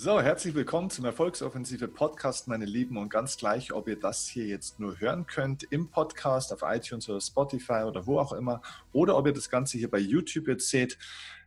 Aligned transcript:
So, 0.00 0.20
herzlich 0.20 0.54
willkommen 0.54 0.90
zum 0.90 1.06
Erfolgsoffensive 1.06 1.88
Podcast, 1.88 2.46
meine 2.46 2.66
Lieben. 2.66 2.98
Und 2.98 3.08
ganz 3.08 3.36
gleich, 3.36 3.72
ob 3.72 3.88
ihr 3.88 3.98
das 3.98 4.28
hier 4.28 4.46
jetzt 4.46 4.78
nur 4.78 5.00
hören 5.00 5.26
könnt 5.26 5.64
im 5.72 5.90
Podcast 5.90 6.52
auf 6.52 6.60
iTunes 6.62 7.08
oder 7.08 7.20
Spotify 7.20 7.82
oder 7.84 8.06
wo 8.06 8.20
auch 8.20 8.32
immer, 8.32 8.62
oder 8.92 9.16
ob 9.16 9.26
ihr 9.26 9.32
das 9.32 9.50
Ganze 9.50 9.76
hier 9.76 9.90
bei 9.90 9.98
YouTube 9.98 10.46
jetzt 10.46 10.68
seht. 10.68 10.96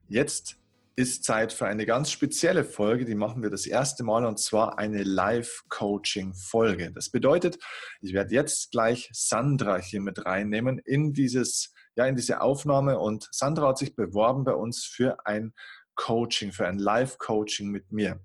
Jetzt 0.10 0.58
ist 0.98 1.24
Zeit 1.24 1.54
für 1.54 1.66
eine 1.66 1.86
ganz 1.86 2.12
spezielle 2.12 2.66
Folge, 2.66 3.06
die 3.06 3.16
machen 3.16 3.42
wir 3.42 3.50
das 3.50 3.66
erste 3.66 4.04
Mal 4.04 4.26
und 4.26 4.38
zwar 4.38 4.78
eine 4.78 5.04
Live-Coaching-Folge. 5.04 6.92
Das 6.92 7.10
bedeutet, 7.10 7.58
ich 8.02 8.12
werde 8.12 8.36
jetzt 8.36 8.72
gleich 8.72 9.10
Sandra 9.14 9.78
hier 9.78 10.02
mit 10.02 10.26
reinnehmen 10.26 10.78
in 10.80 11.14
dieses, 11.14 11.74
ja, 11.96 12.06
in 12.06 12.18
diese 12.18 12.42
Aufnahme 12.42 13.00
und 13.00 13.30
Sandra 13.32 13.70
hat 13.70 13.78
sich 13.78 13.96
beworben 13.96 14.44
bei 14.44 14.56
uns 14.56 14.84
für 14.84 15.26
ein 15.26 15.54
Coaching, 15.96 16.52
für 16.52 16.68
ein 16.68 16.80
Live-Coaching 16.80 17.70
mit 17.70 17.94
mir. 17.94 18.20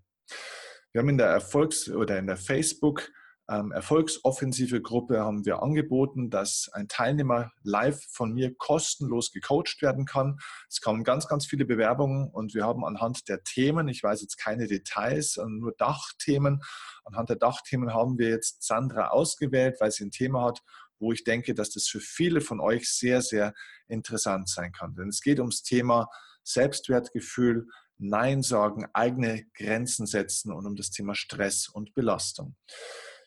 Wir 0.93 1.01
haben 1.01 1.09
in 1.09 1.19
der 1.19 1.29
Erfolgs- 1.29 1.91
oder 1.91 2.19
in 2.19 2.27
der 2.27 2.37
Facebook 2.37 3.11
ähm, 3.49 3.71
Erfolgsoffensive 3.71 4.83
Gruppe 4.83 5.21
haben 5.21 5.45
wir 5.45 5.63
angeboten, 5.63 6.31
dass 6.31 6.69
ein 6.73 6.89
Teilnehmer 6.89 7.53
live 7.63 8.03
von 8.11 8.33
mir 8.33 8.55
kostenlos 8.57 9.31
gecoacht 9.31 9.83
werden 9.83 10.05
kann. 10.05 10.39
Es 10.69 10.81
kamen 10.81 11.05
ganz, 11.05 11.29
ganz 11.29 11.47
viele 11.47 11.65
Bewerbungen 11.65 12.29
und 12.29 12.55
wir 12.55 12.65
haben 12.65 12.85
anhand 12.85 13.29
der 13.29 13.45
Themen, 13.45 13.87
ich 13.87 14.03
weiß 14.03 14.21
jetzt 14.23 14.37
keine 14.37 14.67
Details, 14.67 15.39
nur 15.47 15.75
Dachthemen, 15.79 16.61
anhand 17.05 17.29
der 17.29 17.37
Dachthemen 17.37 17.95
haben 17.95 18.19
wir 18.19 18.31
jetzt 18.31 18.65
Sandra 18.65 19.09
ausgewählt, 19.09 19.77
weil 19.79 19.93
sie 19.93 20.07
ein 20.07 20.11
Thema 20.11 20.43
hat, 20.43 20.63
wo 20.99 21.13
ich 21.13 21.23
denke, 21.23 21.55
dass 21.55 21.71
das 21.71 21.87
für 21.87 22.01
viele 22.01 22.41
von 22.41 22.59
euch 22.59 22.91
sehr, 22.91 23.23
sehr 23.23 23.55
interessant 23.87 24.49
sein 24.49 24.73
kann. 24.73 24.97
Denn 24.97 25.09
es 25.09 25.21
geht 25.21 25.39
ums 25.39 25.63
Thema 25.63 26.09
Selbstwertgefühl, 26.43 27.69
Nein 27.99 28.43
sagen, 28.43 28.87
eigene 28.93 29.45
Grenzen 29.55 30.07
setzen 30.07 30.53
und 30.53 30.67
um 30.67 30.77
das 30.77 30.91
Thema 30.91 31.15
Stress 31.15 31.69
und 31.69 31.95
Belastung. 31.95 32.57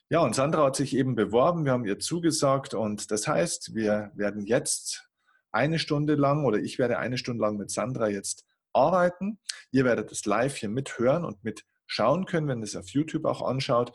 Ja, 0.09 0.19
und 0.21 0.35
Sandra 0.35 0.65
hat 0.65 0.75
sich 0.75 0.95
eben 0.95 1.15
beworben, 1.15 1.65
wir 1.65 1.71
haben 1.71 1.85
ihr 1.85 1.99
zugesagt 1.99 2.73
und 2.73 3.11
das 3.11 3.27
heißt, 3.27 3.75
wir 3.75 4.11
werden 4.15 4.45
jetzt 4.45 5.07
eine 5.51 5.79
Stunde 5.79 6.15
lang 6.15 6.45
oder 6.45 6.57
ich 6.57 6.79
werde 6.79 6.97
eine 6.97 7.17
Stunde 7.17 7.41
lang 7.41 7.57
mit 7.57 7.69
Sandra 7.71 8.07
jetzt 8.07 8.45
arbeiten. 8.73 9.39
Ihr 9.71 9.85
werdet 9.85 10.11
es 10.11 10.25
live 10.25 10.55
hier 10.55 10.69
mithören 10.69 11.25
und 11.25 11.43
mit 11.43 11.63
schauen 11.85 12.25
können, 12.25 12.47
wenn 12.47 12.59
ihr 12.59 12.65
es 12.65 12.75
auf 12.75 12.89
YouTube 12.89 13.25
auch 13.25 13.41
anschaut. 13.41 13.91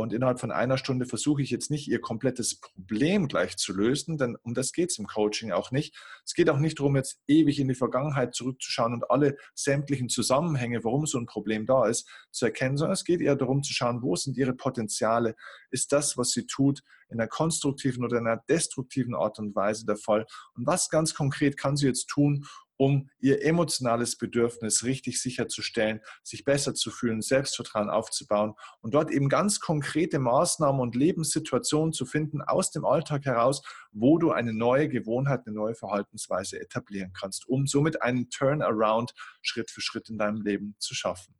Und 0.00 0.12
innerhalb 0.12 0.38
von 0.38 0.52
einer 0.52 0.78
Stunde 0.78 1.06
versuche 1.06 1.42
ich 1.42 1.50
jetzt 1.50 1.70
nicht, 1.70 1.88
ihr 1.88 2.00
komplettes 2.00 2.60
Problem 2.60 3.26
gleich 3.26 3.56
zu 3.56 3.72
lösen, 3.72 4.16
denn 4.16 4.36
um 4.42 4.54
das 4.54 4.72
geht 4.72 4.90
es 4.90 4.98
im 4.98 5.06
Coaching 5.06 5.50
auch 5.50 5.72
nicht. 5.72 5.96
Es 6.24 6.34
geht 6.34 6.48
auch 6.50 6.58
nicht 6.58 6.78
darum, 6.78 6.94
jetzt 6.94 7.20
ewig 7.26 7.58
in 7.58 7.66
die 7.66 7.74
Vergangenheit 7.74 8.32
zurückzuschauen 8.34 8.94
und 8.94 9.10
alle 9.10 9.36
sämtlichen 9.54 10.08
Zusammenhänge, 10.08 10.84
warum 10.84 11.06
so 11.06 11.18
ein 11.18 11.26
Problem 11.26 11.66
da 11.66 11.86
ist, 11.86 12.08
zu 12.30 12.46
erkennen, 12.46 12.76
sondern 12.76 12.92
es 12.94 13.04
geht 13.04 13.20
eher 13.20 13.34
darum 13.34 13.64
zu 13.64 13.72
schauen, 13.72 14.02
wo 14.02 14.14
sind 14.14 14.36
ihre 14.36 14.54
Potenziale? 14.54 15.34
Ist 15.70 15.90
das, 15.92 16.16
was 16.16 16.30
sie 16.30 16.46
tut, 16.46 16.82
in 17.10 17.18
einer 17.18 17.28
konstruktiven 17.28 18.04
oder 18.04 18.18
in 18.18 18.26
einer 18.28 18.42
destruktiven 18.48 19.16
Art 19.16 19.40
und 19.40 19.56
Weise 19.56 19.84
der 19.84 19.96
Fall? 19.96 20.26
Und 20.54 20.66
was 20.66 20.90
ganz 20.90 21.14
konkret 21.14 21.56
kann 21.56 21.76
sie 21.76 21.86
jetzt 21.86 22.06
tun, 22.06 22.44
um 22.78 23.10
ihr 23.18 23.44
emotionales 23.44 24.16
Bedürfnis 24.16 24.84
richtig 24.84 25.20
sicherzustellen, 25.20 26.00
sich 26.22 26.44
besser 26.44 26.74
zu 26.74 26.90
fühlen, 26.90 27.20
Selbstvertrauen 27.20 27.90
aufzubauen 27.90 28.54
und 28.80 28.94
dort 28.94 29.10
eben 29.10 29.28
ganz 29.28 29.60
konkrete 29.60 30.18
Maßnahmen 30.18 30.80
und 30.80 30.94
Lebenssituationen 30.94 31.92
zu 31.92 32.06
finden 32.06 32.40
aus 32.40 32.70
dem 32.70 32.86
Alltag 32.86 33.26
heraus, 33.26 33.62
wo 33.92 34.18
du 34.18 34.30
eine 34.30 34.54
neue 34.54 34.88
Gewohnheit, 34.88 35.42
eine 35.44 35.54
neue 35.54 35.74
Verhaltensweise 35.74 36.58
etablieren 36.60 37.12
kannst, 37.12 37.46
um 37.46 37.66
somit 37.66 38.00
einen 38.00 38.30
Turnaround 38.30 39.12
Schritt 39.42 39.70
für 39.70 39.80
Schritt 39.80 40.08
in 40.08 40.18
deinem 40.18 40.40
Leben 40.40 40.76
zu 40.78 40.94
schaffen. 40.94 41.34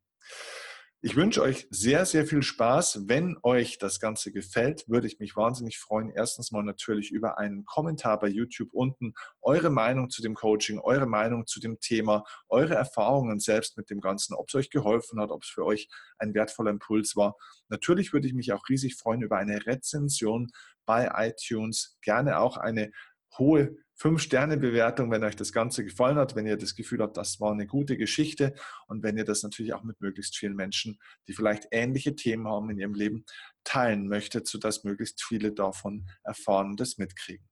Ich 1.00 1.14
wünsche 1.14 1.42
euch 1.42 1.68
sehr, 1.70 2.04
sehr 2.06 2.27
viel 2.27 2.42
Spaß. 2.42 3.06
Wenn 3.06 3.36
euch 3.44 3.78
das 3.78 4.00
Ganze 4.00 4.32
gefällt, 4.32 4.88
würde 4.88 5.06
ich 5.06 5.20
mich 5.20 5.36
wahnsinnig 5.36 5.78
freuen. 5.78 6.10
Erstens 6.10 6.50
mal 6.50 6.64
natürlich 6.64 7.12
über 7.12 7.38
einen 7.38 7.64
Kommentar 7.64 8.19
bei 8.19 8.26
YouTube 8.26 8.70
unten. 8.72 9.14
Eure 9.41 9.70
Meinung 9.70 10.10
zu 10.10 10.22
dem 10.22 10.34
Coaching, 10.34 10.81
eure 10.81 11.06
Meinung 11.06 11.47
zu 11.47 11.60
dem 11.60 11.78
Thema, 11.78 12.25
eure 12.48 12.75
Erfahrungen 12.75 13.38
selbst 13.38 13.76
mit 13.76 13.91
dem 13.91 14.00
Ganzen, 14.00 14.34
ob 14.34 14.48
es 14.48 14.56
euch 14.56 14.70
geholfen 14.70 15.20
hat, 15.20 15.31
ob 15.31 15.44
es 15.44 15.48
für 15.48 15.64
euch 15.64 15.88
ein 16.19 16.34
wertvoller 16.34 16.72
Impuls 16.72 17.14
war. 17.14 17.37
Natürlich 17.69 18.12
würde 18.12 18.26
ich 18.26 18.34
mich 18.34 18.53
auch 18.53 18.69
riesig 18.69 18.97
freuen 18.97 19.22
über 19.22 19.37
eine 19.37 19.66
Rezension 19.66 20.50
bei 20.84 21.08
iTunes. 21.14 21.97
Gerne 22.03 22.41
auch 22.41 22.56
eine 22.56 22.91
hohe 23.38 23.76
Fünf-Sterne-Bewertung, 23.98 25.10
wenn 25.10 25.25
euch 25.25 25.34
das 25.34 25.53
Ganze 25.53 25.84
gefallen 25.84 26.19
hat, 26.19 26.36
wenn 26.36 26.47
ihr 26.47 26.56
das 26.56 26.76
Gefühl 26.76 27.03
habt, 27.03 27.16
das 27.16 27.41
war 27.41 27.50
eine 27.50 27.66
gute 27.66 27.97
Geschichte 27.97 28.54
und 28.86 29.03
wenn 29.03 29.19
ihr 29.19 29.25
das 29.25 29.42
natürlich 29.42 29.75
auch 29.75 29.82
mit 29.82 30.00
möglichst 30.00 30.36
vielen 30.36 30.54
Menschen, 30.54 31.00
die 31.26 31.32
vielleicht 31.32 31.66
ähnliche 31.72 32.14
Themen 32.14 32.47
haben 32.47 32.70
in 32.70 32.78
ihrem 32.78 32.94
Leben, 32.94 33.25
teilen 33.64 34.06
möchtet, 34.06 34.47
sodass 34.47 34.84
möglichst 34.84 35.25
viele 35.25 35.53
davon 35.53 36.08
erfahren 36.22 36.69
und 36.70 36.81
das 36.81 36.97
mitkriegen. 36.98 37.44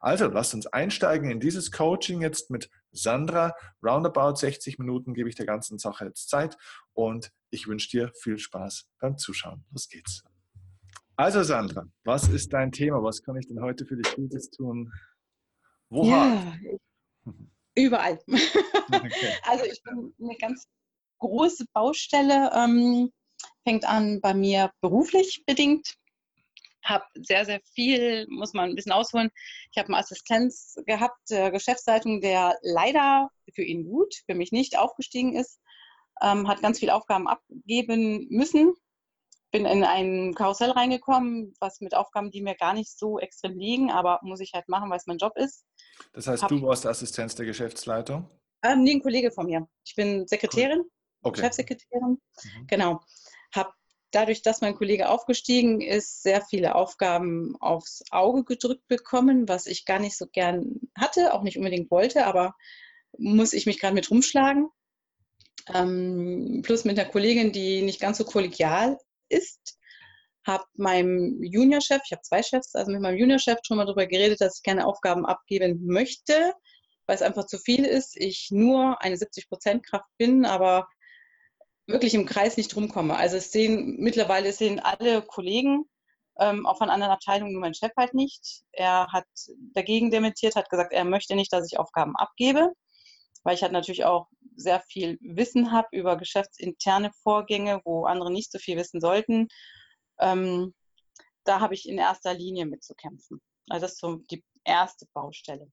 Also 0.00 0.26
lasst 0.26 0.54
uns 0.54 0.66
einsteigen 0.66 1.30
in 1.30 1.40
dieses 1.40 1.70
Coaching 1.70 2.22
jetzt 2.22 2.50
mit 2.50 2.70
Sandra. 2.90 3.54
Roundabout 3.82 4.36
60 4.36 4.78
Minuten 4.78 5.14
gebe 5.14 5.28
ich 5.28 5.34
der 5.34 5.46
ganzen 5.46 5.78
Sache 5.78 6.06
jetzt 6.06 6.28
Zeit 6.28 6.56
und 6.94 7.30
ich 7.50 7.68
wünsche 7.68 7.90
dir 7.90 8.10
viel 8.20 8.38
Spaß 8.38 8.88
beim 8.98 9.18
Zuschauen. 9.18 9.64
Los 9.70 9.88
geht's. 9.88 10.24
Also 11.16 11.42
Sandra, 11.42 11.86
was 12.04 12.28
ist 12.28 12.52
dein 12.52 12.72
Thema? 12.72 13.02
Was 13.02 13.22
kann 13.22 13.36
ich 13.36 13.46
denn 13.46 13.60
heute 13.60 13.84
für 13.84 13.96
dich 13.96 14.14
Gutes 14.16 14.50
tun? 14.50 14.90
Wo 15.92 16.04
ja, 16.04 16.54
überall. 17.74 18.18
Okay. 18.94 19.34
Also 19.44 19.64
ich 19.64 19.82
bin 19.82 20.14
eine 20.20 20.36
ganz 20.36 20.66
große 21.18 21.64
Baustelle. 21.72 22.50
Ähm, 22.54 23.10
fängt 23.64 23.84
an 23.84 24.20
bei 24.20 24.34
mir 24.34 24.72
beruflich 24.80 25.44
bedingt. 25.46 25.94
Habe 26.82 27.04
sehr, 27.14 27.44
sehr 27.44 27.60
viel, 27.74 28.26
muss 28.28 28.54
man 28.54 28.70
ein 28.70 28.74
bisschen 28.74 28.92
ausholen. 28.92 29.30
Ich 29.70 29.78
habe 29.78 29.88
eine 29.88 29.98
Assistenz 29.98 30.76
gehabt, 30.86 31.30
äh, 31.30 31.50
Geschäftsleitung, 31.50 32.20
der 32.20 32.58
leider 32.62 33.30
für 33.54 33.62
ihn 33.62 33.84
gut, 33.84 34.14
für 34.26 34.34
mich 34.34 34.50
nicht 34.50 34.76
aufgestiegen 34.78 35.36
ist. 35.36 35.60
Ähm, 36.20 36.48
hat 36.48 36.60
ganz 36.60 36.80
viele 36.80 36.94
Aufgaben 36.94 37.28
abgeben 37.28 38.26
müssen, 38.30 38.74
bin 39.52 39.66
in 39.66 39.84
ein 39.84 40.34
Karussell 40.34 40.70
reingekommen, 40.70 41.54
was 41.60 41.80
mit 41.80 41.94
Aufgaben, 41.94 42.30
die 42.30 42.42
mir 42.42 42.54
gar 42.54 42.74
nicht 42.74 42.98
so 42.98 43.18
extrem 43.18 43.58
liegen, 43.58 43.90
aber 43.90 44.18
muss 44.22 44.40
ich 44.40 44.52
halt 44.54 44.68
machen, 44.68 44.90
weil 44.90 44.98
es 44.98 45.06
mein 45.06 45.18
Job 45.18 45.36
ist. 45.36 45.64
Das 46.12 46.26
heißt, 46.26 46.42
Hab, 46.42 46.48
du 46.48 46.62
warst 46.62 46.86
Assistenz 46.86 47.34
der 47.34 47.46
Geschäftsleitung? 47.46 48.28
Ähm, 48.62 48.82
nee, 48.82 48.92
ein 48.92 49.02
Kollege 49.02 49.30
von 49.30 49.46
mir. 49.46 49.66
Ich 49.84 49.94
bin 49.94 50.26
Sekretärin, 50.26 50.84
okay. 51.22 51.40
Chefsekretärin. 51.40 52.18
Mhm. 52.44 52.66
Genau. 52.66 53.00
Habe 53.54 53.72
dadurch, 54.12 54.42
dass 54.42 54.60
mein 54.60 54.74
Kollege 54.74 55.08
aufgestiegen 55.08 55.80
ist, 55.80 56.22
sehr 56.22 56.42
viele 56.42 56.74
Aufgaben 56.74 57.56
aufs 57.60 58.04
Auge 58.10 58.44
gedrückt 58.44 58.86
bekommen, 58.86 59.48
was 59.48 59.66
ich 59.66 59.84
gar 59.84 59.98
nicht 59.98 60.16
so 60.16 60.26
gern 60.26 60.80
hatte, 60.96 61.34
auch 61.34 61.42
nicht 61.42 61.56
unbedingt 61.56 61.90
wollte, 61.90 62.26
aber 62.26 62.54
muss 63.18 63.52
ich 63.52 63.66
mich 63.66 63.80
gerade 63.80 63.94
mit 63.94 64.10
rumschlagen. 64.10 64.68
Ähm, 65.72 66.62
plus 66.64 66.84
mit 66.84 66.98
einer 66.98 67.08
Kollegin, 67.08 67.52
die 67.52 67.82
nicht 67.82 68.00
ganz 68.00 68.18
so 68.18 68.24
kollegial 68.24 68.98
ist. 69.28 69.78
Habe 70.46 70.64
meinem 70.74 71.42
Juniorchef, 71.42 72.02
ich 72.04 72.12
habe 72.12 72.22
zwei 72.22 72.42
Chefs, 72.42 72.74
also 72.74 72.90
mit 72.90 73.00
meinem 73.00 73.18
Juniorchef 73.18 73.58
schon 73.62 73.76
mal 73.76 73.86
darüber 73.86 74.06
geredet, 74.06 74.40
dass 74.40 74.56
ich 74.58 74.62
keine 74.62 74.86
Aufgaben 74.86 75.24
abgeben 75.24 75.86
möchte, 75.86 76.52
weil 77.06 77.16
es 77.16 77.22
einfach 77.22 77.46
zu 77.46 77.58
viel 77.58 77.84
ist. 77.84 78.16
Ich 78.16 78.48
nur 78.50 79.00
eine 79.02 79.16
70% 79.16 79.82
Kraft 79.82 80.08
bin, 80.18 80.44
aber 80.44 80.88
wirklich 81.86 82.14
im 82.14 82.26
Kreis 82.26 82.56
nicht 82.56 82.74
rumkomme. 82.76 83.16
Also 83.16 83.36
es 83.36 83.52
sehen 83.52 83.96
mittlerweile 83.98 84.52
sehen 84.52 84.80
alle 84.80 85.22
Kollegen, 85.22 85.84
ähm, 86.38 86.66
auch 86.66 86.78
von 86.78 86.90
anderen 86.90 87.12
Abteilungen, 87.12 87.52
nur 87.52 87.60
mein 87.60 87.74
Chef 87.74 87.92
halt 87.96 88.14
nicht. 88.14 88.62
Er 88.72 89.08
hat 89.12 89.26
dagegen 89.74 90.10
dementiert, 90.10 90.56
hat 90.56 90.70
gesagt, 90.70 90.92
er 90.92 91.04
möchte 91.04 91.34
nicht, 91.34 91.52
dass 91.52 91.70
ich 91.70 91.78
Aufgaben 91.78 92.16
abgebe, 92.16 92.72
weil 93.44 93.54
ich 93.54 93.62
halt 93.62 93.72
natürlich 93.72 94.04
auch 94.04 94.28
sehr 94.56 94.80
viel 94.80 95.18
Wissen 95.20 95.72
habe 95.72 95.88
über 95.92 96.16
geschäftsinterne 96.16 97.10
Vorgänge, 97.22 97.80
wo 97.84 98.04
andere 98.04 98.32
nicht 98.32 98.52
so 98.52 98.58
viel 98.58 98.76
wissen 98.76 99.00
sollten. 99.00 99.48
Ähm, 100.22 100.74
da 101.44 101.60
habe 101.60 101.74
ich 101.74 101.88
in 101.88 101.98
erster 101.98 102.34
Linie 102.34 102.66
mitzukämpfen. 102.66 103.40
Also 103.68 103.84
das 103.84 103.92
ist 103.92 104.00
so 104.00 104.16
die 104.30 104.42
erste 104.64 105.06
Baustelle. 105.12 105.70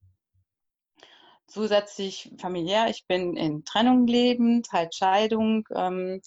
Zusätzlich 1.48 2.32
familiär, 2.40 2.90
ich 2.90 3.06
bin 3.08 3.36
in 3.36 3.64
Trennung 3.66 4.06
lebend, 4.06 4.68
halt 4.72 4.94
Scheidung, 4.94 5.68
ähm, 5.76 6.22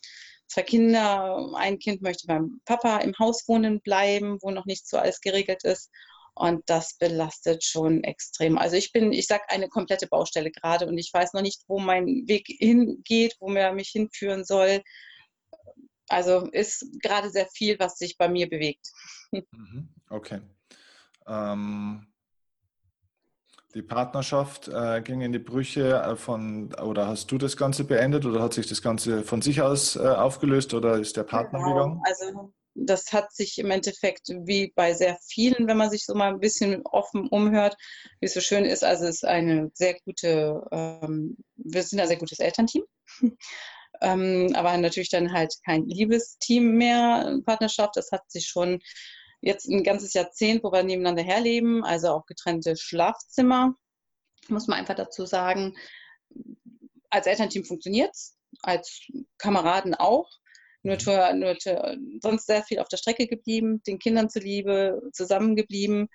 zwei 0.48 0.62
Kinder, 0.62 1.52
ein 1.54 1.78
Kind 1.78 2.02
möchte 2.02 2.26
beim 2.26 2.60
Papa 2.64 2.98
im 2.98 3.14
Haus 3.18 3.46
wohnen 3.48 3.80
bleiben, 3.80 4.38
wo 4.42 4.50
noch 4.50 4.66
nicht 4.66 4.88
so 4.88 4.98
alles 4.98 5.20
geregelt 5.20 5.64
ist. 5.64 5.90
Und 6.34 6.62
das 6.68 6.96
belastet 6.96 7.62
schon 7.62 8.04
extrem. 8.04 8.56
Also 8.56 8.76
ich 8.76 8.92
bin, 8.92 9.12
ich 9.12 9.26
sage, 9.26 9.44
eine 9.48 9.68
komplette 9.68 10.06
Baustelle 10.06 10.50
gerade 10.50 10.86
und 10.86 10.96
ich 10.96 11.12
weiß 11.12 11.34
noch 11.34 11.42
nicht, 11.42 11.62
wo 11.68 11.78
mein 11.78 12.26
Weg 12.26 12.46
hingeht, 12.48 13.36
wo 13.38 13.52
er 13.52 13.72
mich 13.72 13.90
hinführen 13.90 14.44
soll. 14.44 14.82
Also 16.08 16.46
ist 16.52 16.86
gerade 17.02 17.30
sehr 17.30 17.46
viel, 17.46 17.78
was 17.78 17.96
sich 17.96 18.16
bei 18.18 18.28
mir 18.28 18.48
bewegt. 18.48 18.86
Mhm, 19.50 19.88
okay. 20.10 20.42
Ähm, 21.26 22.06
Die 23.74 23.80
Partnerschaft 23.80 24.68
äh, 24.68 25.00
ging 25.00 25.22
in 25.22 25.32
die 25.32 25.38
Brüche 25.38 26.02
äh, 26.02 26.16
von, 26.16 26.74
oder 26.74 27.06
hast 27.06 27.30
du 27.30 27.38
das 27.38 27.56
Ganze 27.56 27.84
beendet 27.84 28.26
oder 28.26 28.42
hat 28.42 28.52
sich 28.52 28.66
das 28.66 28.82
Ganze 28.82 29.22
von 29.22 29.40
sich 29.40 29.62
aus 29.62 29.96
äh, 29.96 30.00
aufgelöst 30.00 30.74
oder 30.74 30.98
ist 30.98 31.16
der 31.16 31.22
Partner 31.22 31.60
genau. 31.60 31.72
gegangen? 31.72 32.02
Also 32.04 32.52
das 32.74 33.12
hat 33.12 33.32
sich 33.32 33.58
im 33.58 33.70
Endeffekt 33.70 34.28
wie 34.28 34.72
bei 34.74 34.92
sehr 34.94 35.18
vielen, 35.26 35.66
wenn 35.68 35.76
man 35.76 35.90
sich 35.90 36.04
so 36.04 36.14
mal 36.14 36.32
ein 36.32 36.40
bisschen 36.40 36.82
offen 36.84 37.28
umhört, 37.28 37.76
wie 38.20 38.26
es 38.26 38.34
so 38.34 38.40
schön 38.40 38.64
ist. 38.64 38.84
Also 38.84 39.04
es 39.06 39.16
ist 39.16 39.24
eine 39.24 39.70
sehr 39.74 39.98
gute, 40.04 40.62
ähm, 40.70 41.36
wir 41.56 41.82
sind 41.82 42.00
ein 42.00 42.08
sehr 42.08 42.18
gutes 42.18 42.40
Elternteam. 42.40 42.84
ähm, 44.02 44.52
aber 44.54 44.76
natürlich 44.76 45.10
dann 45.10 45.32
halt 45.32 45.54
kein 45.64 45.86
Liebesteam 45.86 46.76
mehr, 46.76 47.38
Partnerschaft. 47.44 47.96
Das 47.96 48.10
hat 48.12 48.30
sich 48.30 48.46
schon 48.46 48.80
jetzt 49.40 49.68
ein 49.68 49.82
ganzes 49.82 50.14
Jahrzehnt, 50.14 50.62
wo 50.62 50.72
wir 50.72 50.82
nebeneinander 50.82 51.22
herleben, 51.22 51.84
also 51.84 52.08
auch 52.08 52.26
getrennte 52.26 52.76
Schlafzimmer, 52.76 53.74
muss 54.48 54.68
man 54.68 54.78
einfach 54.78 54.94
dazu 54.94 55.26
sagen. 55.26 55.76
Als 57.10 57.26
Elternteam 57.26 57.64
funktioniert 57.64 58.10
es, 58.12 58.36
als 58.62 59.06
Kameraden 59.38 59.94
auch. 59.94 60.30
Nur, 60.84 60.98
für, 60.98 61.32
nur 61.34 61.56
für, 61.62 61.96
sonst 62.20 62.46
sehr 62.46 62.64
viel 62.64 62.80
auf 62.80 62.88
der 62.88 62.96
Strecke 62.96 63.28
geblieben, 63.28 63.82
den 63.86 64.00
Kindern 64.00 64.28
zuliebe, 64.28 65.00
zusammengeblieben, 65.12 66.08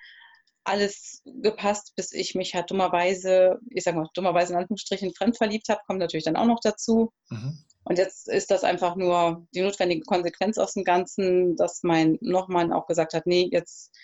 alles 0.65 1.21
gepasst, 1.25 1.93
bis 1.95 2.11
ich 2.11 2.35
mich 2.35 2.53
halt 2.53 2.69
dummerweise, 2.69 3.59
ich 3.69 3.83
sag 3.83 3.95
mal, 3.95 4.09
dummerweise 4.13 4.51
in 4.51 4.59
Anführungsstrichen 4.59 5.13
fremd 5.15 5.37
verliebt 5.37 5.69
habe, 5.69 5.79
kommt 5.87 5.99
natürlich 5.99 6.25
dann 6.25 6.35
auch 6.35 6.45
noch 6.45 6.59
dazu. 6.61 7.13
Mhm. 7.29 7.63
Und 7.87 7.97
jetzt 7.97 8.27
ist 8.27 8.51
das 8.51 8.65
einfach 8.65 8.97
nur 8.97 9.47
die 9.55 9.61
notwendige 9.61 10.01
Konsequenz 10.01 10.57
aus 10.57 10.73
dem 10.73 10.83
Ganzen, 10.83 11.55
dass 11.55 11.83
mein 11.83 12.17
Nochmann 12.19 12.73
auch 12.73 12.85
gesagt 12.85 13.13
hat, 13.13 13.25
nee, 13.25 13.47
jetzt 13.49 13.95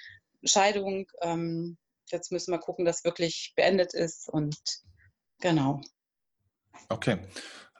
Scheidung, 0.45 1.05
ähm, 1.21 1.77
jetzt 2.09 2.31
müssen 2.31 2.51
wir 2.51 2.59
gucken, 2.59 2.85
dass 2.85 3.03
wirklich 3.03 3.51
beendet 3.57 3.93
ist 3.93 4.29
und 4.29 4.55
genau. 5.41 5.81
Okay. 6.87 7.19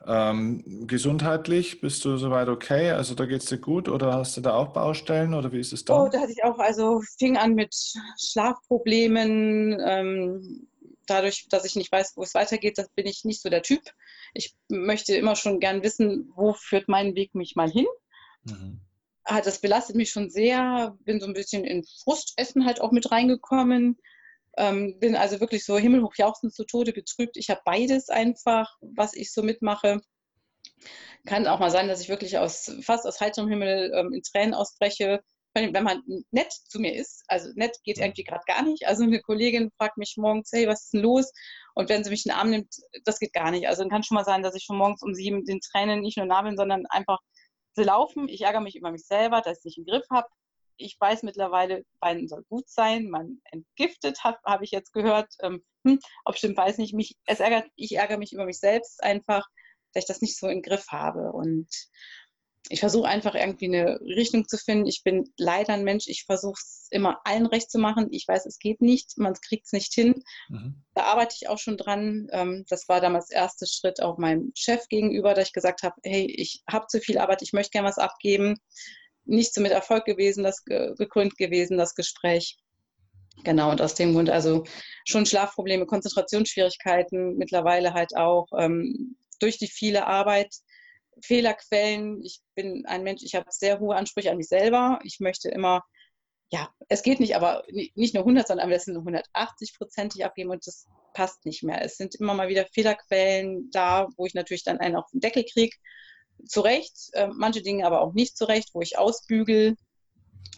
Ähm, 0.06 0.86
gesundheitlich 0.86 1.80
bist 1.80 2.04
du 2.04 2.18
soweit 2.18 2.48
okay? 2.48 2.90
Also 2.90 3.14
da 3.14 3.24
geht 3.24 3.40
es 3.40 3.48
dir 3.48 3.56
gut 3.56 3.88
oder 3.88 4.12
hast 4.12 4.36
du 4.36 4.42
da 4.42 4.52
auch 4.54 4.74
Baustellen 4.74 5.32
oder 5.32 5.52
wie 5.52 5.60
ist 5.60 5.72
es 5.72 5.86
da? 5.86 6.02
Oh, 6.02 6.08
da 6.10 6.20
hatte 6.20 6.32
ich 6.32 6.44
auch, 6.44 6.58
also 6.58 7.00
fing 7.18 7.38
an 7.38 7.54
mit 7.54 7.74
Schlafproblemen. 8.20 9.80
Ähm, 9.82 10.68
dadurch, 11.06 11.46
dass 11.48 11.64
ich 11.64 11.76
nicht 11.76 11.90
weiß, 11.90 12.12
wo 12.16 12.22
es 12.22 12.34
weitergeht, 12.34 12.76
das 12.76 12.90
bin 12.90 13.06
ich 13.06 13.24
nicht 13.24 13.40
so 13.40 13.48
der 13.48 13.62
Typ. 13.62 13.80
Ich 14.34 14.54
möchte 14.68 15.16
immer 15.16 15.36
schon 15.36 15.60
gern 15.60 15.82
wissen, 15.82 16.30
wo 16.34 16.52
führt 16.52 16.88
mein 16.88 17.14
Weg 17.14 17.34
mich 17.34 17.56
mal 17.56 17.70
hin. 17.70 17.86
Mhm. 18.44 18.80
Ah, 19.24 19.40
das 19.40 19.60
belastet 19.60 19.96
mich 19.96 20.10
schon 20.10 20.28
sehr. 20.28 20.96
Bin 21.00 21.20
so 21.20 21.26
ein 21.26 21.32
bisschen 21.32 21.64
in 21.64 21.84
Frustessen 22.02 22.66
halt 22.66 22.80
auch 22.80 22.92
mit 22.92 23.10
reingekommen. 23.10 23.96
Ähm, 24.56 24.98
bin 25.00 25.16
also 25.16 25.40
wirklich 25.40 25.64
so 25.64 25.78
himmelhoch 25.78 26.14
jauchzend 26.16 26.54
zu 26.54 26.64
Tode 26.64 26.92
betrübt. 26.92 27.36
Ich 27.36 27.48
habe 27.48 27.62
beides 27.64 28.08
einfach, 28.10 28.76
was 28.80 29.14
ich 29.14 29.32
so 29.32 29.42
mitmache. 29.42 30.00
Kann 31.26 31.46
auch 31.46 31.58
mal 31.58 31.70
sein, 31.70 31.88
dass 31.88 32.00
ich 32.00 32.08
wirklich 32.08 32.38
aus, 32.38 32.70
fast 32.82 33.06
aus 33.06 33.20
heiterem 33.20 33.48
Himmel 33.48 33.92
ähm, 33.94 34.12
in 34.12 34.22
Tränen 34.22 34.54
ausbreche, 34.54 35.22
wenn 35.54 35.84
man 35.84 36.02
nett 36.30 36.52
zu 36.52 36.80
mir 36.80 36.94
ist. 36.94 37.24
Also 37.28 37.50
nett 37.54 37.78
geht 37.84 37.98
irgendwie 37.98 38.24
gerade 38.24 38.44
gar 38.46 38.62
nicht. 38.62 38.86
Also 38.86 39.04
eine 39.04 39.20
Kollegin 39.20 39.70
fragt 39.78 39.96
mich 39.96 40.14
morgens, 40.16 40.50
hey, 40.52 40.66
was 40.66 40.84
ist 40.84 40.94
denn 40.94 41.02
los? 41.02 41.32
Und 41.74 41.88
wenn 41.88 42.04
sie 42.04 42.10
mich 42.10 42.26
in 42.26 42.30
den 42.30 42.38
Arm 42.38 42.50
nimmt, 42.50 42.74
das 43.04 43.18
geht 43.18 43.32
gar 43.32 43.50
nicht. 43.50 43.68
Also 43.68 43.82
dann 43.82 43.90
kann 43.90 44.02
schon 44.02 44.16
mal 44.16 44.24
sein, 44.24 44.42
dass 44.42 44.54
ich 44.54 44.64
schon 44.64 44.78
morgens 44.78 45.02
um 45.02 45.14
sieben 45.14 45.44
den 45.44 45.60
Tränen 45.60 46.00
nicht 46.00 46.16
nur 46.16 46.26
nah 46.26 46.42
bin, 46.42 46.56
sondern 46.56 46.86
einfach 46.86 47.18
sie 47.74 47.84
laufen. 47.84 48.28
Ich 48.28 48.42
ärgere 48.42 48.60
mich 48.60 48.76
über 48.76 48.90
mich 48.90 49.06
selber, 49.06 49.40
dass 49.40 49.58
ich 49.58 49.64
nicht 49.64 49.78
im 49.78 49.86
Griff 49.86 50.06
habe 50.10 50.28
ich 50.76 50.96
weiß 50.98 51.22
mittlerweile, 51.22 51.84
Weinen 52.00 52.28
soll 52.28 52.44
gut 52.48 52.68
sein, 52.68 53.08
man 53.08 53.40
entgiftet 53.44 54.24
habe 54.24 54.64
ich 54.64 54.70
jetzt 54.70 54.92
gehört. 54.92 55.32
Ähm, 55.40 55.62
hm, 55.86 56.00
ob 56.24 56.36
stimmt, 56.36 56.56
weiß 56.56 56.78
nicht. 56.78 56.94
Mich, 56.94 57.16
es 57.26 57.40
ärgert, 57.40 57.66
ich 57.76 57.96
ärgere 57.96 58.18
mich 58.18 58.32
über 58.32 58.46
mich 58.46 58.58
selbst 58.58 59.02
einfach, 59.02 59.46
dass 59.92 60.04
ich 60.04 60.08
das 60.08 60.22
nicht 60.22 60.38
so 60.38 60.48
im 60.48 60.62
Griff 60.62 60.86
habe. 60.88 61.32
Und 61.32 61.68
ich 62.70 62.80
versuche 62.80 63.06
einfach 63.06 63.34
irgendwie 63.34 63.66
eine 63.66 64.00
Richtung 64.00 64.48
zu 64.48 64.56
finden. 64.56 64.86
Ich 64.86 65.02
bin 65.04 65.30
leider 65.36 65.74
ein 65.74 65.84
Mensch, 65.84 66.06
ich 66.08 66.24
versuche 66.24 66.58
es 66.58 66.88
immer 66.90 67.20
allen 67.24 67.44
recht 67.46 67.70
zu 67.70 67.78
machen. 67.78 68.08
Ich 68.10 68.26
weiß, 68.26 68.46
es 68.46 68.58
geht 68.58 68.80
nicht, 68.80 69.18
man 69.18 69.34
kriegt 69.34 69.66
es 69.66 69.72
nicht 69.72 69.92
hin. 69.92 70.22
Mhm. 70.48 70.82
Da 70.94 71.02
arbeite 71.04 71.36
ich 71.38 71.48
auch 71.48 71.58
schon 71.58 71.76
dran. 71.76 72.28
Ähm, 72.32 72.64
das 72.68 72.88
war 72.88 73.02
damals 73.02 73.28
der 73.28 73.40
erste 73.40 73.66
Schritt 73.66 74.00
auch 74.00 74.16
meinem 74.16 74.52
Chef 74.54 74.88
gegenüber, 74.88 75.34
dass 75.34 75.48
ich 75.48 75.52
gesagt 75.52 75.82
habe, 75.82 75.96
hey, 76.02 76.26
ich 76.26 76.62
habe 76.70 76.86
zu 76.86 77.00
viel 77.00 77.18
Arbeit, 77.18 77.42
ich 77.42 77.52
möchte 77.52 77.70
gerne 77.70 77.88
was 77.88 77.98
abgeben 77.98 78.56
nicht 79.26 79.54
so 79.54 79.60
mit 79.60 79.72
Erfolg 79.72 80.04
gewesen, 80.04 80.44
das 80.44 80.64
gekrönt 80.64 81.36
gewesen, 81.36 81.78
das 81.78 81.94
Gespräch. 81.94 82.58
Genau, 83.42 83.70
und 83.70 83.82
aus 83.82 83.94
dem 83.94 84.12
Grund 84.12 84.30
also 84.30 84.64
schon 85.04 85.26
Schlafprobleme, 85.26 85.86
Konzentrationsschwierigkeiten, 85.86 87.36
mittlerweile 87.36 87.92
halt 87.92 88.16
auch 88.16 88.46
ähm, 88.56 89.16
durch 89.40 89.58
die 89.58 89.66
viele 89.66 90.06
Arbeit, 90.06 90.54
Fehlerquellen. 91.22 92.22
Ich 92.22 92.40
bin 92.54 92.86
ein 92.86 93.02
Mensch, 93.02 93.22
ich 93.22 93.34
habe 93.34 93.46
sehr 93.50 93.80
hohe 93.80 93.96
Ansprüche 93.96 94.30
an 94.30 94.36
mich 94.36 94.48
selber. 94.48 94.98
Ich 95.04 95.20
möchte 95.20 95.48
immer, 95.48 95.82
ja, 96.50 96.72
es 96.88 97.02
geht 97.02 97.20
nicht, 97.20 97.36
aber 97.36 97.64
nicht 97.94 98.14
nur 98.14 98.22
100, 98.22 98.46
sondern 98.46 98.64
am 98.64 98.70
besten 98.70 98.96
180 98.96 99.74
prozentig 99.76 100.24
abgeben 100.24 100.50
und 100.50 100.66
das 100.66 100.86
passt 101.14 101.44
nicht 101.46 101.62
mehr. 101.62 101.82
Es 101.82 101.96
sind 101.96 102.14
immer 102.16 102.34
mal 102.34 102.48
wieder 102.48 102.66
Fehlerquellen 102.66 103.70
da, 103.70 104.08
wo 104.16 104.26
ich 104.26 104.34
natürlich 104.34 104.64
dann 104.64 104.78
einen 104.78 104.96
auf 104.96 105.10
den 105.12 105.20
Deckel 105.20 105.44
kriege 105.44 105.76
zurecht, 106.46 107.10
äh, 107.12 107.28
manche 107.28 107.62
Dinge 107.62 107.86
aber 107.86 108.00
auch 108.00 108.12
nicht 108.12 108.36
zurecht, 108.36 108.70
wo 108.72 108.80
ich 108.80 108.98
ausbügel. 108.98 109.76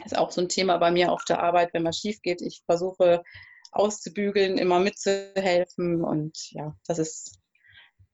Ist 0.05 0.17
auch 0.17 0.31
so 0.31 0.41
ein 0.41 0.49
Thema 0.49 0.77
bei 0.77 0.91
mir 0.91 1.11
auf 1.11 1.23
der 1.25 1.41
Arbeit, 1.41 1.73
wenn 1.73 1.85
was 1.85 1.97
schief 1.97 2.21
geht. 2.21 2.41
Ich 2.41 2.61
versuche 2.65 3.23
auszubügeln, 3.71 4.57
immer 4.57 4.79
mitzuhelfen 4.79 6.03
und 6.03 6.51
ja, 6.51 6.75
das 6.85 6.99
ist 6.99 7.39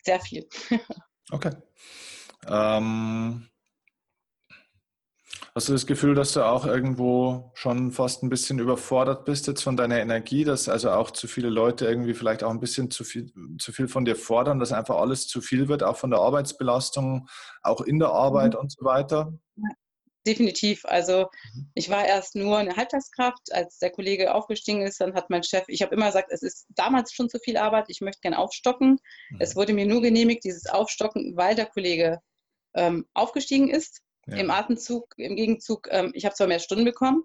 sehr 0.04 0.20
viel. 0.20 0.48
okay. 1.32 1.52
Ähm, 2.48 3.48
Hast 5.56 5.70
du 5.70 5.74
das 5.74 5.86
Gefühl, 5.86 6.16
dass 6.16 6.34
du 6.34 6.44
auch 6.44 6.66
irgendwo 6.66 7.52
schon 7.54 7.92
fast 7.92 8.24
ein 8.24 8.30
bisschen 8.30 8.58
überfordert 8.58 9.24
bist 9.24 9.46
jetzt 9.46 9.62
von 9.62 9.78
deiner 9.78 10.00
Energie, 10.00 10.44
dass 10.44 10.68
also 10.68 10.90
auch 10.90 11.12
zu 11.12 11.28
viele 11.28 11.50
Leute 11.50 11.86
irgendwie 11.86 12.16
vielleicht 12.16 12.44
auch 12.44 12.50
ein 12.50 12.60
bisschen 12.60 12.90
zu 12.90 13.04
viel, 13.04 13.32
zu 13.60 13.72
viel 13.72 13.88
von 13.88 14.04
dir 14.04 14.16
fordern, 14.16 14.58
dass 14.58 14.72
einfach 14.72 14.96
alles 14.96 15.28
zu 15.28 15.42
viel 15.42 15.68
wird, 15.68 15.84
auch 15.84 15.96
von 15.96 16.10
der 16.10 16.22
Arbeitsbelastung, 16.22 17.28
auch 17.62 17.82
in 17.82 18.00
der 18.00 18.10
Arbeit 18.10 18.56
mhm. 18.56 18.62
und 18.62 18.72
so 18.72 18.84
weiter? 18.84 19.32
definitiv. 20.26 20.86
Also 20.86 21.28
mhm. 21.54 21.70
ich 21.76 21.90
war 21.90 22.06
erst 22.06 22.36
nur 22.36 22.58
eine 22.58 22.76
Halbtagskraft, 22.76 23.52
als 23.52 23.78
der 23.78 23.92
Kollege 23.92 24.34
aufgestiegen 24.34 24.82
ist, 24.82 25.02
dann 25.02 25.14
hat 25.14 25.30
mein 25.30 25.44
Chef, 25.44 25.66
ich 25.68 25.82
habe 25.82 25.94
immer 25.94 26.08
gesagt, 26.08 26.32
es 26.32 26.42
ist 26.42 26.66
damals 26.70 27.14
schon 27.14 27.30
zu 27.30 27.40
viel 27.40 27.58
Arbeit, 27.58 27.86
ich 27.90 28.02
möchte 28.02 28.22
gerne 28.22 28.40
aufstocken. 28.40 28.98
Mhm. 29.30 29.38
Es 29.40 29.56
wurde 29.56 29.74
mir 29.74 29.86
nur 29.86 30.02
genehmigt, 30.02 30.46
dieses 30.46 30.66
Aufstocken, 30.66 31.36
weil 31.36 31.56
der 31.56 31.68
Kollege 31.68 32.20
ähm, 32.74 33.08
aufgestiegen 33.14 33.70
ist. 33.70 34.02
Ja. 34.26 34.38
Im 34.38 34.52
Atemzug, 34.52 35.14
im 35.18 35.36
Gegenzug, 35.36 35.88
ähm, 35.92 36.12
ich 36.14 36.26
habe 36.26 36.34
zwar 36.34 36.48
mehr 36.48 36.60
Stunden 36.60 36.86
bekommen, 36.86 37.24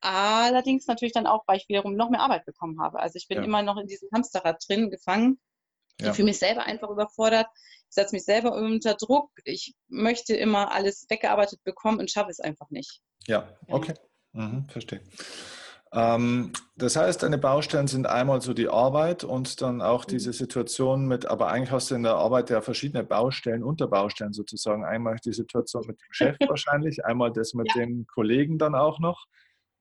allerdings 0.00 0.86
natürlich 0.86 1.12
dann 1.12 1.26
auch, 1.26 1.42
weil 1.46 1.58
ich 1.58 1.68
wiederum 1.68 1.96
noch 1.96 2.10
mehr 2.10 2.20
Arbeit 2.20 2.44
bekommen 2.44 2.80
habe. 2.80 3.00
Also 3.00 3.16
ich 3.16 3.28
bin 3.28 3.38
ja. 3.38 3.44
immer 3.44 3.62
noch 3.62 3.76
in 3.76 3.86
diesem 3.86 4.08
Hamsterrad 4.12 4.62
drin 4.68 4.90
gefangen. 4.90 5.40
Ja. 6.00 6.10
Ich 6.10 6.16
fühle 6.16 6.26
mich 6.26 6.38
selber 6.38 6.64
einfach 6.64 6.88
überfordert. 6.88 7.48
Ich 7.88 7.94
setze 7.94 8.14
mich 8.14 8.24
selber 8.24 8.54
unter 8.54 8.94
Druck. 8.94 9.30
Ich 9.44 9.74
möchte 9.88 10.34
immer 10.34 10.72
alles 10.72 11.06
weggearbeitet 11.08 11.62
bekommen 11.64 11.98
und 11.98 12.10
schaffe 12.10 12.30
es 12.30 12.40
einfach 12.40 12.70
nicht. 12.70 13.00
Ja, 13.26 13.52
okay. 13.66 13.94
Mhm, 14.32 14.68
verstehe. 14.68 15.02
Ähm, 15.92 16.52
das 16.76 16.94
heißt, 16.96 17.22
deine 17.22 17.38
Baustellen 17.38 17.88
sind 17.88 18.06
einmal 18.06 18.40
so 18.40 18.54
die 18.54 18.68
Arbeit 18.68 19.24
und 19.24 19.60
dann 19.60 19.82
auch 19.82 20.04
mhm. 20.06 20.10
diese 20.10 20.32
Situation 20.32 21.06
mit, 21.06 21.26
aber 21.26 21.48
eigentlich 21.48 21.72
hast 21.72 21.90
du 21.90 21.96
in 21.96 22.04
der 22.04 22.14
Arbeit 22.14 22.50
ja 22.50 22.60
verschiedene 22.60 23.02
Baustellen, 23.02 23.64
Unterbaustellen 23.64 24.32
sozusagen. 24.32 24.84
Einmal 24.84 25.16
die 25.24 25.32
Situation 25.32 25.84
mit 25.86 26.00
dem 26.00 26.12
Chef 26.12 26.36
wahrscheinlich, 26.48 27.04
einmal 27.04 27.32
das 27.32 27.54
mit 27.54 27.68
ja. 27.74 27.82
den 27.82 28.06
Kollegen 28.06 28.58
dann 28.58 28.74
auch 28.74 29.00
noch. 29.00 29.26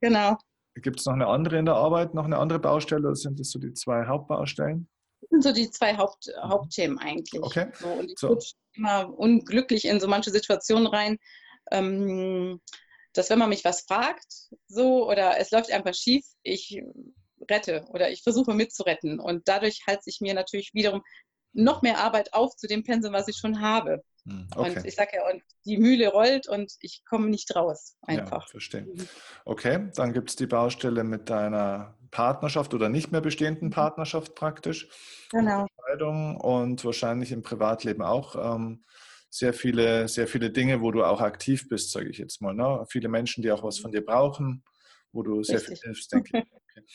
Genau. 0.02 0.38
Gibt 0.76 1.00
es 1.00 1.06
noch 1.06 1.14
eine 1.14 1.28
andere 1.28 1.58
in 1.58 1.66
der 1.66 1.76
Arbeit, 1.76 2.14
noch 2.14 2.26
eine 2.26 2.38
andere 2.38 2.60
Baustelle 2.60 3.08
oder 3.08 3.16
sind 3.16 3.40
das 3.40 3.52
so 3.52 3.60
die 3.60 3.74
zwei 3.74 4.06
Hauptbaustellen? 4.06 4.88
Das 5.22 5.30
sind 5.30 5.44
so 5.44 5.52
die 5.52 5.70
zwei 5.70 5.96
Haupt, 5.96 6.28
mhm. 6.28 6.50
Hauptthemen 6.50 6.98
eigentlich. 6.98 7.42
Okay. 7.42 7.68
So, 7.74 7.88
und 7.88 8.12
ich 8.12 8.18
so. 8.18 8.38
immer 8.74 9.14
unglücklich 9.18 9.86
in 9.86 10.00
so 10.00 10.08
manche 10.08 10.32
Situationen 10.32 10.88
rein. 10.88 11.18
Ähm, 11.72 12.62
dass 13.20 13.30
wenn 13.30 13.40
man 13.40 13.50
mich 13.50 13.66
was 13.66 13.82
fragt, 13.82 14.50
so 14.70 15.10
oder 15.10 15.38
es 15.40 15.52
läuft 15.52 15.74
einfach 15.74 15.94
schief, 15.94 16.26
ich 16.42 16.82
rette 17.50 17.84
oder 17.90 18.10
ich 18.10 18.24
versuche 18.24 18.54
mitzuretten. 18.54 19.20
Und 19.20 19.50
dadurch 19.50 19.82
halte 19.86 20.04
ich 20.06 20.22
mir 20.22 20.34
natürlich 20.34 20.74
wiederum 20.74 21.04
noch 21.52 21.82
mehr 21.82 21.98
Arbeit 21.98 22.34
auf 22.34 22.56
zu 22.56 22.66
dem 22.66 22.84
Pensum, 22.84 23.12
was 23.12 23.28
ich 23.28 23.36
schon 23.36 23.60
habe. 23.60 24.02
Hm, 24.24 24.48
okay. 24.56 24.78
Und 24.78 24.86
ich 24.86 24.96
sage 24.96 25.12
ja, 25.16 25.30
und 25.30 25.44
die 25.66 25.78
Mühle 25.78 26.08
rollt 26.08 26.48
und 26.48 26.72
ich 26.80 27.04
komme 27.04 27.28
nicht 27.28 27.54
raus. 27.58 27.98
Einfach. 28.04 28.44
Ja, 28.44 28.52
verstehe. 28.52 28.88
Okay, 29.44 29.90
dann 29.96 30.14
gibt 30.14 30.30
es 30.30 30.38
die 30.38 30.48
Baustelle 30.48 31.04
mit 31.04 31.30
deiner 31.30 31.98
Partnerschaft 32.12 32.74
oder 32.74 32.88
nicht 32.88 33.12
mehr 33.12 33.22
bestehenden. 33.22 33.70
Partnerschaft 33.70 34.34
praktisch. 34.34 34.88
Genau. 35.32 35.68
Und 36.38 36.86
wahrscheinlich 36.86 37.34
im 37.34 37.42
Privatleben 37.42 38.04
auch. 38.04 38.56
Ähm, 38.56 38.86
sehr 39.30 39.54
viele, 39.54 40.08
sehr 40.08 40.28
viele 40.28 40.52
Dinge, 40.52 40.82
wo 40.82 40.92
du 40.92 41.04
auch 41.04 41.22
aktiv 41.22 41.68
bist, 41.70 41.92
sage 41.92 42.10
ich 42.10 42.18
jetzt 42.18 42.42
mal. 42.42 42.54
Ne? 42.54 42.86
Viele 42.90 43.10
Menschen, 43.10 43.42
die 43.44 43.52
auch 43.52 43.64
was 43.64 43.80
von 43.80 43.92
dir 43.92 44.04
brauchen, 44.04 44.64
wo 45.12 45.24
du 45.24 45.44
sehr 45.44 45.58
Richtig. 45.58 45.80
viel 45.80 45.88
hilfst, 45.88 46.12
denke 46.12 46.40
ich. 46.40 46.44
Okay. 46.72 46.86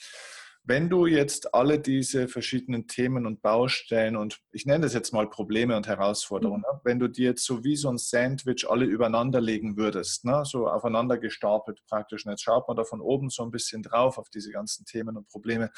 Wenn 0.67 0.89
du 0.89 1.07
jetzt 1.07 1.53
alle 1.53 1.79
diese 1.79 2.27
verschiedenen 2.27 2.87
Themen 2.87 3.27
und 3.27 3.43
Baustellen 3.43 4.17
und 4.17 4.41
ich 4.51 4.65
nenne 4.65 4.85
das 4.85 4.95
jetzt 4.95 5.13
mal 5.13 5.29
Probleme 5.29 5.77
und 5.77 5.87
Herausforderungen, 5.87 6.65
mhm. 6.67 6.77
ne? 6.77 6.81
wenn 6.85 6.99
du 6.99 7.09
dir 7.09 7.31
jetzt 7.31 7.45
so 7.45 7.65
wie 7.65 7.77
so 7.77 7.91
ein 7.91 7.99
Sandwich 7.99 8.67
alle 8.71 8.87
übereinander 8.87 9.43
legen 9.43 9.77
würdest, 9.77 10.25
ne? 10.25 10.43
so 10.47 10.67
aufeinander 10.67 11.19
gestapelt 11.19 11.83
praktisch, 11.87 12.25
und 12.25 12.31
jetzt 12.31 12.45
schaut 12.45 12.67
man 12.67 12.79
da 12.79 12.85
von 12.85 13.03
oben 13.03 13.29
so 13.29 13.43
ein 13.43 13.51
bisschen 13.51 13.83
drauf 13.83 14.17
auf 14.17 14.31
diese 14.31 14.53
ganzen 14.53 14.87
Themen 14.87 15.19
und 15.19 15.29
Probleme. 15.29 15.71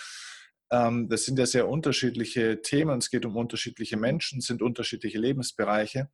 Ähm, 0.70 1.08
das 1.08 1.24
sind 1.24 1.38
ja 1.38 1.46
sehr 1.46 1.68
unterschiedliche 1.68 2.62
Themen, 2.62 2.98
es 2.98 3.10
geht 3.10 3.26
um 3.26 3.36
unterschiedliche 3.36 3.96
Menschen, 3.96 4.38
es 4.38 4.46
sind 4.46 4.62
unterschiedliche 4.62 5.18
Lebensbereiche. 5.18 6.10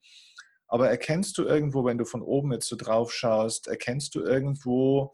Aber 0.72 0.88
erkennst 0.88 1.36
du 1.36 1.44
irgendwo, 1.44 1.84
wenn 1.84 1.98
du 1.98 2.06
von 2.06 2.22
oben 2.22 2.50
jetzt 2.50 2.66
so 2.66 2.76
drauf 2.76 3.12
schaust, 3.12 3.68
erkennst 3.68 4.14
du 4.14 4.20
irgendwo, 4.20 5.12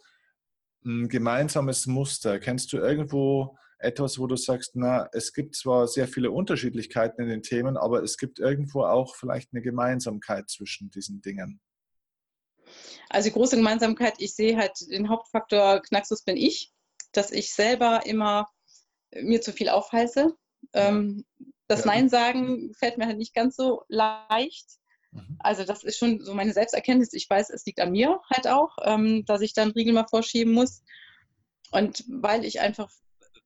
ein 0.85 1.09
gemeinsames 1.09 1.89
Muster? 1.89 2.39
Kennst 2.39 2.73
du 2.73 2.77
irgendwo 2.77 3.59
etwas, 3.81 4.21
wo 4.21 4.29
du 4.29 4.37
sagst, 4.37 4.77
na, 4.77 5.09
es 5.11 5.33
gibt 5.33 5.57
zwar 5.57 5.89
sehr 5.89 6.07
viele 6.07 6.31
Unterschiedlichkeiten 6.31 7.23
in 7.23 7.29
den 7.29 7.43
Themen, 7.43 7.77
aber 7.77 8.05
es 8.05 8.19
gibt 8.19 8.39
irgendwo 8.39 8.85
auch 8.85 9.17
vielleicht 9.17 9.53
eine 9.53 9.61
Gemeinsamkeit 9.61 10.49
zwischen 10.49 10.91
diesen 10.91 11.23
Dingen? 11.23 11.61
Also 13.09 13.29
die 13.29 13.35
große 13.35 13.57
Gemeinsamkeit, 13.57 14.15
ich 14.19 14.37
sehe 14.37 14.57
halt 14.57 14.79
den 14.89 15.09
Hauptfaktor 15.09 15.83
Knacksus 15.83 16.23
bin 16.23 16.37
ich, 16.37 16.73
dass 17.11 17.33
ich 17.33 17.53
selber 17.53 18.07
immer 18.07 18.47
mir 19.13 19.41
zu 19.41 19.53
viel 19.53 19.71
aufheiße. 19.71 20.33
Ja. 20.73 20.89
Ähm, 20.89 21.25
das 21.67 21.81
ja. 21.81 21.87
Nein 21.87 22.09
sagen 22.09 22.73
fällt 22.79 22.97
mir 22.97 23.07
halt 23.07 23.19
nicht 23.19 23.35
ganz 23.35 23.57
so 23.57 23.83
leicht. 23.89 24.79
Mhm. 25.13 25.37
Also 25.41 25.65
das 25.65 25.85
ist 25.85 25.99
schon 25.99 26.21
so 26.21 26.35
meine 26.35 26.53
Selbsterkenntnis. 26.53 27.13
Ich 27.13 27.29
weiß, 27.29 27.51
es 27.51 27.65
liegt 27.67 27.81
an 27.81 27.93
mir 27.93 28.21
halt 28.31 28.47
auch, 28.47 28.77
ähm, 28.85 29.25
dass 29.25 29.41
ich 29.41 29.55
dann 29.55 29.71
Riegel 29.71 29.93
mal 29.93 30.07
vorschieben 30.09 30.53
muss. 30.53 30.83
Und 31.71 32.05
weil 32.09 32.45
ich 32.45 32.61
einfach 32.61 32.91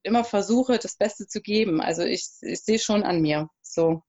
immer 0.02 0.24
versuche, 0.24 0.78
das 0.78 0.96
Beste 0.96 1.26
zu 1.26 1.40
geben. 1.40 1.80
Also 1.80 2.02
ich, 2.02 2.26
ich 2.40 2.62
sehe 2.62 2.78
schon 2.78 3.02
an 3.02 3.20
mir. 3.20 3.48
So. 3.62 4.02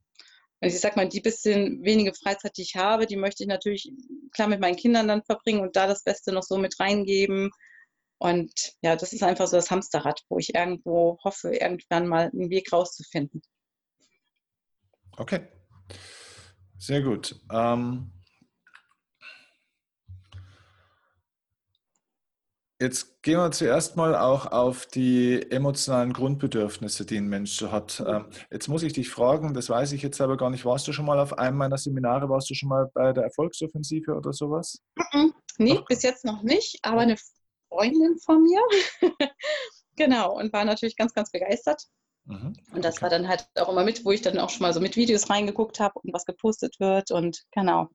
Und 0.61 0.69
ich 0.69 0.79
sag 0.79 0.95
mal, 0.95 1.09
die 1.09 1.19
bisschen 1.19 1.83
wenige 1.83 2.13
Freizeit, 2.13 2.57
die 2.57 2.61
ich 2.61 2.75
habe, 2.75 3.05
die 3.05 3.17
möchte 3.17 3.43
ich 3.43 3.49
natürlich 3.49 3.91
klar 4.31 4.47
mit 4.47 4.61
meinen 4.61 4.77
Kindern 4.77 5.07
dann 5.07 5.23
verbringen 5.23 5.61
und 5.61 5.75
da 5.75 5.87
das 5.87 6.03
Beste 6.03 6.31
noch 6.31 6.43
so 6.43 6.57
mit 6.57 6.79
reingeben. 6.79 7.51
Und 8.17 8.73
ja, 8.81 8.95
das 8.95 9.11
ist 9.11 9.23
einfach 9.23 9.47
so 9.47 9.57
das 9.57 9.69
Hamsterrad, 9.69 10.21
wo 10.29 10.37
ich 10.39 10.55
irgendwo 10.55 11.19
hoffe, 11.23 11.53
irgendwann 11.53 12.07
mal 12.07 12.29
einen 12.29 12.49
Weg 12.49 12.71
rauszufinden. 12.71 13.41
Okay. 15.17 15.47
Sehr 16.85 17.01
gut. 17.01 17.39
Ähm, 17.49 18.11
jetzt 22.81 23.23
gehen 23.23 23.37
wir 23.37 23.51
zuerst 23.51 23.95
mal 23.95 24.17
auch 24.17 24.47
auf 24.47 24.85
die 24.87 25.49
emotionalen 25.49 26.11
Grundbedürfnisse, 26.11 27.05
die 27.05 27.15
ein 27.15 27.29
Mensch 27.29 27.53
so 27.53 27.71
hat. 27.71 28.03
Ähm, 28.05 28.25
jetzt 28.51 28.67
muss 28.67 28.83
ich 28.83 28.91
dich 28.91 29.09
fragen, 29.09 29.53
das 29.53 29.69
weiß 29.69 29.93
ich 29.93 30.01
jetzt 30.01 30.19
aber 30.19 30.35
gar 30.35 30.49
nicht, 30.49 30.65
warst 30.65 30.85
du 30.85 30.91
schon 30.91 31.05
mal 31.05 31.21
auf 31.21 31.37
einem 31.37 31.55
meiner 31.55 31.77
Seminare, 31.77 32.27
warst 32.27 32.49
du 32.49 32.53
schon 32.53 32.67
mal 32.67 32.91
bei 32.93 33.13
der 33.13 33.23
Erfolgsoffensive 33.23 34.13
oder 34.13 34.33
sowas? 34.33 34.81
Nee, 35.57 35.79
Ach. 35.79 35.85
bis 35.85 36.03
jetzt 36.03 36.25
noch 36.25 36.43
nicht, 36.43 36.79
aber 36.81 36.99
eine 36.99 37.15
Freundin 37.69 38.17
von 38.25 38.43
mir. 38.43 38.61
genau, 39.95 40.37
und 40.37 40.51
war 40.51 40.65
natürlich 40.65 40.97
ganz, 40.97 41.13
ganz 41.13 41.31
begeistert. 41.31 41.87
Mhm. 42.25 42.53
Und 42.73 42.85
das 42.85 42.95
okay. 42.95 43.03
war 43.03 43.09
dann 43.09 43.27
halt 43.27 43.47
auch 43.55 43.69
immer 43.69 43.83
mit, 43.83 44.05
wo 44.05 44.11
ich 44.11 44.21
dann 44.21 44.39
auch 44.39 44.49
schon 44.49 44.61
mal 44.61 44.73
so 44.73 44.79
mit 44.79 44.95
Videos 44.95 45.29
reingeguckt 45.29 45.79
habe 45.79 45.99
und 45.99 46.13
was 46.13 46.25
gepostet 46.25 46.79
wird 46.79 47.11
und 47.11 47.43
genau. 47.51 47.89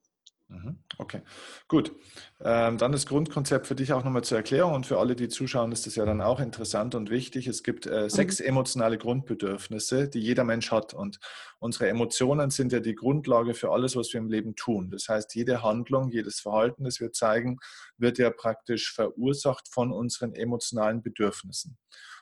Mhm. 0.49 0.79
Okay, 0.97 1.21
gut. 1.67 1.95
Ähm, 2.41 2.79
dann 2.79 2.91
das 2.91 3.05
Grundkonzept 3.05 3.67
für 3.67 3.75
dich 3.75 3.93
auch 3.93 4.03
nochmal 4.03 4.23
zur 4.23 4.37
Erklärung 4.39 4.73
und 4.73 4.87
für 4.87 4.97
alle, 4.97 5.15
die 5.15 5.27
zuschauen, 5.27 5.71
ist 5.71 5.85
das 5.85 5.95
ja 5.95 6.05
dann 6.05 6.21
auch 6.21 6.39
interessant 6.39 6.95
und 6.95 7.11
wichtig. 7.11 7.45
Es 7.45 7.61
gibt 7.61 7.85
äh, 7.85 8.03
mhm. 8.03 8.09
sechs 8.09 8.39
emotionale 8.39 8.97
Grundbedürfnisse, 8.97 10.09
die 10.09 10.19
jeder 10.19 10.43
Mensch 10.43 10.71
hat 10.71 10.95
und 10.95 11.19
unsere 11.59 11.87
Emotionen 11.87 12.49
sind 12.49 12.71
ja 12.71 12.79
die 12.79 12.95
Grundlage 12.95 13.53
für 13.53 13.69
alles, 13.71 13.95
was 13.95 14.11
wir 14.11 14.19
im 14.21 14.27
Leben 14.27 14.55
tun. 14.55 14.89
Das 14.89 15.07
heißt, 15.07 15.35
jede 15.35 15.61
Handlung, 15.61 16.09
jedes 16.09 16.39
Verhalten, 16.39 16.83
das 16.83 16.99
wir 16.99 17.11
zeigen, 17.11 17.59
wird 17.97 18.17
ja 18.17 18.31
praktisch 18.31 18.91
verursacht 18.91 19.67
von 19.71 19.91
unseren 19.91 20.33
emotionalen 20.33 21.03
Bedürfnissen. 21.03 21.77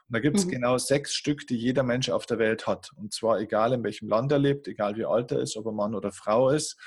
Und 0.09 0.15
da 0.15 0.19
gibt 0.19 0.37
es 0.37 0.45
mhm. 0.45 0.51
genau 0.51 0.77
sechs 0.77 1.13
Stück, 1.13 1.47
die 1.47 1.57
jeder 1.57 1.83
Mensch 1.83 2.09
auf 2.09 2.25
der 2.25 2.39
Welt 2.39 2.65
hat. 2.65 2.91
Und 2.95 3.13
zwar 3.13 3.39
egal 3.39 3.73
in 3.73 3.83
welchem 3.83 4.07
Land 4.07 4.31
er 4.31 4.39
lebt, 4.39 4.67
egal 4.67 4.95
wie 4.95 5.05
alt 5.05 5.31
er 5.31 5.39
ist, 5.39 5.57
ob 5.57 5.65
er 5.65 5.73
Mann 5.73 5.95
oder 5.95 6.11
Frau 6.11 6.49
ist. 6.49 6.77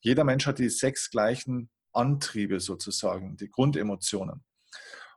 Jeder 0.00 0.24
Mensch 0.24 0.46
hat 0.46 0.58
die 0.58 0.68
sechs 0.68 1.10
gleichen 1.10 1.70
Antriebe 1.92 2.60
sozusagen, 2.60 3.36
die 3.38 3.50
Grundemotionen. 3.50 4.44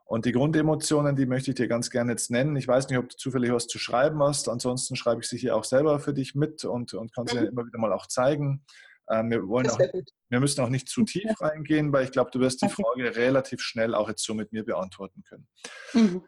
Und 0.04 0.24
die 0.24 0.32
Grundemotionen, 0.32 1.14
die 1.14 1.26
möchte 1.26 1.52
ich 1.52 1.54
dir 1.54 1.68
ganz 1.68 1.90
gerne 1.90 2.12
jetzt 2.12 2.30
nennen. 2.32 2.56
Ich 2.56 2.66
weiß 2.66 2.88
nicht, 2.88 2.98
ob 2.98 3.10
du 3.10 3.16
zufällig 3.16 3.52
was 3.52 3.68
zu 3.68 3.78
schreiben 3.78 4.20
hast. 4.22 4.48
Ansonsten 4.48 4.96
schreibe 4.96 5.20
ich 5.20 5.28
sie 5.28 5.38
hier 5.38 5.54
auch 5.54 5.62
selber 5.62 6.00
für 6.00 6.12
dich 6.12 6.34
mit 6.34 6.64
und, 6.64 6.94
und 6.94 7.14
kann 7.14 7.28
sie 7.28 7.38
mhm. 7.38 7.46
immer 7.46 7.66
wieder 7.66 7.78
mal 7.78 7.92
auch 7.92 8.08
zeigen. 8.08 8.64
Ähm, 9.08 9.30
wir, 9.30 9.46
wollen 9.46 9.70
auch, 9.70 9.78
wir 9.78 10.40
müssen 10.40 10.62
auch 10.62 10.68
nicht 10.68 10.88
zu 10.88 11.04
tief 11.04 11.30
reingehen, 11.40 11.92
weil 11.92 12.04
ich 12.04 12.10
glaube, 12.10 12.30
du 12.32 12.40
wirst 12.40 12.62
die 12.62 12.68
Frage 12.68 13.14
relativ 13.14 13.60
schnell 13.60 13.94
auch 13.94 14.08
jetzt 14.08 14.24
so 14.24 14.34
mit 14.34 14.52
mir 14.52 14.64
beantworten 14.64 15.22
können. 15.22 15.46
Mhm. 15.92 16.24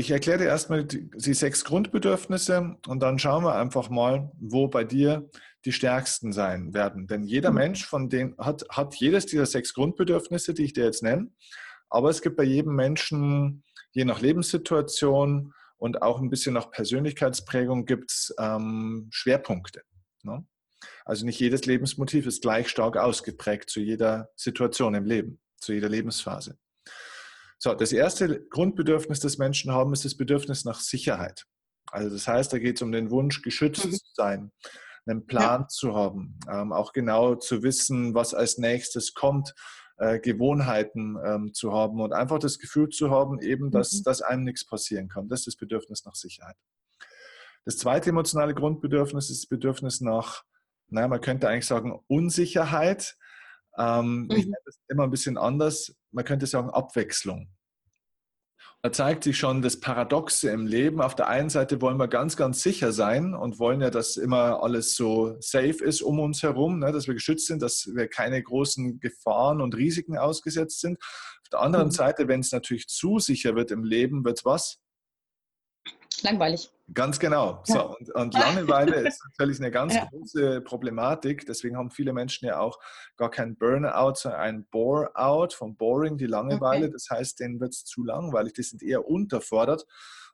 Ich 0.00 0.10
erkläre 0.10 0.38
dir 0.38 0.46
erstmal 0.46 0.82
die, 0.82 1.10
die 1.10 1.34
sechs 1.34 1.62
Grundbedürfnisse 1.62 2.74
und 2.86 3.02
dann 3.02 3.18
schauen 3.18 3.44
wir 3.44 3.56
einfach 3.56 3.90
mal, 3.90 4.32
wo 4.40 4.66
bei 4.66 4.82
dir 4.82 5.28
die 5.66 5.72
stärksten 5.72 6.32
sein 6.32 6.72
werden. 6.72 7.06
Denn 7.06 7.24
jeder 7.24 7.50
mhm. 7.50 7.56
Mensch 7.56 7.84
von 7.84 8.08
denen 8.08 8.34
hat, 8.38 8.64
hat 8.70 8.94
jedes 8.94 9.26
dieser 9.26 9.44
sechs 9.44 9.74
Grundbedürfnisse, 9.74 10.54
die 10.54 10.64
ich 10.64 10.72
dir 10.72 10.84
jetzt 10.84 11.02
nenne. 11.02 11.30
Aber 11.90 12.08
es 12.08 12.22
gibt 12.22 12.38
bei 12.38 12.44
jedem 12.44 12.74
Menschen, 12.74 13.62
je 13.92 14.06
nach 14.06 14.22
Lebenssituation 14.22 15.52
und 15.76 16.00
auch 16.00 16.18
ein 16.18 16.30
bisschen 16.30 16.54
nach 16.54 16.70
Persönlichkeitsprägung, 16.70 17.84
gibt 17.84 18.10
es 18.10 18.34
ähm, 18.38 19.08
Schwerpunkte. 19.10 19.82
Ne? 20.22 20.46
Also 21.04 21.26
nicht 21.26 21.40
jedes 21.40 21.66
Lebensmotiv 21.66 22.24
ist 22.24 22.40
gleich 22.40 22.70
stark 22.70 22.96
ausgeprägt 22.96 23.68
zu 23.68 23.80
jeder 23.80 24.30
Situation 24.34 24.94
im 24.94 25.04
Leben, 25.04 25.40
zu 25.58 25.74
jeder 25.74 25.90
Lebensphase. 25.90 26.56
So, 27.62 27.74
das 27.74 27.92
erste 27.92 28.42
Grundbedürfnis 28.48 29.20
des 29.20 29.36
Menschen 29.36 29.70
haben 29.70 29.92
ist 29.92 30.06
das 30.06 30.16
Bedürfnis 30.16 30.64
nach 30.64 30.80
Sicherheit. 30.80 31.44
Also 31.92 32.08
das 32.08 32.26
heißt, 32.26 32.50
da 32.52 32.58
geht 32.58 32.76
es 32.76 32.82
um 32.82 32.90
den 32.90 33.10
Wunsch, 33.10 33.42
geschützt 33.42 33.84
mhm. 33.84 33.92
zu 33.92 34.06
sein, 34.14 34.52
einen 35.04 35.26
Plan 35.26 35.62
ja. 35.62 35.68
zu 35.68 35.94
haben, 35.94 36.38
ähm, 36.50 36.72
auch 36.72 36.94
genau 36.94 37.34
zu 37.34 37.62
wissen, 37.62 38.14
was 38.14 38.32
als 38.32 38.56
nächstes 38.56 39.12
kommt, 39.12 39.54
äh, 39.98 40.18
Gewohnheiten 40.20 41.18
ähm, 41.22 41.52
zu 41.52 41.74
haben 41.74 42.00
und 42.00 42.14
einfach 42.14 42.38
das 42.38 42.58
Gefühl 42.58 42.88
zu 42.88 43.10
haben, 43.10 43.40
eben, 43.42 43.70
dass, 43.70 43.92
mhm. 43.92 44.02
dass 44.04 44.22
einem 44.22 44.44
nichts 44.44 44.64
passieren 44.64 45.08
kann. 45.08 45.28
Das 45.28 45.40
ist 45.40 45.48
das 45.48 45.56
Bedürfnis 45.56 46.06
nach 46.06 46.14
Sicherheit. 46.14 46.56
Das 47.66 47.76
zweite 47.76 48.08
emotionale 48.08 48.54
Grundbedürfnis 48.54 49.28
ist 49.28 49.42
das 49.42 49.48
Bedürfnis 49.48 50.00
nach, 50.00 50.44
naja, 50.88 51.08
man 51.08 51.20
könnte 51.20 51.46
eigentlich 51.46 51.66
sagen, 51.66 52.00
Unsicherheit. 52.06 53.18
Ähm, 53.78 54.24
mhm. 54.24 54.30
Ich 54.32 54.44
nenne 54.44 54.56
das 54.64 54.78
immer 54.88 55.04
ein 55.04 55.10
bisschen 55.10 55.38
anders. 55.38 55.94
Man 56.10 56.24
könnte 56.24 56.46
sagen 56.46 56.70
Abwechslung. 56.70 57.50
Da 58.82 58.90
zeigt 58.92 59.24
sich 59.24 59.36
schon 59.36 59.60
das 59.60 59.78
Paradoxe 59.78 60.50
im 60.50 60.66
Leben. 60.66 61.02
Auf 61.02 61.14
der 61.14 61.28
einen 61.28 61.50
Seite 61.50 61.82
wollen 61.82 61.98
wir 61.98 62.08
ganz, 62.08 62.36
ganz 62.38 62.62
sicher 62.62 62.92
sein 62.92 63.34
und 63.34 63.58
wollen 63.58 63.82
ja, 63.82 63.90
dass 63.90 64.16
immer 64.16 64.62
alles 64.62 64.94
so 64.96 65.36
safe 65.40 65.84
ist 65.84 66.00
um 66.00 66.18
uns 66.18 66.42
herum, 66.42 66.78
ne, 66.78 66.90
dass 66.90 67.06
wir 67.06 67.12
geschützt 67.12 67.46
sind, 67.46 67.60
dass 67.60 67.90
wir 67.94 68.08
keine 68.08 68.42
großen 68.42 68.98
Gefahren 68.98 69.60
und 69.60 69.74
Risiken 69.74 70.16
ausgesetzt 70.16 70.80
sind. 70.80 70.98
Auf 70.98 71.48
der 71.52 71.60
anderen 71.60 71.88
mhm. 71.88 71.92
Seite, 71.92 72.26
wenn 72.26 72.40
es 72.40 72.52
natürlich 72.52 72.88
zu 72.88 73.18
sicher 73.18 73.54
wird 73.54 73.70
im 73.70 73.84
Leben, 73.84 74.24
wird 74.24 74.38
es 74.38 74.44
was? 74.46 74.78
Langweilig. 76.22 76.70
Ganz 76.92 77.18
genau. 77.18 77.62
Ja. 77.66 77.74
So, 77.74 77.96
und, 77.96 78.14
und, 78.14 78.34
Langeweile 78.34 79.06
ist 79.06 79.22
natürlich 79.30 79.60
eine 79.60 79.70
ganz 79.70 79.94
ja. 79.94 80.06
große 80.06 80.60
Problematik. 80.62 81.46
Deswegen 81.46 81.76
haben 81.76 81.90
viele 81.90 82.12
Menschen 82.12 82.46
ja 82.46 82.58
auch 82.58 82.78
gar 83.16 83.30
kein 83.30 83.56
Burnout, 83.56 84.14
sondern 84.16 84.40
ein 84.40 84.66
Bore-out 84.70 85.52
von 85.54 85.76
Boring, 85.76 86.18
die 86.18 86.26
Langeweile. 86.26 86.86
Okay. 86.86 86.92
Das 86.92 87.08
heißt, 87.10 87.40
denen 87.40 87.60
wird 87.60 87.74
es 87.74 87.84
zu 87.84 88.04
langweilig. 88.04 88.54
Die 88.54 88.62
sind 88.62 88.82
eher 88.82 89.06
unterfordert 89.06 89.86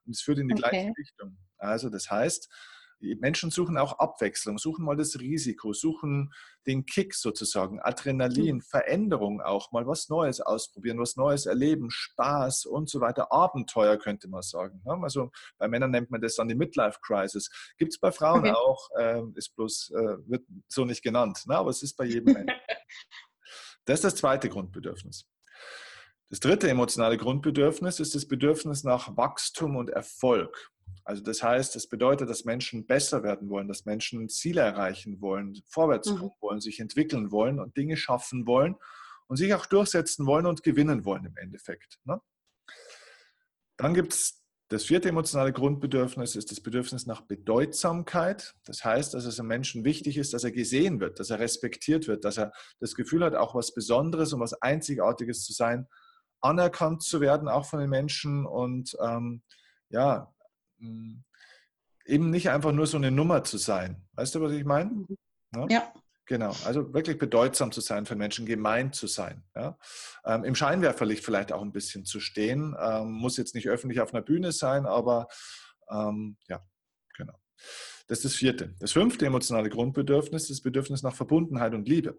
und 0.06 0.14
es 0.14 0.22
führt 0.22 0.38
in 0.38 0.48
die 0.48 0.54
okay. 0.54 0.70
gleiche 0.70 0.92
Richtung. 0.98 1.36
Also 1.58 1.90
das 1.90 2.10
heißt, 2.10 2.48
Menschen 3.00 3.50
suchen 3.50 3.76
auch 3.76 3.98
Abwechslung, 3.98 4.58
suchen 4.58 4.84
mal 4.84 4.96
das 4.96 5.18
Risiko, 5.18 5.72
suchen 5.72 6.32
den 6.66 6.86
Kick 6.86 7.14
sozusagen, 7.14 7.80
Adrenalin, 7.80 8.56
mhm. 8.56 8.60
Veränderung 8.62 9.40
auch, 9.40 9.72
mal 9.72 9.86
was 9.86 10.08
Neues 10.08 10.40
ausprobieren, 10.40 10.98
was 10.98 11.16
Neues 11.16 11.46
erleben, 11.46 11.90
Spaß 11.90 12.66
und 12.66 12.88
so 12.88 13.00
weiter, 13.00 13.32
Abenteuer 13.32 13.96
könnte 13.96 14.28
man 14.28 14.42
sagen. 14.42 14.82
Ne? 14.84 14.98
Also 15.02 15.30
bei 15.58 15.68
Männern 15.68 15.90
nennt 15.90 16.10
man 16.10 16.20
das 16.20 16.36
dann 16.36 16.48
die 16.48 16.54
Midlife 16.54 16.98
Crisis. 17.02 17.50
Gibt 17.78 17.92
es 17.92 18.00
bei 18.00 18.10
Frauen 18.12 18.40
okay. 18.40 18.52
auch, 18.52 18.88
äh, 18.98 19.22
ist 19.34 19.54
bloß, 19.54 19.90
äh, 19.90 20.28
wird 20.28 20.44
so 20.68 20.84
nicht 20.84 21.02
genannt, 21.02 21.44
ne? 21.46 21.56
aber 21.56 21.70
es 21.70 21.82
ist 21.82 21.96
bei 21.96 22.04
jedem 22.04 22.34
Menschen. 22.34 22.56
Das 23.88 23.98
ist 24.00 24.04
das 24.04 24.14
zweite 24.16 24.48
Grundbedürfnis. 24.48 25.28
Das 26.28 26.40
dritte 26.40 26.68
emotionale 26.68 27.16
Grundbedürfnis 27.18 28.00
ist 28.00 28.14
das 28.14 28.26
Bedürfnis 28.26 28.82
nach 28.82 29.16
Wachstum 29.16 29.76
und 29.76 29.90
Erfolg. 29.90 30.72
Also 31.04 31.22
das 31.22 31.40
heißt, 31.42 31.76
es 31.76 31.88
bedeutet, 31.88 32.28
dass 32.28 32.44
Menschen 32.44 32.84
besser 32.84 33.22
werden 33.22 33.48
wollen, 33.48 33.68
dass 33.68 33.84
Menschen 33.84 34.28
Ziele 34.28 34.60
erreichen 34.62 35.20
wollen, 35.20 35.62
vorwärts 35.68 36.10
mhm. 36.10 36.18
kommen 36.18 36.32
wollen, 36.40 36.60
sich 36.60 36.80
entwickeln 36.80 37.30
wollen 37.30 37.60
und 37.60 37.76
Dinge 37.76 37.96
schaffen 37.96 38.46
wollen 38.46 38.74
und 39.28 39.36
sich 39.36 39.54
auch 39.54 39.66
durchsetzen 39.66 40.26
wollen 40.26 40.46
und 40.46 40.64
gewinnen 40.64 41.04
wollen 41.04 41.26
im 41.26 41.36
Endeffekt. 41.36 42.00
Ne? 42.04 42.20
Dann 43.76 43.94
gibt 43.94 44.14
es 44.14 44.42
Das 44.68 44.84
vierte 44.84 45.08
emotionale 45.10 45.52
Grundbedürfnis 45.52 46.34
ist 46.34 46.50
das 46.50 46.60
Bedürfnis 46.60 47.06
nach 47.06 47.20
Bedeutsamkeit. 47.20 48.56
Das 48.64 48.84
heißt, 48.84 49.14
dass 49.14 49.26
es 49.26 49.38
einem 49.38 49.48
Menschen 49.48 49.84
wichtig 49.84 50.18
ist, 50.18 50.34
dass 50.34 50.42
er 50.42 50.50
gesehen 50.50 50.98
wird, 50.98 51.20
dass 51.20 51.30
er 51.30 51.38
respektiert 51.38 52.08
wird, 52.08 52.24
dass 52.24 52.36
er 52.36 52.50
das 52.80 52.96
Gefühl 52.96 53.22
hat, 53.22 53.36
auch 53.36 53.54
was 53.54 53.74
Besonderes 53.74 54.32
und 54.32 54.40
was 54.40 54.60
Einzigartiges 54.60 55.44
zu 55.44 55.52
sein, 55.52 55.86
anerkannt 56.40 57.02
zu 57.02 57.20
werden, 57.20 57.48
auch 57.48 57.66
von 57.66 57.80
den 57.80 57.90
Menschen 57.90 58.46
und 58.46 58.96
ähm, 59.00 59.42
ja, 59.88 60.32
mm, 60.78 61.18
eben 62.04 62.30
nicht 62.30 62.50
einfach 62.50 62.72
nur 62.72 62.86
so 62.86 62.96
eine 62.96 63.10
Nummer 63.10 63.44
zu 63.44 63.58
sein. 63.58 64.06
Weißt 64.12 64.34
du, 64.34 64.40
was 64.40 64.52
ich 64.52 64.64
meine? 64.64 64.90
Mhm. 64.90 65.16
Ja. 65.54 65.66
ja. 65.68 65.92
Genau, 66.28 66.52
also 66.64 66.92
wirklich 66.92 67.18
bedeutsam 67.18 67.70
zu 67.70 67.80
sein 67.80 68.04
für 68.04 68.16
Menschen, 68.16 68.46
gemeint 68.46 68.96
zu 68.96 69.06
sein. 69.06 69.44
Ja? 69.54 69.78
Ähm, 70.24 70.42
Im 70.42 70.56
Scheinwerferlicht 70.56 71.24
vielleicht 71.24 71.52
auch 71.52 71.62
ein 71.62 71.70
bisschen 71.70 72.04
zu 72.04 72.18
stehen. 72.18 72.74
Ähm, 72.80 73.12
muss 73.12 73.36
jetzt 73.36 73.54
nicht 73.54 73.68
öffentlich 73.68 74.00
auf 74.00 74.12
einer 74.12 74.24
Bühne 74.24 74.50
sein, 74.50 74.86
aber 74.86 75.28
ähm, 75.88 76.36
ja, 76.48 76.66
genau. 77.16 77.38
Das 78.08 78.18
ist 78.18 78.24
das 78.24 78.34
vierte. 78.34 78.74
Das 78.80 78.90
fünfte 78.90 79.24
emotionale 79.24 79.70
Grundbedürfnis 79.70 80.44
ist 80.44 80.50
das 80.50 80.60
Bedürfnis 80.62 81.04
nach 81.04 81.14
Verbundenheit 81.14 81.74
und 81.74 81.88
Liebe. 81.88 82.18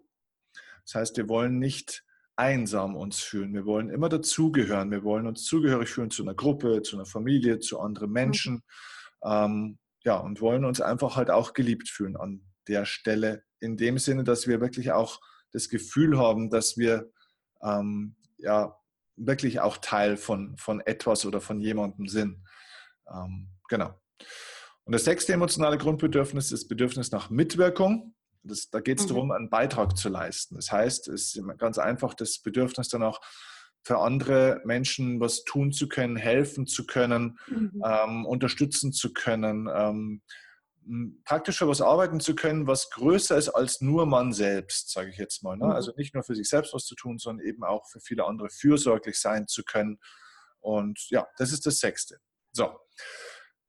Das 0.84 0.94
heißt, 0.94 1.16
wir 1.18 1.28
wollen 1.28 1.58
nicht 1.58 2.02
einsam 2.38 2.94
uns 2.94 3.20
fühlen. 3.20 3.52
Wir 3.52 3.66
wollen 3.66 3.90
immer 3.90 4.08
dazugehören. 4.08 4.90
Wir 4.90 5.02
wollen 5.02 5.26
uns 5.26 5.44
zugehörig 5.44 5.88
fühlen 5.88 6.10
zu 6.10 6.22
einer 6.22 6.34
Gruppe, 6.34 6.82
zu 6.82 6.96
einer 6.96 7.06
Familie, 7.06 7.58
zu 7.58 7.80
anderen 7.80 8.12
Menschen. 8.12 8.54
Mhm. 8.54 9.30
Ähm, 9.30 9.78
ja, 10.04 10.16
und 10.16 10.40
wollen 10.40 10.64
uns 10.64 10.80
einfach 10.80 11.16
halt 11.16 11.30
auch 11.30 11.52
geliebt 11.52 11.88
fühlen 11.88 12.16
an 12.16 12.42
der 12.68 12.84
Stelle 12.84 13.42
in 13.60 13.76
dem 13.76 13.98
Sinne, 13.98 14.22
dass 14.22 14.46
wir 14.46 14.60
wirklich 14.60 14.92
auch 14.92 15.20
das 15.52 15.68
Gefühl 15.68 16.18
haben, 16.18 16.48
dass 16.50 16.76
wir 16.78 17.10
ähm, 17.62 18.14
ja 18.36 18.78
wirklich 19.16 19.58
auch 19.58 19.78
Teil 19.78 20.16
von, 20.16 20.56
von 20.56 20.80
etwas 20.80 21.26
oder 21.26 21.40
von 21.40 21.60
jemandem 21.60 22.06
sind. 22.06 22.44
Ähm, 23.12 23.48
genau. 23.68 24.00
Und 24.84 24.92
das 24.92 25.04
sechste 25.04 25.32
emotionale 25.32 25.76
Grundbedürfnis 25.76 26.52
ist 26.52 26.62
das 26.62 26.68
Bedürfnis 26.68 27.10
nach 27.10 27.30
Mitwirkung. 27.30 28.14
Das, 28.42 28.70
da 28.70 28.80
geht 28.80 28.98
es 28.98 29.04
mhm. 29.04 29.08
darum, 29.08 29.30
einen 29.32 29.50
Beitrag 29.50 29.96
zu 29.96 30.08
leisten. 30.08 30.56
Das 30.56 30.70
heißt, 30.72 31.08
es 31.08 31.34
ist 31.34 31.58
ganz 31.58 31.78
einfach 31.78 32.14
das 32.14 32.38
Bedürfnis 32.40 32.88
dann 32.88 33.02
auch 33.02 33.20
für 33.82 33.98
andere 33.98 34.60
Menschen 34.64 35.20
was 35.20 35.44
tun 35.44 35.72
zu 35.72 35.88
können, 35.88 36.16
helfen 36.16 36.66
zu 36.66 36.86
können, 36.86 37.38
mhm. 37.46 37.82
ähm, 37.84 38.26
unterstützen 38.26 38.92
zu 38.92 39.12
können, 39.12 39.68
ähm, 39.72 40.22
praktisch 41.24 41.58
für 41.58 41.68
was 41.68 41.80
arbeiten 41.80 42.20
zu 42.20 42.34
können, 42.34 42.66
was 42.66 42.90
größer 42.90 43.36
ist 43.36 43.50
als 43.50 43.80
nur 43.80 44.06
man 44.06 44.32
selbst, 44.32 44.90
sage 44.90 45.10
ich 45.10 45.18
jetzt 45.18 45.42
mal. 45.42 45.56
Ne? 45.56 45.66
Mhm. 45.66 45.72
Also 45.72 45.92
nicht 45.96 46.14
nur 46.14 46.22
für 46.22 46.34
sich 46.34 46.48
selbst 46.48 46.72
was 46.74 46.84
zu 46.84 46.94
tun, 46.94 47.18
sondern 47.18 47.46
eben 47.46 47.64
auch 47.64 47.86
für 47.88 48.00
viele 48.00 48.24
andere 48.24 48.48
fürsorglich 48.50 49.18
sein 49.18 49.46
zu 49.46 49.64
können. 49.64 49.98
Und 50.60 51.08
ja, 51.10 51.26
das 51.36 51.52
ist 51.52 51.66
das 51.66 51.78
Sechste. 51.78 52.18
So, 52.52 52.78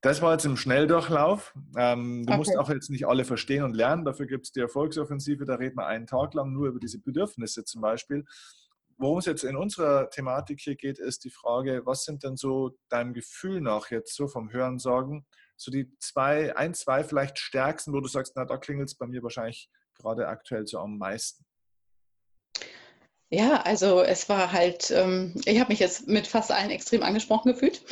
das 0.02 0.22
war 0.22 0.34
jetzt 0.34 0.46
im 0.46 0.56
Schnelldurchlauf. 0.56 1.54
Ähm, 1.78 2.26
du 2.26 2.32
okay. 2.32 2.38
musst 2.38 2.58
auch 2.58 2.70
jetzt 2.70 2.90
nicht 2.90 3.08
alle 3.08 3.26
verstehen 3.26 3.64
und 3.64 3.76
lernen. 3.76 4.06
Dafür 4.06 4.28
gibt 4.28 4.46
es 4.46 4.52
die 4.52 4.62
Erfolgsoffensive. 4.62 5.46
Da 5.46 5.56
reden 5.56 5.78
wir 5.78 5.88
einen 5.88 6.08
Tag 6.08 6.34
lang 6.34 6.54
nur 6.54 6.68
über 6.68 6.80
diese 6.80 7.00
Bedürfnisse 7.00 7.66
zum 7.66 7.82
Beispiel. 7.82 8.26
Worum 8.98 9.20
es 9.20 9.26
jetzt 9.26 9.44
in 9.44 9.56
unserer 9.56 10.10
Thematik 10.10 10.60
hier 10.62 10.76
geht, 10.76 11.00
ist 11.00 11.24
die 11.24 11.30
Frage, 11.30 11.86
was 11.86 12.04
sind 12.04 12.24
denn 12.24 12.36
so 12.36 12.78
deinem 12.90 13.14
Gefühl 13.14 13.62
nach 13.62 13.92
jetzt 13.92 14.16
so 14.16 14.28
vom 14.28 14.52
Hören 14.52 14.78
sagen, 14.78 15.26
so 15.56 15.72
die 15.72 15.90
zwei, 16.00 16.56
ein, 16.56 16.74
zwei 16.74 17.04
vielleicht 17.04 17.40
stärksten, 17.40 17.94
wo 17.94 18.02
du 18.02 18.08
sagst, 18.08 18.34
na, 18.36 18.46
da 18.46 18.58
klingelt 18.58 18.90
es 18.90 18.96
bei 18.96 19.08
mir 19.08 19.24
wahrscheinlich 19.24 19.70
gerade 19.96 20.28
aktuell 20.28 20.68
so 20.68 20.80
am 20.80 20.98
meisten? 20.98 21.46
Ja, 23.32 23.62
also 23.62 24.02
es 24.02 24.28
war 24.28 24.52
halt, 24.52 24.90
ähm, 24.90 25.36
ich 25.46 25.60
habe 25.60 25.72
mich 25.72 25.80
jetzt 25.80 26.08
mit 26.08 26.26
fast 26.26 26.52
allen 26.52 26.72
extrem 26.72 27.04
angesprochen 27.04 27.54
gefühlt. 27.54 27.84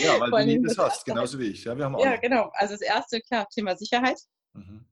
Ja, 0.00 0.20
weil 0.30 0.46
du 0.46 0.52
nie 0.58 0.62
das 0.62 0.78
hast, 0.78 1.04
genauso 1.04 1.40
wie 1.40 1.48
ich. 1.48 1.64
Ja, 1.64 1.76
wir 1.76 1.84
haben 1.86 1.98
ja 1.98 2.16
genau. 2.16 2.50
Also 2.54 2.74
das 2.74 2.80
erste, 2.80 3.20
klar, 3.20 3.48
Thema 3.52 3.76
Sicherheit. 3.76 4.18
Mhm. 4.52 4.84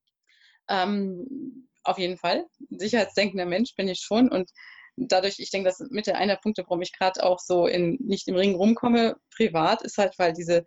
Ähm, 0.68 1.68
auf 1.84 1.98
jeden 1.98 2.16
Fall. 2.16 2.46
Sicherheitsdenkender 2.70 3.46
Mensch 3.46 3.74
bin 3.76 3.86
ich 3.86 4.00
schon. 4.00 4.28
Und 4.30 4.50
dadurch, 4.96 5.38
ich 5.38 5.50
denke, 5.50 5.68
das 5.68 5.78
ist 5.78 5.92
mit 5.92 6.08
einer 6.08 6.34
der 6.34 6.40
Punkte, 6.40 6.62
warum 6.62 6.82
ich 6.82 6.92
gerade 6.92 7.22
auch 7.22 7.38
so 7.38 7.66
in, 7.68 7.98
nicht 8.00 8.26
im 8.26 8.34
Ring 8.34 8.56
rumkomme, 8.56 9.16
privat, 9.34 9.82
ist 9.82 9.98
halt, 9.98 10.18
weil 10.18 10.32
diese 10.32 10.64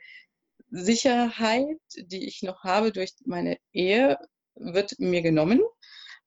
Sicherheit, 0.69 1.79
die 1.97 2.25
ich 2.25 2.43
noch 2.43 2.63
habe 2.63 2.93
durch 2.93 3.11
meine 3.25 3.57
Ehe, 3.73 4.17
wird 4.55 4.99
mir 4.99 5.21
genommen. 5.21 5.61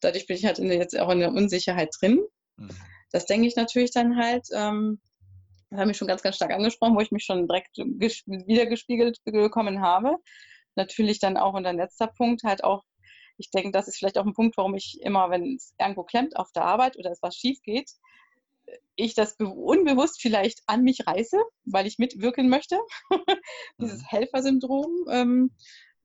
Dadurch 0.00 0.26
bin 0.26 0.36
ich 0.36 0.44
halt 0.44 0.58
jetzt 0.58 0.98
auch 0.98 1.10
in 1.10 1.20
der 1.20 1.32
Unsicherheit 1.32 1.94
drin. 1.98 2.20
Mhm. 2.58 2.70
Das 3.10 3.26
denke 3.26 3.46
ich 3.46 3.56
natürlich 3.56 3.90
dann 3.92 4.16
halt. 4.16 4.46
Ähm, 4.52 5.00
das 5.70 5.80
hat 5.80 5.86
mich 5.86 5.96
schon 5.96 6.08
ganz, 6.08 6.22
ganz 6.22 6.36
stark 6.36 6.52
angesprochen, 6.52 6.96
wo 6.96 7.00
ich 7.00 7.10
mich 7.10 7.24
schon 7.24 7.46
direkt 7.46 7.76
wiedergespiegelt 7.76 9.18
bekommen 9.24 9.82
habe. 9.82 10.16
Natürlich 10.76 11.18
dann 11.18 11.36
auch, 11.36 11.54
und 11.54 11.64
der 11.64 11.74
letzter 11.74 12.06
Punkt, 12.06 12.42
halt 12.44 12.64
auch, 12.64 12.84
ich 13.36 13.50
denke, 13.50 13.70
das 13.70 13.86
ist 13.86 13.98
vielleicht 13.98 14.18
auch 14.18 14.26
ein 14.26 14.32
Punkt, 14.32 14.56
warum 14.56 14.74
ich 14.74 14.98
immer, 15.02 15.30
wenn 15.30 15.56
es 15.56 15.74
irgendwo 15.78 16.04
klemmt 16.04 16.36
auf 16.36 16.50
der 16.52 16.64
Arbeit 16.64 16.98
oder 16.98 17.10
es 17.10 17.22
was 17.22 17.36
schief 17.36 17.60
geht, 17.62 17.90
ich 18.96 19.14
das 19.14 19.36
unbewusst 19.38 20.20
vielleicht 20.20 20.62
an 20.66 20.82
mich 20.82 21.06
reiße, 21.06 21.38
weil 21.64 21.86
ich 21.86 21.98
mitwirken 21.98 22.48
möchte. 22.48 22.78
Dieses 23.80 24.02
mhm. 24.02 24.06
Helfersyndrom, 24.06 25.06
ähm, 25.10 25.50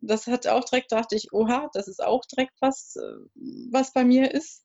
das 0.01 0.27
hat 0.27 0.47
auch 0.47 0.63
direkt, 0.65 0.91
dachte 0.91 1.15
ich, 1.15 1.31
oha, 1.31 1.69
das 1.73 1.87
ist 1.87 2.03
auch 2.03 2.23
direkt 2.25 2.53
was, 2.59 2.95
äh, 2.97 3.15
was 3.71 3.93
bei 3.93 4.03
mir 4.03 4.31
ist. 4.33 4.62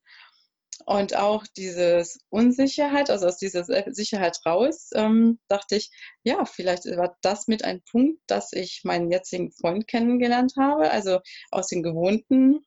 Und 0.87 1.17
auch 1.17 1.45
dieses 1.57 2.21
Unsicherheit, 2.31 3.11
also 3.11 3.27
aus 3.27 3.39
dieser 3.39 3.65
Sicherheit 3.93 4.39
raus, 4.47 4.91
ähm, 4.95 5.39
dachte 5.49 5.77
ich, 5.77 5.91
ja, 6.23 6.45
vielleicht 6.45 6.85
war 6.97 7.17
das 7.23 7.49
mit 7.49 7.65
ein 7.65 7.83
Punkt, 7.91 8.21
dass 8.27 8.53
ich 8.53 8.83
meinen 8.85 9.11
jetzigen 9.11 9.51
Freund 9.53 9.87
kennengelernt 9.87 10.55
habe, 10.59 10.91
also 10.91 11.21
aus 11.51 11.69
den 11.69 11.83
gewohnten 11.83 12.65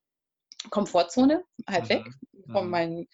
Komfortzone 0.70 1.44
halt 1.68 1.90
weg, 1.90 2.06
mhm. 2.34 2.52
von 2.52 2.66
mhm. 2.66 2.72
meinen 2.72 3.08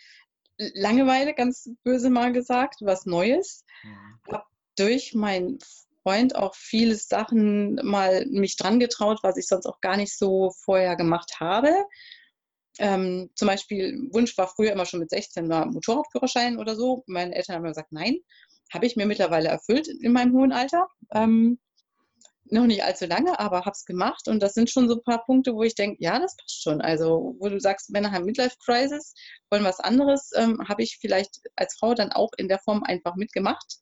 Langeweile, 0.57 1.33
ganz 1.33 1.69
böse 1.83 2.09
mal 2.09 2.33
gesagt, 2.33 2.77
was 2.81 3.05
Neues. 3.05 3.63
Mhm. 3.83 4.33
Habe 4.33 4.45
durch 4.75 5.13
meinen 5.13 5.59
Freund 6.03 6.35
auch 6.35 6.55
viele 6.55 6.95
Sachen 6.95 7.75
mal 7.83 8.25
mich 8.27 8.55
dran 8.57 8.79
getraut, 8.79 9.19
was 9.23 9.37
ich 9.37 9.47
sonst 9.47 9.65
auch 9.65 9.81
gar 9.81 9.97
nicht 9.97 10.17
so 10.17 10.51
vorher 10.63 10.95
gemacht 10.95 11.39
habe. 11.39 11.85
Ähm, 12.79 13.29
zum 13.35 13.47
Beispiel, 13.47 14.09
Wunsch 14.11 14.37
war 14.37 14.47
früher 14.47 14.71
immer 14.71 14.85
schon 14.85 14.99
mit 14.99 15.09
16 15.09 15.47
mal 15.47 15.65
Motorradführerschein 15.65 16.57
oder 16.57 16.75
so. 16.75 17.03
Meine 17.07 17.35
Eltern 17.35 17.55
haben 17.55 17.63
gesagt, 17.63 17.91
nein. 17.91 18.17
Habe 18.73 18.85
ich 18.85 18.95
mir 18.95 19.05
mittlerweile 19.05 19.47
erfüllt 19.47 19.87
in 19.87 20.11
meinem 20.11 20.33
hohen 20.33 20.51
Alter. 20.51 20.87
Ähm, 21.13 21.57
noch 22.51 22.65
nicht 22.65 22.83
allzu 22.83 23.05
lange, 23.05 23.39
aber 23.39 23.59
habe 23.59 23.71
es 23.71 23.85
gemacht 23.85 24.27
und 24.27 24.41
das 24.41 24.53
sind 24.53 24.69
schon 24.69 24.87
so 24.87 24.95
ein 24.95 25.03
paar 25.03 25.25
Punkte, 25.25 25.53
wo 25.53 25.63
ich 25.63 25.75
denke, 25.75 25.97
ja, 25.99 26.19
das 26.19 26.35
passt 26.37 26.63
schon. 26.63 26.81
Also 26.81 27.35
wo 27.39 27.49
du 27.49 27.59
sagst, 27.59 27.89
Männer 27.89 28.11
haben 28.11 28.25
Midlife-Crisis, 28.25 29.13
wollen 29.49 29.63
was 29.63 29.79
anderes, 29.79 30.31
ähm, 30.35 30.59
habe 30.67 30.83
ich 30.83 30.97
vielleicht 30.99 31.41
als 31.55 31.77
Frau 31.77 31.93
dann 31.93 32.11
auch 32.11 32.31
in 32.37 32.47
der 32.47 32.59
Form 32.59 32.83
einfach 32.83 33.15
mitgemacht. 33.15 33.77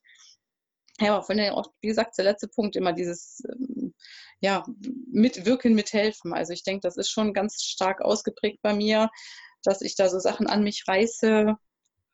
Ja, 0.99 1.15
aber 1.15 1.23
von 1.23 1.37
der, 1.37 1.61
wie 1.81 1.87
gesagt, 1.87 2.17
der 2.17 2.25
letzte 2.25 2.47
Punkt 2.47 2.75
immer 2.75 2.93
dieses, 2.93 3.43
ähm, 3.49 3.93
ja, 4.39 4.65
mitwirken, 5.11 5.73
mithelfen. 5.73 6.33
Also 6.33 6.53
ich 6.53 6.63
denke, 6.63 6.81
das 6.81 6.97
ist 6.97 7.09
schon 7.09 7.33
ganz 7.33 7.63
stark 7.63 8.01
ausgeprägt 8.01 8.59
bei 8.61 8.73
mir, 8.73 9.09
dass 9.63 9.81
ich 9.81 9.95
da 9.95 10.09
so 10.09 10.19
Sachen 10.19 10.47
an 10.47 10.63
mich 10.63 10.83
reiße, 10.87 11.55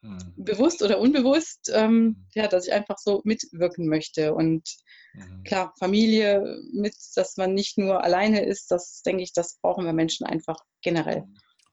hm. 0.04 0.34
bewusst 0.36 0.82
oder 0.82 1.00
unbewusst, 1.00 1.72
ähm, 1.74 1.92
hm. 1.92 2.26
ja, 2.34 2.48
dass 2.48 2.66
ich 2.66 2.74
einfach 2.74 2.98
so 2.98 3.22
mitwirken 3.24 3.88
möchte. 3.88 4.34
Und 4.34 4.68
mhm. 5.14 5.44
klar, 5.44 5.74
Familie 5.78 6.60
mit, 6.74 6.96
dass 7.16 7.38
man 7.38 7.54
nicht 7.54 7.78
nur 7.78 8.04
alleine 8.04 8.44
ist, 8.46 8.72
das 8.72 9.04
denke 9.04 9.22
ich, 9.22 9.34
das 9.34 9.60
brauchen 9.62 9.86
wir 9.86 9.94
Menschen 9.94 10.26
einfach 10.26 10.58
generell. 10.82 11.26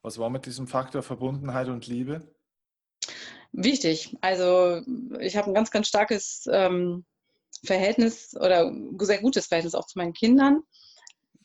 Was 0.03 0.18
war 0.18 0.29
mit 0.29 0.47
diesem 0.47 0.66
Faktor 0.66 1.03
Verbundenheit 1.03 1.68
und 1.68 1.87
Liebe? 1.87 2.35
Wichtig. 3.52 4.16
Also 4.20 4.82
ich 5.20 5.37
habe 5.37 5.50
ein 5.50 5.54
ganz, 5.54 5.70
ganz 5.70 5.88
starkes 5.88 6.44
ähm, 6.50 7.04
Verhältnis 7.64 8.37
oder 8.37 8.72
sehr 9.00 9.20
gutes 9.20 9.46
Verhältnis 9.46 9.74
auch 9.74 9.87
zu 9.87 9.98
meinen 9.98 10.12
Kindern. 10.12 10.62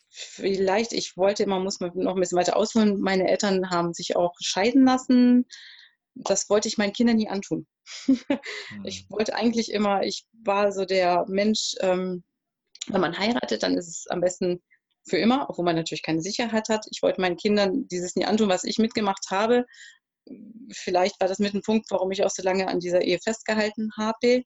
Vielleicht, 0.10 0.94
ich 0.94 1.18
wollte 1.18 1.44
immer, 1.44 1.60
muss 1.60 1.80
man 1.80 1.92
noch 1.96 2.14
ein 2.14 2.20
bisschen 2.20 2.38
weiter 2.38 2.56
ausholen, 2.56 3.00
meine 3.02 3.28
Eltern 3.28 3.72
haben 3.72 3.94
sich 3.94 4.16
auch 4.16 4.34
scheiden 4.40 4.86
lassen 4.86 5.46
das 6.16 6.50
wollte 6.50 6.68
ich 6.68 6.78
meinen 6.78 6.94
Kindern 6.94 7.18
nie 7.18 7.30
antun. 7.30 7.68
ich 8.84 9.04
mhm. 9.04 9.16
wollte 9.16 9.36
eigentlich 9.36 9.72
immer, 9.72 10.04
ich 10.04 10.26
war 10.44 10.72
so 10.72 10.86
der 10.86 11.26
Mensch, 11.28 11.76
ähm, 11.82 12.24
wenn 12.88 13.02
man 13.02 13.18
heiratet, 13.18 13.64
dann 13.64 13.78
ist 13.78 13.88
es 13.88 14.08
am 14.08 14.22
besten 14.22 14.62
für 15.06 15.18
immer, 15.18 15.50
obwohl 15.50 15.66
man 15.66 15.76
natürlich 15.76 16.04
keine 16.04 16.22
Sicherheit 16.22 16.70
hat. 16.70 16.86
Ich 16.92 17.02
wollte 17.02 17.22
meinen 17.22 17.38
Kindern 17.38 17.88
dieses 17.88 18.16
nie 18.16 18.26
antun, 18.26 18.50
was 18.50 18.64
ich 18.64 18.78
mitgemacht 18.78 19.26
habe. 19.30 19.66
Vielleicht 20.72 21.20
war 21.20 21.28
das 21.28 21.40
mit 21.40 21.54
ein 21.54 21.62
Punkt, 21.62 21.90
warum 21.92 22.12
ich 22.12 22.24
auch 22.24 22.30
so 22.30 22.44
lange 22.44 22.68
an 22.68 22.80
dieser 22.80 23.02
Ehe 23.02 23.20
festgehalten 23.20 23.92
habe, 23.98 24.44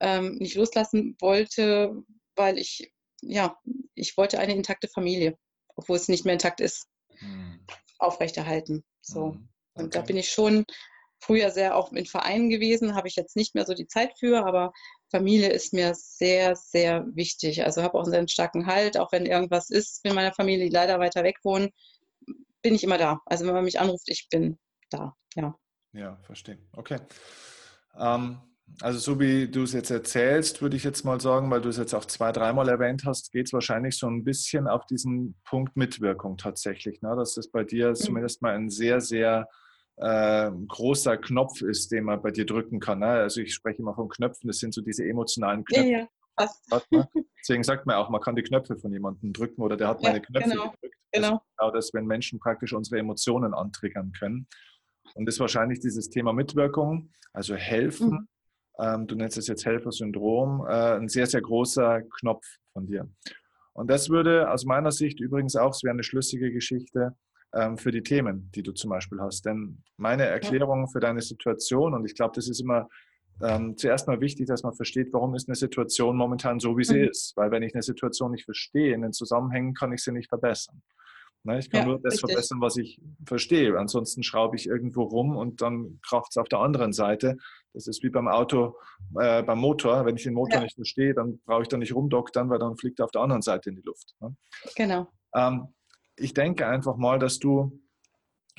ähm, 0.00 0.36
nicht 0.36 0.54
loslassen 0.54 1.16
wollte, 1.20 1.94
weil 2.34 2.58
ich, 2.58 2.92
ja, 3.22 3.56
ich 3.94 4.16
wollte 4.16 4.38
eine 4.38 4.54
intakte 4.54 4.88
Familie, 4.88 5.36
obwohl 5.76 5.96
es 5.96 6.08
nicht 6.08 6.24
mehr 6.24 6.34
intakt 6.34 6.60
ist, 6.60 6.86
mhm. 7.20 7.64
aufrechterhalten. 7.98 8.84
So. 9.00 9.32
Mhm. 9.32 9.48
Und 9.74 9.94
da 9.94 10.00
bin 10.00 10.16
ich 10.16 10.30
schon 10.30 10.64
früher 11.20 11.50
sehr 11.50 11.76
auch 11.76 11.92
in 11.92 12.06
Vereinen 12.06 12.50
gewesen, 12.50 12.94
habe 12.94 13.08
ich 13.08 13.16
jetzt 13.16 13.36
nicht 13.36 13.54
mehr 13.54 13.66
so 13.66 13.74
die 13.74 13.86
Zeit 13.86 14.18
für, 14.18 14.44
aber 14.46 14.72
Familie 15.10 15.50
ist 15.50 15.72
mir 15.72 15.94
sehr, 15.94 16.56
sehr 16.56 17.04
wichtig. 17.14 17.64
Also 17.64 17.82
habe 17.82 17.94
auch 17.94 18.04
einen 18.04 18.12
sehr 18.12 18.28
starken 18.28 18.66
Halt, 18.66 18.98
auch 18.98 19.12
wenn 19.12 19.26
irgendwas 19.26 19.70
ist 19.70 20.04
in 20.04 20.14
meiner 20.14 20.32
Familie, 20.32 20.66
die 20.66 20.72
leider 20.72 20.98
weiter 20.98 21.22
weg 21.24 21.38
wohnen, 21.42 21.70
bin 22.62 22.74
ich 22.74 22.84
immer 22.84 22.98
da. 22.98 23.20
Also 23.26 23.46
wenn 23.46 23.54
man 23.54 23.64
mich 23.64 23.80
anruft, 23.80 24.08
ich 24.08 24.28
bin 24.30 24.58
da, 24.90 25.14
ja. 25.34 25.54
Ja, 25.92 26.16
verstehe. 26.22 26.58
Okay. 26.72 26.98
Ähm, 27.98 28.38
also 28.80 28.98
so 28.98 29.20
wie 29.20 29.48
du 29.48 29.62
es 29.62 29.72
jetzt 29.72 29.90
erzählst, 29.90 30.60
würde 30.60 30.76
ich 30.76 30.84
jetzt 30.84 31.04
mal 31.04 31.20
sagen, 31.20 31.50
weil 31.50 31.60
du 31.60 31.68
es 31.68 31.78
jetzt 31.78 31.94
auch 31.94 32.04
zwei, 32.04 32.32
dreimal 32.32 32.68
erwähnt 32.68 33.04
hast, 33.06 33.32
geht 33.32 33.46
es 33.46 33.52
wahrscheinlich 33.52 33.96
so 33.96 34.08
ein 34.08 34.24
bisschen 34.24 34.66
auf 34.66 34.84
diesen 34.86 35.36
Punkt 35.44 35.76
Mitwirkung 35.76 36.36
tatsächlich. 36.36 37.00
Ne? 37.00 37.14
Dass 37.16 37.34
das 37.34 37.48
bei 37.48 37.64
dir 37.64 37.90
mhm. 37.90 37.94
zumindest 37.94 38.42
mal 38.42 38.54
ein 38.54 38.68
sehr, 38.68 39.00
sehr 39.00 39.48
äh, 39.96 40.50
großer 40.68 41.16
Knopf 41.16 41.62
ist, 41.62 41.92
den 41.92 42.04
man 42.04 42.20
bei 42.20 42.30
dir 42.30 42.44
drücken 42.44 42.80
kann. 42.80 42.98
Ne? 42.98 43.06
Also 43.06 43.40
ich 43.40 43.54
spreche 43.54 43.80
immer 43.80 43.94
von 43.94 44.08
Knöpfen, 44.08 44.48
das 44.48 44.58
sind 44.58 44.74
so 44.74 44.82
diese 44.82 45.04
emotionalen 45.04 45.64
Knöpfe. 45.64 45.88
Ja, 45.88 45.98
ja. 46.00 46.08
Hat, 46.70 46.84
ne? 46.90 47.08
Deswegen 47.40 47.64
sagt 47.64 47.86
man 47.86 47.96
auch, 47.96 48.10
man 48.10 48.20
kann 48.20 48.36
die 48.36 48.42
Knöpfe 48.42 48.76
von 48.76 48.92
jemandem 48.92 49.32
drücken 49.32 49.62
oder 49.62 49.76
der 49.76 49.88
hat 49.88 50.02
meine 50.02 50.20
Knöpfe 50.20 50.50
genau, 50.50 50.70
gedrückt. 50.70 50.96
Genau. 51.12 51.42
genau 51.56 51.70
das, 51.70 51.94
wenn 51.94 52.04
Menschen 52.04 52.40
praktisch 52.40 52.74
unsere 52.74 52.98
Emotionen 52.98 53.54
antriggern 53.54 54.12
können. 54.12 54.46
Und 55.14 55.26
das 55.26 55.36
ist 55.36 55.40
wahrscheinlich 55.40 55.80
dieses 55.80 56.08
Thema 56.08 56.32
Mitwirkung, 56.32 57.10
also 57.32 57.54
helfen. 57.54 58.10
Mhm. 58.10 58.28
Ähm, 58.78 59.06
du 59.06 59.14
nennst 59.14 59.38
es 59.38 59.46
jetzt 59.46 59.64
Helfersyndrom, 59.64 60.66
äh, 60.66 60.96
ein 60.96 61.08
sehr, 61.08 61.26
sehr 61.26 61.40
großer 61.40 62.02
Knopf 62.20 62.44
von 62.72 62.86
dir. 62.86 63.08
Und 63.72 63.90
das 63.90 64.10
würde 64.10 64.50
aus 64.50 64.64
meiner 64.64 64.92
Sicht 64.92 65.20
übrigens 65.20 65.56
auch, 65.56 65.70
es 65.70 65.82
wäre 65.82 65.92
eine 65.92 66.02
schlüssige 66.02 66.50
Geschichte, 66.50 67.14
ähm, 67.54 67.78
für 67.78 67.90
die 67.90 68.02
Themen, 68.02 68.50
die 68.54 68.62
du 68.62 68.72
zum 68.72 68.90
Beispiel 68.90 69.20
hast. 69.20 69.46
Denn 69.46 69.82
meine 69.96 70.24
Erklärung 70.24 70.88
für 70.88 71.00
deine 71.00 71.22
Situation, 71.22 71.94
und 71.94 72.04
ich 72.04 72.14
glaube, 72.14 72.32
das 72.34 72.48
ist 72.48 72.60
immer 72.60 72.88
ähm, 73.42 73.76
zuerst 73.76 74.08
mal 74.08 74.20
wichtig, 74.20 74.46
dass 74.46 74.62
man 74.62 74.74
versteht, 74.74 75.12
warum 75.12 75.34
ist 75.34 75.48
eine 75.48 75.56
Situation 75.56 76.16
momentan 76.16 76.58
so, 76.58 76.76
wie 76.76 76.84
sie 76.84 76.98
mhm. 76.98 77.08
ist. 77.08 77.36
Weil 77.36 77.50
wenn 77.50 77.62
ich 77.62 77.74
eine 77.74 77.82
Situation 77.82 78.32
nicht 78.32 78.44
verstehe, 78.44 78.94
in 78.94 79.02
den 79.02 79.12
Zusammenhängen, 79.12 79.74
kann 79.74 79.92
ich 79.92 80.02
sie 80.02 80.12
nicht 80.12 80.28
verbessern. 80.28 80.82
Ne, 81.46 81.60
ich 81.60 81.70
kann 81.70 81.82
ja, 81.82 81.86
nur 81.86 82.00
das 82.00 82.14
richtig. 82.14 82.30
verbessern, 82.30 82.60
was 82.60 82.76
ich 82.76 83.00
verstehe. 83.24 83.78
Ansonsten 83.78 84.24
schraube 84.24 84.56
ich 84.56 84.66
irgendwo 84.66 85.04
rum 85.04 85.36
und 85.36 85.62
dann 85.62 86.00
kracht 86.02 86.26
es 86.30 86.36
auf 86.38 86.48
der 86.48 86.58
anderen 86.58 86.92
Seite. 86.92 87.36
Das 87.72 87.86
ist 87.86 88.02
wie 88.02 88.10
beim 88.10 88.26
Auto, 88.26 88.76
äh, 89.20 89.44
beim 89.44 89.60
Motor. 89.60 90.04
Wenn 90.04 90.16
ich 90.16 90.24
den 90.24 90.34
Motor 90.34 90.56
ja. 90.56 90.62
nicht 90.64 90.74
verstehe, 90.74 91.14
dann 91.14 91.40
brauche 91.46 91.62
ich 91.62 91.68
da 91.68 91.76
nicht 91.76 91.94
rumdoktern, 91.94 92.50
weil 92.50 92.58
dann 92.58 92.76
fliegt 92.76 92.98
er 92.98 93.04
auf 93.04 93.12
der 93.12 93.22
anderen 93.22 93.42
Seite 93.42 93.70
in 93.70 93.76
die 93.76 93.82
Luft. 93.82 94.16
Ne? 94.18 94.34
Genau. 94.74 95.06
Ähm, 95.36 95.68
ich 96.16 96.34
denke 96.34 96.66
einfach 96.66 96.96
mal, 96.96 97.20
dass 97.20 97.38
du 97.38 97.80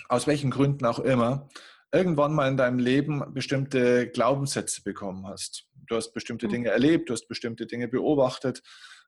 aus 0.08 0.26
welchen 0.26 0.50
Gründen 0.50 0.86
auch 0.86 1.00
immer 1.00 1.50
irgendwann 1.92 2.34
mal 2.34 2.48
in 2.48 2.56
deinem 2.56 2.80
Leben 2.80 3.34
bestimmte 3.34 4.08
Glaubenssätze 4.08 4.82
bekommen 4.82 5.28
hast. 5.28 5.68
Du 5.88 5.98
hast 5.98 6.14
bestimmte 6.14 6.48
mhm. 6.48 6.52
Dinge 6.52 6.70
erlebt, 6.70 7.10
du 7.10 7.14
hast 7.14 7.28
bestimmte 7.28 7.66
Dinge 7.66 7.90
beobachtet, 7.90 8.62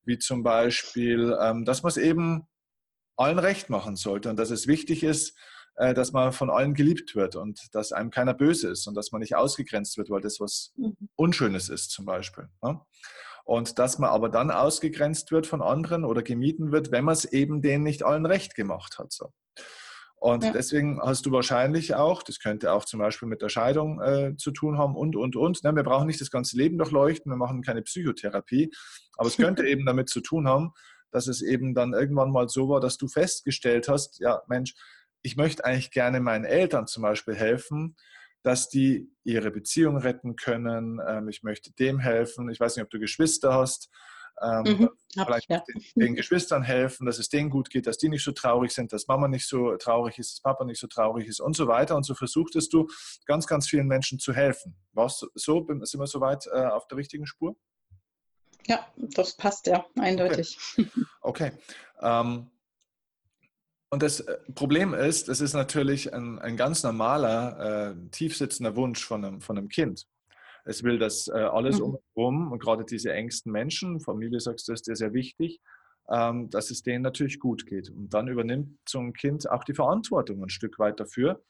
wie 0.04 0.18
zum 0.18 0.44
Beispiel, 0.44 1.38
ähm, 1.42 1.63
dass 1.63 1.82
man 1.82 1.92
es 1.92 1.98
eben 1.98 2.46
allen 3.20 3.40
recht 3.40 3.70
machen 3.70 3.96
sollte 3.96 4.30
und 4.30 4.38
dass 4.38 4.50
es 4.50 4.68
wichtig 4.68 5.04
ist, 5.04 5.38
äh, 5.76 5.94
dass 5.94 6.12
man 6.12 6.32
von 6.32 6.50
allen 6.50 6.74
geliebt 6.74 7.16
wird 7.16 7.36
und 7.36 7.60
dass 7.74 7.92
einem 7.92 8.12
keiner 8.12 8.34
böse 8.34 8.70
ist 8.70 8.88
und 8.88 8.96
dass 8.96 9.12
man 9.12 9.20
nicht 9.20 9.36
ausgegrenzt 9.36 9.98
wird, 9.98 10.10
weil 10.10 10.22
das 10.22 10.40
was 10.40 10.74
mhm. 10.78 10.96
Unschönes 11.16 11.70
ist 11.70 11.92
zum 11.92 12.06
Beispiel. 12.06 12.48
Ne? 12.62 12.80
Und 13.46 13.80
dass 13.80 13.98
man 13.98 14.10
aber 14.10 14.30
dann 14.30 14.52
ausgegrenzt 14.52 15.32
wird 15.32 15.48
von 15.48 15.62
anderen 15.62 16.06
oder 16.06 16.22
gemieden 16.22 16.72
wird, 16.72 16.92
wenn 16.92 17.06
man 17.06 17.14
es 17.14 17.26
eben 17.26 17.62
denen 17.62 17.84
nicht 17.84 18.04
allen 18.04 18.26
recht 18.26 18.56
gemacht 18.56 19.00
hat. 19.00 19.12
So. 19.12 19.34
Und 20.16 20.44
ja. 20.44 20.52
deswegen 20.52 21.02
hast 21.02 21.26
du 21.26 21.32
wahrscheinlich 21.32 21.96
auch, 21.96 22.24
das 22.24 22.40
könnte 22.40 22.74
auch 22.74 22.86
zum 22.86 23.00
Beispiel 23.00 23.28
mit 23.28 23.42
der 23.42 23.50
Scheidung 23.50 24.02
äh, 24.02 24.36
zu 24.38 24.52
tun 24.52 24.78
haben 24.78 24.96
und, 24.96 25.16
und, 25.16 25.36
und. 25.36 25.64
Ne, 25.64 25.76
wir 25.76 25.84
brauchen 25.84 26.08
nicht 26.08 26.20
das 26.22 26.30
ganze 26.30 26.58
Leben 26.58 26.78
durchleuchten, 26.78 27.32
wir 27.32 27.38
machen 27.38 27.64
keine 27.64 27.82
Psychotherapie, 27.82 28.70
aber 29.18 29.28
es 29.28 29.38
könnte 29.38 29.66
eben 29.68 29.86
damit 29.86 30.10
zu 30.10 30.20
tun 30.20 30.48
haben, 30.48 30.74
dass 31.12 31.28
es 31.28 31.41
eben 31.41 31.74
dann 31.74 31.93
irgendwann 31.93 32.32
mal 32.32 32.50
so 32.50 32.69
war, 32.69 32.80
dass 32.80 32.98
du 32.98 33.08
festgestellt 33.08 33.88
hast, 33.88 34.19
ja 34.19 34.41
Mensch, 34.48 34.74
ich 35.22 35.36
möchte 35.36 35.65
eigentlich 35.65 35.91
gerne 35.91 36.19
meinen 36.19 36.45
Eltern 36.45 36.88
zum 36.88 37.04
Beispiel 37.04 37.36
helfen, 37.36 37.95
dass 38.43 38.69
die 38.69 39.12
ihre 39.24 39.52
Beziehung 39.52 39.98
retten 39.98 40.36
können. 40.36 41.00
Ähm, 41.06 41.28
ich 41.28 41.43
möchte 41.43 41.74
dem 41.74 42.00
helfen. 42.00 42.50
Ich 42.50 42.60
weiß 42.60 42.76
nicht, 42.76 42.84
ob 42.84 42.89
du 42.89 43.00
Geschwister 43.00 43.54
hast. 43.54 43.89
Ähm, 44.41 44.63
mhm, 44.63 44.89
vielleicht 45.26 45.50
ja. 45.50 45.62
den, 45.67 45.84
den, 45.95 46.15
Geschwistern 46.15 46.63
helfen, 46.63 47.06
dass 47.06 47.19
es 47.19 47.28
denen 47.28 47.50
gut 47.50 47.69
geht, 47.69 47.88
dass 47.88 47.98
die 47.98 48.08
nicht 48.08 48.24
so 48.24 48.32
traurig 48.32 48.72
sind, 48.72 48.93
dass 48.93 49.08
Mama 49.08 49.28
nicht 49.28 49.45
so 49.45 49.76
traurig 49.76 50.17
ist, 50.17 50.32
dass 50.32 50.41
Papa 50.41 50.63
nicht 50.63 50.80
so 50.80 50.88
traurig 50.88 51.28
ist 51.28 51.41
und 51.41 51.58
so 51.58 51.67
weiter. 51.67 51.98
Und 51.98 52.04
so 52.04 52.15
versuchtest 52.15 52.72
du 52.72 52.88
ganz, 53.26 53.48
ganz 53.48 53.67
vielen 53.67 53.88
Menschen 53.88 54.17
zu 54.17 54.34
helfen. 54.34 54.78
Warst 54.93 55.24
du 55.24 55.28
so? 55.36 55.67
Sind 55.82 56.00
wir 56.00 56.08
soweit 56.08 56.48
äh, 56.48 56.67
auf 56.67 56.88
der 56.88 56.98
richtigen 56.98 57.26
Spur? 57.26 57.58
Ja, 58.67 58.88
das 58.98 59.36
passt 59.36 59.67
ja 59.67 59.86
eindeutig. 59.98 60.58
Okay. 60.78 60.89
okay. 61.22 61.52
Ähm, 62.02 62.50
und 63.89 64.04
das 64.04 64.19
äh, 64.19 64.38
Problem 64.54 64.93
ist, 64.93 65.30
es 65.30 65.41
ist 65.41 65.54
natürlich 65.54 66.13
ein, 66.13 66.39
ein 66.39 66.58
ganz 66.58 66.84
normaler, 66.84 67.95
äh, 67.95 68.10
tiefsitzender 68.12 68.76
Wunsch 68.76 69.04
von 69.04 69.26
einem, 69.26 69.41
von 69.41 69.58
einem 69.58 69.67
Kind. 69.67 70.06
Es 70.65 70.84
will, 70.84 71.00
dass 71.00 71.28
äh, 71.28 71.32
alles 71.32 71.80
mhm. 71.80 71.98
umherum 72.15 72.52
und 72.52 72.60
gerade 72.60 72.86
diese 72.86 73.12
engsten 73.12 73.52
Menschen, 73.52 74.00
Familie 74.00 74.39
sagst 74.39 74.67
du, 74.67 74.74
ist 74.74 74.88
dir 74.88 74.95
sehr 74.95 75.13
wichtig, 75.13 75.60
ähm, 76.10 76.50
dass 76.50 76.69
es 76.69 76.84
denen 76.84 77.02
natürlich 77.02 77.39
gut 77.39 77.65
geht. 77.65 77.89
Und 77.89 78.13
dann 78.13 78.28
übernimmt 78.28 78.78
so 78.88 79.00
ein 79.00 79.13
Kind 79.13 79.50
auch 79.50 79.63
die 79.63 79.74
Verantwortung 79.74 80.43
ein 80.43 80.50
Stück 80.50 80.78
weit 80.78 81.00
dafür 81.00 81.41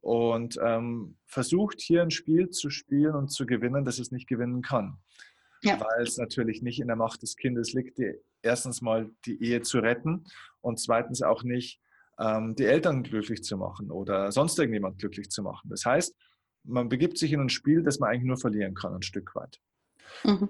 und 0.00 0.58
ähm, 0.62 1.16
versucht 1.26 1.80
hier 1.80 2.02
ein 2.02 2.10
Spiel 2.10 2.50
zu 2.50 2.70
spielen 2.70 3.14
und 3.14 3.28
zu 3.28 3.46
gewinnen, 3.46 3.84
das 3.84 3.98
es 3.98 4.10
nicht 4.10 4.28
gewinnen 4.28 4.62
kann. 4.62 4.98
Ja. 5.64 5.80
Weil 5.80 6.02
es 6.02 6.16
natürlich 6.16 6.62
nicht 6.62 6.80
in 6.80 6.86
der 6.86 6.96
Macht 6.96 7.22
des 7.22 7.36
Kindes 7.36 7.72
liegt, 7.72 7.98
die, 7.98 8.14
erstens 8.42 8.82
mal 8.82 9.10
die 9.24 9.42
Ehe 9.42 9.62
zu 9.62 9.78
retten 9.78 10.24
und 10.60 10.78
zweitens 10.78 11.22
auch 11.22 11.42
nicht 11.42 11.80
ähm, 12.18 12.54
die 12.56 12.64
Eltern 12.64 13.02
glücklich 13.02 13.42
zu 13.42 13.56
machen 13.56 13.90
oder 13.90 14.30
sonst 14.32 14.58
irgendjemand 14.58 14.98
glücklich 14.98 15.30
zu 15.30 15.42
machen. 15.42 15.68
Das 15.70 15.84
heißt, 15.84 16.14
man 16.64 16.88
begibt 16.88 17.18
sich 17.18 17.32
in 17.32 17.40
ein 17.40 17.48
Spiel, 17.48 17.82
das 17.82 17.98
man 17.98 18.10
eigentlich 18.10 18.24
nur 18.24 18.36
verlieren 18.36 18.74
kann, 18.74 18.94
ein 18.94 19.02
Stück 19.02 19.34
weit. 19.34 19.60
Mhm. 20.24 20.48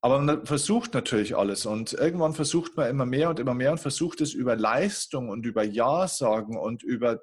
Aber 0.00 0.20
man 0.20 0.46
versucht 0.46 0.94
natürlich 0.94 1.36
alles 1.36 1.66
und 1.66 1.92
irgendwann 1.92 2.32
versucht 2.32 2.76
man 2.76 2.88
immer 2.88 3.06
mehr 3.06 3.30
und 3.30 3.40
immer 3.40 3.54
mehr 3.54 3.72
und 3.72 3.80
versucht 3.80 4.20
es 4.20 4.32
über 4.32 4.54
Leistung 4.54 5.28
und 5.28 5.44
über 5.44 5.64
Ja 5.64 6.06
sagen 6.06 6.56
und 6.56 6.84
über 6.84 7.20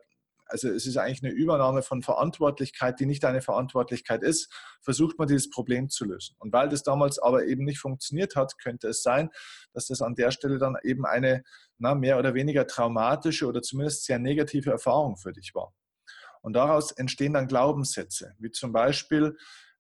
also 0.48 0.70
es 0.70 0.86
ist 0.86 0.98
eigentlich 0.98 1.24
eine 1.24 1.34
Übernahme 1.34 1.82
von 1.82 2.02
Verantwortlichkeit, 2.02 3.00
die 3.00 3.06
nicht 3.06 3.24
deine 3.24 3.42
Verantwortlichkeit 3.42 4.24
ist, 4.24 4.52
versucht 4.82 5.18
man 5.18 5.28
dieses 5.28 5.50
Problem 5.50 5.90
zu 5.90 6.06
lösen. 6.06 6.36
Und 6.40 6.54
weil 6.54 6.70
das 6.70 6.84
damals 6.84 7.20
aber 7.20 7.46
eben 7.46 7.66
nicht 7.66 7.80
funktioniert 7.80 8.36
hat, 8.36 8.58
könnte 8.60 8.90
es 8.90 9.02
sein, 9.02 9.30
dass 9.74 9.88
das 9.88 10.02
an 10.02 10.16
der 10.16 10.32
Stelle 10.32 10.58
dann 10.58 10.76
eben 10.84 11.06
eine 11.06 11.44
na, 11.78 11.96
mehr 11.96 12.20
oder 12.20 12.34
weniger 12.34 12.68
traumatische 12.68 13.48
oder 13.48 13.62
zumindest 13.62 14.06
sehr 14.06 14.20
negative 14.20 14.72
Erfahrung 14.72 15.18
für 15.18 15.34
dich 15.34 15.54
war. 15.56 15.74
Und 16.42 16.54
daraus 16.54 16.92
entstehen 16.92 17.34
dann 17.34 17.48
Glaubenssätze, 17.48 18.36
wie 18.38 18.52
zum 18.52 18.72
Beispiel, 18.72 19.36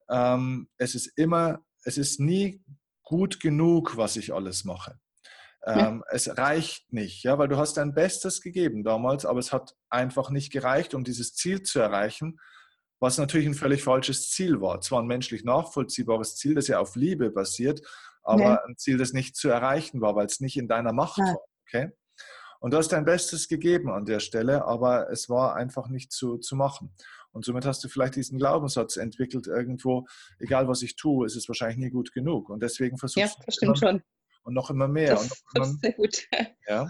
ähm, 0.09 0.67
es 0.77 0.95
ist 0.95 1.07
immer, 1.15 1.63
es 1.83 1.97
ist 1.97 2.19
nie 2.19 2.63
gut 3.03 3.39
genug, 3.39 3.97
was 3.97 4.17
ich 4.17 4.33
alles 4.33 4.65
mache. 4.65 4.99
Ähm, 5.65 6.03
ja. 6.05 6.15
Es 6.15 6.37
reicht 6.37 6.93
nicht, 6.93 7.23
ja, 7.23 7.37
weil 7.37 7.47
du 7.47 7.57
hast 7.57 7.77
dein 7.77 7.93
Bestes 7.93 8.41
gegeben 8.41 8.83
damals, 8.83 9.25
aber 9.25 9.39
es 9.39 9.51
hat 9.51 9.75
einfach 9.89 10.29
nicht 10.29 10.51
gereicht, 10.51 10.93
um 10.93 11.03
dieses 11.03 11.33
Ziel 11.33 11.63
zu 11.63 11.79
erreichen, 11.79 12.39
was 12.99 13.17
natürlich 13.17 13.47
ein 13.47 13.55
völlig 13.55 13.83
falsches 13.83 14.29
Ziel 14.29 14.61
war. 14.61 14.81
Zwar 14.81 15.01
ein 15.01 15.07
menschlich 15.07 15.43
nachvollziehbares 15.43 16.35
Ziel, 16.35 16.55
das 16.55 16.67
ja 16.67 16.79
auf 16.79 16.95
Liebe 16.95 17.31
basiert, 17.31 17.81
aber 18.23 18.61
nee. 18.65 18.71
ein 18.71 18.77
Ziel, 18.77 18.97
das 18.97 19.13
nicht 19.13 19.35
zu 19.35 19.49
erreichen 19.49 20.01
war, 20.01 20.15
weil 20.15 20.27
es 20.27 20.39
nicht 20.39 20.57
in 20.57 20.67
deiner 20.67 20.93
Macht 20.93 21.17
ja. 21.17 21.25
war. 21.25 21.37
Okay? 21.67 21.91
Und 22.59 22.71
du 22.71 22.77
hast 22.77 22.89
dein 22.89 23.05
Bestes 23.05 23.47
gegeben 23.47 23.91
an 23.91 24.05
der 24.05 24.19
Stelle, 24.19 24.65
aber 24.65 25.09
es 25.11 25.29
war 25.29 25.55
einfach 25.55 25.89
nicht 25.89 26.11
zu, 26.11 26.37
zu 26.37 26.55
machen. 26.55 26.93
Und 27.31 27.43
somit 27.43 27.65
hast 27.65 27.83
du 27.83 27.89
vielleicht 27.89 28.15
diesen 28.15 28.37
Glaubenssatz 28.37 28.97
entwickelt 28.97 29.47
irgendwo, 29.47 30.07
egal 30.39 30.67
was 30.67 30.81
ich 30.83 30.95
tue, 30.95 31.25
ist 31.25 31.35
es 31.35 31.47
wahrscheinlich 31.49 31.77
nie 31.77 31.89
gut 31.89 32.13
genug. 32.13 32.49
Und 32.49 32.63
deswegen 32.63 32.97
versuchst 32.97 33.37
ja, 33.37 33.43
das 33.45 33.55
stimmt 33.55 33.77
schon 33.77 34.01
und 34.45 34.53
noch 34.53 34.69
immer 34.69 34.87
mehr. 34.87 35.15
Das, 35.15 35.43
und 35.55 35.81
sehr 35.81 35.93
gut. 35.93 36.27
Ja. 36.67 36.89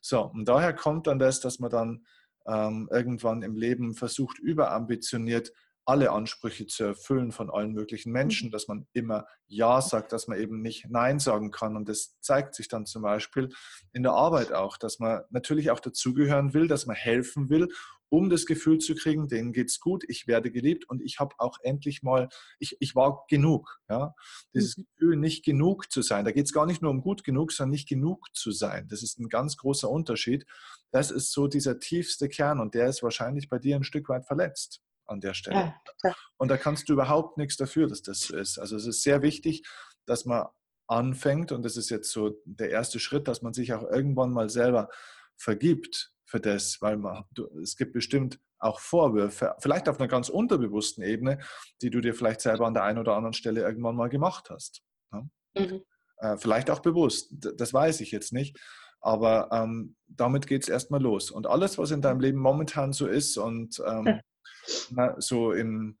So, 0.00 0.22
und 0.22 0.46
daher 0.46 0.74
kommt 0.74 1.06
dann 1.06 1.18
das, 1.18 1.40
dass 1.40 1.58
man 1.58 1.70
dann 1.70 2.06
ähm, 2.46 2.88
irgendwann 2.90 3.42
im 3.42 3.56
Leben 3.56 3.94
versucht, 3.94 4.38
überambitioniert 4.38 5.52
alle 5.84 6.12
Ansprüche 6.12 6.66
zu 6.66 6.84
erfüllen 6.84 7.32
von 7.32 7.50
allen 7.50 7.72
möglichen 7.72 8.12
Menschen, 8.12 8.48
mhm. 8.48 8.52
dass 8.52 8.68
man 8.68 8.86
immer 8.92 9.26
Ja 9.46 9.80
sagt, 9.80 10.12
dass 10.12 10.28
man 10.28 10.38
eben 10.38 10.62
nicht 10.62 10.88
Nein 10.88 11.18
sagen 11.18 11.50
kann. 11.50 11.76
Und 11.76 11.88
das 11.88 12.20
zeigt 12.20 12.54
sich 12.54 12.68
dann 12.68 12.86
zum 12.86 13.02
Beispiel 13.02 13.48
in 13.92 14.02
der 14.02 14.12
Arbeit 14.12 14.52
auch, 14.52 14.76
dass 14.76 14.98
man 15.00 15.22
natürlich 15.30 15.70
auch 15.70 15.80
dazugehören 15.80 16.54
will, 16.54 16.68
dass 16.68 16.86
man 16.86 16.96
helfen 16.96 17.48
will 17.48 17.68
um 18.12 18.28
das 18.28 18.44
Gefühl 18.44 18.76
zu 18.76 18.94
kriegen, 18.94 19.26
denen 19.26 19.54
geht 19.54 19.70
es 19.70 19.80
gut, 19.80 20.04
ich 20.06 20.26
werde 20.26 20.50
geliebt 20.50 20.86
und 20.86 21.00
ich 21.00 21.18
habe 21.18 21.34
auch 21.38 21.56
endlich 21.62 22.02
mal, 22.02 22.28
ich, 22.58 22.76
ich 22.78 22.94
war 22.94 23.24
genug. 23.26 23.80
Ja? 23.88 24.14
Dieses 24.52 24.76
mhm. 24.76 24.84
Gefühl, 24.84 25.16
nicht 25.16 25.46
genug 25.46 25.90
zu 25.90 26.02
sein, 26.02 26.26
da 26.26 26.30
geht 26.30 26.44
es 26.44 26.52
gar 26.52 26.66
nicht 26.66 26.82
nur 26.82 26.90
um 26.90 27.00
gut 27.00 27.24
genug, 27.24 27.52
sondern 27.52 27.70
nicht 27.70 27.88
genug 27.88 28.28
zu 28.34 28.50
sein. 28.50 28.86
Das 28.88 29.02
ist 29.02 29.18
ein 29.18 29.30
ganz 29.30 29.56
großer 29.56 29.88
Unterschied. 29.88 30.44
Das 30.90 31.10
ist 31.10 31.32
so 31.32 31.46
dieser 31.46 31.80
tiefste 31.80 32.28
Kern 32.28 32.60
und 32.60 32.74
der 32.74 32.86
ist 32.88 33.02
wahrscheinlich 33.02 33.48
bei 33.48 33.58
dir 33.58 33.76
ein 33.76 33.84
Stück 33.84 34.10
weit 34.10 34.26
verletzt. 34.26 34.82
an 35.06 35.22
der 35.22 35.32
Stelle. 35.32 35.74
Ja, 36.04 36.14
und 36.36 36.50
da 36.50 36.58
kannst 36.58 36.90
du 36.90 36.92
überhaupt 36.92 37.38
nichts 37.38 37.56
dafür, 37.56 37.86
dass 37.86 38.02
das 38.02 38.20
so 38.20 38.36
ist. 38.36 38.58
Also 38.58 38.76
es 38.76 38.86
ist 38.86 39.02
sehr 39.02 39.22
wichtig, 39.22 39.66
dass 40.04 40.26
man 40.26 40.48
anfängt, 40.86 41.50
und 41.50 41.62
das 41.62 41.78
ist 41.78 41.88
jetzt 41.88 42.10
so 42.10 42.36
der 42.44 42.68
erste 42.68 43.00
Schritt, 43.00 43.26
dass 43.26 43.40
man 43.40 43.54
sich 43.54 43.72
auch 43.72 43.84
irgendwann 43.84 44.32
mal 44.32 44.50
selber 44.50 44.90
vergibt 45.38 46.11
für 46.32 46.40
das, 46.40 46.80
weil 46.80 46.96
man, 46.96 47.24
du, 47.32 47.46
es 47.60 47.76
gibt 47.76 47.92
bestimmt 47.92 48.40
auch 48.58 48.80
Vorwürfe, 48.80 49.54
vielleicht 49.58 49.86
auf 49.86 50.00
einer 50.00 50.08
ganz 50.08 50.30
unterbewussten 50.30 51.04
Ebene, 51.04 51.38
die 51.82 51.90
du 51.90 52.00
dir 52.00 52.14
vielleicht 52.14 52.40
selber 52.40 52.66
an 52.66 52.72
der 52.72 52.84
einen 52.84 52.98
oder 52.98 53.16
anderen 53.16 53.34
Stelle 53.34 53.60
irgendwann 53.60 53.96
mal 53.96 54.08
gemacht 54.08 54.48
hast. 54.48 54.82
Ne? 55.12 55.28
Mhm. 55.58 55.82
Äh, 56.16 56.38
vielleicht 56.38 56.70
auch 56.70 56.80
bewusst, 56.80 57.34
das 57.58 57.74
weiß 57.74 58.00
ich 58.00 58.12
jetzt 58.12 58.32
nicht. 58.32 58.58
Aber 59.02 59.50
ähm, 59.52 59.96
damit 60.06 60.46
geht 60.46 60.62
es 60.62 60.70
erstmal 60.70 61.02
los. 61.02 61.30
Und 61.30 61.46
alles, 61.46 61.76
was 61.76 61.90
in 61.90 62.00
deinem 62.00 62.20
Leben 62.20 62.38
momentan 62.38 62.94
so 62.94 63.06
ist 63.06 63.36
und 63.36 63.82
ähm, 63.86 64.20
na, 64.90 65.14
so 65.20 65.52
in, 65.52 65.98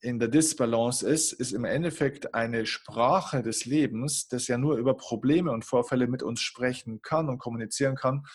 in 0.00 0.20
der 0.20 0.28
Disbalance 0.28 1.08
ist, 1.08 1.32
ist 1.32 1.50
im 1.50 1.64
Endeffekt 1.64 2.34
eine 2.34 2.66
Sprache 2.66 3.42
des 3.42 3.64
Lebens, 3.64 4.28
das 4.28 4.46
ja 4.46 4.58
nur 4.58 4.76
über 4.76 4.96
Probleme 4.96 5.50
und 5.50 5.64
Vorfälle 5.64 6.06
mit 6.06 6.22
uns 6.22 6.40
sprechen 6.40 7.02
kann 7.02 7.28
und 7.28 7.38
kommunizieren 7.38 7.96
kann, 7.96 8.26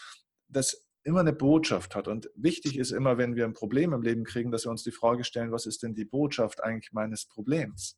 das 0.50 0.90
immer 1.04 1.22
eine 1.22 1.34
Botschaft 1.34 1.96
hat. 1.96 2.08
Und 2.08 2.30
wichtig 2.36 2.78
ist 2.78 2.92
immer, 2.92 3.18
wenn 3.18 3.36
wir 3.36 3.46
ein 3.46 3.54
Problem 3.54 3.94
im 3.94 4.02
Leben 4.02 4.24
kriegen, 4.24 4.52
dass 4.52 4.66
wir 4.66 4.72
uns 4.72 4.84
die 4.84 4.92
Frage 4.92 5.24
stellen, 5.24 5.52
was 5.52 5.66
ist 5.66 5.84
denn 5.84 5.94
die 5.94 6.06
Botschaft 6.06 6.64
eigentlich 6.64 6.92
meines 6.92 7.26
Problems? 7.26 7.98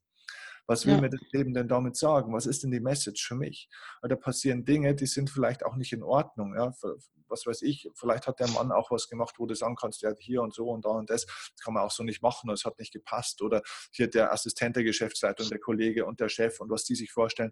Was 0.66 0.86
will 0.86 0.94
ja. 0.94 1.02
mir 1.02 1.10
das 1.10 1.20
Leben 1.34 1.54
denn 1.54 1.68
damit 1.68 1.98
sagen? 1.98 2.34
Was 2.34 2.46
ist 2.46 2.64
denn 2.64 2.72
die 2.72 2.80
Message 2.80 3.28
für 3.28 3.36
mich? 3.36 3.68
Und 4.02 4.12
da 4.12 4.16
passieren 4.16 4.64
Dinge, 4.64 4.96
die 4.96 5.08
sind 5.08 5.30
vielleicht 5.30 5.66
auch 5.66 5.76
nicht 5.76 5.92
in 5.92 6.04
Ordnung. 6.04 6.56
Ja? 6.56 6.74
Was 7.28 7.46
weiß 7.46 7.64
ich, 7.64 7.90
vielleicht 7.96 8.28
hat 8.28 8.40
der 8.40 8.48
Mann 8.50 8.72
auch 8.72 8.90
was 8.90 9.10
gemacht, 9.10 9.36
wo 9.40 9.46
du 9.46 9.56
sagen 9.56 9.76
kannst, 9.76 10.02
ja, 10.02 10.14
hier 10.20 10.42
und 10.42 10.54
so 10.54 10.70
und 10.70 10.86
da 10.86 10.90
und 10.90 11.10
das, 11.10 11.26
das 11.26 11.62
kann 11.64 11.74
man 11.74 11.84
auch 11.84 11.92
so 11.92 12.04
nicht 12.04 12.22
machen, 12.22 12.50
es 12.52 12.64
hat 12.64 12.80
nicht 12.80 12.94
gepasst. 12.94 13.42
Oder 13.42 13.62
hier 13.92 14.10
der 14.10 14.32
Assistent 14.32 14.78
der 14.78 14.84
Geschäftsleitung, 14.84 15.50
der 15.50 15.60
Kollege 15.60 16.06
und 16.06 16.22
der 16.22 16.30
Chef 16.30 16.62
und 16.62 16.70
was 16.70 16.86
die 16.86 16.96
sich 16.96 17.12
vorstellen. 17.12 17.52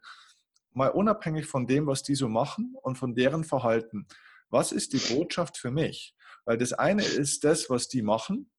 Mal 0.74 0.90
unabhängig 0.90 1.48
von 1.48 1.68
dem, 1.68 1.88
was 1.88 2.04
die 2.04 2.16
so 2.16 2.30
machen 2.30 2.76
und 2.82 2.98
von 2.98 3.14
deren 3.14 3.44
Verhalten. 3.44 4.08
Was 4.52 4.72
ist 4.72 4.94
die 4.94 5.16
Botschaft 5.16 5.58
für 5.58 5.72
mich? 5.72 6.16
Weil 6.46 6.58
das 6.58 6.74
eine 6.74 7.04
ist 7.04 7.44
das, 7.44 7.70
was 7.70 7.88
die 7.88 8.02
machen. 8.02 8.52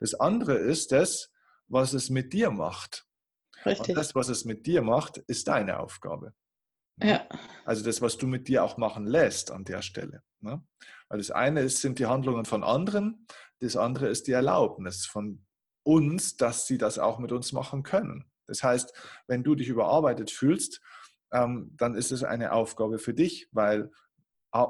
Das 0.00 0.14
andere 0.14 0.54
ist 0.54 0.92
das, 0.92 1.32
was 1.66 1.92
es 1.92 2.10
mit 2.10 2.32
dir 2.32 2.50
macht. 2.50 3.06
Richtig. 3.64 3.88
Und 3.88 3.94
das, 3.96 4.14
was 4.14 4.28
es 4.28 4.44
mit 4.44 4.66
dir 4.66 4.82
macht, 4.82 5.18
ist 5.18 5.48
deine 5.48 5.80
Aufgabe. 5.80 6.32
Ne? 6.96 7.10
Ja. 7.10 7.28
Also 7.64 7.84
das, 7.84 8.00
was 8.00 8.16
du 8.16 8.26
mit 8.26 8.48
dir 8.48 8.62
auch 8.62 8.76
machen 8.76 9.06
lässt 9.06 9.50
an 9.50 9.64
der 9.64 9.82
Stelle. 9.82 10.22
Ne? 10.40 10.64
Weil 11.08 11.18
das 11.18 11.30
eine 11.30 11.62
ist, 11.62 11.80
sind 11.80 11.98
die 11.98 12.06
Handlungen 12.06 12.44
von 12.44 12.62
anderen, 12.62 13.26
das 13.60 13.76
andere 13.76 14.08
ist 14.08 14.28
die 14.28 14.32
Erlaubnis 14.32 15.06
von 15.06 15.44
uns, 15.82 16.36
dass 16.36 16.66
sie 16.66 16.78
das 16.78 16.98
auch 16.98 17.18
mit 17.18 17.32
uns 17.32 17.52
machen 17.52 17.82
können. 17.82 18.30
Das 18.46 18.62
heißt, 18.62 18.92
wenn 19.26 19.42
du 19.42 19.54
dich 19.54 19.68
überarbeitet 19.68 20.30
fühlst, 20.30 20.80
ähm, 21.32 21.74
dann 21.76 21.94
ist 21.94 22.12
es 22.12 22.24
eine 22.24 22.52
Aufgabe 22.52 22.98
für 22.98 23.14
dich, 23.14 23.48
weil 23.52 23.90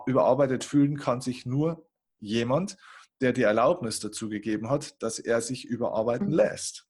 überarbeitet 0.07 0.65
fühlen 0.65 0.97
kann 0.97 1.21
sich 1.21 1.47
nur 1.47 1.89
jemand, 2.21 2.77
der 3.21 3.33
die 3.33 3.43
Erlaubnis 3.43 4.01
dazu 4.01 4.29
gegeben 4.29 4.71
hat, 4.71 5.03
dass 5.03 5.19
er 5.19 5.41
sich 5.41 5.65
überarbeiten 5.65 6.29
mhm. 6.29 6.35
lässt. 6.35 6.87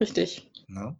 Richtig. 0.00 0.50
Ja. 0.68 0.96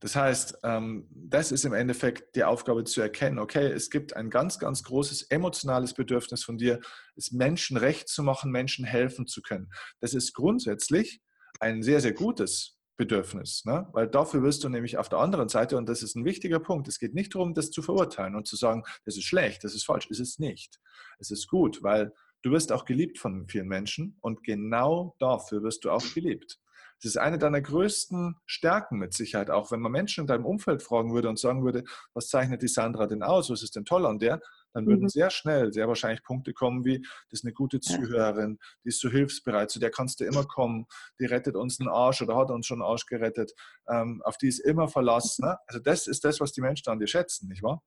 Das 0.00 0.16
heißt, 0.16 0.58
ähm, 0.64 1.06
das 1.12 1.52
ist 1.52 1.64
im 1.64 1.74
Endeffekt 1.74 2.34
die 2.34 2.42
Aufgabe 2.42 2.82
zu 2.82 3.00
erkennen, 3.00 3.38
okay, 3.38 3.66
es 3.66 3.88
gibt 3.88 4.16
ein 4.16 4.30
ganz, 4.30 4.58
ganz 4.58 4.82
großes 4.82 5.22
emotionales 5.30 5.94
Bedürfnis 5.94 6.42
von 6.42 6.58
dir, 6.58 6.80
es 7.14 7.30
Menschen 7.30 7.76
recht 7.76 8.08
zu 8.08 8.24
machen, 8.24 8.50
Menschen 8.50 8.84
helfen 8.84 9.28
zu 9.28 9.42
können. 9.42 9.70
Das 10.00 10.12
ist 10.12 10.32
grundsätzlich 10.32 11.22
ein 11.60 11.84
sehr, 11.84 12.00
sehr 12.00 12.14
gutes 12.14 12.78
Bedürfnis, 13.02 13.64
ne? 13.64 13.88
weil 13.92 14.06
dafür 14.06 14.42
wirst 14.44 14.62
du 14.62 14.68
nämlich 14.68 14.96
auf 14.96 15.08
der 15.08 15.18
anderen 15.18 15.48
Seite, 15.48 15.76
und 15.76 15.88
das 15.88 16.04
ist 16.04 16.14
ein 16.14 16.24
wichtiger 16.24 16.60
Punkt, 16.60 16.86
es 16.86 17.00
geht 17.00 17.14
nicht 17.14 17.34
darum, 17.34 17.52
das 17.52 17.72
zu 17.72 17.82
verurteilen 17.82 18.36
und 18.36 18.46
zu 18.46 18.54
sagen, 18.54 18.84
das 19.04 19.16
ist 19.16 19.24
schlecht, 19.24 19.64
das 19.64 19.74
ist 19.74 19.84
falsch, 19.84 20.08
es 20.08 20.20
ist 20.20 20.38
nicht. 20.38 20.78
Es 21.18 21.32
ist 21.32 21.48
gut, 21.48 21.82
weil 21.82 22.12
du 22.42 22.52
wirst 22.52 22.70
auch 22.70 22.84
geliebt 22.84 23.18
von 23.18 23.48
vielen 23.48 23.66
Menschen 23.66 24.16
und 24.20 24.44
genau 24.44 25.16
dafür 25.18 25.64
wirst 25.64 25.84
du 25.84 25.90
auch 25.90 26.04
geliebt. 26.14 26.60
Das 27.02 27.10
ist 27.10 27.16
eine 27.16 27.38
deiner 27.38 27.60
größten 27.60 28.36
Stärken 28.46 28.98
mit 28.98 29.12
Sicherheit 29.12 29.50
auch. 29.50 29.72
Wenn 29.72 29.80
man 29.80 29.90
Menschen 29.90 30.22
in 30.22 30.26
deinem 30.28 30.46
Umfeld 30.46 30.82
fragen 30.82 31.12
würde 31.12 31.28
und 31.28 31.38
sagen 31.38 31.64
würde, 31.64 31.82
was 32.14 32.28
zeichnet 32.28 32.62
die 32.62 32.68
Sandra 32.68 33.08
denn 33.08 33.24
aus, 33.24 33.50
was 33.50 33.62
ist 33.62 33.74
denn 33.74 33.84
toll 33.84 34.06
an 34.06 34.20
der, 34.20 34.40
dann 34.72 34.86
würden 34.86 35.02
mhm. 35.02 35.08
sehr 35.08 35.30
schnell, 35.30 35.72
sehr 35.72 35.88
wahrscheinlich 35.88 36.22
Punkte 36.22 36.52
kommen 36.52 36.84
wie, 36.84 37.00
das 37.00 37.40
ist 37.40 37.44
eine 37.44 37.52
gute 37.52 37.80
Zuhörerin, 37.80 38.58
die 38.84 38.88
ist 38.88 39.00
so 39.00 39.10
hilfsbereit, 39.10 39.70
zu 39.70 39.80
der 39.80 39.90
kannst 39.90 40.20
du 40.20 40.24
immer 40.24 40.44
kommen, 40.44 40.86
die 41.20 41.26
rettet 41.26 41.56
uns 41.56 41.80
einen 41.80 41.88
Arsch 41.88 42.22
oder 42.22 42.36
hat 42.36 42.50
uns 42.50 42.66
schon 42.66 42.80
einen 42.80 42.90
Arsch 42.90 43.06
gerettet, 43.06 43.52
ähm, 43.88 44.22
auf 44.24 44.36
die 44.36 44.48
ist 44.48 44.60
immer 44.60 44.88
Verlass. 44.88 45.38
Ne? 45.40 45.58
Also 45.66 45.80
das 45.80 46.06
ist 46.06 46.24
das, 46.24 46.40
was 46.40 46.52
die 46.52 46.60
Menschen 46.60 46.88
an 46.88 47.00
dir 47.00 47.08
schätzen, 47.08 47.48
nicht 47.48 47.62
wahr? 47.62 47.82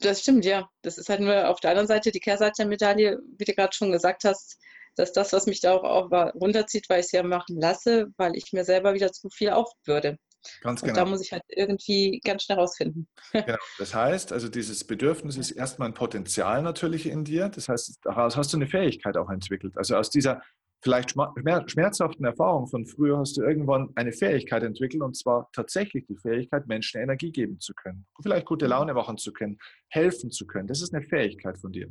Das 0.00 0.20
stimmt, 0.20 0.44
ja. 0.44 0.68
Das 0.82 0.98
ist 0.98 1.08
halt 1.08 1.20
nur 1.20 1.48
auf 1.48 1.58
der 1.60 1.70
anderen 1.70 1.88
Seite 1.88 2.12
die 2.12 2.20
Kehrseite 2.20 2.56
der 2.58 2.66
Medaille, 2.66 3.20
wie 3.38 3.44
du 3.44 3.54
gerade 3.54 3.74
schon 3.74 3.90
gesagt 3.90 4.24
hast, 4.24 4.58
dass 4.96 5.12
das, 5.12 5.32
was 5.32 5.46
mich 5.46 5.60
da 5.60 5.74
auch, 5.74 6.10
auch 6.10 6.34
runterzieht, 6.34 6.88
weil 6.88 7.00
ich 7.00 7.06
es 7.06 7.12
ja 7.12 7.22
machen 7.22 7.60
lasse, 7.60 8.08
weil 8.16 8.36
ich 8.36 8.52
mir 8.52 8.64
selber 8.64 8.94
wieder 8.94 9.12
zu 9.12 9.28
viel 9.30 9.50
aufbürde. 9.50 10.18
Ganz 10.60 10.82
genau. 10.82 10.90
Und 10.90 10.96
da 10.96 11.04
muss 11.06 11.22
ich 11.22 11.32
halt 11.32 11.42
irgendwie 11.48 12.20
ganz 12.24 12.44
schnell 12.44 12.58
rausfinden. 12.58 13.08
Genau. 13.32 13.58
Das 13.78 13.94
heißt, 13.94 14.32
also 14.32 14.48
dieses 14.48 14.84
Bedürfnis 14.84 15.36
ist 15.36 15.50
erstmal 15.50 15.88
ein 15.88 15.94
Potenzial 15.94 16.62
natürlich 16.62 17.06
in 17.06 17.24
dir. 17.24 17.48
Das 17.48 17.68
heißt, 17.68 17.98
daraus 18.02 18.36
hast 18.36 18.52
du 18.52 18.58
eine 18.58 18.66
Fähigkeit 18.66 19.16
auch 19.16 19.30
entwickelt. 19.30 19.76
Also 19.76 19.96
aus 19.96 20.10
dieser 20.10 20.42
vielleicht 20.82 21.14
schmerzhaften 21.66 22.24
Erfahrung 22.24 22.68
von 22.68 22.84
früher 22.86 23.18
hast 23.18 23.36
du 23.36 23.42
irgendwann 23.42 23.90
eine 23.96 24.12
Fähigkeit 24.12 24.62
entwickelt 24.62 25.02
und 25.02 25.16
zwar 25.16 25.48
tatsächlich 25.52 26.06
die 26.06 26.16
Fähigkeit, 26.16 26.66
Menschen 26.66 27.00
Energie 27.00 27.32
geben 27.32 27.58
zu 27.58 27.72
können, 27.72 28.06
vielleicht 28.22 28.44
gute 28.44 28.66
Laune 28.66 28.92
machen 28.92 29.16
zu 29.16 29.32
können, 29.32 29.58
helfen 29.88 30.30
zu 30.30 30.46
können. 30.46 30.68
Das 30.68 30.82
ist 30.82 30.94
eine 30.94 31.02
Fähigkeit 31.02 31.58
von 31.58 31.72
dir. 31.72 31.90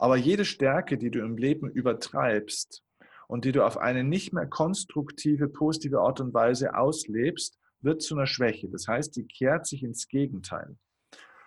Aber 0.00 0.16
jede 0.16 0.46
Stärke, 0.46 0.96
die 0.96 1.10
du 1.10 1.20
im 1.20 1.36
Leben 1.36 1.70
übertreibst 1.70 2.82
und 3.28 3.44
die 3.44 3.52
du 3.52 3.66
auf 3.66 3.76
eine 3.76 4.02
nicht 4.02 4.32
mehr 4.32 4.46
konstruktive, 4.46 5.46
positive 5.46 6.00
Art 6.00 6.22
und 6.22 6.32
Weise 6.32 6.74
auslebst, 6.74 7.58
wird 7.82 8.00
zu 8.00 8.16
einer 8.16 8.26
Schwäche. 8.26 8.70
Das 8.70 8.88
heißt, 8.88 9.14
die 9.14 9.26
kehrt 9.26 9.66
sich 9.66 9.82
ins 9.82 10.08
Gegenteil. 10.08 10.78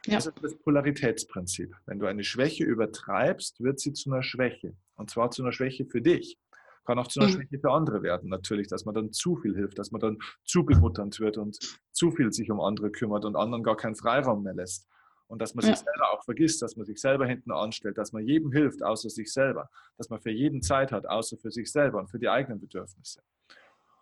Ja. 0.06 0.16
Das 0.16 0.28
ist 0.28 0.36
das 0.44 0.56
Polaritätsprinzip. 0.56 1.76
Wenn 1.88 1.98
du 1.98 2.06
eine 2.06 2.24
Schwäche 2.24 2.64
übertreibst, 2.64 3.60
wird 3.60 3.80
sie 3.80 3.94
zu 3.94 4.12
einer 4.12 4.22
Schwäche. 4.22 4.76
Und 4.98 5.10
zwar 5.10 5.32
zu 5.32 5.42
einer 5.42 5.52
Schwäche 5.52 5.88
für 5.88 6.04
dich. 6.04 6.38
Kann 6.86 7.00
auch 7.00 7.08
zu 7.08 7.22
einer 7.22 7.30
mhm. 7.30 7.34
Schwäche 7.34 7.60
für 7.60 7.72
andere 7.72 8.04
werden, 8.04 8.30
natürlich, 8.30 8.68
dass 8.68 8.86
man 8.86 8.94
dann 8.94 9.12
zu 9.12 9.36
viel 9.38 9.56
hilft, 9.56 9.80
dass 9.80 9.90
man 9.90 10.02
dann 10.02 10.18
zu 10.44 10.64
bemutternd 10.64 11.20
wird 11.20 11.40
und 11.40 11.58
zu 11.92 12.12
viel 12.12 12.32
sich 12.32 12.52
um 12.52 12.62
andere 12.62 12.92
kümmert 12.92 13.26
und 13.26 13.36
anderen 13.36 13.64
gar 13.64 13.78
keinen 13.78 13.96
Freiraum 13.96 14.44
mehr 14.44 14.54
lässt. 14.54 14.88
Und 15.34 15.42
dass 15.42 15.56
man 15.56 15.66
ja. 15.66 15.76
sich 15.76 15.84
selber 15.84 16.12
auch 16.12 16.24
vergisst, 16.24 16.62
dass 16.62 16.76
man 16.76 16.86
sich 16.86 17.02
selber 17.02 17.26
hinten 17.26 17.52
anstellt, 17.52 17.98
dass 17.98 18.14
man 18.14 18.24
jedem 18.24 18.52
hilft, 18.52 18.84
außer 18.84 19.10
sich 19.10 19.34
selber, 19.34 19.68
dass 19.98 20.12
man 20.12 20.22
für 20.22 20.30
jeden 20.30 20.62
Zeit 20.62 20.92
hat, 20.92 21.08
außer 21.08 21.38
für 21.38 21.50
sich 21.50 21.72
selber 21.72 21.98
und 21.98 22.08
für 22.08 22.20
die 22.20 22.30
eigenen 22.30 22.60
Bedürfnisse. 22.60 23.20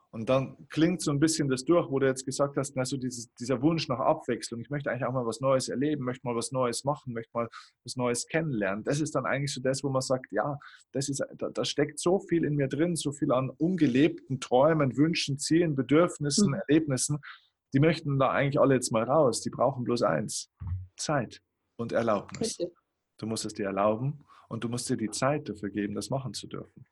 Und 0.09 0.27
dann 0.27 0.57
klingt 0.67 1.01
so 1.01 1.09
ein 1.09 1.21
bisschen 1.21 1.47
das 1.47 1.63
durch, 1.63 1.89
wo 1.89 1.99
du 1.99 2.05
jetzt 2.05 2.25
gesagt 2.25 2.57
hast, 2.57 2.77
also 2.77 2.97
dieses, 2.97 3.33
dieser 3.35 3.61
Wunsch 3.61 3.87
nach 3.87 3.99
Abwechslung, 3.99 4.59
ich 4.59 4.69
möchte 4.69 4.91
eigentlich 4.91 5.05
auch 5.05 5.13
mal 5.13 5.25
was 5.25 5.39
Neues 5.39 5.69
erleben, 5.69 6.03
möchte 6.03 6.27
mal 6.27 6.35
was 6.35 6.51
Neues 6.51 6.83
machen, 6.83 7.13
möchte 7.13 7.31
mal 7.33 7.47
was 7.85 7.95
Neues 7.95 8.27
kennenlernen. 8.27 8.83
Das 8.83 8.99
ist 8.99 9.15
dann 9.15 9.25
eigentlich 9.25 9.53
so 9.53 9.61
das, 9.61 9.85
wo 9.85 9.89
man 9.89 10.01
sagt, 10.01 10.33
ja, 10.33 10.59
das 10.91 11.07
ist, 11.07 11.23
da, 11.37 11.49
da 11.49 11.63
steckt 11.63 11.97
so 11.97 12.19
viel 12.19 12.43
in 12.43 12.55
mir 12.55 12.67
drin, 12.67 12.97
so 12.97 13.13
viel 13.13 13.31
an 13.31 13.49
ungelebten 13.51 14.41
Träumen, 14.41 14.97
Wünschen, 14.97 15.39
Zielen, 15.39 15.75
Bedürfnissen, 15.75 16.49
mhm. 16.49 16.55
Erlebnissen. 16.67 17.19
Die 17.73 17.79
möchten 17.79 18.19
da 18.19 18.29
eigentlich 18.29 18.59
alle 18.59 18.75
jetzt 18.75 18.91
mal 18.91 19.03
raus. 19.03 19.41
Die 19.41 19.49
brauchen 19.49 19.83
bloß 19.83 20.03
eins. 20.03 20.51
Zeit 20.97 21.41
und 21.77 21.91
Erlaubnis. 21.91 22.57
Du 23.17 23.25
musst 23.25 23.45
es 23.45 23.53
dir 23.53 23.67
erlauben 23.67 24.25
und 24.49 24.63
du 24.63 24.69
musst 24.69 24.89
dir 24.89 24.97
die 24.97 25.11
Zeit 25.11 25.47
dafür 25.47 25.69
geben, 25.69 25.95
das 25.95 26.09
machen 26.09 26.33
zu 26.33 26.47
dürfen. 26.47 26.85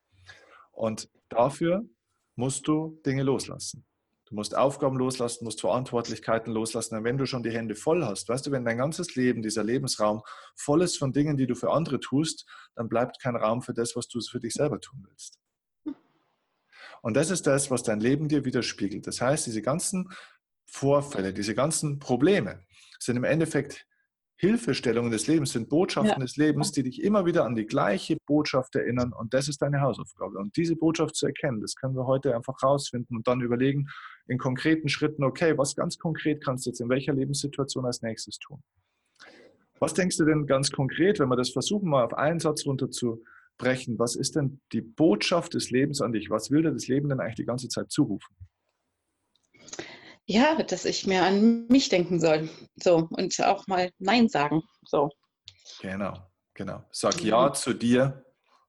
Und 0.71 1.09
dafür 1.27 1.85
musst 2.35 2.67
du 2.67 3.01
Dinge 3.05 3.23
loslassen. 3.23 3.85
Du 4.29 4.35
musst 4.35 4.55
Aufgaben 4.55 4.95
loslassen, 4.95 5.43
musst 5.43 5.59
Verantwortlichkeiten 5.59 6.53
loslassen. 6.53 6.95
Und 6.95 7.03
wenn 7.03 7.17
du 7.17 7.25
schon 7.25 7.41
die 7.41 7.49
Hände 7.49 7.73
voll 7.73 8.05
hast, 8.05 8.29
weißt 8.29 8.45
du, 8.45 8.51
wenn 8.51 8.63
dein 8.63 8.77
ganzes 8.77 9.15
Leben, 9.15 9.41
dieser 9.41 9.63
Lebensraum 9.63 10.21
voll 10.55 10.83
ist 10.83 10.99
von 10.99 11.11
Dingen, 11.11 11.35
die 11.35 11.47
du 11.47 11.55
für 11.55 11.71
andere 11.71 11.99
tust, 11.99 12.45
dann 12.75 12.87
bleibt 12.87 13.19
kein 13.19 13.35
Raum 13.35 13.63
für 13.63 13.73
das, 13.73 13.95
was 13.95 14.07
du 14.07 14.21
für 14.21 14.39
dich 14.39 14.53
selber 14.53 14.79
tun 14.79 15.03
willst. 15.09 15.39
Und 17.01 17.15
das 17.15 17.31
ist 17.31 17.47
das, 17.47 17.71
was 17.71 17.81
dein 17.81 17.99
Leben 17.99 18.27
dir 18.27 18.45
widerspiegelt. 18.45 19.07
Das 19.07 19.19
heißt, 19.19 19.47
diese 19.47 19.61
ganzen 19.61 20.09
Vorfälle, 20.71 21.33
diese 21.33 21.55
ganzen 21.55 21.99
Probleme 21.99 22.63
sind 22.99 23.17
im 23.17 23.23
Endeffekt 23.23 23.85
Hilfestellungen 24.37 25.11
des 25.11 25.27
Lebens, 25.27 25.51
sind 25.51 25.67
Botschaften 25.67 26.11
ja. 26.11 26.19
des 26.19 26.37
Lebens, 26.37 26.71
die 26.71 26.83
dich 26.83 27.03
immer 27.03 27.25
wieder 27.25 27.43
an 27.43 27.55
die 27.55 27.65
gleiche 27.65 28.17
Botschaft 28.25 28.75
erinnern. 28.75 29.11
Und 29.11 29.33
das 29.33 29.49
ist 29.49 29.61
deine 29.61 29.81
Hausaufgabe. 29.81 30.37
Und 30.37 30.55
diese 30.55 30.77
Botschaft 30.77 31.15
zu 31.15 31.25
erkennen, 31.25 31.59
das 31.59 31.75
können 31.75 31.95
wir 31.95 32.05
heute 32.05 32.33
einfach 32.35 32.55
rausfinden 32.63 33.17
und 33.17 33.27
dann 33.27 33.41
überlegen 33.41 33.87
in 34.27 34.37
konkreten 34.37 34.87
Schritten, 34.87 35.25
okay, 35.25 35.57
was 35.57 35.75
ganz 35.75 35.97
konkret 35.97 36.41
kannst 36.43 36.65
du 36.65 36.69
jetzt 36.69 36.79
in 36.79 36.87
welcher 36.87 37.13
Lebenssituation 37.13 37.85
als 37.85 38.01
nächstes 38.01 38.39
tun? 38.39 38.63
Was 39.79 39.93
denkst 39.93 40.17
du 40.17 40.25
denn 40.25 40.45
ganz 40.45 40.71
konkret, 40.71 41.19
wenn 41.19 41.29
wir 41.29 41.35
das 41.35 41.49
versuchen, 41.49 41.89
mal 41.89 42.05
auf 42.05 42.13
einen 42.13 42.39
Satz 42.39 42.65
runter 42.65 42.89
zu 42.89 43.23
runterbrechen, 43.59 43.99
was 43.99 44.15
ist 44.15 44.35
denn 44.35 44.61
die 44.71 44.81
Botschaft 44.81 45.53
des 45.53 45.69
Lebens 45.71 46.01
an 46.01 46.13
dich? 46.13 46.29
Was 46.29 46.51
will 46.51 46.63
dir 46.63 46.71
das 46.71 46.87
Leben 46.87 47.09
denn 47.09 47.19
eigentlich 47.19 47.35
die 47.35 47.45
ganze 47.45 47.67
Zeit 47.67 47.91
zurufen? 47.91 48.35
Ja, 50.29 50.61
dass 50.61 50.85
ich 50.85 51.07
mehr 51.07 51.25
an 51.25 51.65
mich 51.69 51.89
denken 51.89 52.19
soll. 52.19 52.51
So, 52.75 53.07
und 53.09 53.39
auch 53.39 53.65
mal 53.65 53.89
Nein 53.97 54.29
sagen. 54.29 54.61
So. 54.85 55.09
Genau, 55.81 56.13
genau. 56.53 56.83
Sag 56.91 57.23
Ja 57.23 57.51
zu 57.51 57.73
dir. 57.73 58.23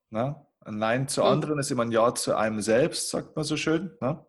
Ne? 0.08 0.42
Ein 0.60 0.78
Nein 0.78 1.06
zu 1.06 1.20
mhm. 1.20 1.26
anderen 1.26 1.58
ist 1.58 1.70
immer 1.70 1.84
ein 1.84 1.92
Ja 1.92 2.14
zu 2.14 2.34
einem 2.34 2.62
selbst, 2.62 3.10
sagt 3.10 3.36
man 3.36 3.44
so 3.44 3.58
schön. 3.58 3.94
Ne? 4.00 4.24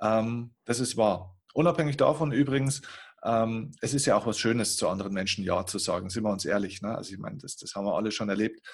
Ähm, 0.00 0.54
das 0.64 0.78
ist 0.78 0.96
wahr. 0.96 1.36
Unabhängig 1.54 1.96
davon 1.96 2.30
übrigens, 2.30 2.82
ähm, 3.24 3.72
es 3.80 3.92
ist 3.92 4.06
ja 4.06 4.16
auch 4.16 4.26
was 4.28 4.38
Schönes, 4.38 4.76
zu 4.76 4.88
anderen 4.88 5.12
Menschen 5.12 5.42
Ja 5.42 5.66
zu 5.66 5.80
sagen, 5.80 6.08
sind 6.08 6.22
wir 6.22 6.30
uns 6.30 6.44
ehrlich. 6.44 6.82
Ne? 6.82 6.96
Also 6.96 7.14
ich 7.14 7.18
meine, 7.18 7.38
das, 7.38 7.56
das 7.56 7.74
haben 7.74 7.84
wir 7.84 7.96
alle 7.96 8.12
schon 8.12 8.28
erlebt. 8.28 8.64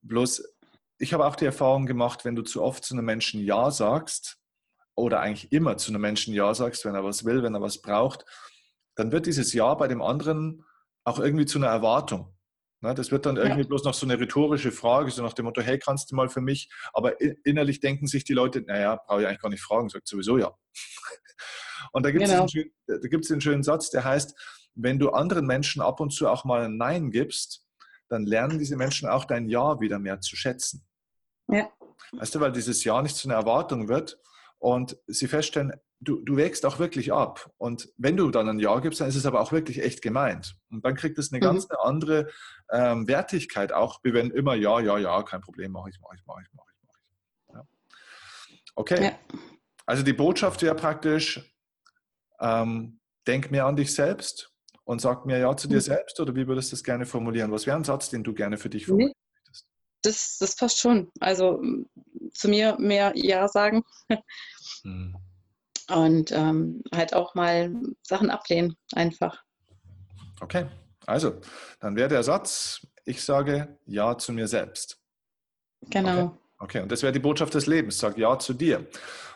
Bloß, 0.00 0.42
ich 0.98 1.12
habe 1.12 1.24
auch 1.24 1.36
die 1.36 1.46
Erfahrung 1.46 1.86
gemacht, 1.86 2.24
wenn 2.24 2.34
du 2.34 2.42
zu 2.42 2.64
oft 2.64 2.82
zu 2.82 2.94
einem 2.94 3.04
Menschen 3.04 3.40
Ja 3.40 3.70
sagst, 3.70 4.41
oder 4.94 5.20
eigentlich 5.20 5.52
immer 5.52 5.76
zu 5.76 5.90
einem 5.90 6.02
Menschen 6.02 6.34
Ja 6.34 6.54
sagst, 6.54 6.84
wenn 6.84 6.94
er 6.94 7.04
was 7.04 7.24
will, 7.24 7.42
wenn 7.42 7.54
er 7.54 7.60
was 7.60 7.80
braucht, 7.80 8.24
dann 8.94 9.12
wird 9.12 9.26
dieses 9.26 9.52
Ja 9.52 9.74
bei 9.74 9.88
dem 9.88 10.02
anderen 10.02 10.64
auch 11.04 11.18
irgendwie 11.18 11.46
zu 11.46 11.58
einer 11.58 11.68
Erwartung. 11.68 12.36
Ne, 12.80 12.94
das 12.94 13.12
wird 13.12 13.26
dann 13.26 13.36
irgendwie 13.36 13.62
ja. 13.62 13.66
bloß 13.66 13.84
noch 13.84 13.94
so 13.94 14.06
eine 14.06 14.18
rhetorische 14.18 14.72
Frage, 14.72 15.10
so 15.12 15.22
nach 15.22 15.34
dem 15.34 15.44
Motto, 15.44 15.62
hey, 15.62 15.78
kannst 15.78 16.10
du 16.10 16.16
mal 16.16 16.28
für 16.28 16.40
mich? 16.40 16.68
Aber 16.92 17.14
innerlich 17.44 17.78
denken 17.78 18.08
sich 18.08 18.24
die 18.24 18.32
Leute, 18.32 18.60
naja, 18.62 18.96
brauche 19.06 19.20
ich 19.20 19.26
eigentlich 19.28 19.40
gar 19.40 19.50
nicht 19.50 19.62
fragen, 19.62 19.88
sagt 19.88 20.08
sowieso 20.08 20.36
ja. 20.36 20.52
Und 21.92 22.04
da 22.04 22.10
gibt 22.10 22.24
es 22.24 22.30
genau. 22.30 22.46
einen, 22.88 23.24
einen 23.30 23.40
schönen 23.40 23.62
Satz, 23.62 23.90
der 23.90 24.04
heißt, 24.04 24.34
wenn 24.74 24.98
du 24.98 25.10
anderen 25.10 25.46
Menschen 25.46 25.80
ab 25.80 26.00
und 26.00 26.10
zu 26.10 26.28
auch 26.28 26.44
mal 26.44 26.64
ein 26.64 26.76
Nein 26.76 27.10
gibst, 27.12 27.64
dann 28.08 28.24
lernen 28.26 28.58
diese 28.58 28.76
Menschen 28.76 29.08
auch 29.08 29.26
dein 29.26 29.48
Ja 29.48 29.80
wieder 29.80 29.98
mehr 29.98 30.20
zu 30.20 30.34
schätzen. 30.34 30.84
Ja. 31.48 31.70
Weißt 32.12 32.34
du, 32.34 32.40
weil 32.40 32.52
dieses 32.52 32.82
Ja 32.82 33.00
nicht 33.00 33.16
zu 33.16 33.28
einer 33.28 33.38
Erwartung 33.38 33.88
wird, 33.88 34.18
und 34.62 34.96
sie 35.08 35.26
feststellen, 35.26 35.72
du, 35.98 36.20
du 36.20 36.36
wächst 36.36 36.64
auch 36.64 36.78
wirklich 36.78 37.12
ab. 37.12 37.50
Und 37.58 37.88
wenn 37.96 38.16
du 38.16 38.30
dann 38.30 38.48
ein 38.48 38.60
Ja 38.60 38.78
gibst, 38.78 39.00
dann 39.00 39.08
ist 39.08 39.16
es 39.16 39.26
aber 39.26 39.40
auch 39.40 39.50
wirklich 39.50 39.82
echt 39.82 40.02
gemeint. 40.02 40.54
Und 40.70 40.84
dann 40.84 40.94
kriegt 40.94 41.18
es 41.18 41.32
eine 41.32 41.40
mhm. 41.40 41.42
ganz 41.42 41.66
andere 41.82 42.28
ähm, 42.70 43.08
Wertigkeit, 43.08 43.72
auch 43.72 43.98
wie 44.04 44.14
wenn 44.14 44.30
immer 44.30 44.54
Ja, 44.54 44.78
Ja, 44.78 44.98
Ja, 44.98 45.24
kein 45.24 45.40
Problem, 45.40 45.72
mache 45.72 45.90
ich, 45.90 45.98
mache 46.00 46.14
ich, 46.14 46.24
mache 46.26 46.42
ich, 46.42 46.52
mache 46.54 46.68
ich, 46.70 46.86
mache 46.86 46.98
ich. 47.00 47.54
Ja. 47.54 47.64
Okay. 48.76 49.04
Ja. 49.04 49.38
Also 49.84 50.04
die 50.04 50.12
Botschaft 50.12 50.62
wäre 50.62 50.76
praktisch, 50.76 51.56
ähm, 52.38 53.00
denk 53.26 53.50
mehr 53.50 53.66
an 53.66 53.74
dich 53.74 53.92
selbst 53.92 54.52
und 54.84 55.00
sag 55.00 55.26
mir 55.26 55.38
Ja 55.38 55.56
zu 55.56 55.66
dir 55.66 55.74
mhm. 55.74 55.80
selbst 55.80 56.20
oder 56.20 56.36
wie 56.36 56.46
würdest 56.46 56.70
du 56.70 56.76
das 56.76 56.84
gerne 56.84 57.04
formulieren? 57.04 57.50
Was 57.50 57.66
wäre 57.66 57.76
ein 57.76 57.82
Satz, 57.82 58.10
den 58.10 58.22
du 58.22 58.32
gerne 58.32 58.58
für 58.58 58.70
dich 58.70 58.86
formulieren 58.86 59.08
möchtest? 59.08 59.21
Das, 60.02 60.38
das 60.38 60.56
passt 60.56 60.78
schon. 60.78 61.10
Also 61.20 61.62
zu 62.32 62.48
mir 62.48 62.76
mehr 62.78 63.12
Ja 63.14 63.48
sagen. 63.48 63.84
Hm. 64.82 65.16
Und 65.88 66.32
ähm, 66.32 66.82
halt 66.94 67.14
auch 67.14 67.34
mal 67.34 67.72
Sachen 68.02 68.30
ablehnen, 68.30 68.76
einfach. 68.94 69.42
Okay, 70.40 70.66
also 71.06 71.40
dann 71.80 71.96
wäre 71.96 72.08
der 72.08 72.22
Satz, 72.22 72.86
ich 73.04 73.22
sage 73.22 73.78
Ja 73.86 74.16
zu 74.16 74.32
mir 74.32 74.48
selbst. 74.48 74.98
Genau. 75.90 76.24
Okay. 76.24 76.38
Okay, 76.62 76.80
und 76.80 76.92
das 76.92 77.02
wäre 77.02 77.12
die 77.12 77.18
Botschaft 77.18 77.54
des 77.54 77.66
Lebens. 77.66 77.98
Sag 77.98 78.16
Ja 78.16 78.38
zu 78.38 78.54
dir. 78.54 78.86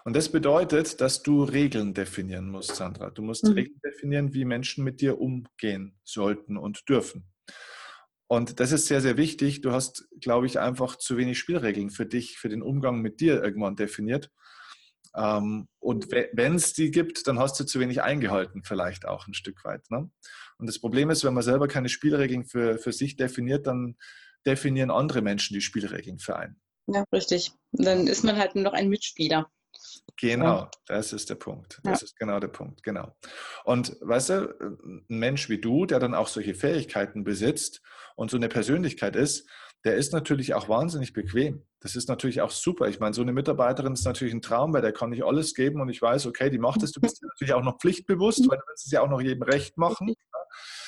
Und 0.05 0.15
das 0.15 0.29
bedeutet, 0.29 1.01
dass 1.01 1.25
du 1.25 1.43
Regeln 1.43 1.93
definieren 1.93 2.49
musst, 2.49 2.77
Sandra. 2.77 3.11
Du 3.11 3.23
musst 3.23 3.45
mhm. 3.45 3.55
Regeln 3.55 3.81
definieren, 3.85 4.33
wie 4.33 4.45
Menschen 4.45 4.85
mit 4.85 5.01
dir 5.01 5.21
umgehen 5.21 5.99
sollten 6.05 6.57
und 6.57 6.89
dürfen. 6.89 7.27
Und 8.29 8.59
das 8.59 8.73
ist 8.73 8.87
sehr, 8.87 9.01
sehr 9.01 9.17
wichtig. 9.17 9.61
Du 9.61 9.73
hast, 9.73 10.09
glaube 10.21 10.47
ich, 10.47 10.59
einfach 10.59 10.97
zu 10.97 11.17
wenig 11.17 11.39
Spielregeln 11.39 11.91
für 11.91 12.07
dich, 12.07 12.39
für 12.39 12.49
den 12.49 12.63
Umgang 12.63 13.01
mit 13.01 13.21
dir 13.21 13.43
irgendwann 13.43 13.77
definiert. 13.77 14.31
Ähm, 15.17 15.69
und 15.79 16.11
wenn 16.11 16.57
es 16.57 16.73
die 16.73 16.91
gibt, 16.91 17.27
dann 17.27 17.39
hast 17.39 17.59
du 17.59 17.65
zu 17.65 17.81
wenig 17.81 18.03
eingehalten, 18.03 18.63
vielleicht 18.65 19.07
auch 19.07 19.27
ein 19.27 19.35
Stück 19.35 19.65
weit. 19.65 19.91
Ne? 19.91 20.11
Und 20.59 20.67
das 20.67 20.79
Problem 20.79 21.11
ist, 21.11 21.25
wenn 21.25 21.35
man 21.35 21.43
selber 21.43 21.69
keine 21.69 21.89
Spielregeln 21.89 22.45
für, 22.45 22.79
für 22.79 22.93
sich 22.93 23.17
definiert, 23.17 23.67
dann 23.67 23.97
definieren 24.45 24.91
andere 24.91 25.23
Menschen 25.23 25.55
die 25.55 25.61
Spielregeln 25.61 26.19
für 26.19 26.37
einen. 26.37 26.61
Ja, 26.89 27.05
richtig. 27.13 27.53
Dann 27.73 28.07
ist 28.07 28.25
man 28.25 28.37
halt 28.37 28.55
nur 28.55 28.65
noch 28.65 28.73
ein 28.73 28.89
Mitspieler. 28.89 29.51
Genau, 30.19 30.69
das 30.87 31.13
ist 31.13 31.29
der 31.29 31.35
Punkt. 31.35 31.81
Das 31.85 32.01
ja. 32.01 32.05
ist 32.05 32.19
genau 32.19 32.41
der 32.41 32.49
Punkt, 32.49 32.83
genau. 32.83 33.15
Und 33.65 33.97
weißt 34.01 34.31
du, 34.31 34.55
ein 34.61 35.05
Mensch 35.09 35.49
wie 35.51 35.61
du, 35.61 35.85
der 35.85 35.99
dann 35.99 36.15
auch 36.15 36.29
solche 36.29 36.55
Fähigkeiten 36.55 37.23
besitzt 37.23 37.83
und 38.15 38.31
so 38.31 38.39
eine 38.39 38.49
Persönlichkeit 38.49 39.15
ist, 39.15 39.49
der 39.85 39.97
ist 39.97 40.13
natürlich 40.13 40.55
auch 40.55 40.69
wahnsinnig 40.69 41.13
bequem. 41.13 41.65
Das 41.81 41.95
ist 41.95 42.09
natürlich 42.09 42.41
auch 42.41 42.51
super. 42.51 42.89
Ich 42.89 42.99
meine, 42.99 43.15
so 43.15 43.23
eine 43.23 43.33
Mitarbeiterin 43.33 43.93
ist 43.93 44.05
natürlich 44.05 44.35
ein 44.35 44.43
Traum, 44.43 44.73
weil 44.73 44.83
der 44.83 44.93
kann 44.93 45.11
nicht 45.11 45.25
alles 45.25 45.55
geben 45.55 45.81
und 45.81 45.89
ich 45.91 46.03
weiß, 46.03 46.27
okay, 46.27 46.51
die 46.51 46.59
macht 46.59 46.83
es. 46.83 46.93
Du 46.93 47.01
bist 47.01 47.23
natürlich 47.23 47.55
auch 47.55 47.63
noch 47.63 47.79
pflichtbewusst, 47.79 48.41
weil 48.49 48.59
du 48.59 48.65
willst 48.67 48.87
es 48.87 48.93
ja 48.93 49.03
auch 49.03 49.09
noch 49.09 49.21
jedem 49.21 49.43
recht 49.43 49.77
machen. 49.77 50.15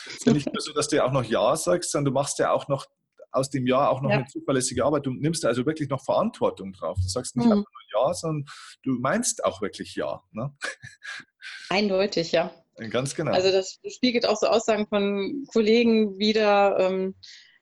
Es 0.06 0.14
ist 0.14 0.26
ja 0.26 0.32
nicht 0.32 0.52
nur 0.52 0.60
so, 0.60 0.72
dass 0.72 0.88
du 0.88 0.96
ja 0.96 1.04
auch 1.04 1.12
noch 1.12 1.22
Ja 1.22 1.54
sagst, 1.54 1.92
sondern 1.92 2.12
du 2.12 2.18
machst 2.18 2.38
ja 2.38 2.50
auch 2.50 2.66
noch 2.68 2.86
aus 3.30 3.50
dem 3.50 3.66
Jahr 3.66 3.90
auch 3.90 4.00
noch 4.00 4.10
ja. 4.10 4.16
eine 4.16 4.26
zuverlässige 4.26 4.84
Arbeit. 4.84 5.06
Du 5.06 5.10
nimmst 5.12 5.44
also 5.44 5.66
wirklich 5.66 5.88
noch 5.88 6.02
Verantwortung 6.02 6.72
drauf. 6.72 6.98
Du 7.00 7.08
sagst 7.08 7.36
nicht 7.36 7.46
mhm. 7.46 7.52
einfach 7.52 7.70
nur 7.70 8.06
Ja, 8.06 8.14
sondern 8.14 8.44
du 8.82 8.92
meinst 9.00 9.44
auch 9.44 9.60
wirklich 9.60 9.94
Ja. 9.96 10.22
Ne? 10.32 10.54
Eindeutig, 11.70 12.32
ja. 12.32 12.52
Ganz 12.90 13.14
genau. 13.14 13.32
Also 13.32 13.50
das 13.50 13.80
spiegelt 13.88 14.26
auch 14.26 14.36
so 14.36 14.46
Aussagen 14.46 14.86
von 14.86 15.44
Kollegen 15.52 16.18
wieder. 16.18 16.78
Ähm, 16.78 17.14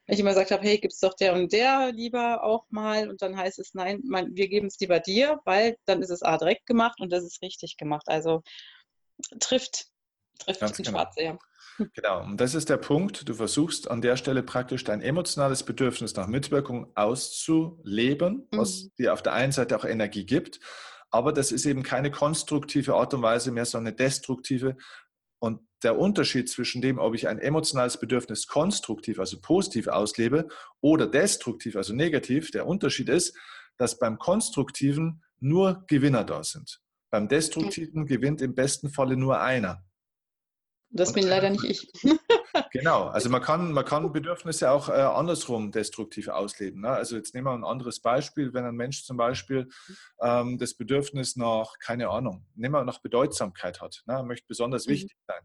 wenn 0.06 0.14
ich 0.14 0.20
immer 0.20 0.30
gesagt 0.30 0.52
habe, 0.52 0.62
hey, 0.62 0.78
gibt 0.78 0.92
es 0.92 1.00
doch 1.00 1.14
der 1.14 1.34
und 1.34 1.52
der 1.52 1.90
lieber 1.92 2.44
auch 2.44 2.66
mal 2.70 3.10
und 3.10 3.22
dann 3.22 3.36
heißt 3.36 3.58
es, 3.58 3.74
nein, 3.74 4.02
man, 4.04 4.36
wir 4.36 4.46
geben 4.46 4.68
es 4.68 4.78
lieber 4.78 5.00
dir, 5.00 5.40
weil 5.44 5.76
dann 5.84 6.00
ist 6.00 6.10
es 6.10 6.22
A 6.22 6.38
direkt 6.38 6.66
gemacht 6.66 7.00
und 7.00 7.10
das 7.12 7.24
ist 7.24 7.42
richtig 7.42 7.76
gemacht. 7.76 8.06
Also 8.06 8.42
trifft, 9.40 9.86
trifft 10.38 10.60
Ganz 10.60 10.76
genau. 10.76 10.90
Schwarze, 10.90 11.22
ja. 11.22 11.38
Genau, 11.94 12.22
und 12.24 12.40
das 12.40 12.54
ist 12.54 12.70
der 12.70 12.78
Punkt. 12.78 13.28
Du 13.28 13.34
versuchst 13.34 13.90
an 13.90 14.00
der 14.00 14.16
Stelle 14.16 14.42
praktisch 14.42 14.84
dein 14.84 15.02
emotionales 15.02 15.62
Bedürfnis 15.62 16.14
nach 16.16 16.26
Mitwirkung 16.26 16.90
auszuleben, 16.94 18.46
was 18.50 18.84
mhm. 18.84 18.90
dir 18.98 19.12
auf 19.12 19.22
der 19.22 19.34
einen 19.34 19.52
Seite 19.52 19.76
auch 19.76 19.84
Energie 19.84 20.24
gibt, 20.24 20.60
aber 21.10 21.32
das 21.32 21.52
ist 21.52 21.66
eben 21.66 21.82
keine 21.82 22.10
konstruktive 22.10 22.94
Art 22.94 23.14
und 23.14 23.22
Weise 23.22 23.50
mehr, 23.50 23.64
sondern 23.64 23.92
eine 23.92 23.96
destruktive. 23.96 24.76
Und 25.38 25.60
der 25.82 25.98
Unterschied 25.98 26.48
zwischen 26.48 26.82
dem, 26.82 26.98
ob 26.98 27.14
ich 27.14 27.28
ein 27.28 27.38
emotionales 27.38 27.98
Bedürfnis 27.98 28.46
konstruktiv, 28.46 29.20
also 29.20 29.40
positiv 29.40 29.88
auslebe 29.88 30.48
oder 30.80 31.06
destruktiv, 31.06 31.76
also 31.76 31.94
negativ, 31.94 32.50
der 32.50 32.66
Unterschied 32.66 33.08
ist, 33.08 33.36
dass 33.76 33.98
beim 33.98 34.18
Konstruktiven 34.18 35.22
nur 35.38 35.84
Gewinner 35.86 36.24
da 36.24 36.42
sind. 36.42 36.80
Beim 37.10 37.28
Destruktiven 37.28 38.06
gewinnt 38.06 38.42
im 38.42 38.54
besten 38.54 38.90
Falle 38.90 39.16
nur 39.16 39.40
einer. 39.40 39.85
Das 40.90 41.12
bin 41.12 41.26
leider 41.26 41.50
nicht 41.50 41.64
ich. 41.64 41.92
genau, 42.72 43.04
also 43.08 43.28
man 43.28 43.42
kann, 43.42 43.72
man 43.72 43.84
kann 43.84 44.12
Bedürfnisse 44.12 44.70
auch 44.70 44.88
äh, 44.88 44.92
andersrum 44.92 45.72
destruktiv 45.72 46.28
ausleben. 46.28 46.82
Ne? 46.82 46.90
Also 46.90 47.16
jetzt 47.16 47.34
nehmen 47.34 47.46
wir 47.46 47.52
ein 47.52 47.64
anderes 47.64 48.00
Beispiel, 48.00 48.54
wenn 48.54 48.64
ein 48.64 48.76
Mensch 48.76 49.04
zum 49.04 49.16
Beispiel 49.16 49.68
ähm, 50.20 50.58
das 50.58 50.74
Bedürfnis 50.74 51.36
nach, 51.36 51.74
keine 51.80 52.08
Ahnung, 52.08 52.46
nehmen 52.54 52.74
wir 52.74 52.84
nach 52.84 53.00
Bedeutsamkeit 53.00 53.80
hat, 53.80 54.02
ne? 54.06 54.14
er 54.14 54.22
möchte 54.22 54.46
besonders 54.46 54.86
mhm. 54.86 54.92
wichtig 54.92 55.16
sein. 55.26 55.42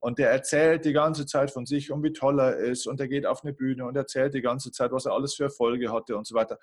Und 0.00 0.18
der 0.18 0.30
erzählt 0.30 0.84
die 0.84 0.92
ganze 0.92 1.26
Zeit 1.26 1.50
von 1.50 1.66
sich 1.66 1.90
und 1.90 2.02
wie 2.02 2.12
toll 2.12 2.38
er 2.38 2.56
ist 2.56 2.86
und 2.86 3.00
er 3.00 3.08
geht 3.08 3.26
auf 3.26 3.42
eine 3.42 3.52
Bühne 3.52 3.84
und 3.86 3.96
erzählt 3.96 4.34
die 4.34 4.42
ganze 4.42 4.70
Zeit, 4.70 4.92
was 4.92 5.06
er 5.06 5.12
alles 5.12 5.34
für 5.34 5.44
Erfolge 5.44 5.92
hatte 5.92 6.16
und 6.16 6.26
so 6.26 6.34
weiter. 6.34 6.58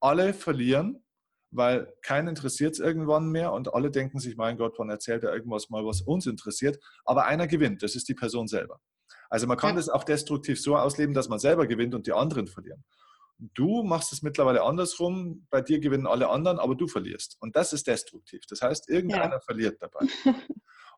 Alle 0.00 0.34
verlieren, 0.34 1.04
weil 1.50 1.92
keinen 2.02 2.28
interessiert 2.28 2.74
es 2.74 2.80
irgendwann 2.80 3.30
mehr 3.30 3.52
und 3.52 3.72
alle 3.74 3.90
denken 3.90 4.18
sich, 4.18 4.36
mein 4.36 4.56
Gott, 4.56 4.74
wann 4.78 4.90
erzählt 4.90 5.24
er 5.24 5.32
irgendwas 5.32 5.70
mal, 5.70 5.84
was 5.84 6.02
uns 6.02 6.26
interessiert. 6.26 6.78
Aber 7.04 7.24
einer 7.24 7.46
gewinnt, 7.46 7.82
das 7.82 7.94
ist 7.94 8.08
die 8.08 8.14
Person 8.14 8.48
selber. 8.48 8.80
Also 9.30 9.46
man 9.46 9.56
kann 9.56 9.70
ja. 9.70 9.76
das 9.76 9.88
auch 9.88 10.04
destruktiv 10.04 10.60
so 10.60 10.76
ausleben, 10.76 11.14
dass 11.14 11.28
man 11.28 11.38
selber 11.38 11.66
gewinnt 11.66 11.94
und 11.94 12.06
die 12.06 12.12
anderen 12.12 12.46
verlieren. 12.46 12.84
Du 13.38 13.84
machst 13.84 14.12
es 14.12 14.22
mittlerweile 14.22 14.62
andersrum, 14.62 15.46
bei 15.50 15.60
dir 15.60 15.78
gewinnen 15.78 16.06
alle 16.06 16.28
anderen, 16.28 16.58
aber 16.58 16.74
du 16.74 16.88
verlierst. 16.88 17.36
Und 17.40 17.54
das 17.54 17.72
ist 17.72 17.86
destruktiv. 17.86 18.40
Das 18.48 18.62
heißt, 18.62 18.88
irgendeiner 18.88 19.34
ja. 19.34 19.40
verliert 19.40 19.80
dabei. 19.80 20.06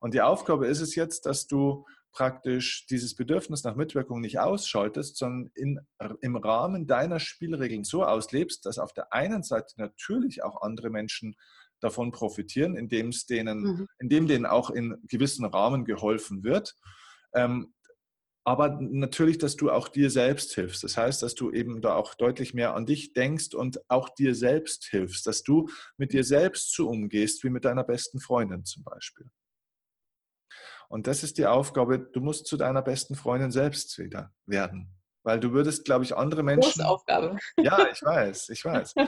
Und 0.01 0.15
die 0.15 0.23
Aufgabe 0.23 0.67
ist 0.67 0.81
es 0.81 0.95
jetzt, 0.95 1.27
dass 1.27 1.47
du 1.47 1.85
praktisch 2.13 2.87
dieses 2.87 3.15
Bedürfnis 3.15 3.65
nach 3.65 3.77
Mitwirkung 3.77 4.21
nicht 4.21 4.41
ausschaltest, 4.41 5.17
sondern 5.17 5.51
in, 5.55 5.81
im 6.21 6.37
Rahmen 6.37 6.87
deiner 6.87 7.21
Spielregeln 7.21 7.85
so 7.85 8.05
auslebst, 8.05 8.67
dass 8.67 8.79
auf 8.79 8.93
der 8.93 9.13
einen 9.13 9.43
Seite 9.43 9.75
natürlich 9.77 10.43
auch 10.43 10.63
andere 10.63 10.91
Menschen 10.91 11.37
davon 11.81 12.13
profitieren, 12.13 12.77
indem 12.77 13.09
es 13.09 13.27
denen, 13.27 13.61
mhm. 13.63 13.87
indem 13.99 14.27
denen 14.27 14.47
auch 14.47 14.71
in 14.71 14.97
gewissen 15.09 15.45
Rahmen 15.45 15.85
geholfen 15.85 16.45
wird. 16.45 16.77
Ähm, 17.35 17.73
aber 18.45 18.79
natürlich, 18.81 19.39
dass 19.39 19.57
du 19.57 19.71
auch 19.71 19.89
dir 19.89 20.11
selbst 20.11 20.55
hilfst. 20.55 20.83
Das 20.83 20.97
heißt, 20.97 21.23
dass 21.23 21.35
du 21.35 21.51
eben 21.53 21.83
da 21.83 21.95
auch 21.95 22.15
deutlich 22.15 22.55
mehr 22.55 22.75
an 22.75 22.87
dich 22.87 23.13
denkst 23.13 23.55
und 23.55 23.81
auch 23.89 24.09
dir 24.09 24.35
selbst 24.35 24.87
hilfst, 24.87 25.27
dass 25.27 25.43
du 25.43 25.69
mit 25.99 26.13
dir 26.13 26.25
selbst 26.25 26.75
so 26.75 26.89
umgehst 26.89 27.45
wie 27.45 27.51
mit 27.51 27.65
deiner 27.65 27.85
besten 27.85 28.19
Freundin 28.19 28.65
zum 28.65 28.83
Beispiel. 28.83 29.27
Und 30.91 31.07
das 31.07 31.23
ist 31.23 31.39
die 31.39 31.47
Aufgabe, 31.47 32.01
du 32.01 32.21
musst 32.21 32.49
zu 32.49 32.57
deiner 32.57 32.83
besten 32.83 33.15
Freundin 33.15 33.53
selbst 33.53 33.97
wieder 33.99 34.33
werden. 34.47 34.93
Weil 35.23 35.39
du 35.39 35.53
würdest, 35.53 35.85
glaube 35.85 36.05
ich, 36.05 36.17
andere 36.17 36.43
Menschen. 36.43 36.73
Große 36.73 36.89
Aufgabe. 36.89 37.39
Ja, 37.57 37.87
ich 37.93 38.03
weiß, 38.03 38.49
ich 38.51 38.65
weiß. 38.65 38.95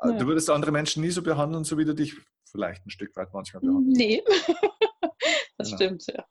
Du 0.00 0.28
würdest 0.28 0.48
andere 0.48 0.70
Menschen 0.70 1.02
nie 1.02 1.10
so 1.10 1.24
behandeln, 1.24 1.64
so 1.64 1.76
wie 1.76 1.84
du 1.84 1.92
dich 1.92 2.14
vielleicht 2.48 2.86
ein 2.86 2.90
Stück 2.90 3.16
weit 3.16 3.32
manchmal 3.32 3.62
behandelst. 3.62 3.98
Nee, 3.98 4.22
das 5.58 5.70
genau. 5.70 5.76
stimmt, 5.76 6.06
ja. 6.06 6.24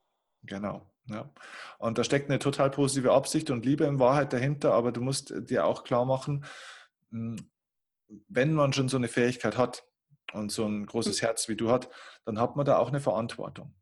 Genau. 0.44 0.90
Ja. 1.10 1.30
Und 1.78 1.98
da 1.98 2.06
steckt 2.06 2.30
eine 2.30 2.40
total 2.40 2.72
positive 2.72 3.12
Absicht 3.12 3.50
und 3.50 3.66
Liebe 3.66 3.84
in 3.84 4.00
Wahrheit 4.00 4.32
dahinter, 4.32 4.74
aber 4.74 4.94
du 4.94 5.02
musst 5.02 5.34
dir 5.50 5.66
auch 5.66 5.84
klar 5.84 6.06
machen, 6.06 6.46
hm, 7.12 7.52
wenn 8.30 8.54
man 8.54 8.72
schon 8.72 8.88
so 8.88 8.96
eine 8.96 9.10
Fähigkeit 9.10 9.58
hat 9.58 9.86
und 10.32 10.50
so 10.50 10.66
ein 10.66 10.86
großes 10.86 11.22
Herz 11.22 11.50
wie 11.50 11.58
du 11.58 11.70
hat, 11.70 11.90
dann 12.24 12.40
hat 12.40 12.56
man 12.56 12.66
da 12.66 12.78
auch 12.78 12.88
eine 12.88 13.02
Verantwortung. 13.02 13.77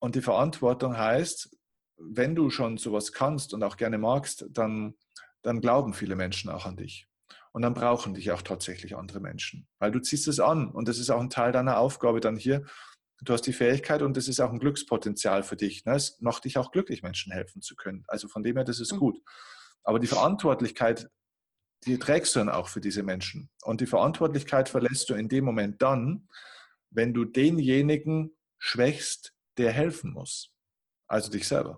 Und 0.00 0.14
die 0.14 0.22
Verantwortung 0.22 0.96
heißt, 0.96 1.56
wenn 1.96 2.34
du 2.34 2.50
schon 2.50 2.76
sowas 2.76 3.12
kannst 3.12 3.54
und 3.54 3.62
auch 3.62 3.76
gerne 3.76 3.98
magst, 3.98 4.46
dann, 4.50 4.94
dann 5.42 5.60
glauben 5.60 5.94
viele 5.94 6.16
Menschen 6.16 6.50
auch 6.50 6.66
an 6.66 6.76
dich. 6.76 7.08
Und 7.52 7.62
dann 7.62 7.74
brauchen 7.74 8.14
dich 8.14 8.32
auch 8.32 8.42
tatsächlich 8.42 8.96
andere 8.96 9.20
Menschen, 9.20 9.68
weil 9.78 9.92
du 9.92 10.00
ziehst 10.00 10.26
es 10.26 10.40
an 10.40 10.68
und 10.68 10.88
das 10.88 10.98
ist 10.98 11.10
auch 11.10 11.20
ein 11.20 11.30
Teil 11.30 11.52
deiner 11.52 11.78
Aufgabe 11.78 12.18
dann 12.18 12.36
hier. 12.36 12.64
Du 13.22 13.32
hast 13.32 13.42
die 13.42 13.52
Fähigkeit 13.52 14.02
und 14.02 14.16
das 14.16 14.26
ist 14.26 14.40
auch 14.40 14.50
ein 14.50 14.58
Glückspotenzial 14.58 15.44
für 15.44 15.54
dich. 15.54 15.84
Ne? 15.84 15.94
Es 15.94 16.20
macht 16.20 16.44
dich 16.44 16.58
auch 16.58 16.72
glücklich, 16.72 17.02
Menschen 17.02 17.32
helfen 17.32 17.62
zu 17.62 17.76
können. 17.76 18.04
Also 18.08 18.26
von 18.26 18.42
dem 18.42 18.56
her, 18.56 18.64
das 18.64 18.80
ist 18.80 18.92
mhm. 18.92 18.98
gut. 18.98 19.22
Aber 19.84 20.00
die 20.00 20.08
Verantwortlichkeit, 20.08 21.08
die 21.86 21.98
trägst 21.98 22.34
du 22.34 22.40
dann 22.40 22.48
auch 22.48 22.68
für 22.68 22.80
diese 22.80 23.02
Menschen. 23.02 23.50
Und 23.62 23.80
die 23.80 23.86
Verantwortlichkeit 23.86 24.68
verlässt 24.68 25.08
du 25.10 25.14
in 25.14 25.28
dem 25.28 25.44
Moment 25.44 25.80
dann, 25.80 26.28
wenn 26.90 27.14
du 27.14 27.24
denjenigen 27.24 28.36
schwächst, 28.58 29.33
der 29.58 29.72
helfen 29.72 30.12
muss. 30.12 30.52
Also 31.06 31.30
dich 31.30 31.46
selber. 31.46 31.76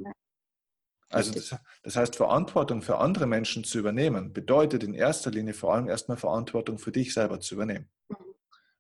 Also 1.11 1.33
das, 1.33 1.55
das, 1.83 1.97
heißt, 1.97 2.16
Verantwortung 2.16 2.83
für 2.83 2.99
andere 2.99 3.27
Menschen 3.27 3.62
zu 3.62 3.79
übernehmen, 3.79 4.33
bedeutet 4.33 4.83
in 4.83 4.93
erster 4.93 5.31
Linie 5.31 5.55
vor 5.55 5.72
allem 5.72 5.89
erstmal 5.89 6.16
Verantwortung 6.16 6.79
für 6.79 6.91
dich 6.91 7.14
selber 7.14 7.39
zu 7.39 7.55
übernehmen. 7.55 7.89
Mhm. 8.09 8.16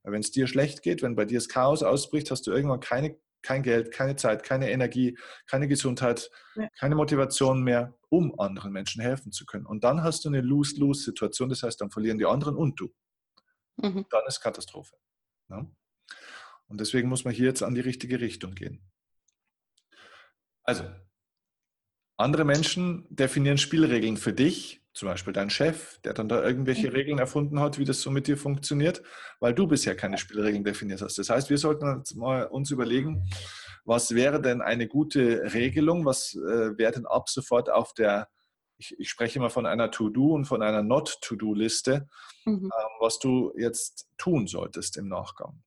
Wenn 0.02 0.20
es 0.20 0.32
dir 0.32 0.46
schlecht 0.46 0.82
geht, 0.82 1.02
wenn 1.02 1.14
bei 1.14 1.24
dir 1.24 1.38
das 1.38 1.48
Chaos 1.48 1.82
ausbricht, 1.82 2.30
hast 2.30 2.46
du 2.46 2.52
irgendwann 2.52 2.80
keine, 2.80 3.16
kein 3.42 3.62
Geld, 3.62 3.92
keine 3.92 4.16
Zeit, 4.16 4.42
keine 4.42 4.70
Energie, 4.70 5.16
keine 5.46 5.68
Gesundheit, 5.68 6.30
ja. 6.56 6.68
keine 6.78 6.96
Motivation 6.96 7.62
mehr, 7.62 7.94
um 8.08 8.38
anderen 8.40 8.72
Menschen 8.72 9.02
helfen 9.02 9.30
zu 9.30 9.46
können. 9.46 9.66
Und 9.66 9.84
dann 9.84 10.02
hast 10.02 10.24
du 10.24 10.28
eine 10.28 10.40
Lose-Lose-Situation, 10.40 11.48
das 11.48 11.62
heißt, 11.62 11.80
dann 11.80 11.90
verlieren 11.90 12.18
die 12.18 12.26
anderen 12.26 12.56
und 12.56 12.78
du. 12.80 12.92
Mhm. 13.76 14.06
Dann 14.10 14.22
ist 14.26 14.40
Katastrophe. 14.40 14.96
Ja? 15.48 15.64
Und 16.68 16.80
deswegen 16.80 17.08
muss 17.08 17.24
man 17.24 17.34
hier 17.34 17.46
jetzt 17.46 17.62
an 17.62 17.74
die 17.74 17.80
richtige 17.80 18.20
Richtung 18.20 18.54
gehen. 18.54 18.80
Also, 20.64 20.84
andere 22.16 22.44
Menschen 22.44 23.06
definieren 23.10 23.58
Spielregeln 23.58 24.16
für 24.16 24.32
dich, 24.32 24.82
zum 24.94 25.08
Beispiel 25.08 25.34
dein 25.34 25.50
Chef, 25.50 25.98
der 26.00 26.14
dann 26.14 26.28
da 26.28 26.42
irgendwelche 26.42 26.88
mhm. 26.88 26.94
Regeln 26.94 27.18
erfunden 27.18 27.60
hat, 27.60 27.78
wie 27.78 27.84
das 27.84 28.00
so 28.00 28.10
mit 28.10 28.26
dir 28.26 28.38
funktioniert, 28.38 29.02
weil 29.38 29.54
du 29.54 29.66
bisher 29.66 29.94
keine 29.94 30.16
Spielregeln 30.16 30.64
definiert 30.64 31.02
hast. 31.02 31.18
Das 31.18 31.28
heißt, 31.28 31.50
wir 31.50 31.58
sollten 31.58 31.86
uns 31.86 32.14
mal 32.14 32.44
uns 32.46 32.70
überlegen, 32.70 33.28
was 33.84 34.14
wäre 34.14 34.40
denn 34.40 34.62
eine 34.62 34.88
gute 34.88 35.52
Regelung, 35.52 36.06
was 36.06 36.34
äh, 36.34 36.76
wäre 36.78 36.92
denn 36.92 37.06
ab 37.06 37.28
sofort 37.28 37.70
auf 37.70 37.92
der, 37.92 38.28
ich, 38.78 38.98
ich 38.98 39.10
spreche 39.10 39.38
immer 39.38 39.50
von 39.50 39.66
einer 39.66 39.90
To-Do 39.90 40.32
und 40.32 40.46
von 40.46 40.62
einer 40.62 40.82
Not-To-Do-Liste, 40.82 42.08
mhm. 42.46 42.70
äh, 42.74 42.84
was 43.00 43.18
du 43.18 43.52
jetzt 43.56 44.08
tun 44.16 44.46
solltest 44.46 44.96
im 44.96 45.08
Nachgang. 45.08 45.62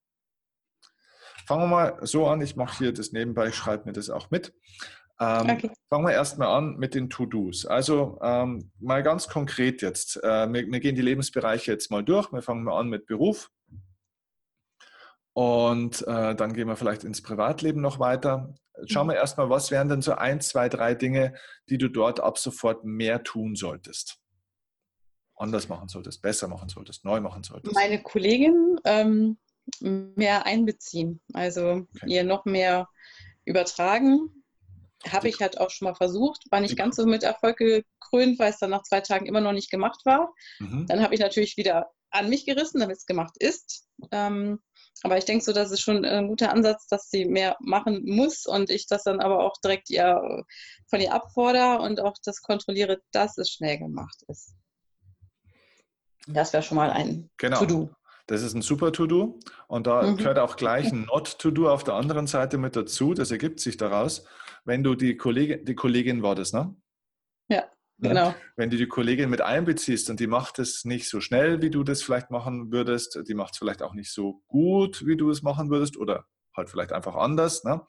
Fangen 1.50 1.64
wir 1.64 1.68
mal 1.68 1.98
so 2.06 2.28
an, 2.28 2.42
ich 2.42 2.56
mache 2.56 2.78
hier 2.78 2.94
das 2.94 3.12
nebenbei, 3.12 3.48
ich 3.48 3.56
schreibe 3.56 3.86
mir 3.86 3.94
das 3.94 4.12
auch 4.12 4.30
mit. 4.30 4.54
Ähm, 5.20 5.50
okay. 5.50 5.72
Fangen 5.90 6.06
wir 6.06 6.14
erstmal 6.14 6.50
an 6.50 6.76
mit 6.78 6.94
den 6.94 7.10
To-Dos. 7.10 7.66
Also 7.66 8.20
ähm, 8.22 8.72
mal 8.80 9.02
ganz 9.02 9.28
konkret 9.28 9.82
jetzt. 9.82 10.18
Äh, 10.24 10.54
wir, 10.54 10.68
wir, 10.68 10.80
gehen 10.80 10.94
die 10.94 11.02
Lebensbereiche 11.02 11.72
jetzt 11.72 11.90
mal 11.90 12.04
durch. 12.04 12.32
Wir 12.32 12.44
fangen 12.44 12.64
mal 12.64 12.80
an 12.80 12.88
mit 12.88 13.08
Beruf. 13.08 13.50
Und 15.34 16.04
äh, 16.04 16.36
dann 16.36 16.54
gehen 16.54 16.68
wir 16.68 16.76
vielleicht 16.76 17.04
ins 17.04 17.24
Privatleben 17.24 17.82
noch 17.82 17.98
weiter. 17.98 18.54
Schauen 18.86 19.08
wir 19.08 19.14
mhm. 19.14 19.22
erstmal, 19.22 19.50
was 19.50 19.72
wären 19.72 19.90
denn 19.90 20.04
so 20.04 20.12
ein, 20.14 20.42
zwei, 20.42 20.70
drei 20.70 20.94
Dinge, 20.94 21.34
die 21.68 21.80
du 21.80 21.90
dort 21.90 22.20
ab 22.20 22.38
sofort 22.38 22.86
mehr 22.86 23.24
tun 23.24 23.56
solltest? 23.56 24.20
Anders 25.36 25.68
machen 25.68 25.90
solltest, 25.90 26.22
besser 26.22 26.48
machen 26.48 26.70
solltest, 26.70 27.06
neu 27.06 27.20
machen 27.22 27.42
solltest? 27.42 27.74
Meine 27.74 28.04
Kollegin 28.04 28.80
ähm, 28.84 29.40
mehr 29.80 30.46
einbeziehen, 30.46 31.22
also 31.34 31.88
okay. 31.96 32.06
ihr 32.08 32.24
noch 32.24 32.46
mehr 32.46 32.88
übertragen, 33.46 34.44
habe 35.08 35.30
ich 35.30 35.40
halt 35.40 35.60
auch 35.60 35.70
schon 35.70 35.88
mal 35.88 35.96
versucht, 35.96 36.44
war 36.52 36.60
nicht 36.60 36.78
ganz 36.78 36.98
so 36.98 37.06
mit 37.06 37.24
Erfolg 37.24 37.58
gekrönt, 37.58 38.38
weil 38.40 38.52
es 38.52 38.60
dann 38.60 38.70
nach 38.70 38.84
zwei 38.84 39.02
Tagen 39.02 39.26
immer 39.26 39.42
noch 39.42 39.54
nicht 39.54 39.72
gemacht 39.72 40.02
war. 40.06 40.34
Mhm. 40.60 40.86
Dann 40.88 41.02
habe 41.02 41.14
ich 41.14 41.20
natürlich 41.20 41.58
wieder 41.58 41.88
an 42.12 42.30
mich 42.30 42.46
gerissen, 42.46 42.80
damit 42.80 42.98
es 42.98 43.06
gemacht 43.06 43.36
ist. 43.40 43.88
Ähm, 44.12 44.60
aber 45.04 45.18
ich 45.18 45.26
denke 45.26 45.44
so, 45.44 45.54
das 45.54 45.72
ist 45.72 45.82
schon 45.82 46.04
ein 46.04 46.28
guter 46.28 46.52
Ansatz, 46.52 46.88
dass 46.88 47.10
sie 47.10 47.26
mehr 47.26 47.56
machen 47.62 48.04
muss 48.06 48.46
und 48.46 48.70
ich 48.70 48.88
das 48.88 49.04
dann 49.04 49.22
aber 49.22 49.46
auch 49.46 49.56
direkt 49.64 49.90
ihr, 49.90 50.44
von 50.88 51.00
ihr 51.00 51.14
abfordere 51.14 51.80
und 51.80 52.02
auch 52.02 52.16
das 52.24 52.42
kontrolliere, 52.42 53.02
dass 53.12 53.38
es 53.38 53.50
schnell 53.50 53.78
gemacht 53.78 54.24
ist. 54.28 54.56
Das 56.28 56.52
wäre 56.52 56.64
schon 56.64 56.76
mal 56.76 56.92
ein 56.92 57.30
genau. 57.38 57.60
To-Do. 57.60 57.90
Das 58.30 58.44
ist 58.44 58.54
ein 58.54 58.62
super 58.62 58.92
To-Do 58.92 59.40
und 59.68 59.88
da 59.88 60.04
mhm. 60.04 60.18
gehört 60.18 60.38
auch 60.40 60.56
gleich 60.56 60.92
ein 60.92 61.06
Not-To-Do 61.06 61.70
auf 61.70 61.84
der 61.84 61.96
anderen 61.96 62.28
Seite 62.28 62.58
mit 62.58 62.76
dazu. 62.76 63.14
Das 63.14 63.32
ergibt 63.32 63.60
sich 63.60 63.78
daraus 63.78 64.26
wenn 64.66 64.84
du 64.84 64.96
die 64.96 65.18
Kollegin, 65.18 65.66
die 65.66 65.76
Kollegin 65.76 66.22
war 66.22 66.36
das, 66.36 66.54
ne? 66.54 66.76
Ja, 67.50 67.66
genau. 67.98 68.36
Wenn 68.56 68.70
du 68.70 68.78
die 68.78 68.88
Kollegin 68.88 69.30
mit 69.30 69.42
einbeziehst 69.42 70.10
und 70.10 70.20
die 70.20 70.28
macht 70.28 70.60
es 70.60 70.86
nicht 70.86 71.10
so 71.10 71.22
schnell, 71.22 71.62
wie 71.62 71.70
du 71.70 71.84
das 71.84 72.04
vielleicht 72.04 72.30
machen 72.30 72.72
würdest, 72.72 73.20
die 73.28 73.34
macht 73.34 73.54
es 73.54 73.58
vielleicht 73.60 73.82
auch 73.82 73.94
nicht 73.94 74.14
so 74.14 74.44
gut, 74.48 75.06
wie 75.06 75.18
du 75.18 75.30
es 75.30 75.42
machen 75.42 75.70
würdest 75.70 75.98
oder 75.98 76.26
halt 76.56 76.70
vielleicht 76.70 76.94
einfach 76.94 77.16
anders, 77.16 77.64
ne? 77.64 77.82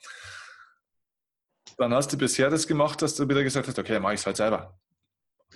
Dann 1.77 1.95
hast 1.95 2.13
du 2.13 2.19
bisher 2.19 2.51
das 2.51 2.67
gemacht, 2.67 3.01
dass 3.01 3.15
du 3.15 3.29
wieder 3.29 3.43
gesagt 3.43 3.69
hast, 3.69 3.79
okay, 3.79 4.01
mache 4.01 4.15
ich 4.15 4.21
es 4.21 4.27
halt 4.27 4.37
selber. 4.37 4.79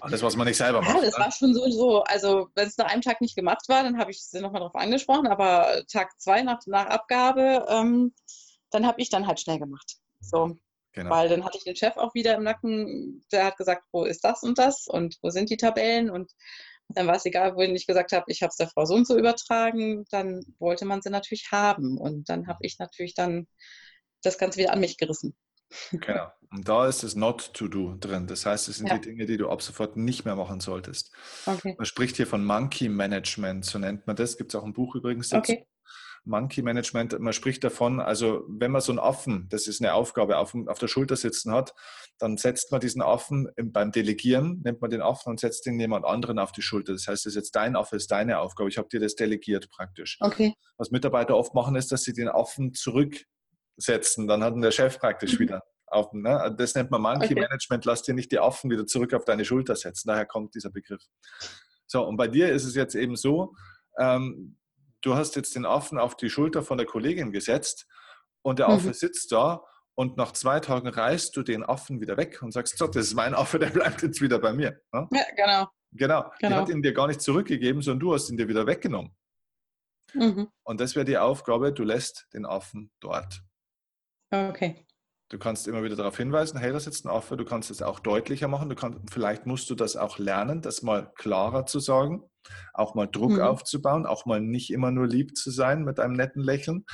Alles, 0.01 0.23
was 0.23 0.37
man 0.37 0.47
nicht 0.47 0.57
selber 0.57 0.81
macht. 0.83 0.95
Ja, 0.95 1.01
das 1.01 1.17
ne? 1.17 1.25
war 1.25 1.33
schon 1.33 1.55
so, 1.55 1.71
so 1.71 2.03
also 2.03 2.49
wenn 2.55 2.67
es 2.67 2.77
nach 2.77 2.91
einem 2.91 3.03
Tag 3.03 3.21
nicht 3.21 3.37
gemacht 3.37 3.69
war, 3.69 3.83
dann 3.83 3.99
habe 3.99 4.11
ich 4.11 4.23
sie 4.25 4.41
nochmal 4.41 4.61
darauf 4.61 4.75
angesprochen, 4.75 5.27
aber 5.27 5.85
Tag 5.91 6.21
zwei 6.21 6.43
nach, 6.43 6.61
nach 6.67 6.87
Abgabe, 6.87 7.65
ähm, 7.69 8.13
dann 8.71 8.87
habe 8.87 9.01
ich 9.01 9.09
dann 9.09 9.27
halt 9.27 9.41
schnell 9.41 9.59
gemacht. 9.59 9.97
So. 10.21 10.59
Genau. 10.93 11.11
Weil 11.11 11.29
dann 11.29 11.45
hatte 11.45 11.59
ich 11.59 11.65
den 11.65 11.75
Chef 11.75 11.97
auch 11.97 12.15
wieder 12.15 12.37
im 12.37 12.45
Nacken, 12.45 13.25
der 13.33 13.47
hat 13.47 13.57
gesagt, 13.57 13.85
wo 13.91 14.05
ist 14.05 14.25
das 14.25 14.45
und 14.45 14.59
das 14.59 14.87
und 14.87 15.19
wo 15.23 15.31
sind 15.31 15.51
die 15.51 15.57
Tabellen 15.57 16.09
und 16.09 16.31
dann 16.89 17.09
war 17.09 17.17
es 17.17 17.25
egal, 17.25 17.57
wo 17.57 17.63
ich 17.63 17.87
gesagt 17.87 18.13
habe, 18.13 18.27
ich 18.29 18.43
habe 18.43 18.51
es 18.51 18.57
der 18.57 18.69
Frau 18.69 18.85
so 18.85 18.95
und 18.95 19.07
so 19.07 19.19
übertragen, 19.19 20.05
dann 20.11 20.45
wollte 20.59 20.85
man 20.85 21.03
sie 21.03 21.11
natürlich 21.11 21.51
haben 21.51 21.99
und 21.99 22.29
dann 22.29 22.47
habe 22.47 22.61
ich 22.63 22.79
natürlich 22.79 23.15
dann 23.15 23.49
das 24.23 24.39
Ganze 24.39 24.59
wieder 24.59 24.73
an 24.73 24.81
mich 24.81 24.97
gerissen. 24.97 25.35
Genau. 25.91 26.31
Und 26.51 26.69
da 26.69 26.87
ist 26.87 27.03
das 27.03 27.17
Not 27.17 27.53
to 27.55 27.67
Do 27.67 27.97
drin. 27.99 28.29
Das 28.29 28.47
heißt, 28.47 28.69
es 28.69 28.77
sind 28.77 28.89
ja. 28.89 28.99
die 28.99 29.09
Dinge, 29.09 29.27
die 29.27 29.37
du 29.37 29.49
ab 29.49 29.61
sofort 29.61 29.97
nicht 29.97 30.25
mehr 30.25 30.37
machen 30.37 30.61
solltest. 30.61 31.13
Okay. 31.47 31.75
Man 31.77 31.85
spricht 31.85 32.17
hier 32.17 32.29
von 32.29 32.45
Monkey 32.45 32.89
Management, 32.89 33.65
so 33.65 33.79
nennt 33.79 34.07
man 34.07 34.15
das. 34.15 34.37
Gibt 34.37 34.55
es 34.55 34.61
auch 34.61 34.65
ein 34.65 34.73
Buch 34.73 34.95
übrigens 34.95 35.31
dazu. 35.31 35.53
Okay. 35.53 35.67
Monkey 36.25 36.63
Management, 36.63 37.19
man 37.21 37.33
spricht 37.33 37.63
davon, 37.65 38.01
also 38.01 38.45
wenn 38.49 38.71
man 38.71 38.81
so 38.81 38.93
einen 38.93 38.99
Affen, 38.99 39.47
das 39.51 39.67
ist 39.67 39.83
eine 39.83 39.93
Aufgabe, 39.93 40.39
auf, 40.39 40.55
auf 40.67 40.79
der 40.79 40.89
Schulter 40.89 41.17
sitzen 41.17 41.53
hat, 41.53 41.75
dann 42.19 42.39
setzt 42.39 42.73
man 42.73 42.81
diesen 42.81 43.03
Affen 43.03 43.51
beim 43.63 43.93
Delegieren, 43.93 44.63
nimmt 44.65 44.81
man 44.81 44.91
den 44.91 45.03
Affen 45.03 45.31
und 45.31 45.41
setzt 45.41 45.67
ihn 45.67 45.79
jemand 45.79 46.07
anderen 46.07 46.39
auf 46.39 46.53
die 46.53 46.63
Schulter. 46.63 46.93
Das 46.93 47.07
heißt, 47.07 47.27
das 47.27 47.33
ist 47.33 47.37
jetzt 47.37 47.57
dein 47.57 47.77
Affe, 47.77 47.97
ist 47.97 48.11
deine 48.11 48.39
Aufgabe. 48.39 48.71
Ich 48.71 48.79
habe 48.79 48.89
dir 48.89 49.01
das 49.01 49.17
delegiert 49.17 49.69
praktisch. 49.71 50.17
Okay. 50.21 50.55
Was 50.79 50.91
Mitarbeiter 50.91 51.37
oft 51.37 51.55
machen, 51.55 51.77
ist, 51.77 51.93
dass 51.93 52.03
sie 52.03 52.15
den 52.15 52.29
Affen 52.29 52.73
zurücksetzen. 53.77 54.27
Dann 54.27 54.43
hat 54.43 54.55
der 54.57 54.71
Chef 54.71 54.99
praktisch 54.99 55.35
mhm. 55.35 55.39
wieder 55.41 55.63
auf, 55.87 56.13
ne? 56.13 56.55
Das 56.59 56.75
nennt 56.75 56.91
man 56.91 57.03
Monkey 57.03 57.33
okay. 57.33 57.41
Management. 57.41 57.85
Lass 57.85 58.03
dir 58.03 58.15
nicht 58.15 58.33
die 58.33 58.39
Affen 58.39 58.71
wieder 58.71 58.87
zurück 58.87 59.15
auf 59.15 59.25
deine 59.25 59.45
Schulter 59.45 59.77
setzen. 59.77 60.09
Daher 60.09 60.27
kommt 60.27 60.55
dieser 60.55 60.71
Begriff. 60.71 61.03
So, 61.87 62.07
und 62.07 62.17
bei 62.17 62.29
dir 62.29 62.51
ist 62.51 62.65
es 62.65 62.75
jetzt 62.75 62.95
eben 62.95 63.17
so, 63.17 63.55
ähm, 63.99 64.57
du 65.03 65.15
hast 65.15 65.37
jetzt 65.37 65.55
den 65.55 65.67
Affen 65.67 65.99
auf 65.99 66.17
die 66.17 66.31
Schulter 66.31 66.63
von 66.63 66.79
der 66.79 66.87
Kollegin 66.87 67.31
gesetzt 67.31 67.87
und 68.43 68.59
der 68.59 68.69
Affe 68.69 68.89
mhm. 68.89 68.95
sitzt 68.95 69.31
da 69.33 69.63
und 69.95 70.17
nach 70.17 70.33
zwei 70.33 70.61
Tagen 70.61 70.89
reißt 70.89 71.37
du 71.37 71.43
den 71.43 71.63
Affen 71.63 72.01
wieder 72.01 72.17
weg 72.17 72.43
und 72.43 72.53
sagst, 72.53 72.79
so, 72.79 72.87
das 72.87 73.07
ist 73.07 73.15
mein 73.15 73.35
Affe, 73.35 73.59
der 73.59 73.69
bleibt 73.69 74.03
jetzt 74.03 74.21
wieder 74.21 74.39
bei 74.39 74.53
mir. 74.53 74.81
Ne? 74.93 75.09
Ja, 75.13 75.23
genau. 75.37 75.69
Genau. 75.93 76.33
Die 76.41 76.47
genau. 76.47 76.57
hat 76.57 76.69
ihn 76.71 76.83
dir 76.83 76.93
gar 76.93 77.07
nicht 77.07 77.21
zurückgegeben, 77.21 77.81
sondern 77.81 78.01
du 78.01 78.15
hast 78.15 78.29
ihn 78.29 78.37
dir 78.37 78.49
wieder 78.49 78.67
weggenommen. 78.67 79.15
Mhm. 80.15 80.49
Und 80.65 80.81
das 80.81 80.97
wäre 80.97 81.05
die 81.05 81.19
Aufgabe, 81.19 81.73
du 81.73 81.85
lässt 81.85 82.27
den 82.33 82.47
Affen 82.47 82.91
dort. 83.01 83.43
Okay. 84.31 84.87
Du 85.29 85.39
kannst 85.39 85.67
immer 85.67 85.83
wieder 85.83 85.97
darauf 85.97 86.17
hinweisen, 86.17 86.59
hey, 86.59 86.73
da 86.73 86.79
sitzt 86.79 87.07
ein 87.07 87.11
Affe, 87.11 87.37
du 87.37 87.45
kannst 87.45 87.71
es 87.71 87.83
auch 87.83 87.99
deutlicher 87.99 88.47
machen, 88.47 88.69
du 88.69 88.77
kannst, 88.77 89.01
vielleicht 89.11 89.47
musst 89.47 89.71
du 89.71 89.75
das 89.75 89.97
auch 89.97 90.19
lernen, 90.19 90.61
das 90.61 90.83
mal 90.83 91.13
klarer 91.17 91.67
zu 91.67 91.81
sagen, 91.81 92.23
auch 92.75 92.95
mal 92.95 93.07
Druck 93.07 93.33
mhm. 93.33 93.41
aufzubauen, 93.41 94.07
auch 94.07 94.27
mal 94.27 94.41
nicht 94.41 94.71
immer 94.71 94.91
nur 94.91 95.07
lieb 95.07 95.37
zu 95.37 95.51
sein 95.51 95.83
mit 95.83 95.99
einem 95.99 96.13
netten 96.13 96.43
Lächeln, 96.43 96.85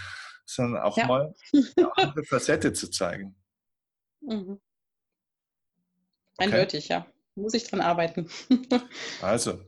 sondern 0.46 0.82
auch 0.82 0.96
ja. 0.96 1.06
mal 1.06 1.34
eine 1.52 1.90
andere 1.96 2.24
Facette 2.24 2.72
zu 2.72 2.90
zeigen. 2.90 3.36
Mhm. 4.20 4.60
Eindeutig, 6.38 6.86
okay? 6.86 7.04
ja. 7.04 7.06
muss 7.34 7.54
ich 7.54 7.64
dran 7.64 7.80
arbeiten. 7.80 8.30
also, 9.22 9.60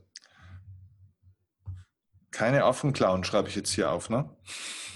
keine 2.31 2.63
Affen 2.63 2.93
klauen, 2.93 3.23
schreibe 3.23 3.49
ich 3.49 3.55
jetzt 3.55 3.71
hier 3.71 3.91
auf, 3.91 4.09
ne? 4.09 4.35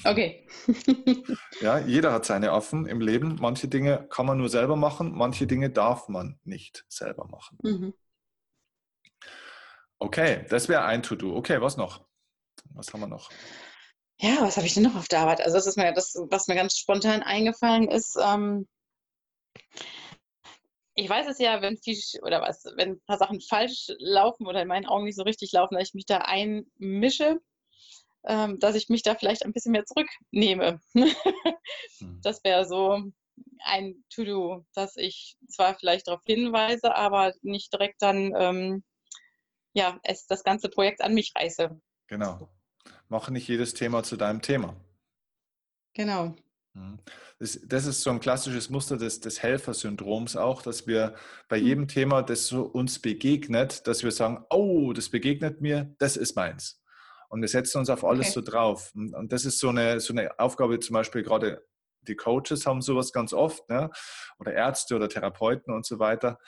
Okay. 0.04 0.48
ja, 1.62 1.80
jeder 1.80 2.12
hat 2.14 2.26
seine 2.26 2.52
Affen 2.52 2.86
im 2.86 3.02
Leben. 3.02 3.38
Manche 3.40 3.68
Dinge 3.68 4.08
kann 4.10 4.26
man 4.26 4.38
nur 4.38 4.50
selber 4.50 4.76
machen, 4.76 5.12
manche 5.16 5.48
Dinge 5.48 5.70
darf 5.70 6.08
man 6.08 6.40
nicht 6.44 6.86
selber 6.88 7.26
machen. 7.28 7.58
Mhm. 7.64 7.94
Okay, 10.00 10.46
das 10.50 10.70
wäre 10.70 10.84
ein 10.84 11.02
To-Do. 11.04 11.36
Okay, 11.36 11.60
was 11.62 11.78
noch? 11.78 12.06
Was 12.74 12.94
haben 12.94 13.02
wir 13.02 13.08
noch? 13.08 13.30
Ja, 14.20 14.38
was 14.42 14.58
habe 14.58 14.68
ich 14.68 14.74
denn 14.74 14.84
noch 14.84 14.96
auf 14.96 15.08
der 15.08 15.20
Arbeit? 15.20 15.42
Also 15.42 15.58
das 15.58 15.68
ist 15.68 15.78
mir 15.78 15.92
das, 15.94 16.16
was 16.30 16.48
mir 16.48 16.56
ganz 16.56 16.78
spontan 16.78 17.22
eingefallen 17.24 17.88
ist. 17.88 18.18
Ähm, 18.22 18.68
ich 20.96 21.08
weiß 21.08 21.28
es 21.28 21.38
ja, 21.38 21.62
wenn 21.62 21.78
viel 21.78 21.98
oder 22.24 22.42
was, 22.42 22.66
wenn 22.76 22.94
ein 22.94 23.02
paar 23.06 23.20
Sachen 23.20 23.42
falsch 23.42 23.92
laufen 24.00 24.48
oder 24.48 24.64
in 24.64 24.68
meinen 24.68 24.88
Augen 24.88 25.06
nicht 25.06 25.16
so 25.16 25.24
richtig 25.24 25.52
laufen, 25.52 25.76
dass 25.76 25.90
ich 25.90 25.94
mich 25.94 26.08
da 26.08 26.18
einmische, 26.20 27.40
ähm, 28.28 28.60
dass 28.60 28.76
ich 28.76 28.90
mich 28.90 29.04
da 29.04 29.16
vielleicht 29.16 29.44
ein 29.46 29.54
bisschen 29.54 29.72
mehr 29.72 29.86
zurücknehme. 29.86 30.80
Hm. 32.00 32.20
Das 32.22 32.44
wäre 32.44 32.66
so 32.66 33.02
ein 33.64 34.04
To-Do, 34.10 34.66
dass 34.76 34.98
ich 34.98 35.38
zwar 35.48 35.76
vielleicht 35.76 36.08
darauf 36.08 36.22
hinweise, 36.26 36.96
aber 36.96 37.34
nicht 37.42 37.74
direkt 37.74 38.02
dann 38.02 38.34
ähm, 38.36 38.84
ja, 39.74 40.00
es, 40.04 40.28
das 40.28 40.44
ganze 40.44 40.70
Projekt 40.70 41.02
an 41.02 41.14
mich 41.14 41.34
reiße. 41.36 41.80
Genau. 42.08 42.50
Mach 43.10 43.30
nicht 43.30 43.48
jedes 43.48 43.74
Thema 43.74 44.04
zu 44.04 44.18
deinem 44.18 44.42
Thema. 44.42 44.76
Genau. 45.94 46.36
Mhm. 46.74 47.00
Das, 47.40 47.60
das, 47.64 47.86
ist 47.86 48.02
so 48.02 48.10
ein 48.10 48.20
klassisches 48.20 48.70
Muster 48.70 48.98
des, 48.98 49.20
des 49.20 49.42
Helfersyndroms 49.42 50.36
auch, 50.36 50.62
dass 50.62 50.88
wir 50.88 51.16
bei 51.48 51.60
mhm. 51.60 51.66
jedem 51.66 51.88
Thema, 51.88 52.22
das 52.24 52.48
so 52.48 52.64
uns 52.64 53.00
begegnet, 53.00 53.88
dass 53.88 54.04
wir 54.04 54.12
sagen, 54.12 54.46
oh, 54.50 54.94
das 54.94 55.10
begegnet 55.10 55.62
mir, 55.62 55.96
das 56.00 56.18
ist 56.18 56.36
meins. 56.36 56.82
Und 57.28 57.42
wir 57.42 57.48
setzen 57.48 57.80
uns 57.80 57.90
auf 57.90 58.04
alles 58.04 58.28
okay. 58.28 58.34
so 58.34 58.42
drauf. 58.42 58.92
Und 58.96 59.32
das 59.32 59.46
ist 59.46 59.60
so 59.60 59.70
eine, 59.70 60.00
so 60.00 60.14
eine 60.14 60.40
Aufgabe, 60.40 60.80
zum 60.80 60.94
Beispiel 60.94 61.24
gerade 61.24 61.66
die 62.08 62.16
Coaches 62.16 62.66
haben 62.66 62.82
sowas 62.82 63.12
ganz 63.12 63.34
oft, 63.34 63.68
ne? 63.70 63.90
oder 64.40 64.54
Ärzte 64.54 64.96
oder 64.96 65.10
Therapeuten 65.10 65.74
und 65.74 65.86
so 65.86 66.00
weiter, 66.00 66.40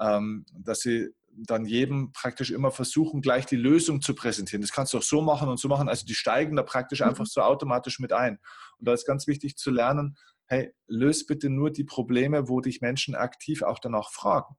ähm, 0.00 0.46
dass 0.52 0.80
sie 0.80 1.10
dann 1.34 1.64
jedem 1.64 2.12
praktisch 2.12 2.50
immer 2.50 2.70
versuchen, 2.70 3.22
gleich 3.22 3.46
die 3.46 3.56
Lösung 3.56 4.02
zu 4.02 4.14
präsentieren. 4.14 4.60
Das 4.60 4.72
kannst 4.72 4.92
du 4.92 4.98
auch 4.98 5.02
so 5.02 5.22
machen 5.22 5.48
und 5.48 5.58
so 5.58 5.68
machen. 5.68 5.88
Also 5.88 6.04
die 6.04 6.14
steigen 6.14 6.56
da 6.56 6.62
praktisch 6.62 7.00
mhm. 7.00 7.08
einfach 7.08 7.26
so 7.26 7.40
automatisch 7.40 7.98
mit 8.00 8.12
ein. 8.12 8.38
Und 8.78 8.88
da 8.88 8.92
ist 8.92 9.06
ganz 9.06 9.26
wichtig 9.26 9.56
zu 9.56 9.70
lernen, 9.70 10.16
hey, 10.46 10.74
löse 10.86 11.24
bitte 11.26 11.48
nur 11.48 11.70
die 11.70 11.84
Probleme, 11.84 12.48
wo 12.48 12.60
dich 12.60 12.80
Menschen 12.80 13.14
aktiv 13.14 13.62
auch 13.62 13.78
danach 13.78 14.10
fragen. 14.10 14.56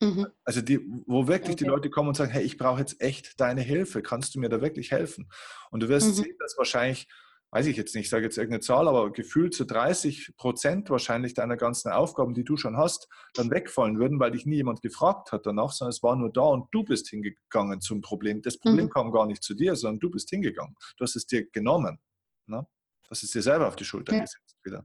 Mhm. 0.00 0.26
Also 0.44 0.60
die, 0.60 0.80
wo 1.06 1.26
wirklich 1.26 1.54
okay. 1.54 1.64
die 1.64 1.70
Leute 1.70 1.90
kommen 1.90 2.08
und 2.08 2.16
sagen, 2.16 2.30
hey, 2.30 2.44
ich 2.44 2.58
brauche 2.58 2.80
jetzt 2.80 3.00
echt 3.00 3.40
deine 3.40 3.62
Hilfe, 3.62 4.02
kannst 4.02 4.34
du 4.34 4.40
mir 4.40 4.48
da 4.48 4.60
wirklich 4.60 4.90
helfen? 4.90 5.30
Und 5.70 5.82
du 5.82 5.88
wirst 5.88 6.08
mhm. 6.08 6.12
sehen, 6.12 6.36
dass 6.38 6.56
wahrscheinlich 6.58 7.08
weiß 7.50 7.66
ich 7.66 7.76
jetzt 7.76 7.94
nicht, 7.94 8.04
ich 8.04 8.10
sage 8.10 8.24
jetzt 8.24 8.36
irgendeine 8.36 8.60
Zahl, 8.60 8.88
aber 8.88 9.10
gefühlt 9.12 9.54
zu 9.54 9.64
30 9.64 10.36
Prozent 10.36 10.90
wahrscheinlich 10.90 11.34
deiner 11.34 11.56
ganzen 11.56 11.90
Aufgaben, 11.90 12.34
die 12.34 12.44
du 12.44 12.56
schon 12.56 12.76
hast, 12.76 13.08
dann 13.34 13.50
wegfallen 13.50 13.98
würden, 13.98 14.18
weil 14.20 14.32
dich 14.32 14.46
nie 14.46 14.56
jemand 14.56 14.82
gefragt 14.82 15.32
hat 15.32 15.46
danach, 15.46 15.72
sondern 15.72 15.90
es 15.90 16.02
war 16.02 16.16
nur 16.16 16.30
da 16.30 16.42
und 16.42 16.68
du 16.72 16.84
bist 16.84 17.08
hingegangen 17.08 17.80
zum 17.80 18.00
Problem. 18.00 18.42
Das 18.42 18.58
Problem 18.58 18.86
mhm. 18.86 18.90
kam 18.90 19.12
gar 19.12 19.26
nicht 19.26 19.42
zu 19.42 19.54
dir, 19.54 19.76
sondern 19.76 20.00
du 20.00 20.10
bist 20.10 20.28
hingegangen. 20.30 20.74
Du 20.98 21.04
hast 21.04 21.16
es 21.16 21.26
dir 21.26 21.48
genommen. 21.48 21.98
Ne? 22.46 22.66
Du 23.04 23.10
hast 23.10 23.22
es 23.22 23.30
dir 23.30 23.42
selber 23.42 23.68
auf 23.68 23.76
die 23.76 23.84
Schulter 23.84 24.12
ja. 24.14 24.20
gesetzt 24.20 24.56
wieder. 24.64 24.84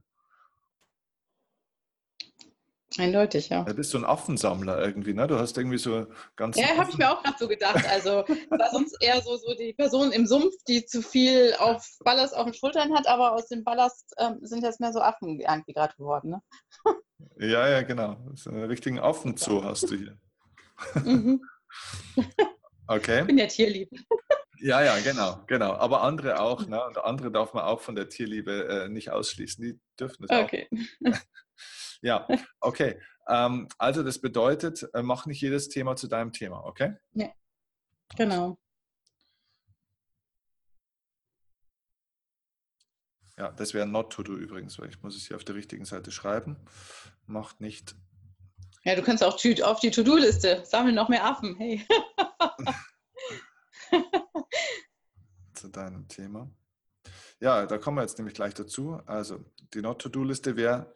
Eindeutig, 2.98 3.48
ja. 3.48 3.64
Du 3.64 3.74
bist 3.74 3.90
so 3.90 3.98
ein 3.98 4.04
Affensammler 4.04 4.84
irgendwie, 4.84 5.14
ne? 5.14 5.26
Du 5.26 5.38
hast 5.38 5.56
irgendwie 5.56 5.78
so 5.78 6.06
ganz. 6.36 6.56
Ja, 6.56 6.76
habe 6.76 6.90
ich 6.90 6.98
mir 6.98 7.10
auch 7.10 7.22
gerade 7.22 7.36
so 7.38 7.48
gedacht. 7.48 7.84
Also, 7.88 8.24
war 8.50 8.70
sonst 8.70 8.96
eher 9.00 9.20
so, 9.20 9.36
so 9.36 9.54
die 9.54 9.72
Person 9.72 10.12
im 10.12 10.26
Sumpf, 10.26 10.54
die 10.68 10.84
zu 10.84 11.02
viel 11.02 11.54
auf 11.58 11.86
Ballast 12.04 12.36
auf 12.36 12.44
den 12.44 12.54
Schultern 12.54 12.94
hat, 12.94 13.06
aber 13.06 13.32
aus 13.32 13.48
dem 13.48 13.64
Ballast 13.64 14.14
ähm, 14.18 14.38
sind 14.42 14.62
jetzt 14.62 14.80
mehr 14.80 14.92
so 14.92 15.00
Affen 15.00 15.40
irgendwie 15.40 15.72
gerade 15.72 15.94
geworden, 15.96 16.30
ne? 16.30 16.42
Ja, 17.38 17.68
ja, 17.68 17.82
genau. 17.82 18.16
So 18.34 18.50
einen 18.50 18.64
richtigen 18.64 18.98
Affenzoo 18.98 19.62
hast 19.64 19.90
du 19.90 19.96
hier. 19.96 20.18
Mhm. 21.04 21.42
Okay. 22.88 23.20
Ich 23.20 23.26
bin 23.26 23.38
ja 23.38 23.46
tierlieb. 23.46 23.90
Ja, 24.58 24.82
ja, 24.82 24.96
genau, 25.00 25.40
genau. 25.46 25.72
Aber 25.72 26.02
andere 26.02 26.40
auch, 26.40 26.66
ne? 26.66 26.84
Und 26.84 26.98
andere 26.98 27.32
darf 27.32 27.52
man 27.52 27.64
auch 27.64 27.80
von 27.80 27.96
der 27.96 28.08
Tierliebe 28.08 28.68
äh, 28.68 28.88
nicht 28.88 29.10
ausschließen. 29.10 29.64
Die 29.64 29.80
dürfen 29.98 30.26
das 30.26 30.38
okay. 30.38 30.68
auch. 30.72 31.12
Ja, 32.02 32.26
okay. 32.60 33.00
Ähm, 33.28 33.68
also 33.78 34.02
das 34.02 34.20
bedeutet, 34.20 34.88
äh, 34.92 35.02
mach 35.02 35.26
nicht 35.26 35.40
jedes 35.40 35.68
Thema 35.68 35.96
zu 35.96 36.08
deinem 36.08 36.32
Thema, 36.32 36.64
okay? 36.64 36.96
Ja, 37.12 37.32
genau. 38.16 38.58
Ja, 43.38 43.50
das 43.50 43.72
wäre 43.72 43.86
not 43.86 44.12
to 44.12 44.22
do 44.22 44.34
übrigens, 44.34 44.78
weil 44.78 44.90
ich 44.90 45.02
muss 45.02 45.16
es 45.16 45.26
hier 45.26 45.36
auf 45.36 45.44
der 45.44 45.54
richtigen 45.54 45.84
Seite 45.84 46.10
schreiben. 46.10 46.56
Macht 47.26 47.60
nicht. 47.60 47.94
Ja, 48.84 48.94
du 48.96 49.02
kannst 49.02 49.24
auch 49.24 49.38
auf 49.62 49.80
die 49.80 49.90
To-Do-Liste 49.90 50.64
sammeln 50.64 50.94
noch 50.96 51.08
mehr 51.08 51.24
Affen. 51.24 51.56
Hey. 51.56 51.86
zu 55.54 55.68
deinem 55.68 56.08
Thema. 56.08 56.50
Ja, 57.40 57.66
da 57.66 57.78
kommen 57.78 57.98
wir 57.98 58.02
jetzt 58.02 58.18
nämlich 58.18 58.34
gleich 58.34 58.54
dazu. 58.54 59.00
Also 59.06 59.44
die 59.74 59.82
Not-to-Do-Liste 59.82 60.56
wäre 60.56 60.92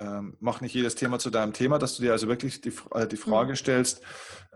ähm, 0.00 0.36
mach 0.40 0.60
nicht 0.60 0.74
jedes 0.74 0.94
Thema 0.94 1.18
zu 1.18 1.30
deinem 1.30 1.52
Thema, 1.52 1.78
dass 1.78 1.96
du 1.96 2.02
dir 2.02 2.12
also 2.12 2.28
wirklich 2.28 2.60
die, 2.60 2.72
äh, 2.92 3.06
die 3.06 3.16
Frage 3.16 3.50
mhm. 3.50 3.56
stellst, 3.56 4.02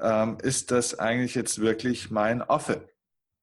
ähm, 0.01 0.39
ist 0.43 0.71
das 0.71 0.99
eigentlich 0.99 1.35
jetzt 1.35 1.61
wirklich 1.61 2.11
mein 2.11 2.43
Affe 2.43 2.89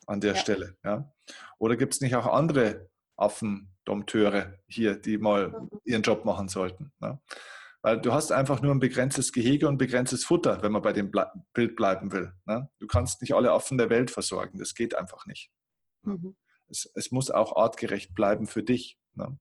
an 0.06 0.22
der 0.22 0.34
ja. 0.34 0.40
Stelle? 0.40 0.78
Ja? 0.84 1.12
Oder 1.58 1.76
gibt 1.76 1.94
es 1.94 2.02
nicht 2.02 2.16
auch 2.16 2.28
andere 2.28 2.90
Affendompteure 3.18 4.54
hier, 4.68 4.96
die 4.96 5.18
mal 5.18 5.50
mhm. 5.50 5.70
ihren 5.84 6.02
Job 6.02 6.26
machen 6.26 6.48
sollten? 6.48 6.92
Ne? 7.00 7.20
Weil 7.82 8.02
du 8.02 8.14
hast 8.14 8.32
einfach 8.32 8.62
nur 8.62 8.74
ein 8.74 8.80
begrenztes 8.80 9.32
Gehege 9.32 9.68
und 9.68 9.78
begrenztes 9.78 10.26
Futter, 10.26 10.62
wenn 10.62 10.72
man 10.72 10.82
bei 10.82 10.94
dem 10.94 11.12
Ble 11.12 11.28
Bild 11.54 11.76
bleiben 11.76 12.12
will. 12.12 12.34
Ne? 12.46 12.70
Du 12.80 12.88
kannst 12.88 13.22
nicht 13.22 13.34
alle 13.34 13.52
Affen 13.52 13.78
der 13.78 13.90
Welt 13.90 14.12
versorgen, 14.12 14.58
das 14.58 14.74
geht 14.74 14.96
einfach 14.96 15.26
nicht. 15.26 15.52
Mhm. 16.04 16.36
Es, 16.70 16.90
es, 16.94 17.12
muss 17.12 17.32
auch 17.32 17.56
artgerecht 17.56 18.14
bleiben 18.14 18.48
für 18.48 18.64
dich. 18.64 19.00
Ne? 19.16 19.38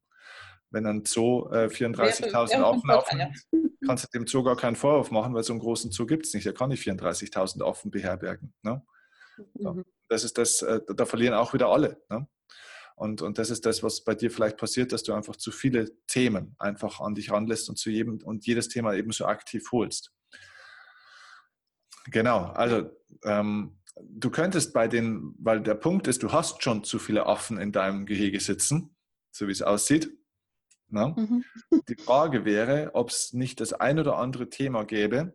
Wenn 0.71 0.87
ein 0.87 1.05
Zoo 1.05 1.49
äh, 1.51 1.67
34.000 1.67 2.63
Affen 2.63 2.91
aufnimmt, 2.91 3.47
kannst 3.87 4.05
du 4.05 4.19
dem 4.19 4.27
Zoo 4.27 4.43
gar 4.43 4.57
keinen 4.57 4.77
Vorwurf 4.77 5.11
machen, 5.11 5.35
weil 5.35 5.43
so 5.43 5.53
einen 5.53 5.61
großen 5.61 5.91
Zoo 5.91 6.07
gibt 6.07 6.27
es 6.27 6.35
nicht. 6.35 6.47
Er 6.47 6.53
kann 6.53 6.69
nicht 6.69 6.87
34.000 6.87 7.63
Affen 7.65 7.91
beherbergen. 7.91 8.53
Ne? 8.63 8.83
Mhm. 9.55 9.85
Das 10.09 10.25
ist 10.25 10.37
das, 10.39 10.63
äh, 10.63 10.81
da 10.95 11.07
verlieren 11.07 11.35
auch 11.35 11.55
wieder 11.55 11.69
alle. 11.69 12.03
Ne? 12.11 12.29
Und, 12.97 13.23
und 13.23 13.39
das 13.39 13.51
ist 13.51 13.65
das, 13.65 13.83
was 13.83 14.03
bei 14.03 14.15
dir 14.15 14.31
vielleicht 14.31 14.57
passiert, 14.57 14.93
dass 14.93 15.05
du 15.05 15.13
einfach 15.13 15.37
zu 15.37 15.53
viele 15.53 15.89
Themen 16.07 16.57
einfach 16.59 17.01
an 17.01 17.15
dich 17.15 17.31
ranlässt 17.31 17.69
und 17.69 17.79
zu 17.79 17.91
jedem 17.91 18.19
und 18.25 18.45
jedes 18.47 18.69
Thema 18.69 18.95
eben 18.95 19.13
so 19.13 19.25
aktiv 19.27 19.71
holst. 19.71 20.13
Genau, 22.11 22.47
also 22.47 22.91
ähm, 23.23 23.79
du 24.01 24.31
könntest 24.31 24.73
bei 24.73 24.89
den, 24.89 25.35
weil 25.39 25.61
der 25.61 25.75
Punkt 25.75 26.09
ist, 26.09 26.23
du 26.23 26.33
hast 26.33 26.63
schon 26.63 26.83
zu 26.85 26.99
viele 26.99 27.27
Affen 27.27 27.59
in 27.59 27.71
deinem 27.71 28.05
Gehege 28.05 28.41
sitzen, 28.41 28.97
so 29.31 29.47
wie 29.47 29.53
es 29.53 29.63
aussieht. 29.63 30.11
Ne? 30.91 31.15
Mhm. 31.17 31.45
Die 31.89 31.97
Frage 31.97 32.45
wäre, 32.45 32.91
ob 32.95 33.11
es 33.11 33.33
nicht 33.33 33.61
das 33.61 33.73
ein 33.73 33.99
oder 33.99 34.17
andere 34.17 34.49
Thema 34.49 34.85
gäbe 34.85 35.35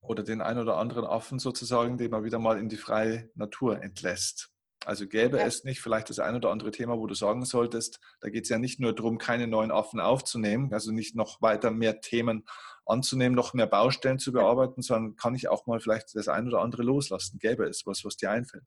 oder 0.00 0.22
den 0.22 0.40
ein 0.40 0.58
oder 0.58 0.76
anderen 0.76 1.04
Affen 1.04 1.38
sozusagen, 1.38 1.96
den 1.96 2.10
man 2.10 2.24
wieder 2.24 2.38
mal 2.38 2.58
in 2.58 2.68
die 2.68 2.76
freie 2.76 3.30
Natur 3.34 3.82
entlässt. 3.82 4.50
Also 4.84 5.06
gäbe 5.06 5.38
ja. 5.38 5.46
es 5.46 5.64
nicht 5.64 5.80
vielleicht 5.80 6.10
das 6.10 6.18
ein 6.18 6.34
oder 6.34 6.50
andere 6.50 6.70
Thema, 6.70 6.98
wo 6.98 7.06
du 7.06 7.14
sagen 7.14 7.44
solltest, 7.44 8.00
da 8.20 8.28
geht 8.28 8.44
es 8.44 8.50
ja 8.50 8.58
nicht 8.58 8.80
nur 8.80 8.94
darum, 8.94 9.18
keine 9.18 9.46
neuen 9.46 9.70
Affen 9.70 10.00
aufzunehmen, 10.00 10.72
also 10.72 10.92
nicht 10.92 11.16
noch 11.16 11.40
weiter 11.40 11.70
mehr 11.70 12.00
Themen 12.00 12.44
anzunehmen, 12.84 13.34
noch 13.34 13.54
mehr 13.54 13.66
Baustellen 13.66 14.18
zu 14.18 14.32
bearbeiten, 14.32 14.82
sondern 14.82 15.16
kann 15.16 15.34
ich 15.34 15.48
auch 15.48 15.66
mal 15.66 15.80
vielleicht 15.80 16.14
das 16.14 16.28
ein 16.28 16.46
oder 16.46 16.60
andere 16.60 16.82
loslassen. 16.82 17.38
Gäbe 17.38 17.64
es 17.64 17.86
was, 17.86 18.04
was 18.04 18.16
dir 18.16 18.30
einfällt? 18.30 18.64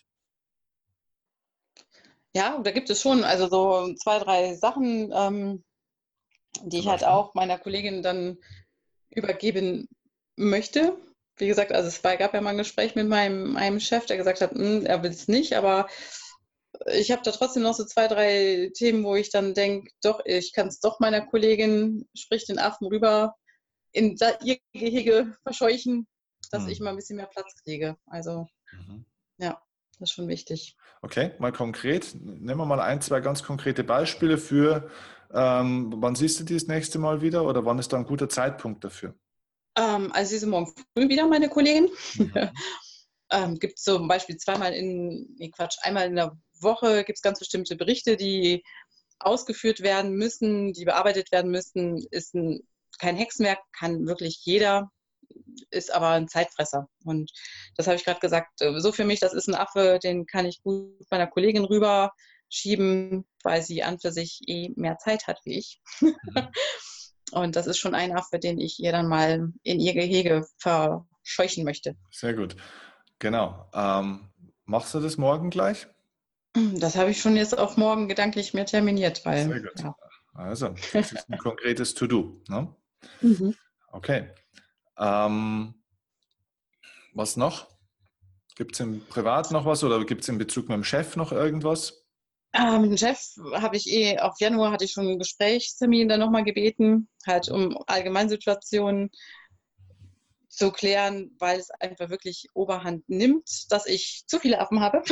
Ja, 2.38 2.60
da 2.60 2.70
gibt 2.70 2.92
es 2.92 3.02
schon 3.02 3.24
also 3.24 3.48
so 3.48 3.96
zwei, 3.96 4.20
drei 4.20 4.54
Sachen, 4.54 5.12
ähm, 5.12 5.64
die 6.62 6.78
ich 6.78 6.88
halt 6.88 7.04
auch 7.04 7.34
meiner 7.34 7.58
Kollegin 7.58 8.04
dann 8.04 8.38
übergeben 9.10 9.90
möchte. 10.36 10.96
Wie 11.38 11.48
gesagt, 11.48 11.72
also 11.72 11.88
es 11.88 12.04
gab 12.04 12.36
ja 12.36 12.42
mal 12.42 12.52
ein 12.52 12.60
Gespräch 12.60 12.94
mit 12.94 13.08
meinem, 13.08 13.54
meinem 13.54 13.80
Chef, 13.80 14.06
der 14.06 14.18
gesagt 14.18 14.42
hat, 14.42 14.52
hm, 14.52 14.86
er 14.86 15.02
will 15.02 15.10
es 15.10 15.28
nicht, 15.28 15.54
aber 15.54 15.88
ich 16.94 17.10
habe 17.10 17.24
da 17.24 17.32
trotzdem 17.32 17.64
noch 17.64 17.74
so 17.74 17.86
zwei, 17.86 18.08
drei 18.08 18.70
Themen, 18.76 19.04
wo 19.04 19.16
ich 19.16 19.32
dann 19.32 19.56
denke, 19.56 19.90
doch, 20.04 20.22
ich 20.24 20.54
kann 20.54 20.68
es 20.68 20.80
doch 20.80 21.00
meiner 21.00 21.26
Kollegin, 21.26 22.08
sprich 22.14 22.46
den 22.46 22.60
Affen 22.60 22.86
rüber, 22.86 23.36
in 23.94 24.16
ihr 24.44 24.60
Gehege 24.74 25.36
verscheuchen, 25.42 26.06
dass 26.52 26.66
mhm. 26.66 26.70
ich 26.70 26.82
mal 26.82 26.92
ein 26.92 26.98
bisschen 26.98 27.18
mehr 27.18 27.26
Platz 27.26 27.56
kriege. 27.64 27.98
Also, 28.06 28.46
mhm. 28.74 29.06
ja. 29.40 29.60
Das 30.00 30.10
ist 30.10 30.16
schon 30.16 30.28
wichtig. 30.28 30.78
Okay, 31.02 31.32
mal 31.40 31.52
konkret. 31.52 32.16
Nehmen 32.16 32.60
wir 32.60 32.66
mal 32.66 32.80
ein, 32.80 33.02
zwei 33.02 33.20
ganz 33.20 33.44
konkrete 33.44 33.84
Beispiele 33.84 34.38
für, 34.38 34.90
ähm, 35.34 35.94
wann 35.98 36.16
siehst 36.16 36.40
du 36.40 36.44
die 36.44 36.54
das 36.54 36.68
nächste 36.68 37.00
Mal 37.00 37.22
wieder 37.22 37.46
oder 37.46 37.66
wann 37.66 37.80
ist 37.80 37.92
da 37.94 37.98
ein 37.98 38.06
guter 38.06 38.30
Zeitpunkt 38.30 38.84
dafür? 38.84 39.16
Ähm, 39.76 40.12
also 40.14 40.30
sie 40.30 40.38
sind 40.40 40.50
morgen 40.50 40.74
früh 40.96 41.10
wieder 41.10 41.28
meine 41.28 41.50
Kollegin. 41.50 41.90
Mhm. 42.16 42.34
ähm, 43.32 43.60
gibt 43.60 43.78
es 43.78 43.84
zum 43.84 44.08
Beispiel 44.08 44.38
zweimal 44.38 44.74
in, 44.74 45.36
nee 45.38 45.50
Quatsch, 45.50 45.78
einmal 45.82 46.08
in 46.08 46.16
der 46.16 46.38
Woche 46.60 47.04
gibt 47.04 47.18
es 47.18 47.22
ganz 47.22 47.40
bestimmte 47.40 47.76
Berichte, 47.76 48.18
die 48.18 48.64
ausgeführt 49.20 49.82
werden 49.82 50.14
müssen, 50.14 50.74
die 50.74 50.86
bearbeitet 50.86 51.32
werden 51.32 51.52
müssen. 51.52 52.06
Ist 52.12 52.34
ein, 52.36 52.68
kein 53.00 53.16
Hexenwerk, 53.16 53.60
kann 53.78 54.08
wirklich 54.08 54.40
jeder, 54.44 54.92
ist 55.70 55.94
aber 55.94 56.10
ein 56.10 56.28
Zeitfresser. 56.28 56.88
Und 57.04 57.32
das 57.76 57.88
habe 57.88 57.96
ich 57.96 58.06
gerade 58.06 58.20
gesagt, 58.20 58.62
äh, 58.62 58.80
so 58.80 58.92
für 58.92 59.06
mich, 59.06 59.20
das 59.20 59.34
ist 59.34 59.48
ein 59.48 59.56
Affe, 59.56 60.00
den 60.02 60.26
kann 60.26 60.46
ich 60.46 60.62
gut 60.64 61.06
meiner 61.10 61.28
Kollegin 61.28 61.66
rüberschieben, 61.66 63.26
weil 63.44 63.62
sie 63.62 63.84
an 63.84 64.00
für 64.00 64.12
sich 64.12 64.42
eh 64.48 64.72
mehr 64.76 64.98
Zeit 64.98 65.28
hat 65.28 65.40
wie 65.44 65.58
ich. 65.58 65.82
Mhm. 66.02 66.14
Und 67.32 67.58
das 67.58 67.68
ist 67.68 67.78
schon 67.78 67.94
ein 67.94 68.16
Affe, 68.16 68.40
den 68.40 68.58
ich 68.58 68.80
ihr 68.80 68.94
dann 68.94 69.08
mal 69.08 69.52
in 69.64 69.80
ihr 69.82 69.94
Gehege 69.94 70.48
verscheuchen 70.60 71.66
möchte. 71.66 71.98
Sehr 72.10 72.34
gut. 72.34 72.56
Genau. 73.20 73.70
Ähm, 73.74 74.30
machst 74.64 74.94
du 74.94 75.02
das 75.02 75.18
morgen 75.18 75.50
gleich? 75.50 75.88
Das 76.76 76.96
habe 76.96 77.12
ich 77.12 77.22
schon 77.22 77.36
jetzt 77.36 77.58
auf 77.58 77.78
morgen 77.78 78.08
gedanklich 78.08 78.54
mir 78.54 78.66
terminiert, 78.66 79.26
weil. 79.26 79.46
Sehr 79.46 79.62
gut. 79.62 79.80
Ja. 79.80 79.96
Also, 80.34 80.70
das 80.94 81.12
ist 81.12 81.30
ein 81.30 81.38
konkretes 81.38 81.94
To-Do. 81.94 82.42
Ne? 82.48 82.74
Mhm. 83.22 83.56
Okay. 83.92 84.30
Ähm, 85.00 85.74
was 87.14 87.38
noch? 87.38 87.68
Gibt 88.56 88.74
es 88.74 88.80
im 88.80 89.06
Privat 89.08 89.52
noch 89.52 89.66
was 89.66 89.84
oder 89.84 90.04
gibt 90.06 90.24
es 90.24 90.30
in 90.30 90.38
Bezug 90.38 90.68
mit 90.68 90.76
dem 90.76 90.84
Chef 90.84 91.16
noch 91.16 91.32
irgendwas? 91.32 92.06
Äh, 92.54 92.80
mit 92.80 92.90
dem 92.90 92.98
Chef 92.98 93.20
habe 93.54 93.78
ich 93.78 93.88
eh, 93.92 94.18
auf 94.20 94.40
Januar 94.40 94.72
hatte 94.72 94.86
ich 94.86 94.92
schon 94.92 95.08
einen 95.08 95.20
Gesprächstermin 95.20 96.10
dann 96.10 96.20
nochmal 96.20 96.44
gebeten, 96.44 97.08
halt 97.26 97.50
um 97.50 97.78
Allgemeinsituationen 97.86 99.12
zu 100.50 100.72
klären, 100.72 101.36
weil 101.40 101.60
es 101.60 101.70
einfach 101.70 102.10
wirklich 102.10 102.48
Oberhand 102.54 103.08
nimmt, 103.08 103.72
dass 103.72 103.86
ich 103.86 104.24
zu 104.26 104.40
viele 104.40 104.60
Affen 104.60 104.80
habe. 104.80 105.04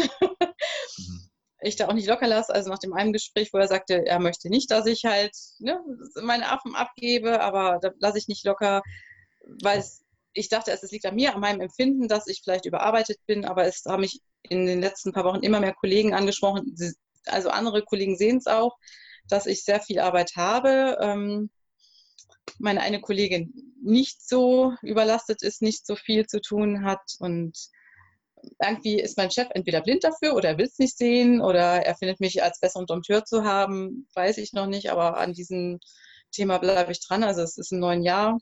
mhm. 0.98 1.30
Ich 1.62 1.78
da 1.78 1.88
auch 1.88 1.94
nicht 1.94 2.08
locker 2.08 2.28
lasse. 2.28 2.54
Also 2.54 2.70
nach 2.70 2.78
dem 2.78 2.94
einen 2.94 3.12
Gespräch, 3.12 3.52
wo 3.52 3.58
er 3.58 3.68
sagte, 3.68 4.06
er 4.06 4.20
möchte 4.20 4.50
nicht, 4.50 4.70
dass 4.70 4.86
ich 4.86 5.06
halt 5.06 5.32
ne, 5.58 5.80
meine 6.22 6.52
Affen 6.52 6.76
abgebe, 6.76 7.42
aber 7.42 7.80
da 7.82 7.90
lasse 7.98 8.20
ich 8.20 8.28
nicht 8.28 8.46
locker, 8.46 8.84
weil 9.62 9.84
ich 10.34 10.50
dachte, 10.50 10.72
es 10.72 10.92
liegt 10.92 11.06
an 11.06 11.16
mir, 11.16 11.34
an 11.34 11.42
meinem 11.42 11.62
Empfinden, 11.62 12.08
dass 12.08 12.28
ich 12.28 12.42
vielleicht 12.44 12.66
überarbeitet 12.66 13.18
bin, 13.26 13.46
aber 13.46 13.66
es 13.66 13.84
haben 13.86 14.02
mich 14.02 14.22
in 14.44 14.66
den 14.66 14.82
letzten 14.82 15.14
paar 15.14 15.24
Wochen 15.24 15.44
immer 15.44 15.60
mehr 15.60 15.74
Kollegen 15.74 16.14
angesprochen, 16.14 16.76
also 17.26 17.50
andere 17.50 17.84
Kollegen 17.84 18.18
sehen 18.18 18.38
es 18.38 18.48
auch, 18.48 18.78
dass 19.28 19.46
ich 19.48 19.64
sehr 19.64 19.82
viel 19.82 20.00
Arbeit 20.00 20.34
habe. 20.36 20.98
Ähm, 21.02 21.50
meine 22.60 22.82
eine 22.82 23.02
Kollegin 23.02 23.74
nicht 23.82 24.28
so 24.28 24.74
überlastet 24.82 25.42
ist, 25.42 25.62
nicht 25.62 25.86
so 25.86 25.96
viel 25.96 26.28
zu 26.28 26.42
tun 26.42 26.86
hat 26.86 27.02
und 27.20 27.58
irgendwie 28.64 29.00
ist 29.00 29.18
mein 29.18 29.32
Chef 29.32 29.48
entweder 29.52 29.82
blind 29.82 30.04
dafür 30.04 30.36
oder 30.36 30.50
er 30.50 30.58
will 30.58 30.68
es 30.68 30.78
nicht 30.78 30.98
sehen 30.98 31.42
oder 31.42 31.84
er 31.84 31.96
findet 31.96 32.20
mich 32.20 32.44
als 32.44 32.60
besseren 32.60 32.86
Dompteur 32.86 33.26
zu 33.26 33.44
haben, 33.44 34.08
weiß 34.14 34.38
ich 34.38 34.54
noch 34.54 34.68
nicht, 34.68 34.92
aber 34.92 35.18
an 35.18 35.34
diesem 35.34 35.80
Thema 36.32 36.60
bleibe 36.60 36.92
ich 36.92 37.06
dran. 37.06 37.24
Also 37.24 37.42
es 37.42 37.58
ist 37.58 37.72
im 37.72 37.80
neuen 37.80 38.04
Jahr. 38.04 38.38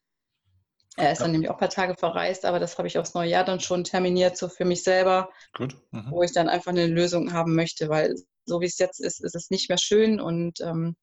Er 0.96 1.12
ist 1.12 1.22
dann 1.22 1.32
nämlich 1.32 1.50
auch 1.50 1.56
ein 1.56 1.60
paar 1.60 1.70
Tage 1.70 1.96
verreist, 1.96 2.46
aber 2.46 2.60
das 2.60 2.78
habe 2.78 2.88
ich 2.88 3.00
aufs 3.00 3.16
neue 3.16 3.30
Jahr 3.30 3.44
dann 3.44 3.60
schon 3.60 3.84
terminiert, 3.84 4.38
so 4.38 4.48
für 4.48 4.66
mich 4.66 4.84
selber, 4.84 5.30
mhm. 5.58 6.08
wo 6.10 6.22
ich 6.22 6.34
dann 6.34 6.50
einfach 6.50 6.72
eine 6.72 6.86
Lösung 6.86 7.34
haben 7.34 7.56
möchte, 7.56 7.90
weil 7.90 8.16
so 8.46 8.62
wie 8.62 8.66
es 8.66 8.78
jetzt 8.78 9.00
ist, 9.00 9.24
ist 9.24 9.36
es 9.36 9.50
nicht 9.50 9.70
mehr 9.70 9.78
schön 9.78 10.20
und 10.20 10.60
ähm, 10.62 10.96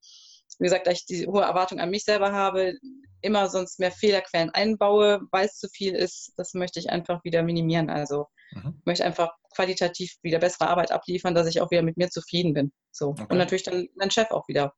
wie 0.59 0.64
gesagt, 0.64 0.86
da 0.86 0.91
ich 0.91 1.07
die 1.07 1.26
hohe 1.26 1.43
Erwartung 1.43 1.80
an 1.80 1.91
mich 1.91 2.05
selber 2.05 2.32
habe, 2.32 2.74
immer 3.22 3.49
sonst 3.49 3.78
mehr 3.78 3.91
Fehlerquellen 3.91 4.51
einbaue, 4.51 5.20
weil 5.30 5.47
es 5.47 5.57
zu 5.59 5.68
viel 5.68 5.95
ist, 5.95 6.32
das 6.36 6.55
möchte 6.55 6.78
ich 6.78 6.91
einfach 6.91 7.24
wieder 7.24 7.43
minimieren. 7.43 7.91
Also 7.91 8.26
mhm. 8.53 8.80
möchte 8.84 9.05
einfach 9.05 9.30
qualitativ 9.55 10.16
wieder 10.22 10.38
bessere 10.38 10.68
Arbeit 10.68 10.93
abliefern, 10.93 11.34
dass 11.34 11.47
ich 11.47 11.61
auch 11.61 11.70
wieder 11.70 11.82
mit 11.82 11.97
mir 11.97 12.11
zufrieden 12.11 12.53
bin. 12.53 12.72
So. 12.93 13.11
Okay. 13.11 13.26
Und 13.28 13.38
natürlich 13.38 13.62
dann 13.62 13.88
mein 13.95 14.11
Chef 14.11 14.30
auch 14.30 14.47
wieder 14.49 14.74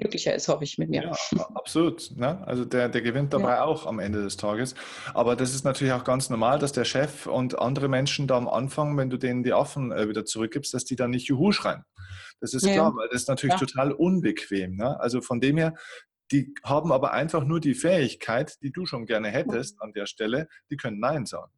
glücklicher 0.00 0.34
ist, 0.34 0.48
hoffe 0.48 0.64
ich, 0.64 0.78
mit 0.78 0.90
mir. 0.90 1.04
Ja, 1.04 1.44
absolut. 1.54 2.10
Ne? 2.16 2.44
Also 2.46 2.64
der, 2.64 2.88
der 2.88 3.02
gewinnt 3.02 3.32
dabei 3.32 3.52
ja. 3.52 3.64
auch 3.64 3.86
am 3.86 3.98
Ende 3.98 4.22
des 4.22 4.36
Tages. 4.36 4.74
Aber 5.14 5.36
das 5.36 5.54
ist 5.54 5.64
natürlich 5.64 5.92
auch 5.92 6.04
ganz 6.04 6.30
normal, 6.30 6.58
dass 6.58 6.72
der 6.72 6.84
Chef 6.84 7.26
und 7.26 7.58
andere 7.58 7.88
Menschen 7.88 8.26
da 8.26 8.36
am 8.36 8.48
Anfang, 8.48 8.96
wenn 8.96 9.10
du 9.10 9.16
denen 9.16 9.42
die 9.42 9.52
Affen 9.52 9.92
äh, 9.92 10.08
wieder 10.08 10.24
zurückgibst, 10.24 10.74
dass 10.74 10.84
die 10.84 10.96
dann 10.96 11.10
nicht 11.10 11.28
Juhu 11.28 11.52
schreien. 11.52 11.84
Das 12.40 12.54
ist 12.54 12.66
ja. 12.66 12.72
klar, 12.72 12.94
weil 12.96 13.08
das 13.08 13.22
ist 13.22 13.28
natürlich 13.28 13.56
total 13.56 13.92
unbequem. 13.92 14.76
Ne? 14.76 14.98
Also 14.98 15.20
von 15.20 15.40
dem 15.40 15.58
her, 15.58 15.74
die 16.32 16.54
haben 16.64 16.92
aber 16.92 17.12
einfach 17.12 17.44
nur 17.44 17.60
die 17.60 17.74
Fähigkeit, 17.74 18.56
die 18.62 18.72
du 18.72 18.86
schon 18.86 19.06
gerne 19.06 19.28
hättest 19.28 19.80
an 19.82 19.92
der 19.92 20.06
Stelle, 20.06 20.48
die 20.70 20.76
können 20.76 20.98
Nein 21.00 21.26
sagen. 21.26 21.52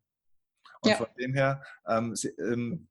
Und 0.81 0.95
von 0.95 1.07
dem 1.19 1.35
her, 1.35 1.63
ähm, 1.87 2.17
sie, 2.17 2.31
ähm, 2.39 2.89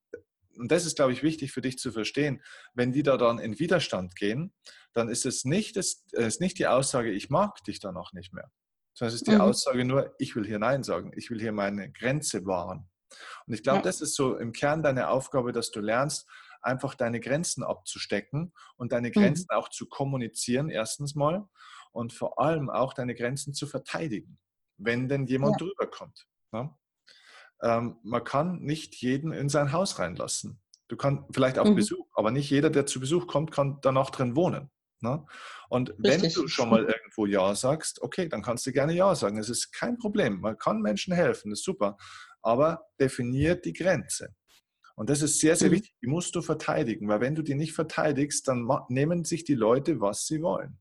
und 0.58 0.72
das 0.72 0.86
ist, 0.86 0.96
glaube 0.96 1.14
ich, 1.14 1.24
wichtig 1.24 1.52
für 1.52 1.62
dich 1.62 1.78
zu 1.78 1.92
verstehen, 1.92 2.42
wenn 2.74 2.92
die 2.92 3.04
da 3.04 3.18
dann 3.18 3.40
in 3.40 3.60
Widerstand 3.60 4.16
gehen, 4.16 4.54
dann 4.94 5.10
ist 5.10 5.26
es 5.26 5.46
nicht, 5.46 5.76
das, 5.76 6.06
ist 6.12 6.42
nicht 6.42 6.60
die 6.60 6.68
Aussage, 6.68 7.12
ich 7.12 7.30
mag 7.30 7.64
dich 7.64 7.80
dann 7.80 7.98
auch 7.98 8.14
nicht 8.14 8.34
mehr, 8.34 8.52
sondern 8.94 9.16
es 9.16 9.22
ist 9.22 9.28
die 9.28 9.36
mhm. 9.36 9.42
Aussage 9.42 9.86
nur, 9.86 10.14
ich 10.20 10.36
will 10.36 10.46
hier 10.46 10.60
Nein 10.60 10.84
sagen, 10.84 11.12
ich 11.16 11.30
will 11.30 11.40
hier 11.40 11.52
meine 11.52 11.92
Grenze 11.92 12.46
wahren. 12.46 12.90
Und 13.46 13.54
ich 13.54 13.64
glaube, 13.64 13.80
ja. 13.80 13.84
das 13.84 14.02
ist 14.02 14.16
so 14.16 14.38
im 14.38 14.54
Kern 14.54 14.84
deine 14.84 15.10
Aufgabe, 15.10 15.52
dass 15.52 15.72
du 15.72 15.82
lernst, 15.82 16.28
einfach 16.62 16.96
deine 16.96 17.20
Grenzen 17.20 17.64
abzustecken 17.64 18.54
und 18.78 18.92
deine 18.92 19.10
mhm. 19.10 19.14
Grenzen 19.14 19.48
mhm. 19.50 19.58
auch 19.58 19.70
zu 19.70 19.88
kommunizieren, 19.88 20.70
erstens 20.70 21.16
mal, 21.16 21.48
und 21.92 22.14
vor 22.14 22.40
allem 22.40 22.70
auch 22.70 22.94
deine 22.94 23.16
Grenzen 23.16 23.54
zu 23.54 23.68
verteidigen, 23.68 24.40
wenn 24.78 25.10
denn 25.10 25.26
jemand 25.28 25.60
ja. 25.60 25.68
drüber 25.68 25.88
kommt. 25.88 26.28
Ne? 26.52 26.74
ähm, 27.62 27.98
man 28.04 28.24
kann 28.24 28.60
nicht 28.62 28.96
jeden 28.96 29.32
in 29.32 29.50
sein 29.50 29.72
Haus 29.72 30.00
reinlassen. 30.00 30.60
Du 30.88 30.98
kannst 30.98 31.24
vielleicht 31.34 31.58
auf 31.58 31.70
mhm. 31.70 31.76
Besuch, 31.76 32.06
aber 32.16 32.32
nicht 32.32 32.50
jeder, 32.50 32.70
der 32.70 32.86
zu 32.86 33.00
Besuch 33.00 33.28
kommt, 33.28 33.52
kann 33.52 33.80
danach 33.82 34.10
drin 34.10 34.36
wohnen. 34.36 34.70
Ne? 35.02 35.26
Und 35.70 35.90
Richtig. 35.90 36.36
wenn 36.36 36.44
du 36.44 36.48
schon 36.48 36.70
mal 36.70 36.84
irgendwo 36.86 37.26
Ja 37.26 37.56
sagst, 37.56 38.02
okay, 38.02 38.30
dann 38.30 38.42
kannst 38.42 38.66
du 38.66 38.72
gerne 38.72 38.94
Ja 38.94 39.16
sagen. 39.16 39.38
Es 39.38 39.50
ist 39.50 39.72
kein 39.72 39.98
Problem. 39.98 40.40
Man 40.42 40.58
kann 40.58 40.82
Menschen 40.82 41.14
helfen, 41.14 41.50
das 41.50 41.60
ist 41.60 41.66
super. 41.66 41.98
Aber 42.42 42.88
definiert 43.00 43.66
die 43.66 43.74
Grenze. 43.74 44.36
Und 44.96 45.10
das 45.10 45.22
ist 45.22 45.40
sehr, 45.40 45.56
sehr 45.56 45.70
mhm. 45.70 45.74
wichtig. 45.74 45.96
Die 46.02 46.08
musst 46.08 46.36
du 46.36 46.42
verteidigen, 46.42 47.08
weil 47.08 47.22
wenn 47.22 47.36
du 47.36 47.42
die 47.42 47.56
nicht 47.56 47.74
verteidigst, 47.74 48.48
dann 48.48 48.70
nehmen 48.90 49.24
sich 49.24 49.44
die 49.44 49.56
Leute, 49.56 50.00
was 50.00 50.28
sie 50.28 50.42
wollen. 50.42 50.80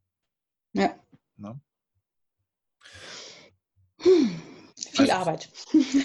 Ja. 0.72 0.94
Ne? 1.36 1.60
Hm. 4.02 4.49
Viel 5.00 5.10
also, 5.10 5.22
Arbeit. 5.22 5.50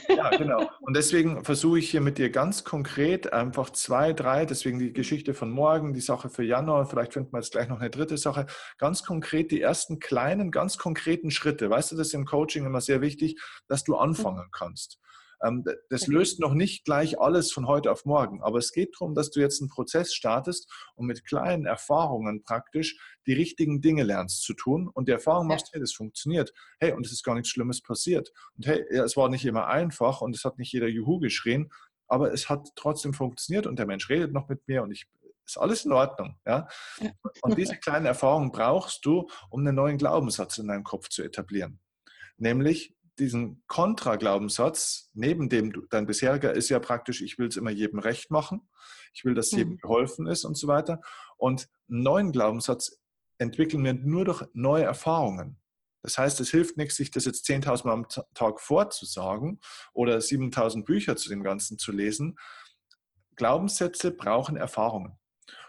Ja, 0.07 0.29
genau. 0.29 0.69
Und 0.81 0.95
deswegen 0.95 1.43
versuche 1.43 1.79
ich 1.79 1.89
hier 1.89 2.01
mit 2.01 2.17
dir 2.17 2.29
ganz 2.29 2.63
konkret 2.63 3.33
einfach 3.33 3.69
zwei, 3.69 4.13
drei, 4.13 4.45
deswegen 4.45 4.79
die 4.79 4.93
Geschichte 4.93 5.33
von 5.33 5.51
morgen, 5.51 5.93
die 5.93 6.01
Sache 6.01 6.29
für 6.29 6.43
Januar, 6.43 6.85
vielleicht 6.85 7.13
finden 7.13 7.33
wir 7.33 7.39
jetzt 7.39 7.51
gleich 7.51 7.67
noch 7.67 7.79
eine 7.79 7.89
dritte 7.89 8.17
Sache, 8.17 8.45
ganz 8.77 9.03
konkret 9.03 9.51
die 9.51 9.61
ersten 9.61 9.99
kleinen, 9.99 10.51
ganz 10.51 10.77
konkreten 10.77 11.31
Schritte. 11.31 11.69
Weißt 11.69 11.91
du, 11.91 11.95
das 11.95 12.07
ist 12.07 12.13
im 12.13 12.25
Coaching 12.25 12.65
immer 12.65 12.81
sehr 12.81 13.01
wichtig, 13.01 13.39
dass 13.67 13.83
du 13.83 13.95
anfangen 13.95 14.49
kannst. 14.51 14.99
Ähm, 15.43 15.63
das 15.89 16.07
löst 16.07 16.39
noch 16.39 16.53
nicht 16.53 16.85
gleich 16.85 17.19
alles 17.19 17.51
von 17.51 17.67
heute 17.67 17.91
auf 17.91 18.05
morgen, 18.05 18.41
aber 18.41 18.57
es 18.57 18.71
geht 18.71 18.95
darum, 18.95 19.15
dass 19.15 19.31
du 19.31 19.39
jetzt 19.39 19.61
einen 19.61 19.69
Prozess 19.69 20.13
startest 20.13 20.71
und 20.95 21.05
mit 21.07 21.25
kleinen 21.25 21.65
Erfahrungen 21.65 22.43
praktisch 22.43 22.97
die 23.25 23.33
richtigen 23.33 23.81
Dinge 23.81 24.03
lernst 24.03 24.43
zu 24.43 24.53
tun 24.53 24.89
und 24.93 25.07
die 25.07 25.13
Erfahrung 25.13 25.47
machst, 25.47 25.69
hey, 25.73 25.79
das 25.79 25.93
funktioniert. 25.93 26.53
Hey, 26.79 26.93
und 26.93 27.05
es 27.05 27.11
ist 27.11 27.23
gar 27.23 27.35
nichts 27.35 27.49
Schlimmes 27.49 27.81
passiert. 27.81 28.31
Und 28.55 28.67
hey, 28.67 28.83
es 28.89 29.17
war 29.17 29.29
nicht 29.29 29.45
immer 29.45 29.67
einfach 29.67 30.21
und 30.21 30.35
es 30.35 30.45
hat 30.45 30.57
nicht 30.57 30.71
jeder 30.71 30.87
Juhu 30.87 31.19
geschrien, 31.19 31.71
aber 32.07 32.31
es 32.31 32.49
hat 32.49 32.69
trotzdem 32.75 33.13
funktioniert 33.13 33.67
und 33.67 33.79
der 33.79 33.87
Mensch 33.87 34.09
redet 34.09 34.31
noch 34.31 34.47
mit 34.47 34.67
mir 34.67 34.83
und 34.83 34.91
ich 34.91 35.07
ist 35.47 35.57
alles 35.57 35.85
in 35.85 35.91
Ordnung. 35.91 36.37
Ja? 36.45 36.67
Und 37.41 37.57
diese 37.57 37.77
kleinen 37.77 38.05
Erfahrungen 38.05 38.51
brauchst 38.51 39.05
du, 39.05 39.29
um 39.49 39.61
einen 39.61 39.75
neuen 39.75 39.97
Glaubenssatz 39.97 40.57
in 40.57 40.67
deinem 40.67 40.83
Kopf 40.83 41.09
zu 41.09 41.23
etablieren. 41.23 41.79
Nämlich, 42.37 42.95
diesen 43.19 43.63
Kontra-Glaubenssatz, 43.67 45.09
neben 45.13 45.49
dem 45.49 45.71
du, 45.71 45.81
dein 45.89 46.05
bisheriger 46.05 46.53
ist 46.53 46.69
ja 46.69 46.79
praktisch, 46.79 47.21
ich 47.21 47.37
will 47.37 47.47
es 47.47 47.57
immer 47.57 47.71
jedem 47.71 47.99
recht 47.99 48.31
machen, 48.31 48.67
ich 49.13 49.23
will, 49.25 49.33
dass 49.33 49.51
jedem 49.51 49.73
mhm. 49.73 49.77
geholfen 49.77 50.27
ist 50.27 50.45
und 50.45 50.55
so 50.57 50.67
weiter. 50.67 51.01
Und 51.37 51.69
einen 51.89 52.03
neuen 52.03 52.31
Glaubenssatz 52.31 52.99
entwickeln 53.37 53.83
wir 53.83 53.93
nur 53.93 54.25
durch 54.25 54.43
neue 54.53 54.83
Erfahrungen. 54.83 55.59
Das 56.01 56.17
heißt, 56.17 56.39
es 56.39 56.51
hilft 56.51 56.77
nichts, 56.77 56.97
sich 56.97 57.09
das 57.09 57.25
jetzt 57.25 57.49
10.000 57.49 57.87
Mal 57.87 57.93
am 57.93 58.07
Tag 58.35 58.59
vorzusagen 58.59 59.59
oder 59.93 60.17
7.000 60.17 60.85
Bücher 60.85 61.15
zu 61.15 61.29
dem 61.29 61.41
Ganzen 61.41 61.79
zu 61.79 61.91
lesen. 61.91 62.37
Glaubenssätze 63.35 64.11
brauchen 64.11 64.55
Erfahrungen. 64.55 65.17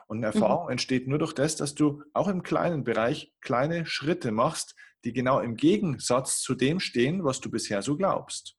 Und 0.08 0.18
eine 0.18 0.28
mhm. 0.28 0.34
Erfahrung 0.34 0.66
mhm. 0.66 0.72
entsteht 0.72 1.08
nur 1.08 1.18
durch 1.18 1.32
das, 1.32 1.56
dass 1.56 1.74
du 1.74 2.02
auch 2.12 2.28
im 2.28 2.42
kleinen 2.42 2.84
Bereich 2.84 3.32
kleine 3.40 3.86
Schritte 3.86 4.30
machst, 4.30 4.74
die 5.06 5.12
genau 5.12 5.38
im 5.38 5.56
Gegensatz 5.56 6.40
zu 6.40 6.56
dem 6.56 6.80
stehen, 6.80 7.24
was 7.24 7.40
du 7.40 7.48
bisher 7.48 7.80
so 7.80 7.96
glaubst. 7.96 8.56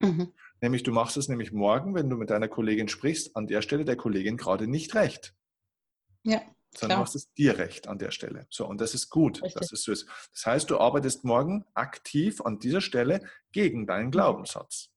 Mhm. 0.00 0.32
Nämlich, 0.60 0.82
du 0.82 0.90
machst 0.90 1.16
es 1.16 1.28
nämlich 1.28 1.52
morgen, 1.52 1.94
wenn 1.94 2.10
du 2.10 2.16
mit 2.16 2.30
deiner 2.30 2.48
Kollegin 2.48 2.88
sprichst, 2.88 3.36
an 3.36 3.46
der 3.46 3.62
Stelle 3.62 3.84
der 3.84 3.96
Kollegin 3.96 4.36
gerade 4.36 4.66
nicht 4.66 4.96
recht. 4.96 5.34
Ja. 6.24 6.40
sondern 6.72 6.78
Klar. 6.78 6.88
du 6.88 6.96
machst 6.96 7.14
es 7.14 7.32
dir 7.34 7.58
recht 7.58 7.86
an 7.86 7.98
der 7.98 8.10
Stelle. 8.10 8.46
So, 8.50 8.66
und 8.66 8.80
das 8.80 8.94
ist 8.94 9.08
gut, 9.08 9.40
Richtig. 9.42 9.60
dass 9.60 9.72
es 9.72 9.84
so 9.84 9.92
ist. 9.92 10.08
Das 10.32 10.46
heißt, 10.46 10.70
du 10.70 10.78
arbeitest 10.78 11.24
morgen 11.24 11.64
aktiv 11.74 12.40
an 12.40 12.58
dieser 12.58 12.80
Stelle 12.80 13.24
gegen 13.52 13.86
deinen 13.86 14.06
mhm. 14.06 14.12
Glaubenssatz. 14.12 14.90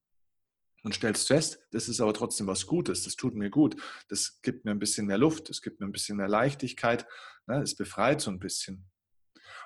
Und 0.81 0.95
stellst 0.95 1.27
fest, 1.27 1.59
das 1.71 1.89
ist 1.89 2.01
aber 2.01 2.13
trotzdem 2.13 2.47
was 2.47 2.65
Gutes, 2.65 3.03
das 3.03 3.15
tut 3.15 3.35
mir 3.35 3.49
gut, 3.49 3.75
das 4.07 4.39
gibt 4.41 4.65
mir 4.65 4.71
ein 4.71 4.79
bisschen 4.79 5.07
mehr 5.07 5.17
Luft, 5.17 5.49
das 5.49 5.61
gibt 5.61 5.79
mir 5.79 5.87
ein 5.87 5.91
bisschen 5.91 6.17
mehr 6.17 6.27
Leichtigkeit, 6.27 7.07
ne, 7.47 7.61
es 7.61 7.75
befreit 7.75 8.21
so 8.21 8.29
ein 8.29 8.39
bisschen. 8.39 8.87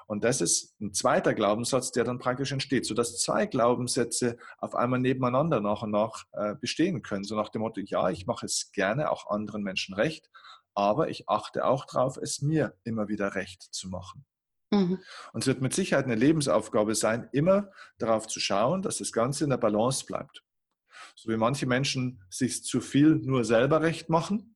Und 0.10 0.24
das 0.24 0.42
ist 0.42 0.74
ein 0.82 0.92
zweiter 0.92 1.36
Glaubenssatz, 1.36 1.92
der 1.92 2.04
dann 2.04 2.18
praktisch 2.18 2.52
entsteht, 2.52 2.84
sodass 2.84 3.20
zwei 3.20 3.46
Glaubenssätze 3.46 4.38
auf 4.58 4.74
einmal 4.74 5.00
nebeneinander 5.00 5.62
nach 5.62 5.84
und 5.84 5.92
nach 5.92 6.26
äh, 6.32 6.56
bestehen 6.56 7.04
können. 7.04 7.24
So 7.24 7.36
nach 7.36 7.50
dem 7.50 7.62
Motto, 7.62 7.80
ja, 7.80 8.10
ich 8.10 8.26
mache 8.26 8.48
es 8.48 8.72
gerne 8.72 9.12
auch 9.12 9.30
anderen 9.30 9.62
Menschen 9.62 9.94
recht, 9.94 10.28
aber 10.74 11.10
ich 11.10 11.30
achte 11.30 11.64
auch 11.64 11.86
darauf, 11.86 12.18
es 12.18 12.42
mir 12.42 12.76
immer 12.84 13.08
wieder 13.08 13.36
recht 13.36 13.62
zu 13.62 13.88
machen. 13.88 14.26
Mhm. 14.72 14.98
Und 15.32 15.42
es 15.42 15.46
wird 15.46 15.62
mit 15.62 15.76
Sicherheit 15.76 16.06
eine 16.06 16.16
Lebensaufgabe 16.16 16.96
sein, 16.96 17.30
immer 17.32 17.70
darauf 18.00 18.26
zu 18.26 18.40
schauen, 18.40 18.82
dass 18.82 18.98
das 18.98 19.12
Ganze 19.12 19.44
in 19.44 19.52
der 19.52 19.58
Balance 19.58 20.08
bleibt. 20.08 20.44
So 21.16 21.30
wie 21.30 21.38
manche 21.38 21.68
Menschen 21.68 22.24
sich 22.32 22.64
zu 22.64 22.82
viel 22.82 23.18
nur 23.18 23.46
selber 23.46 23.84
recht 23.84 24.10
machen, 24.10 24.56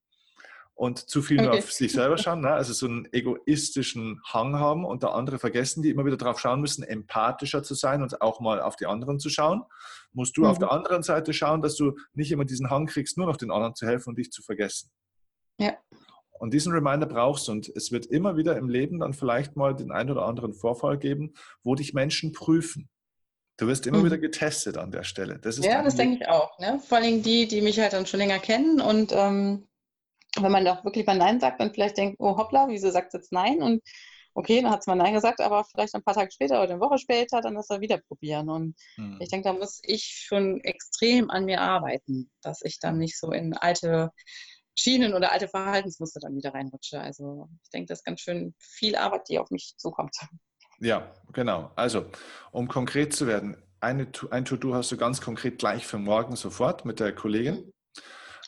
und 0.75 0.97
zu 1.09 1.21
viel 1.21 1.41
nur 1.41 1.53
auf 1.53 1.71
sich 1.71 1.91
selber 1.91 2.17
schauen, 2.17 2.41
ne? 2.41 2.51
also 2.51 2.73
so 2.73 2.87
einen 2.87 3.07
egoistischen 3.11 4.21
Hang 4.25 4.57
haben 4.57 4.85
und 4.85 5.03
der 5.03 5.13
andere 5.13 5.37
vergessen, 5.37 5.83
die 5.83 5.89
immer 5.89 6.05
wieder 6.05 6.17
darauf 6.17 6.39
schauen 6.39 6.61
müssen, 6.61 6.83
empathischer 6.83 7.63
zu 7.63 7.75
sein 7.75 8.01
und 8.01 8.21
auch 8.21 8.39
mal 8.39 8.59
auf 8.59 8.75
die 8.75 8.87
anderen 8.87 9.19
zu 9.19 9.29
schauen, 9.29 9.63
musst 10.13 10.35
du 10.35 10.41
mhm. 10.41 10.47
auf 10.47 10.59
der 10.59 10.71
anderen 10.71 11.03
Seite 11.03 11.33
schauen, 11.33 11.61
dass 11.61 11.75
du 11.75 11.95
nicht 12.13 12.31
immer 12.31 12.45
diesen 12.45 12.69
Hang 12.69 12.87
kriegst, 12.87 13.17
nur 13.17 13.27
noch 13.27 13.37
den 13.37 13.51
anderen 13.51 13.75
zu 13.75 13.85
helfen 13.85 14.09
und 14.09 14.17
dich 14.17 14.31
zu 14.31 14.41
vergessen. 14.41 14.91
Ja. 15.59 15.77
Und 16.31 16.53
diesen 16.53 16.73
Reminder 16.73 17.05
brauchst 17.05 17.47
du 17.47 17.53
und 17.53 17.69
es 17.69 17.91
wird 17.91 18.07
immer 18.07 18.35
wieder 18.35 18.57
im 18.57 18.67
Leben 18.67 18.99
dann 18.99 19.13
vielleicht 19.13 19.55
mal 19.55 19.75
den 19.75 19.91
einen 19.91 20.09
oder 20.09 20.25
anderen 20.25 20.53
Vorfall 20.53 20.97
geben, 20.97 21.33
wo 21.63 21.75
dich 21.75 21.93
Menschen 21.93 22.33
prüfen. 22.33 22.89
Du 23.57 23.67
wirst 23.67 23.85
immer 23.85 23.99
mhm. 23.99 24.05
wieder 24.05 24.17
getestet 24.17 24.77
an 24.77 24.91
der 24.91 25.03
Stelle. 25.03 25.37
Das 25.39 25.57
ja, 25.59 25.83
das 25.83 25.95
denke 25.95 26.15
ich 26.15 26.27
auch. 26.27 26.57
Ne? 26.57 26.81
Vor 26.85 26.97
allem 26.97 27.21
die, 27.21 27.47
die 27.47 27.61
mich 27.61 27.79
halt 27.79 27.93
dann 27.93 28.07
schon 28.07 28.19
länger 28.19 28.39
kennen 28.39 28.81
und 28.81 29.11
ähm, 29.13 29.67
wenn 30.39 30.51
man 30.51 30.65
doch 30.65 30.83
wirklich 30.83 31.05
mal 31.05 31.17
Nein 31.17 31.39
sagt, 31.39 31.59
dann 31.59 31.73
vielleicht 31.73 31.97
denkt, 31.97 32.17
oh 32.19 32.37
hoppla, 32.37 32.67
wieso 32.67 32.89
sagt 32.89 33.13
jetzt 33.13 33.31
Nein? 33.31 33.61
Und 33.61 33.81
okay, 34.33 34.61
dann 34.61 34.71
hat 34.71 34.81
es 34.81 34.87
mal 34.87 34.95
Nein 34.95 35.13
gesagt, 35.13 35.41
aber 35.41 35.63
vielleicht 35.63 35.93
ein 35.95 36.03
paar 36.03 36.15
Tage 36.15 36.31
später 36.31 36.61
oder 36.61 36.71
eine 36.71 36.79
Woche 36.79 36.97
später, 36.97 37.41
dann 37.41 37.55
das 37.55 37.69
er 37.69 37.81
wieder 37.81 37.97
probieren. 37.97 38.49
Und 38.49 38.75
hm. 38.95 39.17
ich 39.19 39.29
denke, 39.29 39.49
da 39.49 39.53
muss 39.53 39.79
ich 39.83 40.23
schon 40.27 40.59
extrem 40.61 41.29
an 41.29 41.45
mir 41.45 41.61
arbeiten, 41.61 42.31
dass 42.41 42.61
ich 42.63 42.79
dann 42.79 42.97
nicht 42.97 43.19
so 43.19 43.31
in 43.31 43.53
alte 43.53 44.09
Schienen 44.77 45.13
oder 45.13 45.31
alte 45.31 45.47
Verhaltensmuster 45.47 46.19
dann 46.19 46.35
wieder 46.35 46.53
reinrutsche. 46.53 46.99
Also 46.99 47.47
ich 47.63 47.69
denke, 47.69 47.87
das 47.87 47.99
ist 47.99 48.05
ganz 48.05 48.21
schön 48.21 48.55
viel 48.57 48.95
Arbeit, 48.95 49.29
die 49.29 49.37
auf 49.37 49.51
mich 49.51 49.75
zukommt. 49.77 50.15
Ja, 50.79 51.13
genau. 51.31 51.71
Also, 51.75 52.05
um 52.51 52.67
konkret 52.67 53.13
zu 53.13 53.27
werden, 53.27 53.55
eine, 53.79 54.07
ein 54.31 54.45
To-Do 54.45 54.73
hast 54.73 54.91
du 54.91 54.97
ganz 54.97 55.21
konkret 55.21 55.59
gleich 55.59 55.85
für 55.85 55.99
morgen 55.99 56.35
sofort 56.35 56.85
mit 56.85 56.99
der 56.99 57.13
Kollegin. 57.13 57.71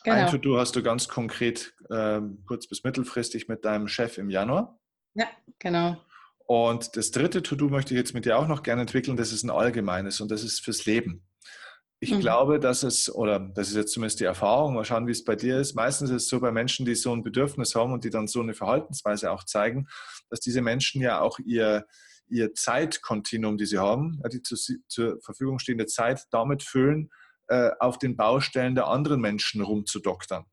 Genau. 0.06 0.18
Ein 0.18 0.30
To-Do 0.30 0.56
hast 0.56 0.76
du 0.76 0.84
ganz 0.84 1.08
konkret 1.08 1.74
äh, 1.90 2.20
kurz- 2.46 2.68
bis 2.68 2.84
mittelfristig 2.84 3.48
mit 3.48 3.64
deinem 3.64 3.88
Chef 3.88 4.18
im 4.18 4.30
Januar. 4.30 4.78
Ja, 5.14 5.26
genau. 5.58 6.00
Und 6.46 6.96
das 6.96 7.10
dritte 7.10 7.42
To-Do 7.42 7.68
möchte 7.70 7.92
ich 7.92 7.98
jetzt 7.98 8.14
mit 8.14 8.24
dir 8.24 8.38
auch 8.38 8.46
noch 8.46 8.62
gerne 8.62 8.82
entwickeln. 8.82 9.16
Das 9.16 9.32
ist 9.32 9.42
ein 9.42 9.50
allgemeines 9.50 10.20
und 10.20 10.30
das 10.30 10.44
ist 10.44 10.60
fürs 10.60 10.86
Leben. 10.86 11.26
Ich 11.98 12.12
mhm. 12.12 12.20
glaube, 12.20 12.60
dass 12.60 12.84
es, 12.84 13.12
oder 13.12 13.40
das 13.40 13.70
ist 13.70 13.74
jetzt 13.74 13.94
zumindest 13.94 14.20
die 14.20 14.26
Erfahrung, 14.26 14.74
mal 14.74 14.84
schauen, 14.84 15.08
wie 15.08 15.10
es 15.10 15.24
bei 15.24 15.34
dir 15.34 15.58
ist. 15.58 15.74
Meistens 15.74 16.10
ist 16.10 16.22
es 16.22 16.28
so 16.28 16.38
bei 16.38 16.52
Menschen, 16.52 16.86
die 16.86 16.94
so 16.94 17.12
ein 17.12 17.24
Bedürfnis 17.24 17.74
haben 17.74 17.92
und 17.92 18.04
die 18.04 18.10
dann 18.10 18.28
so 18.28 18.40
eine 18.40 18.54
Verhaltensweise 18.54 19.32
auch 19.32 19.42
zeigen, 19.42 19.88
dass 20.30 20.38
diese 20.38 20.62
Menschen 20.62 21.02
ja 21.02 21.20
auch 21.20 21.40
ihr, 21.40 21.84
ihr 22.28 22.54
Zeitkontinuum, 22.54 23.56
die 23.56 23.66
sie 23.66 23.78
haben, 23.78 24.22
die 24.32 24.40
zu, 24.40 24.54
zur 24.86 25.20
Verfügung 25.20 25.58
stehende 25.58 25.86
Zeit 25.86 26.26
damit 26.30 26.62
füllen, 26.62 27.10
äh, 27.48 27.70
auf 27.80 27.98
den 27.98 28.16
Baustellen 28.16 28.74
der 28.74 28.88
anderen 28.88 29.20
Menschen 29.20 29.62
rumzudoktern. 29.62 30.44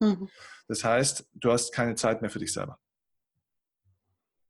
Mhm. 0.00 0.28
Das 0.68 0.84
heißt, 0.84 1.28
du 1.34 1.52
hast 1.52 1.72
keine 1.72 1.94
Zeit 1.94 2.20
mehr 2.20 2.30
für 2.30 2.38
dich 2.38 2.52
selber. 2.52 2.78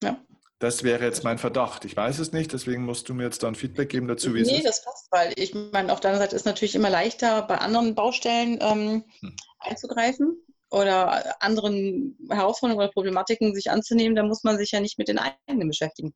Ja. 0.03 0.19
Das 0.59 0.83
wäre 0.83 1.05
jetzt 1.05 1.23
mein 1.23 1.37
Verdacht. 1.37 1.85
Ich 1.85 1.97
weiß 1.97 2.19
es 2.19 2.33
nicht, 2.33 2.53
deswegen 2.53 2.85
musst 2.85 3.09
du 3.09 3.15
mir 3.15 3.25
jetzt 3.25 3.43
dann 3.43 3.55
Feedback 3.55 3.91
geben 3.91 4.09
dazu, 4.09 4.33
wie 4.33 4.41
nee, 4.41 4.43
es 4.43 4.49
ist. 4.49 4.57
Nee, 4.57 4.63
das 4.65 4.85
passt, 4.85 5.09
weil 5.11 5.33
ich 5.37 5.55
meine, 5.55 5.93
auf 5.93 6.01
deiner 6.01 6.17
Seite 6.17 6.35
ist 6.35 6.47
natürlich 6.47 6.75
immer 6.75 6.89
leichter, 6.89 7.43
bei 7.43 7.59
anderen 7.59 7.95
Baustellen 7.95 8.59
ähm, 8.63 9.05
hm. 9.21 9.37
einzugreifen 9.59 10.43
oder 10.71 11.43
anderen 11.43 12.17
Herausforderungen 12.31 12.83
oder 12.83 12.93
Problematiken 12.93 13.55
sich 13.55 13.71
anzunehmen. 13.71 14.17
Da 14.17 14.23
muss 14.23 14.45
man 14.45 14.57
sich 14.57 14.71
ja 14.71 14.81
nicht 14.81 14.99
mit 14.99 15.09
den 15.09 15.19
eigenen 15.19 15.69
beschäftigen. 15.69 16.15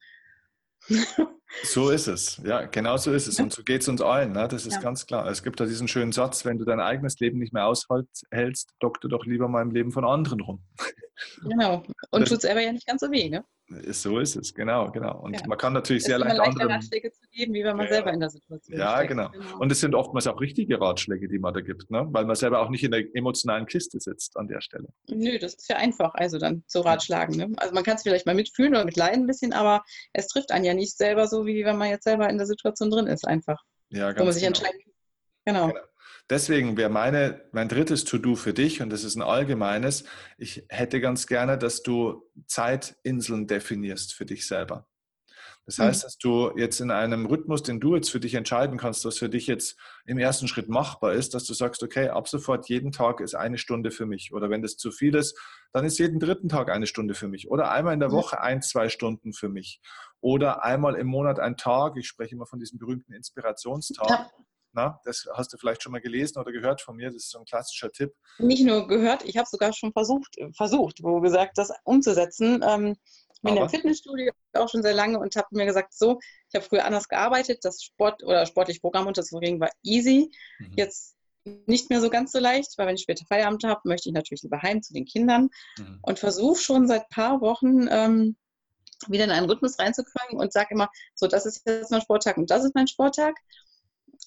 So 1.65 1.91
ist 1.91 2.07
es, 2.07 2.41
ja, 2.45 2.67
genau 2.67 2.97
so 2.97 3.13
ist 3.13 3.27
es. 3.27 3.41
Und 3.41 3.53
so 3.53 3.63
geht 3.63 3.83
es 3.83 3.89
uns 3.89 4.01
allen, 4.01 4.33
ne? 4.33 4.47
das 4.49 4.67
ist 4.67 4.75
ja. 4.75 4.81
ganz 4.81 5.07
klar. 5.07 5.27
Es 5.27 5.43
gibt 5.43 5.59
da 5.61 5.67
diesen 5.67 5.89
schönen 5.89 6.13
Satz, 6.13 6.45
wenn 6.45 6.59
du 6.59 6.65
dein 6.65 6.81
eigenes 6.81 7.19
Leben 7.19 7.39
nicht 7.39 7.53
mehr 7.53 7.67
aushältst, 7.67 8.71
dokte 8.79 9.09
doch 9.09 9.25
lieber 9.27 9.49
mal 9.49 9.63
im 9.63 9.71
Leben 9.71 9.91
von 9.91 10.05
anderen 10.05 10.41
rum. 10.41 10.63
Genau, 11.43 11.83
und 12.11 12.29
tut 12.29 12.41
selber 12.41 12.63
ja 12.63 12.73
nicht 12.73 12.87
ganz 12.87 13.03
so 13.03 13.11
weh, 13.11 13.29
ne? 13.29 13.45
So 13.93 14.18
ist 14.18 14.35
es, 14.35 14.53
genau, 14.53 14.91
genau. 14.91 15.21
Und 15.21 15.35
ja. 15.35 15.47
man 15.47 15.57
kann 15.57 15.73
natürlich 15.73 16.03
es 16.03 16.09
sehr 16.09 16.18
leicht 16.18 16.41
andere 16.41 16.68
Ratschläge 16.68 17.12
zu 17.12 17.21
geben, 17.31 17.55
wie 17.55 17.62
wenn 17.62 17.77
man 17.77 17.87
ja. 17.87 17.93
selber 17.93 18.12
in 18.12 18.18
der 18.18 18.29
Situation 18.29 18.75
ist. 18.75 18.81
Ja, 18.81 18.97
steckt. 18.97 19.11
genau. 19.11 19.29
genau. 19.31 19.59
Und 19.59 19.71
es 19.71 19.79
sind 19.79 19.95
oftmals 19.95 20.27
auch 20.27 20.41
richtige 20.41 20.81
Ratschläge, 20.81 21.29
die 21.29 21.39
man 21.39 21.55
da 21.55 21.61
gibt, 21.61 21.89
ne? 21.89 22.05
weil 22.11 22.25
man 22.25 22.35
selber 22.35 22.61
auch 22.61 22.68
nicht 22.68 22.83
in 22.83 22.91
der 22.91 23.05
emotionalen 23.14 23.66
Kiste 23.66 24.01
sitzt 24.01 24.37
an 24.37 24.49
der 24.49 24.61
Stelle. 24.61 24.89
Nö, 25.09 25.39
das 25.39 25.55
ist 25.55 25.68
ja 25.71 25.77
einfach, 25.77 26.14
also 26.14 26.39
dann 26.39 26.64
zu 26.66 26.81
ratschlagen. 26.81 27.37
Ne? 27.37 27.53
Also 27.59 27.73
man 27.73 27.85
kann 27.85 27.95
es 27.95 28.03
vielleicht 28.03 28.27
mal 28.27 28.35
mitfühlen 28.35 28.75
oder 28.75 28.85
mitleiden 28.85 29.23
ein 29.23 29.27
bisschen, 29.29 29.53
aber 29.53 29.85
es 30.14 30.27
trifft 30.27 30.51
einen 30.51 30.64
ja 30.64 30.75
nicht 30.75 30.97
selber 30.97 31.29
so, 31.29 31.47
wie 31.47 31.64
wenn 31.64 31.79
man 31.79 31.91
jetzt 31.91 32.05
selber 32.05 32.29
in 32.29 32.39
der 32.39 32.49
Situation 32.49 32.91
drin 32.91 33.07
ist, 33.07 33.25
einfach. 33.25 33.62
Ja, 33.91 34.09
ganz 34.09 34.18
Wo 34.18 34.25
man 34.25 34.33
sich 34.33 34.43
genau. 34.43 34.59
entscheiden 34.59 34.81
Genau. 35.45 35.68
genau. 35.68 35.81
Deswegen 36.31 36.76
wäre 36.76 36.91
meine, 36.91 37.43
mein 37.51 37.68
drittes 37.68 38.05
To-Do 38.05 38.37
für 38.37 38.55
dich, 38.55 38.81
und 38.81 38.91
das 38.91 39.03
ist 39.03 39.16
ein 39.16 39.22
allgemeines, 39.22 40.05
ich 40.39 40.64
hätte 40.68 41.01
ganz 41.01 41.26
gerne, 41.26 41.59
dass 41.59 41.83
du 41.83 42.22
Zeitinseln 42.47 43.49
definierst 43.49 44.14
für 44.14 44.24
dich 44.26 44.47
selber. 44.47 44.87
Das 45.66 45.78
mhm. 45.78 45.83
heißt, 45.83 46.05
dass 46.05 46.18
du 46.18 46.53
jetzt 46.57 46.81
in 46.81 46.93
einem 46.93 47.26
Rhythmus, 47.26 47.64
den 47.64 47.81
du 47.81 47.97
jetzt 47.97 48.11
für 48.11 48.20
dich 48.20 48.35
entscheiden 48.35 48.78
kannst, 48.78 49.05
was 49.05 49.18
für 49.18 49.28
dich 49.28 49.49
jetzt 49.49 49.76
im 50.07 50.18
ersten 50.18 50.47
Schritt 50.47 50.68
machbar 50.68 51.14
ist, 51.14 51.35
dass 51.35 51.45
du 51.45 51.53
sagst, 51.53 51.83
okay, 51.83 52.09
ab 52.09 52.28
sofort 52.28 52.68
jeden 52.68 52.93
Tag 52.93 53.20
ist 53.20 53.35
eine 53.35 53.59
Stunde 53.59 53.91
für 53.91 54.07
mich. 54.07 54.33
Oder 54.33 54.51
wenn 54.51 54.62
das 54.62 54.76
zu 54.76 54.93
viel 54.93 55.16
ist, 55.16 55.37
dann 55.72 55.85
ist 55.85 55.99
jeden 55.99 56.20
dritten 56.20 56.49
Tag 56.49 56.70
eine 56.70 56.87
Stunde 56.87 57.14
für 57.14 57.26
mich. 57.26 57.51
Oder 57.51 57.72
einmal 57.72 57.95
in 57.95 58.01
der 58.01 58.12
Woche 58.12 58.41
ein, 58.41 58.62
zwei 58.62 58.89
Stunden 58.89 59.33
für 59.33 59.49
mich. 59.49 59.81
Oder 60.20 60.64
einmal 60.64 60.95
im 60.95 61.09
Monat 61.09 61.41
ein 61.41 61.57
Tag. 61.57 61.97
Ich 61.97 62.07
spreche 62.07 62.37
immer 62.37 62.47
von 62.47 62.61
diesem 62.61 62.78
berühmten 62.78 63.12
Inspirationstag. 63.12 64.09
Ja 64.09 64.31
na, 64.73 65.01
das 65.05 65.29
hast 65.35 65.53
du 65.53 65.59
vielleicht 65.59 65.83
schon 65.83 65.93
mal 65.93 66.01
gelesen 66.01 66.39
oder 66.39 66.53
gehört 66.53 66.81
von 66.81 66.97
mir. 66.97 67.07
Das 67.07 67.16
ist 67.16 67.31
so 67.31 67.39
ein 67.39 67.45
klassischer 67.45 67.91
Tipp. 67.91 68.14
Nicht 68.39 68.64
nur 68.64 68.87
gehört, 68.87 69.25
ich 69.25 69.37
habe 69.37 69.49
sogar 69.51 69.73
schon 69.73 69.93
versucht, 69.93 70.37
versucht, 70.57 71.03
wo 71.03 71.21
gesagt, 71.21 71.59
das 71.59 71.73
umzusetzen. 71.85 72.64
Ähm, 72.66 72.97
ich 73.35 73.41
bin 73.43 73.57
im 73.57 73.68
Fitnessstudio 73.68 74.33
auch 74.53 74.68
schon 74.68 74.83
sehr 74.83 74.93
lange 74.93 75.18
und 75.18 75.35
habe 75.35 75.49
mir 75.53 75.64
gesagt, 75.64 75.95
so, 75.95 76.21
ich 76.49 76.55
habe 76.55 76.64
früher 76.64 76.85
anders 76.85 77.09
gearbeitet, 77.09 77.61
das 77.62 77.83
Sport 77.83 78.23
oder 78.23 78.45
sportliche 78.45 78.81
Programm 78.81 79.07
unterzubringen 79.07 79.61
war 79.61 79.71
easy. 79.83 80.31
Mhm. 80.59 80.75
Jetzt 80.77 81.16
nicht 81.66 81.89
mehr 81.89 82.01
so 82.01 82.11
ganz 82.11 82.33
so 82.33 82.39
leicht, 82.39 82.77
weil 82.77 82.87
wenn 82.87 82.97
ich 82.97 83.03
später 83.03 83.25
Feierabend 83.27 83.64
habe, 83.64 83.81
möchte 83.85 84.09
ich 84.09 84.14
natürlich 84.14 84.43
lieber 84.43 84.61
heim 84.61 84.83
zu 84.83 84.93
den 84.93 85.07
Kindern 85.07 85.49
mhm. 85.79 85.99
und 86.03 86.18
versuche 86.18 86.61
schon 86.61 86.87
seit 86.87 87.03
ein 87.03 87.09
paar 87.11 87.41
Wochen 87.41 87.89
ähm, 87.89 88.37
wieder 89.09 89.25
in 89.25 89.31
einen 89.31 89.49
Rhythmus 89.49 89.79
reinzukommen 89.79 90.39
und 90.39 90.53
sage 90.53 90.68
immer, 90.73 90.91
so, 91.14 91.27
das 91.27 91.47
ist 91.47 91.66
jetzt 91.66 91.91
mein 91.91 92.03
Sporttag 92.03 92.37
und 92.37 92.51
das 92.51 92.64
ist 92.64 92.75
mein 92.75 92.89
Sporttag. 92.89 93.35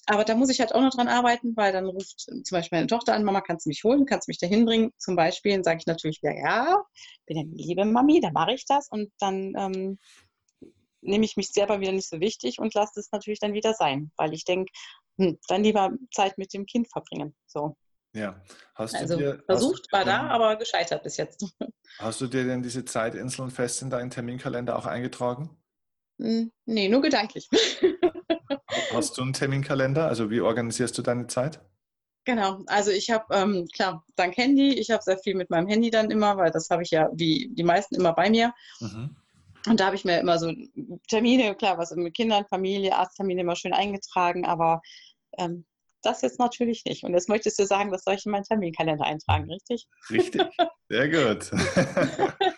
Aber 0.06 0.24
da 0.24 0.34
muss 0.34 0.50
ich 0.50 0.60
halt 0.60 0.74
auch 0.74 0.82
noch 0.82 0.94
dran 0.94 1.08
arbeiten, 1.08 1.56
weil 1.56 1.72
dann 1.72 1.86
ruft 1.86 2.20
zum 2.20 2.42
Beispiel 2.50 2.78
meine 2.78 2.86
Tochter 2.86 3.14
an, 3.14 3.24
Mama, 3.24 3.40
kannst 3.40 3.66
du 3.66 3.70
mich 3.70 3.84
holen, 3.84 4.04
kannst 4.04 4.28
du 4.28 4.30
mich 4.30 4.38
da 4.38 4.46
hinbringen? 4.46 4.92
Zum 4.98 5.16
Beispiel, 5.16 5.52
dann 5.52 5.64
sage 5.64 5.78
ich 5.78 5.86
natürlich, 5.86 6.20
ja, 6.22 6.32
ja, 6.32 6.84
bin 7.26 7.38
eine 7.38 7.48
liebe 7.50 7.84
Mami, 7.84 8.20
dann 8.20 8.34
mache 8.34 8.52
ich 8.52 8.66
das 8.66 8.88
und 8.88 9.10
dann 9.18 9.54
ähm, 9.56 9.98
nehme 11.00 11.24
ich 11.24 11.36
mich 11.36 11.50
selber 11.52 11.80
wieder 11.80 11.92
nicht 11.92 12.08
so 12.08 12.20
wichtig 12.20 12.58
und 12.58 12.74
lasse 12.74 13.00
es 13.00 13.12
natürlich 13.12 13.40
dann 13.40 13.54
wieder 13.54 13.74
sein, 13.74 14.10
weil 14.16 14.34
ich 14.34 14.44
denke, 14.44 14.70
hm, 15.18 15.38
dann 15.48 15.62
lieber 15.62 15.90
Zeit 16.12 16.38
mit 16.38 16.52
dem 16.52 16.66
Kind 16.66 16.90
verbringen. 16.90 17.34
So. 17.46 17.76
Ja, 18.14 18.40
hast 18.74 18.94
also, 18.94 19.16
du 19.16 19.22
dir, 19.22 19.42
versucht 19.44 19.92
war 19.92 20.04
da, 20.04 20.28
aber 20.28 20.56
gescheitert 20.56 21.02
bis 21.02 21.16
jetzt. 21.16 21.44
Hast 21.98 22.20
du 22.20 22.26
dir 22.26 22.44
denn 22.44 22.62
diese 22.62 22.84
Zeitinseln 22.84 23.50
fest 23.50 23.82
in 23.82 23.90
deinen 23.90 24.10
Terminkalender 24.10 24.76
auch 24.76 24.86
eingetragen? 24.86 25.56
Hm, 26.18 26.52
nee, 26.66 26.88
nur 26.88 27.02
gedanklich. 27.02 27.48
Hast 28.92 29.18
du 29.18 29.22
einen 29.22 29.32
Terminkalender? 29.32 30.06
Also 30.06 30.30
wie 30.30 30.40
organisierst 30.40 30.96
du 30.96 31.02
deine 31.02 31.26
Zeit? 31.26 31.60
Genau, 32.24 32.62
also 32.66 32.90
ich 32.90 33.10
habe, 33.10 33.24
ähm, 33.34 33.66
klar, 33.74 34.04
dank 34.16 34.36
Handy, 34.38 34.78
ich 34.78 34.90
habe 34.90 35.02
sehr 35.02 35.18
viel 35.18 35.34
mit 35.34 35.50
meinem 35.50 35.68
Handy 35.68 35.90
dann 35.90 36.10
immer, 36.10 36.38
weil 36.38 36.50
das 36.50 36.70
habe 36.70 36.82
ich 36.82 36.90
ja 36.90 37.10
wie 37.12 37.50
die 37.52 37.64
meisten 37.64 37.96
immer 37.96 38.14
bei 38.14 38.30
mir. 38.30 38.54
Mhm. 38.80 39.14
Und 39.66 39.80
da 39.80 39.86
habe 39.86 39.96
ich 39.96 40.04
mir 40.04 40.20
immer 40.20 40.38
so 40.38 40.52
Termine, 41.08 41.54
klar, 41.54 41.76
was 41.78 41.90
mit 41.92 42.14
Kindern, 42.14 42.46
Familie, 42.46 42.96
Arzttermine 42.96 43.42
immer 43.42 43.56
schön 43.56 43.72
eingetragen, 43.72 44.46
aber 44.46 44.80
ähm, 45.38 45.66
das 46.02 46.22
jetzt 46.22 46.38
natürlich 46.38 46.84
nicht. 46.84 47.04
Und 47.04 47.12
jetzt 47.12 47.28
möchtest 47.28 47.58
du 47.58 47.66
sagen, 47.66 47.90
das 47.90 48.04
soll 48.04 48.14
ich 48.14 48.26
in 48.26 48.32
meinen 48.32 48.44
Terminkalender 48.44 49.04
eintragen, 49.04 49.50
richtig? 49.50 49.86
Richtig, 50.10 50.42
sehr 50.88 51.08
gut. 51.08 51.50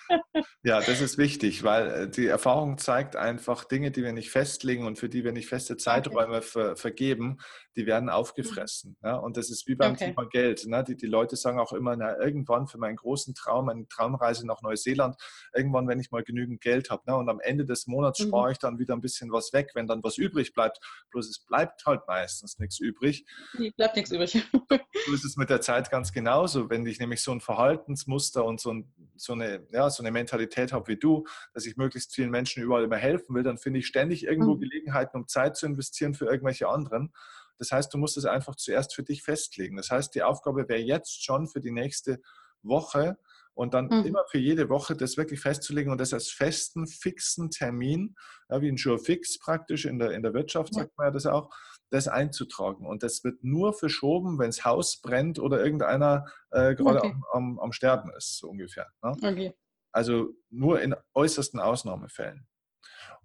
Ja, 0.63 0.81
das 0.81 1.01
ist 1.01 1.19
wichtig, 1.19 1.63
weil 1.63 1.91
äh, 1.91 2.11
die 2.11 2.27
Erfahrung 2.27 2.79
zeigt 2.79 3.17
einfach, 3.17 3.65
Dinge, 3.65 3.91
die 3.91 4.03
wir 4.03 4.13
nicht 4.13 4.31
festlegen 4.31 4.87
und 4.87 4.99
für 4.99 5.09
die 5.09 5.25
wir 5.25 5.33
nicht 5.33 5.49
feste 5.49 5.77
Zeiträume 5.77 6.43
ver 6.43 6.77
vergeben, 6.77 7.39
die 7.77 7.87
werden 7.87 8.09
aufgefressen. 8.09 8.97
Ja? 9.03 9.17
Und 9.17 9.37
das 9.37 9.51
ist 9.51 9.67
wie 9.69 9.75
beim 9.75 9.93
okay. 9.93 10.07
Thema 10.07 10.27
Geld. 10.27 10.67
Ne? 10.67 10.83
Die, 10.83 10.97
die 10.97 11.07
Leute 11.07 11.37
sagen 11.37 11.61
auch 11.61 11.73
immer, 11.73 11.95
na, 11.97 12.19
irgendwann 12.19 12.67
für 12.67 12.79
meinen 12.79 12.97
großen 12.97 13.35
Traum, 13.35 13.67
meine 13.67 13.87
Traumreise 13.89 14.47
nach 14.47 14.63
Neuseeland, 14.63 15.17
irgendwann, 15.55 15.87
wenn 15.87 16.01
ich 16.01 16.11
mal 16.11 16.23
genügend 16.23 16.61
Geld 16.61 16.91
habe. 16.91 17.03
Ne? 17.07 17.17
Und 17.17 17.29
am 17.29 17.41
Ende 17.41 17.65
des 17.65 17.87
Monats 17.87 18.21
mhm. 18.21 18.29
spare 18.29 18.53
ich 18.53 18.59
dann 18.59 18.79
wieder 18.79 18.95
ein 18.95 19.01
bisschen 19.01 19.31
was 19.31 19.53
weg, 19.53 19.71
wenn 19.75 19.87
dann 19.87 20.03
was 20.03 20.17
übrig 20.17 20.55
bleibt. 20.55 20.79
Bloß 21.11 21.29
es 21.29 21.45
bleibt 21.45 21.85
halt 21.87 22.01
meistens 22.07 22.59
nichts 22.59 22.81
übrig. 22.81 23.27
Nee, 23.59 23.73
bleibt 23.77 23.97
nichts 23.97 24.11
übrig. 24.11 24.33
so 25.07 25.15
ist 25.15 25.25
es 25.25 25.37
mit 25.37 25.51
der 25.51 25.61
Zeit 25.61 25.91
ganz 25.91 26.13
genauso. 26.13 26.71
Wenn 26.71 26.87
ich 26.87 26.99
nämlich 26.99 27.23
so 27.23 27.33
ein 27.33 27.41
Verhaltensmuster 27.41 28.45
und 28.45 28.61
so, 28.61 28.73
ein, 28.73 28.93
so, 29.17 29.35
eine, 29.35 29.67
ja, 29.71 29.91
so 29.91 30.03
eine 30.03 30.11
Mentalität 30.27 30.73
habe 30.73 30.89
wie 30.89 30.97
du, 30.97 31.25
dass 31.55 31.67
ich 31.67 31.77
möglichst 31.77 32.15
vielen 32.15 32.31
Menschen 32.31 32.63
überall 32.63 32.85
immer 32.85 32.97
helfen 32.97 33.35
will, 33.35 33.43
dann 33.43 33.59
finde 33.59 33.79
ich 33.79 33.87
ständig 33.87 34.25
irgendwo 34.25 34.55
mhm. 34.55 34.61
Gelegenheiten, 34.61 35.17
um 35.17 35.29
Zeit 35.29 35.57
zu 35.57 35.67
investieren 35.67 36.15
für 36.15 36.27
irgendwelche 36.27 36.69
anderen. 36.69 37.13
Das 37.59 37.71
heißt, 37.73 37.95
du 37.95 37.99
musst 37.99 38.17
es 38.17 38.27
einfach 38.27 38.57
zuerst 38.57 38.95
für 38.95 39.03
dich 39.03 39.23
festlegen. 39.23 39.77
Das 39.77 39.91
heißt, 39.91 40.15
die 40.15 40.23
Aufgabe 40.23 40.69
wäre 40.69 40.81
jetzt 40.81 41.25
schon 41.25 41.47
für 41.47 41.61
die 41.61 41.71
nächste 41.71 42.21
Woche 42.63 43.17
und 43.55 43.73
dann 43.73 43.87
mhm. 43.87 44.05
immer 44.05 44.25
für 44.31 44.39
jede 44.39 44.69
Woche 44.69 44.95
das 44.95 45.17
wirklich 45.17 45.41
festzulegen 45.41 45.91
und 45.91 45.99
das 45.99 46.13
als 46.13 46.31
festen, 46.31 46.87
fixen 46.87 47.51
Termin, 47.51 48.15
ja, 48.51 48.61
wie 48.61 48.69
ein 48.69 48.77
Jour 48.77 48.99
fix 48.99 49.39
praktisch 49.39 49.87
in 49.87 49.99
der, 49.99 50.11
in 50.11 50.23
der 50.23 50.35
Wirtschaft, 50.35 50.75
sagt 50.75 50.97
man 50.99 51.07
ja 51.07 51.11
das 51.11 51.25
auch, 51.25 51.51
das 51.91 52.07
einzutragen. 52.07 52.87
Und 52.87 53.03
das 53.03 53.25
wird 53.25 53.43
nur 53.43 53.73
verschoben, 53.73 54.39
wenn 54.39 54.49
das 54.49 54.65
Haus 54.65 55.01
brennt 55.01 55.39
oder 55.39 55.65
irgendeiner 55.65 56.27
äh, 56.51 56.75
gerade 56.75 56.99
okay. 56.99 57.15
am, 57.15 57.25
am, 57.33 57.59
am, 57.59 57.73
Sterben 57.73 58.11
ist, 58.17 58.39
so 58.39 58.51
ungefähr. 58.51 58.89
Ne? 59.03 59.13
Okay. 59.23 59.55
Also 59.97 60.35
nur 60.51 60.83
in 60.83 60.95
äußersten 61.15 61.59
Ausnahmefällen. 61.59 62.47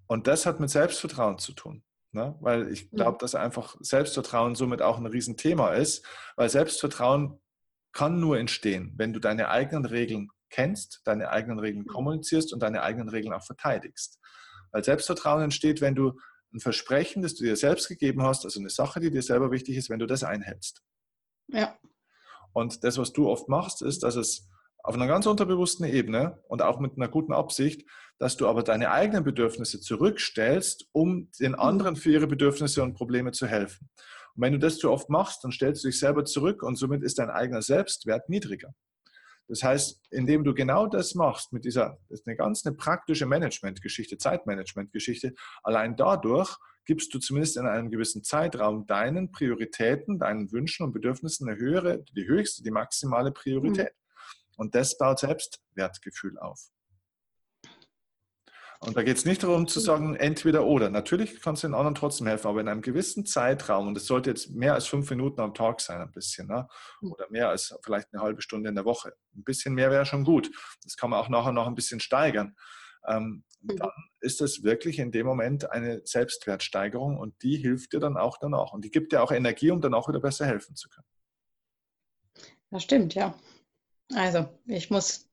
Und 0.07 0.27
das 0.27 0.45
hat 0.45 0.61
mit 0.61 0.69
Selbstvertrauen 0.69 1.37
zu 1.37 1.51
tun. 1.51 1.83
Ne? 2.13 2.37
Weil 2.39 2.71
ich 2.71 2.89
glaube, 2.91 3.17
dass 3.19 3.35
einfach 3.35 3.75
Selbstvertrauen 3.81 4.55
somit 4.55 4.81
auch 4.81 4.97
ein 4.97 5.05
Riesenthema 5.05 5.73
ist, 5.73 6.05
weil 6.37 6.47
Selbstvertrauen 6.47 7.41
kann 7.91 8.21
nur 8.21 8.39
entstehen, 8.39 8.93
wenn 8.95 9.11
du 9.11 9.19
deine 9.19 9.49
eigenen 9.49 9.83
Regeln 9.83 10.29
kennst, 10.49 11.01
deine 11.03 11.29
eigenen 11.31 11.59
Regeln 11.59 11.85
kommunizierst 11.85 12.53
und 12.53 12.63
deine 12.63 12.83
eigenen 12.83 13.09
Regeln 13.09 13.33
auch 13.33 13.43
verteidigst. 13.43 14.17
Weil 14.71 14.85
Selbstvertrauen 14.85 15.43
entsteht, 15.43 15.81
wenn 15.81 15.95
du 15.95 16.17
ein 16.53 16.61
Versprechen, 16.61 17.21
das 17.21 17.35
du 17.35 17.43
dir 17.43 17.57
selbst 17.57 17.89
gegeben 17.89 18.23
hast, 18.23 18.45
also 18.45 18.61
eine 18.61 18.69
Sache, 18.69 19.01
die 19.01 19.11
dir 19.11 19.21
selber 19.21 19.51
wichtig 19.51 19.75
ist, 19.75 19.89
wenn 19.89 19.99
du 19.99 20.07
das 20.07 20.23
einhältst. 20.23 20.81
Ja. 21.47 21.77
Und 22.53 22.85
das, 22.85 22.97
was 22.97 23.11
du 23.11 23.29
oft 23.29 23.49
machst, 23.49 23.81
ist, 23.81 24.03
dass 24.03 24.15
es 24.15 24.47
auf 24.83 24.95
einer 24.95 25.07
ganz 25.07 25.25
unterbewussten 25.25 25.85
Ebene 25.85 26.39
und 26.47 26.61
auch 26.61 26.79
mit 26.79 26.95
einer 26.95 27.07
guten 27.07 27.33
Absicht, 27.33 27.87
dass 28.17 28.37
du 28.37 28.47
aber 28.47 28.63
deine 28.63 28.91
eigenen 28.91 29.23
Bedürfnisse 29.23 29.79
zurückstellst, 29.79 30.87
um 30.91 31.29
den 31.39 31.53
mhm. 31.53 31.59
anderen 31.59 31.95
für 31.95 32.11
ihre 32.11 32.27
Bedürfnisse 32.27 32.83
und 32.83 32.93
Probleme 32.93 33.31
zu 33.31 33.47
helfen. 33.47 33.89
Und 34.35 34.43
wenn 34.43 34.53
du 34.53 34.59
das 34.59 34.77
zu 34.77 34.91
oft 34.91 35.09
machst, 35.09 35.43
dann 35.43 35.51
stellst 35.51 35.83
du 35.83 35.87
dich 35.89 35.99
selber 35.99 36.25
zurück 36.25 36.63
und 36.63 36.75
somit 36.75 37.03
ist 37.03 37.19
dein 37.19 37.29
eigener 37.29 37.61
Selbstwert 37.61 38.29
niedriger. 38.29 38.73
Das 39.47 39.63
heißt, 39.63 40.01
indem 40.11 40.43
du 40.43 40.53
genau 40.53 40.87
das 40.87 41.13
machst, 41.13 41.51
mit 41.51 41.65
dieser, 41.65 41.97
das 42.07 42.21
ist 42.21 42.27
eine 42.27 42.37
ganz 42.37 42.65
eine 42.65 42.75
praktische 42.75 43.25
Managementgeschichte, 43.25 44.17
Zeitmanagementgeschichte, 44.17 45.33
allein 45.63 45.97
dadurch 45.97 46.57
gibst 46.85 47.13
du 47.13 47.19
zumindest 47.19 47.57
in 47.57 47.67
einem 47.67 47.91
gewissen 47.91 48.23
Zeitraum 48.23 48.85
deinen 48.85 49.31
Prioritäten, 49.31 50.19
deinen 50.19 50.51
Wünschen 50.51 50.85
und 50.85 50.93
Bedürfnissen 50.93 51.49
eine 51.49 51.57
höhere, 51.59 52.03
die 52.15 52.27
höchste, 52.27 52.63
die 52.63 52.71
maximale 52.71 53.31
Priorität. 53.31 53.91
Mhm. 53.93 54.00
Und 54.57 54.75
das 54.75 54.97
baut 54.97 55.19
Selbstwertgefühl 55.19 56.37
auf. 56.39 56.71
Und 58.83 58.97
da 58.97 59.03
geht 59.03 59.17
es 59.17 59.25
nicht 59.25 59.43
darum 59.43 59.67
zu 59.67 59.79
sagen, 59.79 60.15
entweder 60.15 60.65
oder. 60.65 60.89
Natürlich 60.89 61.39
kannst 61.39 61.61
du 61.61 61.67
den 61.67 61.75
anderen 61.75 61.93
trotzdem 61.93 62.25
helfen, 62.25 62.47
aber 62.47 62.61
in 62.61 62.67
einem 62.67 62.81
gewissen 62.81 63.27
Zeitraum, 63.27 63.87
und 63.87 63.95
es 63.95 64.07
sollte 64.07 64.31
jetzt 64.31 64.49
mehr 64.49 64.73
als 64.73 64.87
fünf 64.87 65.07
Minuten 65.11 65.39
am 65.39 65.53
Tag 65.53 65.81
sein, 65.81 66.01
ein 66.01 66.11
bisschen, 66.11 66.47
ne? 66.47 66.67
oder 67.01 67.29
mehr 67.29 67.49
als 67.49 67.77
vielleicht 67.83 68.11
eine 68.11 68.23
halbe 68.23 68.41
Stunde 68.41 68.69
in 68.69 68.75
der 68.75 68.85
Woche. 68.85 69.13
Ein 69.35 69.43
bisschen 69.43 69.75
mehr 69.75 69.91
wäre 69.91 70.07
schon 70.07 70.23
gut. 70.23 70.49
Das 70.83 70.97
kann 70.97 71.11
man 71.11 71.19
auch 71.19 71.29
nachher 71.29 71.51
noch 71.51 71.67
ein 71.67 71.75
bisschen 71.75 71.99
steigern. 71.99 72.55
Ähm, 73.07 73.43
mhm. 73.61 73.77
dann 73.77 73.91
ist 74.19 74.41
das 74.41 74.63
wirklich 74.63 74.97
in 74.97 75.11
dem 75.11 75.27
Moment 75.27 75.71
eine 75.71 76.01
Selbstwertsteigerung 76.03 77.17
und 77.17 77.35
die 77.43 77.57
hilft 77.57 77.93
dir 77.93 77.99
dann 77.99 78.17
auch 78.17 78.39
danach. 78.39 78.73
Und 78.73 78.83
die 78.83 78.91
gibt 78.91 79.11
dir 79.11 79.21
auch 79.21 79.31
Energie, 79.31 79.69
um 79.69 79.81
dann 79.81 79.93
auch 79.93 80.09
wieder 80.09 80.19
besser 80.19 80.47
helfen 80.47 80.75
zu 80.75 80.89
können. 80.89 81.07
Das 82.71 82.81
stimmt, 82.81 83.13
ja. 83.13 83.35
Also, 84.15 84.47
ich 84.65 84.89
muss 84.89 85.29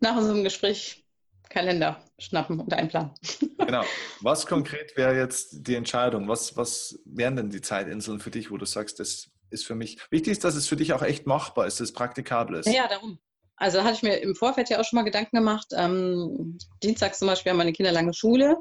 nach 0.00 0.16
unserem 0.16 0.44
Gespräch 0.44 1.04
Kalender 1.48 2.02
schnappen 2.18 2.60
und 2.60 2.72
einplanen. 2.72 3.12
Genau. 3.58 3.84
Was 4.22 4.46
konkret 4.46 4.96
wäre 4.96 5.14
jetzt 5.14 5.66
die 5.66 5.74
Entscheidung? 5.74 6.26
Was, 6.26 6.56
was 6.56 6.98
wären 7.04 7.36
denn 7.36 7.50
die 7.50 7.60
Zeitinseln 7.60 8.18
für 8.18 8.30
dich, 8.30 8.50
wo 8.50 8.56
du 8.56 8.64
sagst, 8.64 8.98
das 8.98 9.28
ist 9.50 9.66
für 9.66 9.74
mich 9.74 9.98
wichtig, 10.10 10.32
ist, 10.32 10.44
dass 10.44 10.54
es 10.54 10.66
für 10.66 10.76
dich 10.76 10.94
auch 10.94 11.02
echt 11.02 11.26
machbar 11.26 11.66
ist, 11.66 11.78
dass 11.78 11.88
es 11.88 11.92
praktikabel 11.92 12.56
ist? 12.56 12.66
Ja, 12.66 12.88
darum. 12.88 13.18
Also 13.56 13.82
hatte 13.82 13.94
ich 13.94 14.02
mir 14.02 14.16
im 14.22 14.34
Vorfeld 14.34 14.70
ja 14.70 14.80
auch 14.80 14.84
schon 14.84 14.96
mal 14.96 15.02
Gedanken 15.02 15.36
gemacht. 15.36 15.66
Ähm, 15.72 16.58
Dienstags 16.82 17.18
zum 17.18 17.28
Beispiel 17.28 17.50
haben 17.50 17.58
meine 17.58 17.74
Kinder 17.74 17.92
lange 17.92 18.14
Schule. 18.14 18.56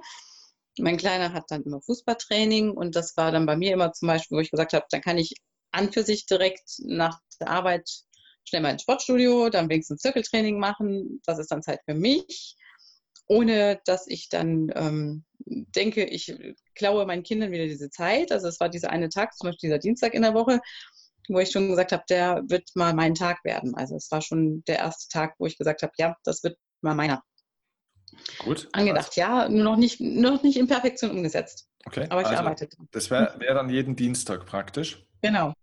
Mein 0.78 0.97
Kleiner 0.97 1.32
hat 1.32 1.45
dann 1.49 1.63
immer 1.63 1.82
Fußballtraining 1.82 2.72
und 2.72 2.97
das 2.97 3.15
war 3.15 3.32
dann 3.32 3.45
bei 3.45 3.55
mir 3.55 3.72
immer 3.72 3.93
zum 3.93 4.09
Beispiel, 4.09 4.36
wo 4.36 4.41
ich 4.41 4.51
gesagt 4.51 4.74
habe, 4.74 4.86
dann 4.89 5.01
kann 5.01 5.18
ich 5.18 5.36
an 5.72 5.93
für 5.93 6.03
sich 6.03 6.26
direkt 6.26 6.80
nach 6.80 7.20
der 7.39 7.49
Arbeit 7.49 7.89
schnell 8.48 8.62
mal 8.62 8.72
ins 8.72 8.84
Sportstudio, 8.84 9.50
dann 9.50 9.70
wenigstens 9.70 10.02
Zirkeltraining 10.02 10.60
machen. 10.60 11.22
Das 11.26 11.39
ist 11.39 11.52
dann 11.52 11.62
Zeit 11.62 11.82
für 11.86 11.93
mich, 11.93 12.56
ohne 13.28 13.80
dass 13.86 14.08
ich 14.08 14.30
dann 14.30 14.72
ähm, 14.76 15.26
denke, 15.45 16.06
ich 16.06 16.36
klaue 16.76 17.06
meinen 17.06 17.24
Kindern 17.24 17.52
wieder 17.52 17.66
diese 17.66 17.89
Zeit. 17.89 18.32
Also 18.32 18.48
es 18.48 18.60
war 18.60 18.70
dieser 18.70 18.89
eine 18.89 19.10
Tag, 19.10 19.36
zum 19.36 19.50
Beispiel 19.50 19.70
dieser 19.70 19.80
Dienstag 19.80 20.14
in 20.14 20.22
der 20.22 20.34
Woche, 20.34 20.60
wo 21.30 21.39
ich 21.39 21.52
schon 21.52 21.70
gesagt 21.70 21.91
habe, 21.91 22.04
der 22.10 22.43
wird 22.48 22.70
mal 22.76 22.93
mein 22.93 23.16
Tag 23.16 23.43
werden. 23.43 23.76
Also 23.76 23.95
es 23.95 24.10
war 24.12 24.22
schon 24.22 24.64
der 24.68 24.80
erste 24.80 25.10
Tag, 25.10 25.36
wo 25.39 25.45
ich 25.45 25.58
gesagt 25.58 25.82
habe, 25.82 25.91
ja, 25.98 26.16
das 26.24 26.43
wird 26.43 26.58
mal 26.82 26.95
meiner. 26.95 27.24
Gut. 28.39 28.70
Angedacht, 28.72 29.10
also. 29.10 29.22
ja, 29.22 29.50
nur 29.50 29.64
noch 29.64 29.76
nicht, 29.76 30.00
noch 30.00 30.41
nicht 30.41 30.58
in 30.58 30.68
Perfektion 30.68 31.12
umgesetzt. 31.12 31.68
Okay. 31.86 32.08
Aber 32.10 32.22
ich 32.22 32.28
also, 32.28 32.39
arbeite. 32.39 32.70
Das 32.91 33.10
wäre 33.12 33.36
wär 33.39 33.54
dann 33.54 33.70
jeden 33.70 33.95
Dienstag 33.95 34.45
praktisch. 34.45 35.06
Genau. 35.22 35.54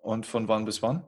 Und 0.00 0.26
von 0.26 0.48
wann 0.48 0.64
bis 0.64 0.82
wann? 0.82 1.06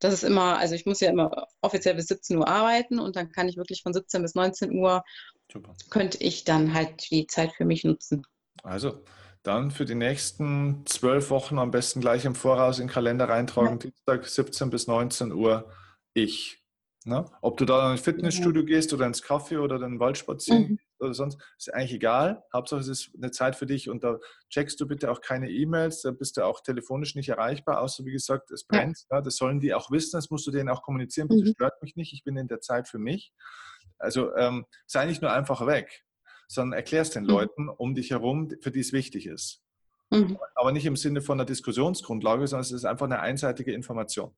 Das 0.00 0.14
ist 0.14 0.24
immer, 0.24 0.58
also 0.58 0.74
ich 0.74 0.86
muss 0.86 1.00
ja 1.00 1.10
immer 1.10 1.46
offiziell 1.60 1.94
bis 1.94 2.06
17 2.06 2.36
Uhr 2.36 2.48
arbeiten 2.48 2.98
und 2.98 3.16
dann 3.16 3.30
kann 3.30 3.48
ich 3.48 3.56
wirklich 3.56 3.82
von 3.82 3.92
17 3.92 4.22
bis 4.22 4.34
19 4.34 4.72
Uhr, 4.72 5.02
Super. 5.50 5.74
könnte 5.90 6.18
ich 6.18 6.44
dann 6.44 6.74
halt 6.74 7.10
die 7.10 7.26
Zeit 7.26 7.52
für 7.52 7.64
mich 7.64 7.84
nutzen. 7.84 8.26
Also, 8.62 9.02
dann 9.42 9.70
für 9.70 9.84
die 9.84 9.94
nächsten 9.94 10.86
zwölf 10.86 11.30
Wochen 11.30 11.58
am 11.58 11.70
besten 11.70 12.00
gleich 12.00 12.24
im 12.24 12.34
Voraus 12.34 12.78
in 12.78 12.86
den 12.86 12.92
Kalender 12.92 13.28
reintragen, 13.28 13.78
ja. 13.78 13.90
Dienstag 13.90 14.26
17 14.26 14.70
bis 14.70 14.86
19 14.86 15.32
Uhr 15.32 15.70
ich. 16.14 16.62
Ne? 17.04 17.26
Ob 17.42 17.58
du 17.58 17.66
da 17.66 17.86
in 17.86 17.92
ein 17.92 17.98
Fitnessstudio 17.98 18.62
ja. 18.62 18.66
gehst 18.66 18.94
oder 18.94 19.06
ins 19.06 19.20
Kaffee 19.20 19.58
oder 19.58 19.78
den 19.78 20.00
Wald 20.00 20.16
spazieren 20.16 20.62
mhm. 20.62 20.78
Oder 21.04 21.14
sonst, 21.14 21.40
ist 21.58 21.72
eigentlich 21.72 21.94
egal. 21.94 22.42
Hauptsache 22.52 22.80
es 22.80 22.88
ist 22.88 23.10
eine 23.14 23.30
Zeit 23.30 23.56
für 23.56 23.66
dich 23.66 23.88
und 23.88 24.02
da 24.02 24.18
checkst 24.50 24.80
du 24.80 24.86
bitte 24.86 25.10
auch 25.10 25.20
keine 25.20 25.50
E-Mails, 25.50 26.02
da 26.02 26.10
bist 26.10 26.36
du 26.36 26.44
auch 26.44 26.60
telefonisch 26.60 27.14
nicht 27.14 27.28
erreichbar, 27.28 27.80
außer 27.80 28.04
wie 28.04 28.12
gesagt, 28.12 28.50
es 28.50 28.64
brennt. 28.64 29.04
Ja. 29.10 29.18
Ja, 29.18 29.22
das 29.22 29.36
sollen 29.36 29.60
die 29.60 29.74
auch 29.74 29.90
wissen, 29.90 30.16
das 30.16 30.30
musst 30.30 30.46
du 30.46 30.50
denen 30.50 30.68
auch 30.68 30.82
kommunizieren. 30.82 31.28
Bitte 31.28 31.44
mhm. 31.44 31.52
stört 31.52 31.82
mich 31.82 31.96
nicht, 31.96 32.12
ich 32.12 32.24
bin 32.24 32.36
in 32.36 32.48
der 32.48 32.60
Zeit 32.60 32.88
für 32.88 32.98
mich. 32.98 33.32
Also 33.98 34.34
ähm, 34.36 34.66
sei 34.86 35.06
nicht 35.06 35.22
nur 35.22 35.32
einfach 35.32 35.66
weg, 35.66 36.04
sondern 36.48 36.76
erklär 36.76 37.02
es 37.02 37.10
den 37.10 37.24
mhm. 37.24 37.30
Leuten 37.30 37.68
um 37.68 37.94
dich 37.94 38.10
herum, 38.10 38.50
für 38.60 38.70
die 38.70 38.80
es 38.80 38.92
wichtig 38.92 39.26
ist. 39.26 39.62
Mhm. 40.10 40.38
Aber 40.54 40.72
nicht 40.72 40.86
im 40.86 40.96
Sinne 40.96 41.22
von 41.22 41.38
einer 41.38 41.46
Diskussionsgrundlage, 41.46 42.46
sondern 42.46 42.62
es 42.62 42.72
ist 42.72 42.84
einfach 42.84 43.06
eine 43.06 43.20
einseitige 43.20 43.72
Information. 43.72 44.34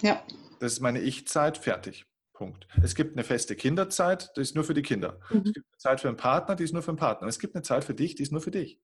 Ja. 0.00 0.22
Das 0.60 0.72
ist 0.72 0.80
meine 0.80 1.00
Ich-Zeit, 1.00 1.58
fertig. 1.58 2.06
Punkt. 2.32 2.66
Es 2.82 2.94
gibt 2.94 3.14
eine 3.14 3.24
feste 3.24 3.56
Kinderzeit, 3.56 4.32
die 4.36 4.40
ist 4.40 4.54
nur 4.54 4.64
für 4.64 4.74
die 4.74 4.82
Kinder. 4.82 5.20
Mhm. 5.30 5.42
Es 5.44 5.52
gibt 5.52 5.66
eine 5.70 5.78
Zeit 5.78 6.00
für 6.00 6.08
einen 6.08 6.16
Partner, 6.16 6.56
die 6.56 6.64
ist 6.64 6.72
nur 6.72 6.82
für 6.82 6.92
den 6.92 6.98
Partner. 6.98 7.28
Es 7.28 7.38
gibt 7.38 7.54
eine 7.54 7.62
Zeit 7.62 7.84
für 7.84 7.94
dich, 7.94 8.14
die 8.14 8.22
ist 8.22 8.32
nur 8.32 8.40
für 8.40 8.50
dich. 8.50 8.80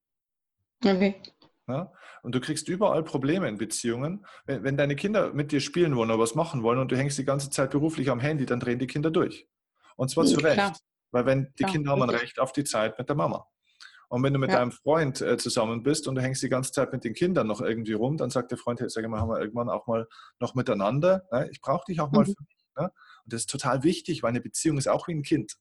Okay. 0.84 1.20
Ja? 1.66 1.92
Und 2.22 2.34
du 2.34 2.40
kriegst 2.40 2.68
überall 2.68 3.02
Probleme 3.02 3.48
in 3.48 3.58
Beziehungen. 3.58 4.26
Wenn, 4.46 4.64
wenn, 4.64 4.76
deine 4.76 4.96
Kinder 4.96 5.32
mit 5.32 5.52
dir 5.52 5.60
spielen 5.60 5.96
wollen 5.96 6.10
oder 6.10 6.18
was 6.18 6.34
machen 6.34 6.62
wollen 6.62 6.78
und 6.78 6.90
du 6.90 6.96
hängst 6.96 7.18
die 7.18 7.24
ganze 7.24 7.50
Zeit 7.50 7.70
beruflich 7.70 8.10
am 8.10 8.20
Handy, 8.20 8.46
dann 8.46 8.60
drehen 8.60 8.78
die 8.78 8.86
Kinder 8.86 9.10
durch. 9.10 9.48
Und 9.96 10.10
zwar 10.10 10.24
zu 10.24 10.40
Recht. 10.40 10.80
Weil 11.10 11.26
wenn 11.26 11.52
die 11.58 11.62
Klar, 11.62 11.72
Kinder 11.72 11.90
haben 11.92 12.02
ein 12.02 12.10
Recht 12.10 12.38
auf 12.38 12.52
die 12.52 12.64
Zeit 12.64 12.98
mit 12.98 13.08
der 13.08 13.16
Mama. 13.16 13.46
Und 14.08 14.22
wenn 14.22 14.32
du 14.32 14.38
mit 14.38 14.50
ja. 14.50 14.58
deinem 14.58 14.72
Freund 14.72 15.20
äh, 15.20 15.36
zusammen 15.36 15.82
bist 15.82 16.08
und 16.08 16.14
du 16.14 16.22
hängst 16.22 16.42
die 16.42 16.48
ganze 16.48 16.72
Zeit 16.72 16.92
mit 16.92 17.04
den 17.04 17.12
Kindern 17.12 17.46
noch 17.46 17.60
irgendwie 17.60 17.92
rum, 17.92 18.16
dann 18.16 18.30
sagt 18.30 18.50
der 18.50 18.58
Freund, 18.58 18.80
hey, 18.80 18.88
sag 18.88 19.06
mal, 19.06 19.20
haben 19.20 19.28
wir 19.28 19.38
irgendwann 19.38 19.68
auch 19.68 19.86
mal 19.86 20.06
noch 20.40 20.54
miteinander. 20.54 21.26
Ne? 21.30 21.48
Ich 21.50 21.60
brauche 21.60 21.84
dich 21.86 22.00
auch 22.00 22.10
mal 22.10 22.20
mhm. 22.20 22.34
für 22.34 22.42
mich. 22.42 22.66
Ne? 22.78 22.90
Das 23.28 23.42
ist 23.42 23.50
total 23.50 23.82
wichtig, 23.82 24.22
weil 24.22 24.30
eine 24.30 24.40
Beziehung 24.40 24.78
ist 24.78 24.88
auch 24.88 25.08
wie 25.08 25.14
ein 25.14 25.22
Kind. 25.22 25.56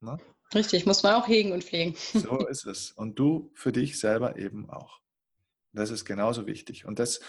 Ne? 0.00 0.18
Richtig, 0.54 0.86
muss 0.86 1.02
man 1.02 1.14
auch 1.14 1.26
hegen 1.26 1.52
und 1.52 1.64
pflegen. 1.64 1.94
So 2.12 2.46
ist 2.46 2.66
es. 2.66 2.92
Und 2.92 3.18
du 3.18 3.50
für 3.54 3.72
dich 3.72 3.98
selber 3.98 4.36
eben 4.36 4.70
auch. 4.70 5.00
Das 5.72 5.90
ist 5.90 6.04
genauso 6.04 6.46
wichtig. 6.46 6.86
Und 6.86 6.98
das, 6.98 7.20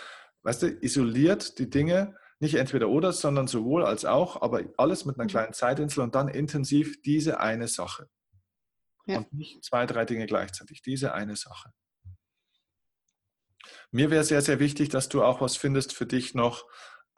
weißt 0.43 0.63
du, 0.63 0.67
isoliert 0.67 1.59
die 1.59 1.69
Dinge, 1.69 2.15
Nicht 2.39 2.55
entweder 2.55 2.89
oder, 2.89 3.13
sondern 3.13 3.47
sowohl 3.47 3.83
als 3.83 4.05
auch, 4.05 4.41
aber 4.43 4.61
alles 4.77 5.05
mit 5.05 5.15
einer 5.15 5.23
mhm. 5.23 5.29
kleinen 5.29 5.53
Zeitinsel 5.53 6.03
und 6.03 6.13
dann 6.13 6.27
intensiv 6.27 7.01
diese 7.01 7.39
eine 7.39 7.67
Sache. 7.67 8.09
Ja. 9.07 9.17
Und 9.17 9.33
nicht 9.33 9.63
zwei, 9.63 9.85
drei 9.85 10.05
Dinge 10.05 10.27
gleichzeitig, 10.27 10.81
diese 10.81 11.13
eine 11.13 11.35
Sache. 11.35 11.73
Mir 13.91 14.11
wäre 14.11 14.23
sehr, 14.23 14.41
sehr 14.41 14.59
wichtig, 14.59 14.89
dass 14.89 15.09
du 15.09 15.23
auch 15.23 15.41
was 15.41 15.57
findest 15.57 15.93
für 15.93 16.05
dich 16.05 16.35
noch, 16.35 16.65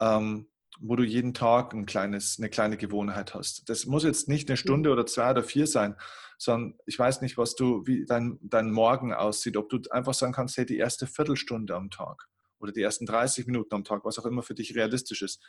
ähm, 0.00 0.48
wo 0.78 0.96
du 0.96 1.02
jeden 1.02 1.34
Tag 1.34 1.74
ein 1.74 1.86
kleines, 1.86 2.36
eine 2.38 2.48
kleine 2.48 2.76
Gewohnheit 2.76 3.34
hast. 3.34 3.68
Das 3.68 3.86
muss 3.86 4.04
jetzt 4.04 4.28
nicht 4.28 4.48
eine 4.48 4.56
Stunde 4.56 4.90
oder 4.90 5.06
zwei 5.06 5.30
oder 5.30 5.42
vier 5.42 5.66
sein, 5.66 5.96
sondern 6.38 6.78
ich 6.86 6.98
weiß 6.98 7.20
nicht, 7.20 7.36
was 7.36 7.54
du, 7.54 7.86
wie 7.86 8.06
dein, 8.06 8.38
dein 8.42 8.70
Morgen 8.70 9.12
aussieht, 9.12 9.56
ob 9.56 9.68
du 9.68 9.80
einfach 9.90 10.14
sagen 10.14 10.32
kannst, 10.32 10.56
hey, 10.56 10.64
die 10.64 10.78
erste 10.78 11.06
Viertelstunde 11.06 11.74
am 11.74 11.90
Tag 11.90 12.28
oder 12.60 12.72
die 12.72 12.82
ersten 12.82 13.06
30 13.06 13.46
Minuten 13.46 13.74
am 13.74 13.84
Tag, 13.84 14.04
was 14.04 14.18
auch 14.18 14.26
immer 14.26 14.42
für 14.42 14.54
dich 14.54 14.74
realistisch 14.74 15.22
ist, 15.22 15.42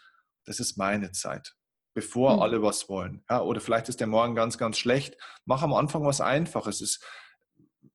das 0.46 0.60
ist 0.60 0.78
meine 0.78 1.12
Zeit, 1.12 1.56
bevor 1.94 2.36
mhm. 2.36 2.42
alle 2.42 2.62
was 2.62 2.90
wollen. 2.90 3.24
Ja, 3.30 3.42
oder 3.42 3.62
vielleicht 3.62 3.90
ist 3.90 4.00
der 4.00 4.08
Morgen 4.08 4.36
ganz, 4.36 4.58
ganz 4.58 4.78
schlecht. 4.78 5.18
Mach 5.46 5.62
am 5.62 5.74
Anfang 5.74 6.04
was 6.04 6.20
Einfaches. 6.20 6.82
Ist, 6.82 7.06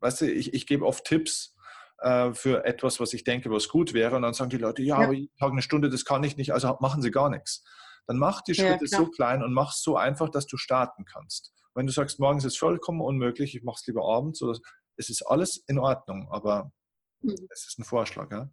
weißt 0.01 0.23
du, 0.23 0.33
ich, 0.33 0.55
ich 0.55 0.67
gebe 0.67 0.87
oft 0.87 1.05
Tipps, 1.05 1.56
äh, 1.99 2.33
für 2.33 2.65
etwas, 2.65 3.01
was 3.01 3.13
ich 3.13 3.25
denke, 3.25 3.51
was 3.51 3.69
gut 3.69 3.95
wäre. 3.95 4.17
Und 4.17 4.23
dann 4.23 4.35
sagen 4.35 4.51
die 4.51 4.59
Leute, 4.59 4.83
ja, 4.83 4.99
ja. 4.99 5.05
aber 5.05 5.15
jeden 5.15 5.37
Tag 5.37 5.53
eine 5.53 5.63
Stunde, 5.63 5.89
das 5.91 6.05
kann 6.05 6.25
ich 6.25 6.37
nicht, 6.37 6.53
also 6.53 6.77
machen 6.81 7.03
sie 7.03 7.11
gar 7.11 7.31
nichts. 7.31 7.65
Dann 8.07 8.19
mach 8.19 8.43
die 8.43 8.55
Schritte 8.55 8.87
ja, 8.87 8.99
so 8.99 9.07
klein 9.07 9.43
und 9.43 9.53
mach 9.53 9.73
es 9.73 9.83
so 9.83 9.97
einfach, 9.97 10.29
dass 10.29 10.47
du 10.47 10.57
starten 10.57 11.05
kannst. 11.05 11.53
Wenn 11.75 11.87
du 11.87 11.93
sagst, 11.93 12.21
morgens 12.21 12.45
ist 12.45 12.59
vollkommen 12.59 13.01
unmöglich, 13.01 13.55
ich 13.55 13.63
mache 13.63 13.79
es 13.81 13.87
lieber 13.87 14.05
abends, 14.05 14.41
oder, 14.43 14.59
es 14.97 15.11
ist 15.11 15.23
alles 15.23 15.63
in 15.67 15.79
Ordnung, 15.79 16.29
aber 16.31 16.71
mhm. 17.21 17.35
es 17.51 17.67
ist 17.67 17.79
ein 17.79 17.85
Vorschlag. 17.85 18.31
Ja? 18.31 18.51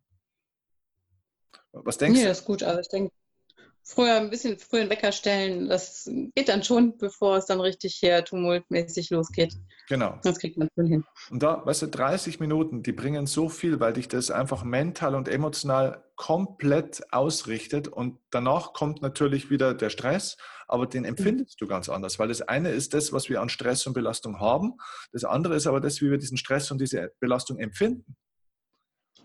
Was 1.72 1.98
denkst 1.98 2.18
nee, 2.18 2.24
du? 2.24 2.30
das 2.30 2.39
ist 2.39 2.46
gut. 2.46 2.64
Also 2.64 2.82
ich 2.82 2.89
denke, 2.89 3.14
früher 3.84 4.16
ein 4.16 4.30
bisschen 4.30 4.58
früher 4.58 4.82
einen 4.82 4.90
Wecker 4.90 5.12
stellen, 5.12 5.68
das 5.68 6.10
geht 6.36 6.50
dann 6.50 6.64
schon, 6.64 6.98
bevor 6.98 7.38
es 7.38 7.46
dann 7.46 7.60
richtig 7.60 7.96
hier 7.96 8.24
tumultmäßig 8.24 9.10
losgeht. 9.10 9.54
Genau. 9.90 10.18
Das 10.24 10.40
kriegt 10.40 10.58
man 10.58 10.70
schon 10.76 10.86
hin. 10.86 11.04
Und 11.30 11.44
da, 11.44 11.66
weißt 11.66 11.84
du, 11.84 11.88
30 11.88 12.40
Minuten, 12.40 12.84
die 12.84 12.94
bringen 12.94 13.28
so 13.28 13.50
viel, 13.50 13.80
weil 13.80 13.94
dich 13.94 14.08
das 14.08 14.32
einfach 14.32 14.64
mental 14.64 15.16
und 15.16 15.28
emotional 15.28 16.04
komplett 16.16 17.04
ausrichtet 17.12 17.88
und 17.88 18.20
danach 18.30 18.74
kommt 18.74 19.02
natürlich 19.02 19.50
wieder 19.50 19.74
der 19.74 19.90
Stress, 19.90 20.38
aber 20.68 20.86
den 20.86 21.06
empfindest 21.06 21.60
du 21.60 21.68
ganz 21.68 21.90
anders, 21.90 22.20
weil 22.20 22.28
das 22.28 22.42
eine 22.42 22.70
ist 22.70 22.94
das, 22.94 23.12
was 23.12 23.30
wir 23.30 23.42
an 23.42 23.50
Stress 23.50 23.86
und 23.88 23.94
Belastung 23.94 24.40
haben, 24.40 24.78
das 25.12 25.24
andere 25.24 25.56
ist 25.56 25.68
aber 25.68 25.82
das, 25.82 26.02
wie 26.02 26.12
wir 26.12 26.18
diesen 26.18 26.38
Stress 26.38 26.72
und 26.72 26.80
diese 26.80 27.12
Belastung 27.20 27.58
empfinden. 27.58 28.16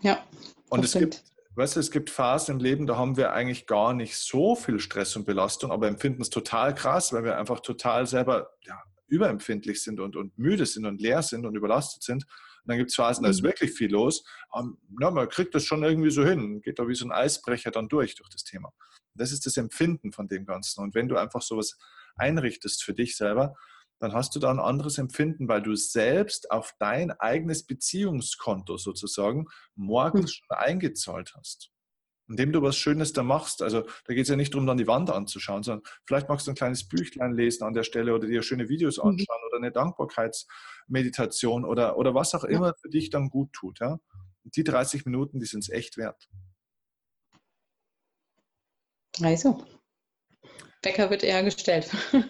Ja. 0.01 0.23
Und 0.69 0.83
es 0.83 0.93
gibt 0.93 1.23
Weißt 1.59 1.75
du, 1.75 1.81
es 1.81 1.91
gibt 1.91 2.09
Phasen 2.09 2.55
im 2.55 2.61
Leben, 2.61 2.87
da 2.87 2.95
haben 2.95 3.17
wir 3.17 3.33
eigentlich 3.33 3.67
gar 3.67 3.93
nicht 3.93 4.15
so 4.15 4.55
viel 4.55 4.79
Stress 4.79 5.17
und 5.17 5.25
Belastung, 5.25 5.73
aber 5.73 5.89
empfinden 5.89 6.21
es 6.21 6.29
total 6.29 6.73
krass, 6.73 7.11
weil 7.11 7.25
wir 7.25 7.37
einfach 7.37 7.59
total 7.59 8.07
selber 8.07 8.51
ja, 8.61 8.81
überempfindlich 9.07 9.83
sind 9.83 9.99
und, 9.99 10.15
und 10.15 10.37
müde 10.37 10.65
sind 10.65 10.85
und 10.85 11.01
leer 11.01 11.21
sind 11.21 11.45
und 11.45 11.57
überlastet 11.57 12.01
sind. 12.01 12.23
Und 12.23 12.67
dann 12.67 12.77
gibt 12.77 12.91
es 12.91 12.95
Phasen, 12.95 13.25
da 13.25 13.29
ist 13.29 13.41
mhm. 13.41 13.47
wirklich 13.47 13.73
viel 13.73 13.91
los. 13.91 14.23
Um, 14.51 14.77
ja, 15.01 15.11
man 15.11 15.27
kriegt 15.27 15.53
das 15.53 15.65
schon 15.65 15.83
irgendwie 15.83 16.11
so 16.11 16.23
hin, 16.23 16.61
geht 16.61 16.79
da 16.79 16.87
wie 16.87 16.95
so 16.95 17.03
ein 17.03 17.11
Eisbrecher 17.11 17.71
dann 17.71 17.89
durch, 17.89 18.15
durch 18.15 18.29
das 18.29 18.45
Thema. 18.45 18.71
Das 19.13 19.33
ist 19.33 19.45
das 19.45 19.57
Empfinden 19.57 20.13
von 20.13 20.29
dem 20.29 20.45
Ganzen. 20.45 20.81
Und 20.81 20.95
wenn 20.95 21.09
du 21.09 21.17
einfach 21.17 21.41
sowas 21.41 21.77
einrichtest 22.15 22.85
für 22.85 22.93
dich 22.93 23.17
selber, 23.17 23.53
dann 23.99 24.13
hast 24.13 24.35
du 24.35 24.39
da 24.39 24.49
ein 24.49 24.59
anderes 24.59 24.97
Empfinden, 24.97 25.47
weil 25.47 25.61
du 25.61 25.75
selbst 25.75 26.51
auf 26.51 26.73
dein 26.79 27.11
eigenes 27.11 27.65
Beziehungskonto 27.65 28.77
sozusagen 28.77 29.45
morgens 29.75 30.31
hm. 30.31 30.35
schon 30.45 30.57
eingezahlt 30.57 31.33
hast. 31.37 31.71
Indem 32.27 32.51
du 32.51 32.61
was 32.61 32.77
Schönes 32.77 33.11
da 33.11 33.23
machst, 33.23 33.63
also 33.63 33.81
da 34.05 34.13
geht 34.13 34.23
es 34.23 34.29
ja 34.29 34.35
nicht 34.35 34.53
darum, 34.53 34.67
dann 34.67 34.77
die 34.77 34.87
Wand 34.87 35.09
anzuschauen, 35.09 35.63
sondern 35.63 35.83
vielleicht 36.05 36.29
magst 36.29 36.45
du 36.45 36.51
ein 36.51 36.55
kleines 36.55 36.87
Büchlein 36.87 37.33
lesen 37.33 37.63
an 37.63 37.73
der 37.73 37.83
Stelle 37.83 38.13
oder 38.13 38.27
dir 38.27 38.43
schöne 38.43 38.69
Videos 38.69 38.97
mhm. 38.97 39.09
anschauen 39.09 39.41
oder 39.47 39.57
eine 39.57 39.71
Dankbarkeitsmeditation 39.71 41.65
oder, 41.65 41.97
oder 41.97 42.13
was 42.13 42.35
auch 42.35 42.43
immer 42.43 42.75
für 42.79 42.89
dich 42.89 43.09
dann 43.09 43.29
gut 43.29 43.51
tut. 43.53 43.79
Ja? 43.79 43.99
Und 44.43 44.55
die 44.55 44.63
30 44.63 45.05
Minuten, 45.05 45.39
die 45.39 45.47
sind 45.47 45.61
es 45.61 45.69
echt 45.69 45.97
wert. 45.97 46.29
Also, 49.21 49.65
Wecker 50.83 51.09
wird 51.09 51.23
eher 51.23 51.43
gestellt. 51.43 51.89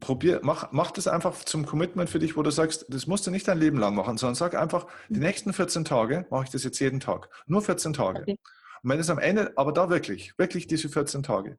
probier, 0.00 0.40
mach, 0.42 0.70
mach 0.72 0.90
das 0.90 1.08
einfach 1.08 1.34
zum 1.44 1.66
Commitment 1.66 2.08
für 2.08 2.18
dich, 2.18 2.36
wo 2.36 2.42
du 2.42 2.50
sagst, 2.50 2.86
das 2.88 3.06
musst 3.06 3.26
du 3.26 3.30
nicht 3.30 3.48
dein 3.48 3.58
Leben 3.58 3.78
lang 3.78 3.94
machen, 3.94 4.16
sondern 4.16 4.34
sag 4.36 4.54
einfach, 4.54 4.86
die 5.08 5.14
mhm. 5.14 5.26
nächsten 5.26 5.52
14 5.52 5.84
Tage 5.84 6.26
mache 6.30 6.44
ich 6.44 6.50
das 6.50 6.64
jetzt 6.64 6.78
jeden 6.78 7.00
Tag. 7.00 7.28
Nur 7.46 7.62
14 7.62 7.92
Tage. 7.92 8.22
Okay. 8.22 8.38
Und 8.82 8.90
wenn 8.90 9.00
es 9.00 9.10
am 9.10 9.18
Ende, 9.18 9.52
aber 9.56 9.72
da 9.72 9.90
wirklich, 9.90 10.36
wirklich 10.38 10.66
diese 10.66 10.88
14 10.88 11.22
Tage. 11.22 11.58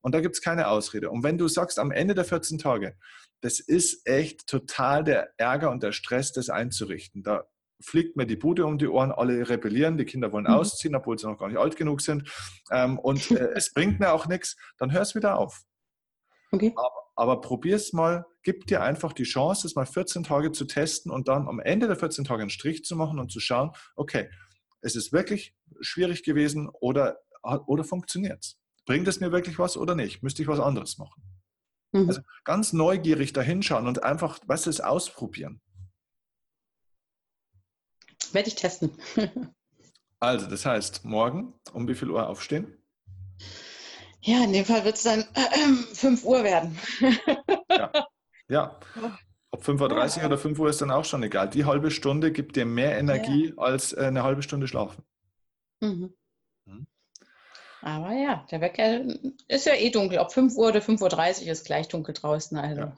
Und 0.00 0.14
da 0.14 0.20
gibt 0.20 0.36
es 0.36 0.42
keine 0.42 0.68
Ausrede. 0.68 1.10
Und 1.10 1.24
wenn 1.24 1.38
du 1.38 1.48
sagst, 1.48 1.78
am 1.78 1.90
Ende 1.90 2.14
der 2.14 2.24
14 2.24 2.58
Tage, 2.58 2.96
das 3.40 3.60
ist 3.60 4.06
echt 4.06 4.46
total 4.46 5.04
der 5.04 5.32
Ärger 5.36 5.70
und 5.70 5.82
der 5.82 5.92
Stress, 5.92 6.32
das 6.32 6.50
einzurichten. 6.50 7.22
Da 7.22 7.44
fliegt 7.80 8.16
mir 8.16 8.26
die 8.26 8.36
Bude 8.36 8.66
um 8.66 8.78
die 8.78 8.88
Ohren, 8.88 9.12
alle 9.12 9.48
rebellieren, 9.48 9.96
die 9.96 10.04
Kinder 10.04 10.32
wollen 10.32 10.44
mhm. 10.44 10.54
ausziehen, 10.54 10.94
obwohl 10.94 11.18
sie 11.18 11.28
noch 11.28 11.38
gar 11.38 11.48
nicht 11.48 11.58
alt 11.58 11.76
genug 11.76 12.00
sind. 12.00 12.28
Ähm, 12.70 12.98
und 12.98 13.30
äh, 13.30 13.50
es 13.54 13.72
bringt 13.72 14.00
mir 14.00 14.12
auch 14.12 14.26
nichts, 14.26 14.56
dann 14.78 14.92
hör 14.92 15.02
es 15.02 15.14
wieder 15.14 15.38
auf. 15.38 15.62
Okay. 16.50 16.72
Aber, 16.76 17.02
aber 17.16 17.40
probier 17.40 17.76
es 17.76 17.92
mal, 17.92 18.24
gib 18.42 18.66
dir 18.66 18.82
einfach 18.82 19.12
die 19.12 19.24
Chance, 19.24 19.66
es 19.66 19.74
mal 19.74 19.86
14 19.86 20.24
Tage 20.24 20.52
zu 20.52 20.64
testen 20.64 21.10
und 21.10 21.28
dann 21.28 21.48
am 21.48 21.60
Ende 21.60 21.86
der 21.86 21.96
14 21.96 22.24
Tage 22.24 22.42
einen 22.42 22.50
Strich 22.50 22.84
zu 22.84 22.96
machen 22.96 23.18
und 23.18 23.30
zu 23.30 23.40
schauen, 23.40 23.72
okay, 23.96 24.30
es 24.80 24.96
ist 24.96 25.12
wirklich 25.12 25.54
schwierig 25.80 26.22
gewesen 26.22 26.68
oder, 26.68 27.18
oder 27.42 27.84
funktioniert 27.84 28.44
es? 28.44 28.58
Bringt 28.86 29.08
es 29.08 29.20
mir 29.20 29.32
wirklich 29.32 29.58
was 29.58 29.76
oder 29.76 29.94
nicht? 29.94 30.22
Müsste 30.22 30.42
ich 30.42 30.48
was 30.48 30.60
anderes 30.60 30.96
machen? 30.96 31.22
Mhm. 31.92 32.08
Also 32.08 32.20
ganz 32.44 32.72
neugierig 32.72 33.32
dahinschauen 33.32 33.86
und 33.86 34.02
einfach, 34.02 34.38
was 34.46 34.66
ist, 34.66 34.80
ausprobieren. 34.80 35.60
Werde 38.32 38.48
ich 38.48 38.54
testen. 38.54 38.92
also, 40.20 40.46
das 40.46 40.66
heißt, 40.66 41.04
morgen 41.04 41.54
um 41.72 41.88
wie 41.88 41.94
viel 41.94 42.10
Uhr 42.10 42.28
aufstehen? 42.28 42.76
Ja, 44.20 44.44
in 44.44 44.52
dem 44.52 44.64
Fall 44.64 44.84
wird 44.84 44.96
es 44.96 45.02
dann 45.02 45.20
äh, 45.34 45.94
5 45.94 46.24
Uhr 46.24 46.44
werden. 46.44 46.78
ja. 47.70 47.92
ja. 48.48 48.78
Ob 49.50 49.62
5.30 49.62 50.18
Uhr 50.20 50.26
oder 50.26 50.38
5 50.38 50.58
Uhr 50.58 50.68
ist 50.68 50.82
dann 50.82 50.90
auch 50.90 51.04
schon 51.04 51.22
egal. 51.22 51.48
Die 51.48 51.64
halbe 51.64 51.90
Stunde 51.90 52.32
gibt 52.32 52.56
dir 52.56 52.66
mehr 52.66 52.98
Energie 52.98 53.54
ja. 53.56 53.62
als 53.62 53.92
äh, 53.92 54.04
eine 54.06 54.22
halbe 54.22 54.42
Stunde 54.42 54.68
schlafen. 54.68 55.02
Mhm. 55.80 56.12
Mhm. 56.66 56.86
Aber 57.80 58.12
ja, 58.12 58.44
der 58.50 58.60
Wecker 58.60 59.04
ist 59.46 59.66
ja 59.66 59.74
eh 59.74 59.90
dunkel. 59.90 60.18
Ob 60.18 60.32
5 60.32 60.54
Uhr 60.56 60.68
oder 60.68 60.80
5.30 60.80 61.44
Uhr 61.44 61.52
ist 61.52 61.64
gleich 61.64 61.88
dunkel 61.88 62.12
draußen. 62.12 62.58
Also. 62.58 62.80
Ja. 62.80 62.96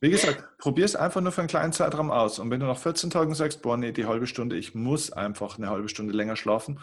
Wie 0.00 0.10
gesagt, 0.10 0.58
probier 0.58 0.84
es 0.84 0.96
einfach 0.96 1.20
nur 1.20 1.32
für 1.32 1.42
einen 1.42 1.48
kleinen 1.48 1.72
Zeitraum 1.72 2.10
aus. 2.10 2.38
Und 2.38 2.50
wenn 2.50 2.60
du 2.60 2.66
nach 2.66 2.78
14 2.78 3.10
Tagen 3.10 3.34
sagst, 3.34 3.62
boah, 3.62 3.76
nee, 3.76 3.92
die 3.92 4.06
halbe 4.06 4.26
Stunde, 4.26 4.56
ich 4.56 4.74
muss 4.74 5.12
einfach 5.12 5.58
eine 5.58 5.70
halbe 5.70 5.88
Stunde 5.88 6.12
länger 6.12 6.36
schlafen, 6.36 6.80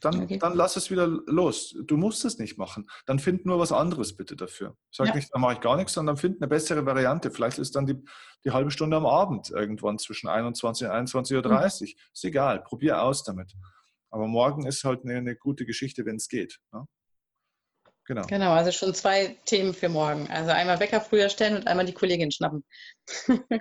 dann, 0.00 0.22
okay. 0.22 0.38
dann 0.38 0.54
lass 0.54 0.76
es 0.76 0.90
wieder 0.90 1.06
los. 1.06 1.74
Du 1.84 1.96
musst 1.96 2.24
es 2.24 2.38
nicht 2.38 2.58
machen. 2.58 2.88
Dann 3.06 3.18
find 3.18 3.46
nur 3.46 3.58
was 3.58 3.72
anderes 3.72 4.16
bitte 4.16 4.36
dafür. 4.36 4.76
Sag 4.90 5.08
ja. 5.08 5.14
nicht, 5.14 5.32
dann 5.32 5.40
mache 5.40 5.54
ich 5.54 5.60
gar 5.60 5.76
nichts, 5.76 5.92
sondern 5.92 6.16
find 6.16 6.40
eine 6.40 6.48
bessere 6.48 6.84
Variante. 6.86 7.30
Vielleicht 7.30 7.58
ist 7.58 7.76
dann 7.76 7.86
die, 7.86 7.96
die 8.44 8.50
halbe 8.50 8.70
Stunde 8.70 8.96
am 8.96 9.06
Abend 9.06 9.50
irgendwann 9.50 9.98
zwischen 9.98 10.28
21 10.28 10.86
und 10.86 10.92
21.30 10.92 11.34
Uhr. 11.34 11.42
Mhm. 11.50 11.94
Ist 12.12 12.24
egal, 12.24 12.62
probier 12.62 13.02
aus 13.02 13.24
damit. 13.24 13.52
Aber 14.10 14.26
morgen 14.26 14.66
ist 14.66 14.84
halt 14.84 15.04
eine, 15.04 15.16
eine 15.16 15.36
gute 15.36 15.64
Geschichte, 15.64 16.04
wenn 16.04 16.16
es 16.16 16.28
geht. 16.28 16.58
Ne? 16.72 16.84
Genau. 18.10 18.26
Genau, 18.26 18.52
also 18.52 18.72
schon 18.72 18.92
zwei 18.92 19.36
Themen 19.44 19.72
für 19.72 19.88
morgen. 19.88 20.28
Also 20.28 20.50
einmal 20.50 20.80
Wecker 20.80 21.00
früher 21.00 21.28
stellen 21.28 21.54
und 21.54 21.68
einmal 21.68 21.86
die 21.86 21.92
Kollegin 21.92 22.32
schnappen. 22.32 22.64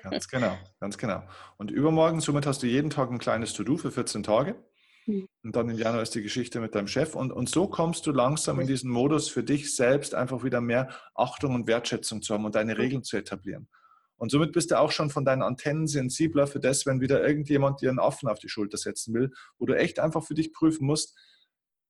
ganz 0.01 0.27
genau, 0.27 0.57
ganz 0.79 0.97
genau. 0.97 1.21
Und 1.57 1.69
übermorgen, 1.69 2.19
somit 2.19 2.47
hast 2.47 2.63
du 2.63 2.67
jeden 2.67 2.89
Tag 2.89 3.11
ein 3.11 3.19
kleines 3.19 3.53
To-Do 3.53 3.77
für 3.77 3.91
14 3.91 4.23
Tage. 4.23 4.55
Mhm. 5.09 5.27
Und 5.43 5.55
dann 5.55 5.69
im 5.69 5.77
Januar 5.77 6.03
ist 6.03 6.13
die 6.13 6.21
Geschichte 6.21 6.59
mit 6.59 6.75
deinem 6.75 6.87
Chef. 6.87 7.15
Und, 7.15 7.31
und 7.31 7.49
so 7.49 7.67
kommst 7.67 8.05
du 8.05 8.11
langsam 8.11 8.59
in 8.59 8.67
diesen 8.67 8.91
Modus 8.91 9.27
für 9.27 9.43
dich 9.43 9.75
selbst 9.75 10.13
einfach 10.13 10.43
wieder 10.43 10.61
mehr 10.61 10.89
Achtung 11.15 11.55
und 11.55 11.67
Wertschätzung 11.67 12.21
zu 12.21 12.33
haben 12.33 12.45
und 12.45 12.55
deine 12.55 12.77
Regeln 12.77 13.03
zu 13.03 13.17
etablieren. 13.17 13.67
Und 14.17 14.31
somit 14.31 14.51
bist 14.51 14.69
du 14.69 14.77
auch 14.77 14.91
schon 14.91 15.09
von 15.09 15.25
deinen 15.25 15.41
Antennen 15.41 15.87
sensibler 15.87 16.45
für 16.45 16.59
das, 16.59 16.85
wenn 16.85 17.01
wieder 17.01 17.25
irgendjemand 17.25 17.81
dir 17.81 17.89
einen 17.89 17.99
Affen 17.99 18.29
auf 18.29 18.37
die 18.37 18.49
Schulter 18.49 18.77
setzen 18.77 19.13
will, 19.13 19.31
wo 19.57 19.65
du 19.65 19.77
echt 19.77 19.99
einfach 19.99 20.23
für 20.23 20.35
dich 20.35 20.53
prüfen 20.53 20.85
musst, 20.85 21.17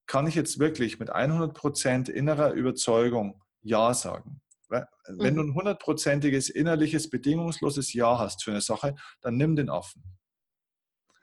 kann 0.05 0.27
ich 0.27 0.35
jetzt 0.35 0.59
wirklich 0.59 0.99
mit 0.99 1.13
100% 1.13 2.09
innerer 2.09 2.53
Überzeugung 2.53 3.41
Ja 3.61 3.93
sagen? 3.93 4.41
Wenn 4.69 5.35
du 5.35 5.43
mhm. 5.43 5.49
ein 5.49 5.55
hundertprozentiges 5.55 6.49
innerliches, 6.49 7.09
bedingungsloses 7.09 7.93
Ja 7.93 8.19
hast 8.19 8.43
für 8.43 8.51
eine 8.51 8.61
Sache, 8.61 8.95
dann 9.21 9.35
nimm 9.35 9.55
den 9.55 9.69
Affen. 9.69 10.03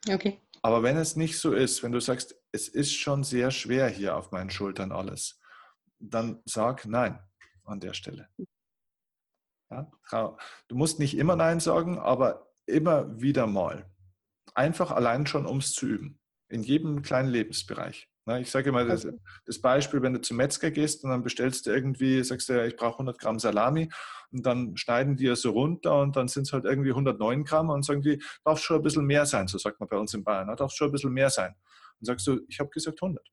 Okay. 0.08 0.40
Aber 0.66 0.82
wenn 0.82 0.96
es 0.96 1.14
nicht 1.14 1.38
so 1.38 1.52
ist, 1.52 1.84
wenn 1.84 1.92
du 1.92 2.00
sagst, 2.00 2.34
es 2.50 2.66
ist 2.66 2.92
schon 2.92 3.22
sehr 3.22 3.52
schwer 3.52 3.88
hier 3.88 4.16
auf 4.16 4.32
meinen 4.32 4.50
Schultern 4.50 4.90
alles, 4.90 5.40
dann 6.00 6.42
sag 6.44 6.86
Nein 6.86 7.20
an 7.62 7.78
der 7.78 7.94
Stelle. 7.94 8.28
Ja? 9.70 10.36
Du 10.66 10.74
musst 10.74 10.98
nicht 10.98 11.16
immer 11.16 11.36
Nein 11.36 11.60
sagen, 11.60 12.00
aber 12.00 12.52
immer 12.66 13.22
wieder 13.22 13.46
mal. 13.46 13.88
Einfach 14.56 14.90
allein 14.90 15.28
schon, 15.28 15.46
um 15.46 15.58
es 15.58 15.70
zu 15.70 15.86
üben. 15.86 16.18
In 16.48 16.64
jedem 16.64 17.02
kleinen 17.02 17.28
Lebensbereich. 17.28 18.10
Ich 18.40 18.50
sage 18.50 18.70
immer 18.70 18.84
das, 18.84 19.06
das, 19.44 19.60
Beispiel, 19.60 20.02
wenn 20.02 20.12
du 20.12 20.20
zum 20.20 20.36
Metzger 20.38 20.72
gehst 20.72 21.04
und 21.04 21.10
dann 21.10 21.22
bestellst 21.22 21.66
du 21.66 21.70
irgendwie, 21.70 22.24
sagst 22.24 22.48
du, 22.48 22.66
ich 22.66 22.76
brauche 22.76 22.94
100 22.94 23.20
Gramm 23.20 23.38
Salami 23.38 23.88
und 24.32 24.44
dann 24.44 24.76
schneiden 24.76 25.16
die 25.16 25.26
ja 25.26 25.36
so 25.36 25.50
runter 25.50 26.00
und 26.00 26.16
dann 26.16 26.26
sind 26.26 26.42
es 26.42 26.52
halt 26.52 26.64
irgendwie 26.64 26.90
109 26.90 27.44
Gramm 27.44 27.70
und 27.70 27.84
sagen 27.84 28.02
die, 28.02 28.20
darf 28.44 28.58
schon 28.58 28.78
ein 28.78 28.82
bisschen 28.82 29.04
mehr 29.04 29.26
sein, 29.26 29.46
so 29.46 29.58
sagt 29.58 29.78
man 29.78 29.88
bei 29.88 29.96
uns 29.96 30.12
in 30.12 30.24
Bayern, 30.24 30.48
ne? 30.48 30.56
darf 30.56 30.72
schon 30.72 30.88
ein 30.88 30.92
bisschen 30.92 31.12
mehr 31.12 31.30
sein. 31.30 31.54
Und 32.00 32.06
sagst 32.06 32.26
du, 32.26 32.40
ich 32.48 32.58
habe 32.58 32.68
gesagt 32.70 33.00
100. 33.00 33.24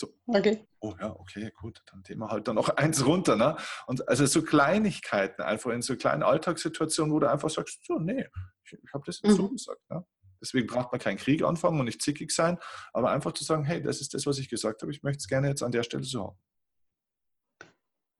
So. 0.00 0.08
Okay. 0.26 0.66
Oh 0.80 0.94
ja, 0.98 1.14
okay, 1.14 1.52
gut. 1.54 1.82
Dann 1.90 2.02
nehmen 2.08 2.22
wir 2.22 2.30
halt 2.30 2.48
dann 2.48 2.54
noch 2.54 2.68
eins 2.76 3.04
runter. 3.04 3.36
Ne? 3.36 3.54
Und 3.86 4.08
also 4.08 4.24
so 4.24 4.42
Kleinigkeiten, 4.42 5.42
einfach 5.42 5.72
in 5.72 5.82
so 5.82 5.94
kleinen 5.96 6.22
Alltagssituationen, 6.22 7.12
wo 7.14 7.20
du 7.20 7.30
einfach 7.30 7.50
sagst, 7.50 7.84
so, 7.84 7.98
nee, 7.98 8.26
ich, 8.64 8.78
ich 8.82 8.94
habe 8.94 9.04
das 9.04 9.20
jetzt 9.20 9.32
mhm. 9.32 9.36
so 9.36 9.50
gesagt. 9.50 9.90
Ne? 9.90 10.02
Deswegen 10.40 10.66
braucht 10.66 10.92
man 10.92 11.00
keinen 11.00 11.18
Krieg 11.18 11.42
anfangen 11.42 11.78
und 11.78 11.86
nicht 11.86 12.02
zickig 12.02 12.30
sein, 12.30 12.58
aber 12.92 13.10
einfach 13.10 13.32
zu 13.32 13.44
sagen, 13.44 13.64
hey, 13.64 13.82
das 13.82 14.00
ist 14.00 14.14
das, 14.14 14.26
was 14.26 14.38
ich 14.38 14.48
gesagt 14.48 14.82
habe, 14.82 14.92
ich 14.92 15.02
möchte 15.02 15.18
es 15.18 15.28
gerne 15.28 15.48
jetzt 15.48 15.62
an 15.62 15.72
der 15.72 15.82
Stelle 15.82 16.04
so 16.04 16.26
haben. 16.26 16.38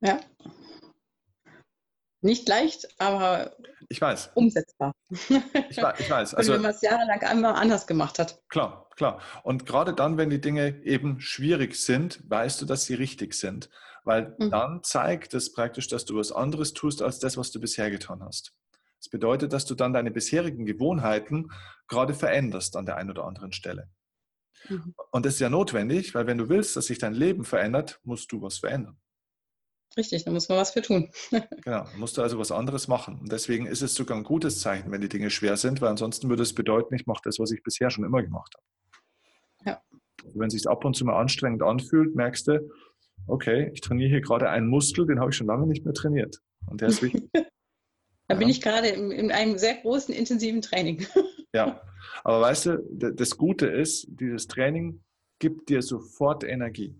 Ja. 0.03 0.19
Nicht 2.23 2.47
leicht, 2.47 2.87
aber 2.99 3.55
ich 3.89 3.99
weiß. 3.99 4.31
umsetzbar. 4.35 4.93
Ich, 5.09 5.29
ich 5.29 6.09
weiß. 6.09 6.35
Also, 6.35 6.53
wenn 6.53 6.61
man 6.61 6.71
es 6.71 6.81
jahrelang 6.81 7.21
einmal 7.21 7.53
anders 7.55 7.87
gemacht 7.87 8.19
hat. 8.19 8.39
Klar, 8.49 8.87
klar. 8.95 9.21
Und 9.43 9.65
gerade 9.65 9.93
dann, 9.93 10.17
wenn 10.17 10.29
die 10.29 10.39
Dinge 10.39 10.83
eben 10.83 11.19
schwierig 11.19 11.75
sind, 11.75 12.21
weißt 12.29 12.61
du, 12.61 12.65
dass 12.65 12.85
sie 12.85 12.93
richtig 12.93 13.33
sind. 13.33 13.69
Weil 14.03 14.35
mhm. 14.37 14.51
dann 14.51 14.83
zeigt 14.83 15.33
es 15.33 15.51
praktisch, 15.51 15.87
dass 15.87 16.05
du 16.05 16.17
was 16.17 16.31
anderes 16.31 16.73
tust, 16.73 17.01
als 17.01 17.19
das, 17.19 17.37
was 17.37 17.51
du 17.51 17.59
bisher 17.59 17.89
getan 17.89 18.23
hast. 18.23 18.53
Das 19.01 19.09
bedeutet, 19.09 19.51
dass 19.51 19.65
du 19.65 19.73
dann 19.73 19.93
deine 19.93 20.11
bisherigen 20.11 20.65
Gewohnheiten 20.65 21.51
gerade 21.87 22.13
veränderst 22.13 22.75
an 22.75 22.85
der 22.85 22.97
einen 22.97 23.09
oder 23.09 23.25
anderen 23.25 23.51
Stelle. 23.51 23.89
Mhm. 24.69 24.93
Und 25.11 25.25
das 25.25 25.33
ist 25.33 25.39
ja 25.39 25.49
notwendig, 25.49 26.13
weil 26.13 26.27
wenn 26.27 26.37
du 26.37 26.49
willst, 26.49 26.75
dass 26.75 26.85
sich 26.85 26.99
dein 26.99 27.15
Leben 27.15 27.43
verändert, 27.43 27.99
musst 28.03 28.31
du 28.31 28.43
was 28.43 28.59
verändern. 28.59 28.97
Richtig, 29.97 30.23
da 30.23 30.31
muss 30.31 30.47
man 30.47 30.59
was 30.59 30.71
für 30.71 30.83
tun. 30.83 31.09
genau, 31.63 31.85
musst 31.97 32.17
du 32.17 32.21
also 32.21 32.37
was 32.37 32.51
anderes 32.51 32.87
machen. 32.87 33.19
Und 33.19 33.31
deswegen 33.31 33.65
ist 33.65 33.81
es 33.81 33.95
sogar 33.95 34.17
ein 34.17 34.23
gutes 34.23 34.61
Zeichen, 34.61 34.91
wenn 34.91 35.01
die 35.01 35.09
Dinge 35.09 35.31
schwer 35.31 35.57
sind, 35.57 35.81
weil 35.81 35.89
ansonsten 35.89 36.29
würde 36.29 36.43
es 36.43 36.53
bedeuten, 36.53 36.93
ich 36.93 37.07
mache 37.07 37.21
das, 37.23 37.39
was 37.39 37.51
ich 37.51 37.63
bisher 37.63 37.89
schon 37.89 38.05
immer 38.05 38.21
gemacht 38.21 38.53
habe. 38.55 39.71
Ja. 39.71 39.81
Also 40.23 40.39
wenn 40.39 40.47
es 40.47 40.53
sich 40.53 40.69
ab 40.69 40.85
und 40.85 40.95
zu 40.95 41.05
mal 41.05 41.19
anstrengend 41.19 41.63
anfühlt, 41.63 42.15
merkst 42.15 42.47
du, 42.47 42.69
okay, 43.25 43.71
ich 43.73 43.81
trainiere 43.81 44.09
hier 44.09 44.21
gerade 44.21 44.49
einen 44.49 44.67
Muskel, 44.67 45.07
den 45.07 45.19
habe 45.19 45.31
ich 45.31 45.37
schon 45.37 45.47
lange 45.47 45.65
nicht 45.65 45.83
mehr 45.83 45.93
trainiert. 45.93 46.37
Und 46.67 46.81
der 46.81 46.89
ist 46.89 47.01
wichtig. 47.01 47.29
Da 48.33 48.39
bin 48.39 48.49
ich 48.49 48.61
gerade 48.61 48.87
in, 48.87 49.11
in, 49.11 49.31
einem 49.31 49.57
sehr 49.57 49.75
großen, 49.75 50.13
intensiven 50.13 50.61
Training. 50.61 51.05
ja, 51.53 51.81
aber 52.23 52.41
weißt 52.41 52.65
du, 52.67 52.77
das 53.13 53.37
Gute 53.37 53.67
ist, 53.67 54.07
dieses 54.09 54.47
Training 54.47 55.03
gibt 55.39 55.69
dir 55.69 55.81
sofort 55.81 56.43
Energie, 56.43 56.95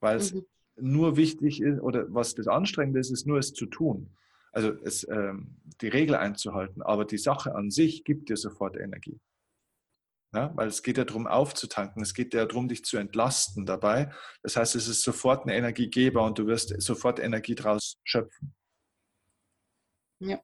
weil 0.00 0.18
es 0.18 0.34
mhm. 0.34 0.46
nur 0.76 1.16
wichtig 1.16 1.60
ist, 1.60 1.80
oder 1.80 2.06
was 2.12 2.34
das 2.34 2.46
Anstrengende 2.46 3.00
ist, 3.00 3.10
ist 3.10 3.26
nur 3.26 3.38
es 3.38 3.52
zu 3.52 3.66
tun. 3.66 4.16
Also 4.52 4.72
es, 4.84 5.06
ähm, 5.08 5.56
die 5.80 5.88
Regel 5.88 6.14
einzuhalten, 6.14 6.82
aber 6.82 7.04
die 7.04 7.18
Sache 7.18 7.54
an 7.54 7.70
sich 7.70 8.04
gibt 8.04 8.30
dir 8.30 8.36
sofort 8.36 8.76
Energie. 8.76 9.20
Ja, 10.34 10.52
weil 10.54 10.68
es 10.68 10.82
geht 10.82 10.98
ja 10.98 11.04
darum, 11.04 11.26
aufzutanken, 11.26 12.02
es 12.02 12.12
geht 12.12 12.34
ja 12.34 12.44
darum, 12.44 12.68
dich 12.68 12.84
zu 12.84 12.98
entlasten 12.98 13.64
dabei. 13.64 14.12
Das 14.42 14.56
heißt, 14.56 14.74
es 14.74 14.88
ist 14.88 15.02
sofort 15.02 15.46
ein 15.46 15.50
Energiegeber 15.50 16.24
und 16.24 16.38
du 16.38 16.46
wirst 16.46 16.80
sofort 16.80 17.20
Energie 17.20 17.54
daraus 17.54 17.96
schöpfen. 18.04 18.54
Ja. 20.20 20.40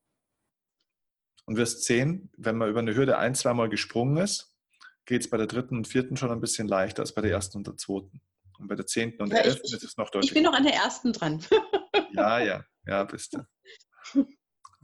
Und 1.47 1.57
wirst 1.57 1.85
sehen, 1.85 2.31
wenn 2.37 2.57
man 2.57 2.68
über 2.68 2.81
eine 2.81 2.95
Hürde 2.95 3.18
ein, 3.18 3.35
zweimal 3.35 3.68
gesprungen 3.68 4.16
ist, 4.18 4.55
geht 5.05 5.23
es 5.23 5.31
bei 5.31 5.37
der 5.37 5.47
dritten 5.47 5.77
und 5.77 5.89
vierten 5.89 6.16
schon 6.16 6.31
ein 6.31 6.41
bisschen 6.41 6.68
leichter 6.68 7.03
als 7.03 7.14
bei 7.14 7.23
der 7.23 7.33
ersten 7.33 7.59
und 7.59 7.66
der 7.66 7.77
zweiten. 7.77 8.20
Und 8.59 8.68
bei 8.68 8.77
der 8.77 8.87
zehnten 8.87 9.23
und 9.23 9.31
ja, 9.31 9.37
der 9.37 9.47
elften 9.47 9.75
ist 9.75 9.83
es 9.83 9.97
noch 9.97 10.11
deutlich. 10.11 10.31
Ich 10.31 10.35
bin 10.35 10.45
noch 10.45 10.53
an 10.53 10.62
der 10.62 10.75
ersten 10.75 11.12
dran. 11.12 11.45
ja, 12.12 12.39
ja, 12.39 12.64
ja, 12.87 13.05
bist 13.05 13.35
du. 13.35 14.27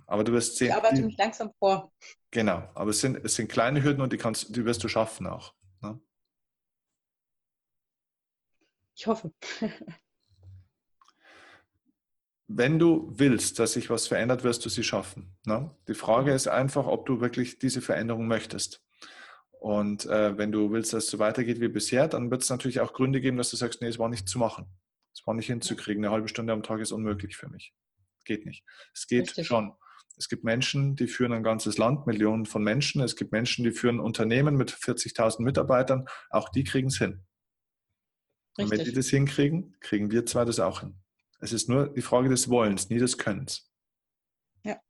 Aber 0.07 0.25
du 0.25 0.33
wirst 0.33 0.57
sehen. 0.57 0.69
Ich 0.69 0.75
arbeite 0.75 1.03
mich 1.03 1.17
langsam 1.17 1.53
vor. 1.59 1.93
Genau, 2.31 2.69
aber 2.75 2.91
es 2.91 3.01
sind, 3.01 3.17
es 3.25 3.37
sind 3.37 3.49
kleine 3.49 3.83
Hürden 3.83 4.03
und 4.03 4.13
die, 4.13 4.17
kannst, 4.17 4.57
die 4.57 4.65
wirst 4.65 4.83
du 4.83 4.89
schaffen 4.89 5.27
auch. 5.27 5.55
Ne? 5.81 6.01
Ich 8.97 9.07
hoffe. 9.07 9.33
wenn 12.49 12.79
du 12.79 13.13
willst, 13.15 13.59
dass 13.59 13.75
sich 13.75 13.91
was 13.91 14.07
verändert, 14.07 14.43
wirst 14.43 14.65
du 14.65 14.71
sie 14.71 14.83
schaffen. 14.83 15.37
Ne? 15.45 15.71
Die 15.87 15.95
Frage 15.95 16.33
ist 16.33 16.49
einfach, 16.49 16.87
ob 16.87 17.05
du 17.05 17.21
wirklich 17.21 17.59
diese 17.59 17.83
Veränderung 17.83 18.27
möchtest. 18.27 18.83
Und 19.61 20.07
äh, 20.07 20.39
wenn 20.39 20.51
du 20.51 20.71
willst, 20.71 20.93
dass 20.93 21.05
es 21.05 21.11
so 21.11 21.19
weitergeht 21.19 21.61
wie 21.61 21.69
bisher, 21.69 22.09
dann 22.09 22.31
wird 22.31 22.43
es 22.43 22.49
natürlich 22.49 22.81
auch 22.81 22.95
Gründe 22.95 23.21
geben, 23.21 23.37
dass 23.37 23.51
du 23.51 23.57
sagst, 23.57 23.83
nee, 23.83 23.89
es 23.89 23.99
war 23.99 24.09
nicht 24.09 24.29
zu 24.29 24.39
machen. 24.39 24.67
Es 25.13 25.27
war 25.27 25.35
nicht 25.35 25.47
hinzukriegen. 25.47 26.05
Eine 26.05 26.13
halbe 26.13 26.29
Stunde 26.29 26.53
am 26.53 26.63
Tag 26.63 26.81
ist 26.81 26.93
unmöglich 26.93 27.37
für 27.37 27.49
mich. 27.49 27.75
Geht 28.25 28.47
nicht. 28.47 28.65
Es 28.95 29.07
geht 29.07 29.29
Richtig. 29.29 29.47
schon. 29.47 29.73
Es 30.17 30.29
gibt 30.29 30.43
Menschen, 30.43 30.97
die 30.97 31.07
führen 31.07 31.33
ein 31.33 31.43
ganzes 31.43 31.77
Land, 31.77 32.07
Millionen 32.07 32.47
von 32.47 32.63
Menschen. 32.63 33.03
Es 33.03 33.15
gibt 33.15 33.31
Menschen, 33.31 33.65
die 33.65 33.73
führen 33.73 34.01
Unternehmen 34.01 34.57
mit 34.57 34.73
40.000 34.73 35.43
Mitarbeitern. 35.43 36.07
Auch 36.31 36.49
die 36.49 36.65
kriegen 36.65 36.89
es 36.89 36.99
hin. 36.99 37.25
Richtig. 38.59 38.65
Und 38.65 38.71
wenn 38.71 38.85
die 38.85 38.93
das 38.93 39.09
hinkriegen, 39.09 39.77
kriegen 39.81 40.11
wir 40.11 40.25
zwei 40.25 40.45
das 40.45 40.61
auch 40.61 40.81
hin. 40.81 40.99
Es 41.41 41.53
ist 41.53 41.69
nur 41.69 41.89
die 41.89 42.03
Frage 42.03 42.29
des 42.29 42.49
Wollens, 42.49 42.91
nie 42.91 42.99
des 42.99 43.17
Könnens. 43.17 43.71
Ja. 44.65 44.81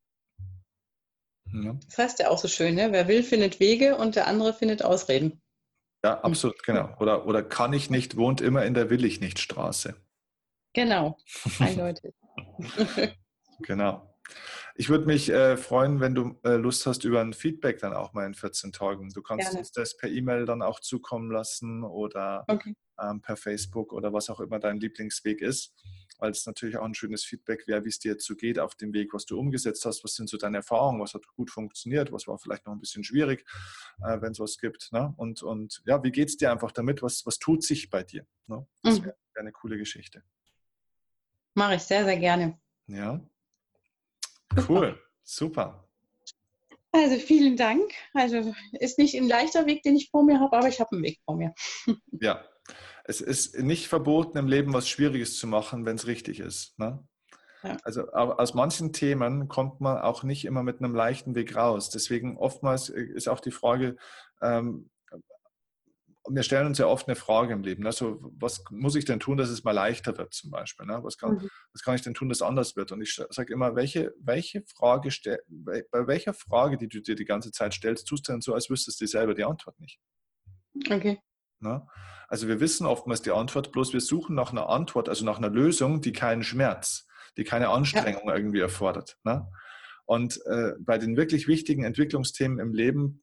ja. 1.52 1.78
Das 1.86 1.98
heißt 1.98 2.18
ja 2.20 2.30
auch 2.30 2.38
so 2.38 2.48
schön, 2.48 2.74
ne? 2.74 2.92
wer 2.92 3.06
will, 3.08 3.22
findet 3.22 3.60
Wege 3.60 3.96
und 3.96 4.16
der 4.16 4.26
andere 4.26 4.54
findet 4.54 4.82
Ausreden. 4.82 5.42
Ja, 6.04 6.20
absolut, 6.20 6.62
genau. 6.62 6.96
Oder, 7.00 7.26
oder 7.26 7.42
kann 7.42 7.72
ich 7.72 7.90
nicht, 7.90 8.16
wohnt 8.16 8.40
immer 8.40 8.64
in 8.64 8.74
der 8.74 8.88
Will 8.88 9.04
ich 9.04 9.20
nicht 9.20 9.38
Straße. 9.38 9.94
Genau, 10.72 11.18
eindeutig. 11.58 12.14
genau. 13.60 14.14
Ich 14.76 14.88
würde 14.90 15.06
mich 15.06 15.28
äh, 15.30 15.56
freuen, 15.56 16.00
wenn 16.00 16.14
du 16.14 16.38
äh, 16.44 16.54
Lust 16.54 16.86
hast 16.86 17.04
über 17.04 17.20
ein 17.20 17.32
Feedback 17.32 17.80
dann 17.80 17.94
auch 17.94 18.12
mal 18.12 18.26
in 18.26 18.34
14 18.34 18.72
Tagen. 18.72 19.10
Du 19.12 19.22
kannst 19.22 19.46
Gerne. 19.46 19.58
uns 19.58 19.72
das 19.72 19.96
per 19.96 20.08
E-Mail 20.08 20.44
dann 20.44 20.62
auch 20.62 20.80
zukommen 20.80 21.32
lassen 21.32 21.82
oder 21.82 22.44
okay. 22.46 22.74
ähm, 23.00 23.20
per 23.20 23.36
Facebook 23.36 23.92
oder 23.92 24.12
was 24.12 24.30
auch 24.30 24.38
immer 24.38 24.60
dein 24.60 24.78
Lieblingsweg 24.78 25.40
ist 25.40 25.74
weil 26.18 26.30
es 26.30 26.46
natürlich 26.46 26.76
auch 26.76 26.84
ein 26.84 26.94
schönes 26.94 27.24
Feedback 27.24 27.66
wäre, 27.66 27.84
wie 27.84 27.88
es 27.88 27.98
dir 27.98 28.12
jetzt 28.12 28.26
so 28.26 28.34
geht 28.34 28.58
auf 28.58 28.74
dem 28.74 28.92
Weg, 28.92 29.14
was 29.14 29.24
du 29.24 29.38
umgesetzt 29.38 29.84
hast, 29.84 30.04
was 30.04 30.14
sind 30.14 30.28
so 30.28 30.36
deine 30.36 30.58
Erfahrungen, 30.58 31.00
was 31.00 31.14
hat 31.14 31.26
gut 31.28 31.50
funktioniert, 31.50 32.12
was 32.12 32.26
war 32.26 32.38
vielleicht 32.38 32.66
noch 32.66 32.72
ein 32.72 32.80
bisschen 32.80 33.04
schwierig, 33.04 33.44
äh, 34.02 34.20
wenn 34.20 34.32
es 34.32 34.40
was 34.40 34.58
gibt. 34.58 34.92
Ne? 34.92 35.14
Und, 35.16 35.42
und 35.42 35.82
ja, 35.86 36.02
wie 36.02 36.10
geht 36.10 36.28
es 36.28 36.36
dir 36.36 36.50
einfach 36.50 36.72
damit, 36.72 37.02
was, 37.02 37.24
was 37.24 37.38
tut 37.38 37.62
sich 37.62 37.88
bei 37.90 38.02
dir? 38.02 38.26
Ne? 38.46 38.66
Das 38.82 39.02
wäre 39.02 39.16
wär 39.34 39.40
eine 39.40 39.52
coole 39.52 39.78
Geschichte. 39.78 40.22
Mache 41.54 41.76
ich 41.76 41.82
sehr, 41.82 42.04
sehr 42.04 42.18
gerne. 42.18 42.58
Ja. 42.86 43.20
Cool, 44.68 44.98
super. 45.22 45.88
Also 46.90 47.16
vielen 47.16 47.56
Dank. 47.56 47.92
Also 48.14 48.54
ist 48.72 48.98
nicht 48.98 49.14
ein 49.14 49.28
leichter 49.28 49.66
Weg, 49.66 49.82
den 49.82 49.96
ich 49.96 50.10
vor 50.10 50.24
mir 50.24 50.40
habe, 50.40 50.56
aber 50.56 50.68
ich 50.68 50.80
habe 50.80 50.92
einen 50.92 51.02
Weg 51.02 51.20
vor 51.24 51.36
mir. 51.36 51.54
Ja, 52.20 52.44
es 53.08 53.22
ist 53.22 53.58
nicht 53.58 53.88
verboten, 53.88 54.36
im 54.36 54.46
Leben 54.46 54.74
was 54.74 54.86
Schwieriges 54.86 55.38
zu 55.38 55.46
machen, 55.46 55.86
wenn 55.86 55.96
es 55.96 56.06
richtig 56.06 56.40
ist. 56.40 56.78
Ne? 56.78 57.02
Ja. 57.62 57.78
Also 57.82 58.12
aus 58.12 58.52
manchen 58.52 58.92
Themen 58.92 59.48
kommt 59.48 59.80
man 59.80 59.98
auch 59.98 60.22
nicht 60.22 60.44
immer 60.44 60.62
mit 60.62 60.80
einem 60.80 60.94
leichten 60.94 61.34
Weg 61.34 61.56
raus. 61.56 61.88
Deswegen 61.88 62.36
oftmals 62.36 62.90
äh, 62.90 63.00
ist 63.00 63.28
auch 63.28 63.40
die 63.40 63.50
Frage, 63.50 63.96
ähm, 64.42 64.90
wir 66.30 66.42
stellen 66.42 66.66
uns 66.66 66.76
ja 66.76 66.86
oft 66.86 67.08
eine 67.08 67.16
Frage 67.16 67.54
im 67.54 67.62
Leben. 67.62 67.86
Also, 67.86 68.18
was 68.38 68.62
muss 68.70 68.94
ich 68.94 69.06
denn 69.06 69.18
tun, 69.18 69.38
dass 69.38 69.48
es 69.48 69.64
mal 69.64 69.72
leichter 69.72 70.18
wird, 70.18 70.34
zum 70.34 70.50
Beispiel? 70.50 70.84
Ne? 70.84 71.02
Was, 71.02 71.16
kann, 71.16 71.36
mhm. 71.36 71.48
was 71.72 71.82
kann 71.82 71.94
ich 71.94 72.02
denn 72.02 72.12
tun, 72.12 72.28
dass 72.28 72.38
es 72.38 72.42
anders 72.42 72.76
wird? 72.76 72.92
Und 72.92 73.00
ich 73.00 73.18
sage 73.30 73.50
immer, 73.50 73.74
welche, 73.74 74.12
welche 74.20 74.60
Frage 74.66 75.08
bei 75.46 76.06
welcher 76.06 76.34
Frage, 76.34 76.76
die 76.76 76.88
du 76.88 77.00
dir 77.00 77.14
die 77.14 77.24
ganze 77.24 77.50
Zeit 77.50 77.72
stellst, 77.72 78.06
tust 78.06 78.28
du 78.28 78.32
denn 78.32 78.42
so, 78.42 78.52
als 78.52 78.68
wüsstest 78.68 79.00
du 79.00 79.06
selber 79.06 79.32
die 79.32 79.44
Antwort 79.44 79.80
nicht? 79.80 79.98
Okay. 80.90 81.18
Ne? 81.60 81.86
Also 82.28 82.48
wir 82.48 82.60
wissen 82.60 82.86
oftmals 82.86 83.22
die 83.22 83.30
Antwort, 83.30 83.72
bloß 83.72 83.92
wir 83.92 84.00
suchen 84.00 84.34
nach 84.34 84.52
einer 84.52 84.68
Antwort, 84.68 85.08
also 85.08 85.24
nach 85.24 85.38
einer 85.38 85.50
Lösung, 85.50 86.00
die 86.00 86.12
keinen 86.12 86.42
Schmerz, 86.42 87.06
die 87.36 87.44
keine 87.44 87.70
Anstrengung 87.70 88.28
ja. 88.28 88.36
irgendwie 88.36 88.60
erfordert. 88.60 89.18
Ne? 89.24 89.50
Und 90.04 90.40
äh, 90.46 90.72
bei 90.78 90.98
den 90.98 91.16
wirklich 91.16 91.48
wichtigen 91.48 91.84
Entwicklungsthemen 91.84 92.58
im 92.58 92.72
Leben 92.72 93.22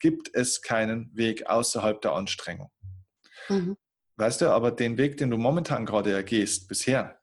gibt 0.00 0.30
es 0.34 0.62
keinen 0.62 1.10
Weg 1.14 1.46
außerhalb 1.46 2.00
der 2.00 2.12
Anstrengung. 2.12 2.70
Mhm. 3.48 3.76
Weißt 4.16 4.40
du, 4.40 4.50
aber 4.50 4.70
den 4.70 4.98
Weg, 4.98 5.16
den 5.16 5.30
du 5.30 5.36
momentan 5.36 5.86
gerade 5.86 6.12
ergehst, 6.12 6.68
bisher, 6.68 7.20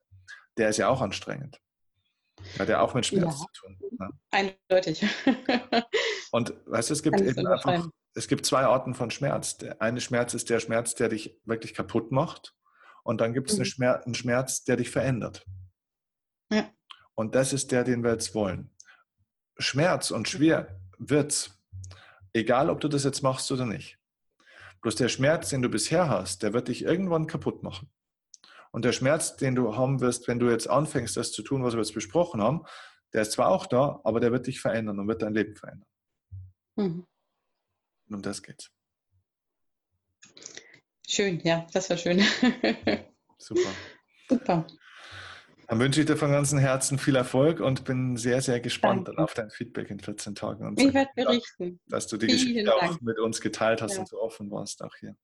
der 0.57 0.69
ist 0.69 0.77
ja 0.77 0.87
auch 0.87 1.01
anstrengend. 1.01 1.59
Hat 2.59 2.69
ja 2.69 2.79
auch 2.79 2.93
mit 2.93 3.05
Schmerz 3.05 3.39
ja. 3.39 3.45
zu 3.45 3.45
tun. 3.53 3.77
Ne? 3.99 4.09
Eindeutig. 4.31 5.05
Und 6.31 6.53
weißt 6.65 6.89
du, 6.89 6.93
es 6.93 7.03
gibt 7.03 7.19
eben 7.19 7.47
einfach 7.47 7.89
es 8.15 8.27
gibt 8.27 8.45
zwei 8.45 8.63
Arten 8.63 8.95
von 8.95 9.11
Schmerz. 9.11 9.57
Der 9.57 9.81
eine 9.81 10.01
Schmerz 10.01 10.33
ist 10.33 10.49
der 10.49 10.59
Schmerz, 10.59 10.95
der 10.95 11.09
dich 11.09 11.39
wirklich 11.43 11.73
kaputt 11.73 12.11
macht. 12.11 12.55
Und 13.03 13.21
dann 13.21 13.33
gibt 13.33 13.51
es 13.51 13.57
mhm. 13.57 13.83
Einen 13.83 14.15
Schmerz, 14.15 14.63
der 14.63 14.77
dich 14.77 14.89
verändert. 14.89 15.45
Ja. 16.51 16.69
Und 17.13 17.35
das 17.35 17.53
ist 17.53 17.71
der, 17.71 17.83
den 17.83 18.03
wir 18.03 18.11
jetzt 18.11 18.33
wollen. 18.33 18.71
Schmerz 19.57 20.11
und 20.11 20.27
schwer 20.27 20.79
wird's, 20.97 21.61
egal 22.33 22.69
ob 22.69 22.79
du 22.79 22.87
das 22.87 23.03
jetzt 23.03 23.21
machst 23.21 23.51
oder 23.51 23.65
nicht. 23.65 23.99
Bloß 24.81 24.95
der 24.95 25.09
Schmerz, 25.09 25.49
den 25.49 25.61
du 25.61 25.69
bisher 25.69 26.09
hast, 26.09 26.43
der 26.43 26.53
wird 26.53 26.69
dich 26.69 26.83
irgendwann 26.83 27.27
kaputt 27.27 27.63
machen. 27.63 27.91
Und 28.71 28.85
der 28.85 28.91
Schmerz, 28.91 29.37
den 29.37 29.55
du 29.55 29.75
haben 29.75 30.01
wirst, 30.01 30.27
wenn 30.27 30.39
du 30.39 30.49
jetzt 30.49 30.69
anfängst, 30.69 31.15
das 31.15 31.31
zu 31.31 31.43
tun, 31.43 31.63
was 31.63 31.73
wir 31.73 31.81
jetzt 31.81 31.93
besprochen 31.93 32.41
haben, 32.41 32.63
der 33.13 33.21
ist 33.21 33.31
zwar 33.33 33.47
auch 33.47 33.65
da, 33.65 34.01
aber 34.03 34.19
der 34.19 34.31
wird 34.31 34.47
dich 34.47 34.59
verändern 34.59 34.99
und 34.99 35.07
wird 35.07 35.21
dein 35.21 35.33
Leben 35.33 35.55
verändern. 35.55 35.87
Mhm. 36.75 37.07
Und 38.07 38.15
um 38.15 38.21
das 38.21 38.41
geht's. 38.43 38.71
Schön, 41.07 41.39
ja, 41.43 41.67
das 41.71 41.89
war 41.89 41.97
schön. 41.97 42.19
Super. 43.37 43.69
Super. 44.27 44.67
Dann 45.67 45.79
wünsche 45.79 46.01
ich 46.01 46.05
dir 46.05 46.17
von 46.17 46.31
ganzem 46.31 46.59
Herzen 46.59 46.99
viel 46.99 47.15
Erfolg 47.15 47.59
und 47.59 47.85
bin 47.85 48.17
sehr, 48.17 48.41
sehr 48.41 48.59
gespannt 48.59 49.17
auf 49.17 49.33
dein 49.33 49.49
Feedback 49.49 49.89
in 49.89 49.99
14 49.99 50.35
Tagen. 50.35 50.65
Und 50.65 50.79
ich 50.79 50.93
werde 50.93 51.09
berichten. 51.15 51.79
Dass 51.87 52.07
du 52.07 52.17
die 52.17 52.27
Vielen 52.27 52.37
Geschichte 52.37 52.63
Dank. 52.65 52.83
auch 52.83 53.01
mit 53.01 53.19
uns 53.19 53.41
geteilt 53.41 53.81
hast 53.81 53.93
ja. 53.93 53.99
und 53.99 54.07
so 54.07 54.21
offen 54.21 54.51
warst 54.51 54.83
auch 54.83 54.95
hier. 54.99 55.15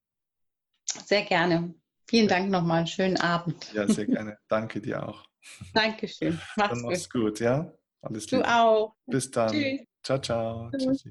Sehr 0.86 1.24
gerne. 1.24 1.76
Vielen 2.08 2.28
Dank 2.28 2.50
nochmal. 2.50 2.88
Schönen 2.88 3.18
Abend. 3.18 3.72
Ja, 3.74 3.88
sehr 3.88 4.06
gerne. 4.06 4.38
Danke 4.48 4.82
dir 4.82 5.08
auch. 5.08 5.26
Dankeschön. 5.74 6.40
Mach's, 6.56 6.70
dann 6.70 6.82
mach's 6.82 7.10
gut. 7.10 7.22
gut, 7.22 7.40
ja? 7.40 7.72
Alles 8.02 8.30
Liebe. 8.32 8.44
Du 8.44 8.50
auch. 8.50 8.96
Bis 9.06 9.30
dann. 9.30 9.52
Tschüss. 9.52 9.82
Ciao, 10.04 10.20
ciao. 10.20 10.72
Tschüss. 10.72 11.06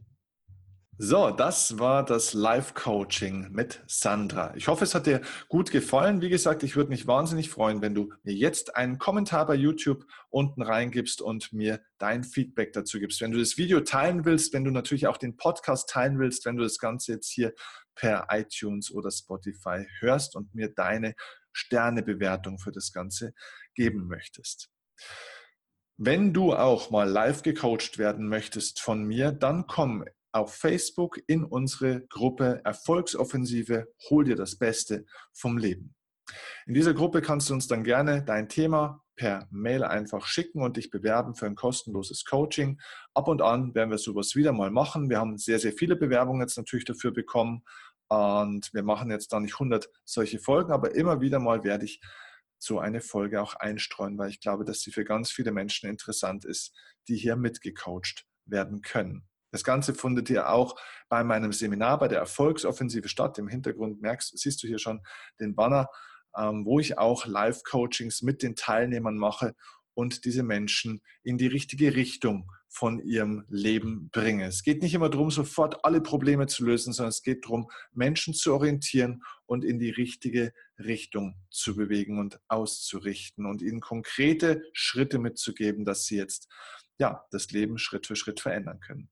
So, 1.02 1.31
das 1.31 1.78
war 1.78 2.05
das 2.05 2.35
Live-Coaching 2.35 3.52
mit 3.52 3.82
Sandra. 3.86 4.55
Ich 4.55 4.68
hoffe, 4.68 4.85
es 4.85 4.94
hat 4.94 5.06
dir 5.06 5.22
gut 5.48 5.70
gefallen. 5.70 6.20
Wie 6.20 6.28
gesagt, 6.28 6.62
ich 6.62 6.77
würde 6.77 6.90
mich 6.90 7.06
wahnsinnig 7.06 7.48
freuen, 7.48 7.81
wenn 7.81 7.94
du 7.94 8.12
mir 8.22 8.35
jetzt 8.35 8.77
einen 8.77 8.98
Kommentar 8.98 9.47
bei 9.47 9.55
YouTube 9.55 10.05
unten 10.28 10.60
reingibst 10.60 11.22
und 11.22 11.55
mir 11.55 11.81
dein 11.97 12.22
Feedback 12.22 12.74
dazu 12.74 12.98
gibst. 13.01 13.22
Wenn 13.22 13.31
du 13.31 13.39
das 13.39 13.56
Video 13.56 13.81
teilen 13.81 14.27
willst, 14.27 14.52
wenn 14.52 14.62
du 14.62 14.70
natürlich 14.70 15.06
auch 15.06 15.16
den 15.16 15.39
Podcast 15.39 15.89
teilen 15.89 16.18
willst, 16.18 16.44
wenn 16.44 16.56
du 16.56 16.64
das 16.64 16.77
Ganze 16.77 17.12
jetzt 17.12 17.31
hier 17.31 17.55
per 17.94 18.27
iTunes 18.28 18.93
oder 18.93 19.10
Spotify 19.10 19.86
hörst 20.01 20.36
und 20.36 20.55
mir 20.55 20.68
deine 20.68 21.14
Sternebewertung 21.52 22.59
für 22.59 22.72
das 22.72 22.93
Ganze 22.93 23.32
geben 23.74 24.06
möchtest. 24.06 24.68
Wenn 25.97 26.35
du 26.35 26.52
auch 26.55 26.90
mal 26.90 27.09
live 27.09 27.40
gecoacht 27.40 27.97
werden 27.97 28.28
möchtest 28.28 28.82
von 28.82 29.02
mir, 29.05 29.32
dann 29.32 29.66
komm 29.66 30.05
auf 30.32 30.55
Facebook 30.55 31.20
in 31.27 31.44
unsere 31.44 32.07
Gruppe 32.09 32.61
Erfolgsoffensive, 32.65 33.89
hol 34.09 34.24
dir 34.24 34.36
das 34.36 34.57
Beste 34.57 35.05
vom 35.32 35.59
Leben. 35.59 35.94
In 36.66 36.74
dieser 36.74 36.94
Gruppe 36.94 37.23
kannst 37.23 37.51
du 37.51 37.55
uns 37.55 37.66
dann 37.66 37.82
gerne 37.82 38.23
dein 38.23 38.48
Thema 38.48 39.02
per 39.16 39.48
Mail 39.51 39.85
einfach 39.85 40.27
schicken 40.27 40.62
und 40.62 40.77
dich 40.77 40.90
bewerben 40.90 41.35
für 41.35 41.47
ein 41.47 41.55
kostenloses 41.55 42.24
Coaching. 42.24 42.81
Ab 43.15 43.28
und 43.28 43.43
an 43.43 43.74
werden 43.74 43.90
wir 43.90 43.98
sowas 43.98 44.35
wieder 44.35 44.52
mal 44.52 44.70
machen. 44.70 45.11
Wir 45.11 45.19
haben 45.19 45.36
sehr, 45.36 45.59
sehr 45.59 45.73
viele 45.73 45.97
Bewerbungen 45.97 46.40
jetzt 46.40 46.57
natürlich 46.57 46.85
dafür 46.85 47.12
bekommen 47.12 47.65
und 48.09 48.73
wir 48.73 48.82
machen 48.82 49.11
jetzt 49.11 49.32
da 49.32 49.40
nicht 49.40 49.55
100 49.55 49.89
solche 50.05 50.39
Folgen, 50.39 50.73
aber 50.73 50.94
immer 50.94 51.20
wieder 51.20 51.39
mal 51.39 51.65
werde 51.65 51.85
ich 51.85 52.01
so 52.59 52.78
eine 52.78 53.01
Folge 53.01 53.40
auch 53.40 53.55
einstreuen, 53.55 54.19
weil 54.19 54.31
ich 54.31 54.40
glaube, 54.40 54.65
dass 54.65 54.81
sie 54.81 54.90
für 54.90 55.05
ganz 55.05 55.31
viele 55.31 55.52
Menschen 55.52 55.89
interessant 55.89 56.44
ist, 56.44 56.74
die 57.09 57.16
hier 57.16 57.36
mitgecoacht 57.36 58.27
werden 58.44 58.82
können. 58.82 59.30
Das 59.51 59.64
Ganze 59.64 59.94
findet 59.94 60.31
ihr 60.31 60.51
auch 60.51 60.78
bei 61.09 61.24
meinem 61.24 61.52
Seminar 61.52 61.98
bei 61.98 62.09
der 62.09 62.18
Erfolgsoffensive 62.18 63.09
statt. 63.09 63.39
Im 63.39 63.48
Hintergrund 63.48 64.01
merkst, 64.01 64.39
siehst 64.39 64.62
du 64.62 64.66
hier 64.66 64.78
schon 64.78 65.01
den 65.40 65.55
Banner, 65.55 65.89
ähm, 66.36 66.64
wo 66.64 66.78
ich 66.78 66.98
auch 66.98 67.27
Live-Coachings 67.27 68.22
mit 68.22 68.43
den 68.43 68.55
Teilnehmern 68.55 69.16
mache 69.16 69.55
und 69.94 70.24
diese 70.24 70.43
Menschen 70.43 71.02
in 71.22 71.36
die 71.36 71.48
richtige 71.48 71.94
Richtung 71.94 72.51
von 72.68 73.01
ihrem 73.01 73.44
Leben 73.48 74.10
bringe. 74.10 74.47
Es 74.47 74.62
geht 74.62 74.81
nicht 74.81 74.94
immer 74.94 75.10
darum, 75.10 75.31
sofort 75.32 75.85
alle 75.85 76.01
Probleme 76.01 76.47
zu 76.47 76.64
lösen, 76.64 76.93
sondern 76.93 77.10
es 77.10 77.22
geht 77.22 77.44
darum, 77.44 77.68
Menschen 77.93 78.32
zu 78.32 78.55
orientieren 78.55 79.22
und 79.47 79.64
in 79.64 79.81
die 79.81 79.90
richtige 79.90 80.52
Richtung 80.78 81.35
zu 81.51 81.74
bewegen 81.74 82.20
und 82.20 82.40
auszurichten 82.47 83.44
und 83.44 83.60
ihnen 83.60 83.81
konkrete 83.81 84.62
Schritte 84.72 85.18
mitzugeben, 85.18 85.85
dass 85.85 86.05
sie 86.05 86.16
jetzt 86.16 86.48
ja, 86.98 87.24
das 87.32 87.51
Leben 87.51 87.77
Schritt 87.78 88.06
für 88.06 88.14
Schritt 88.14 88.40
verändern 88.40 88.78
können. 88.78 89.10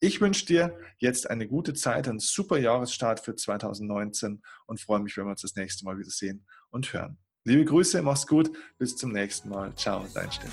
Ich 0.00 0.20
wünsche 0.20 0.44
dir 0.44 0.78
jetzt 0.98 1.30
eine 1.30 1.48
gute 1.48 1.72
Zeit, 1.72 2.06
einen 2.06 2.18
super 2.18 2.58
Jahresstart 2.58 3.20
für 3.20 3.34
2019 3.34 4.42
und 4.66 4.80
freue 4.80 5.00
mich, 5.00 5.16
wenn 5.16 5.24
wir 5.24 5.30
uns 5.30 5.40
das 5.40 5.56
nächste 5.56 5.84
Mal 5.84 5.98
wieder 5.98 6.10
sehen 6.10 6.46
und 6.70 6.92
hören. 6.92 7.18
Liebe 7.44 7.64
Grüße, 7.64 8.02
mach's 8.02 8.26
gut, 8.26 8.50
bis 8.76 8.96
zum 8.96 9.12
nächsten 9.12 9.48
Mal. 9.48 9.72
Ciao, 9.76 10.04
dein 10.12 10.30
Steffen. 10.32 10.52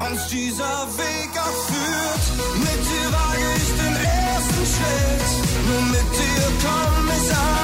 Uns 0.00 0.28
dieser 0.28 0.86
Weg 0.98 1.30
auch 1.38 1.66
führt. 1.68 2.58
Mit 2.58 2.84
dir 2.84 3.12
wage 3.12 3.48
ich 3.56 3.68
den 3.80 3.96
ersten 4.04 4.66
Schritt, 4.74 5.68
nur 5.68 5.82
mit 5.82 6.08
dir 6.18 6.44
komm 6.62 7.08
ich 7.16 7.36
an. 7.36 7.57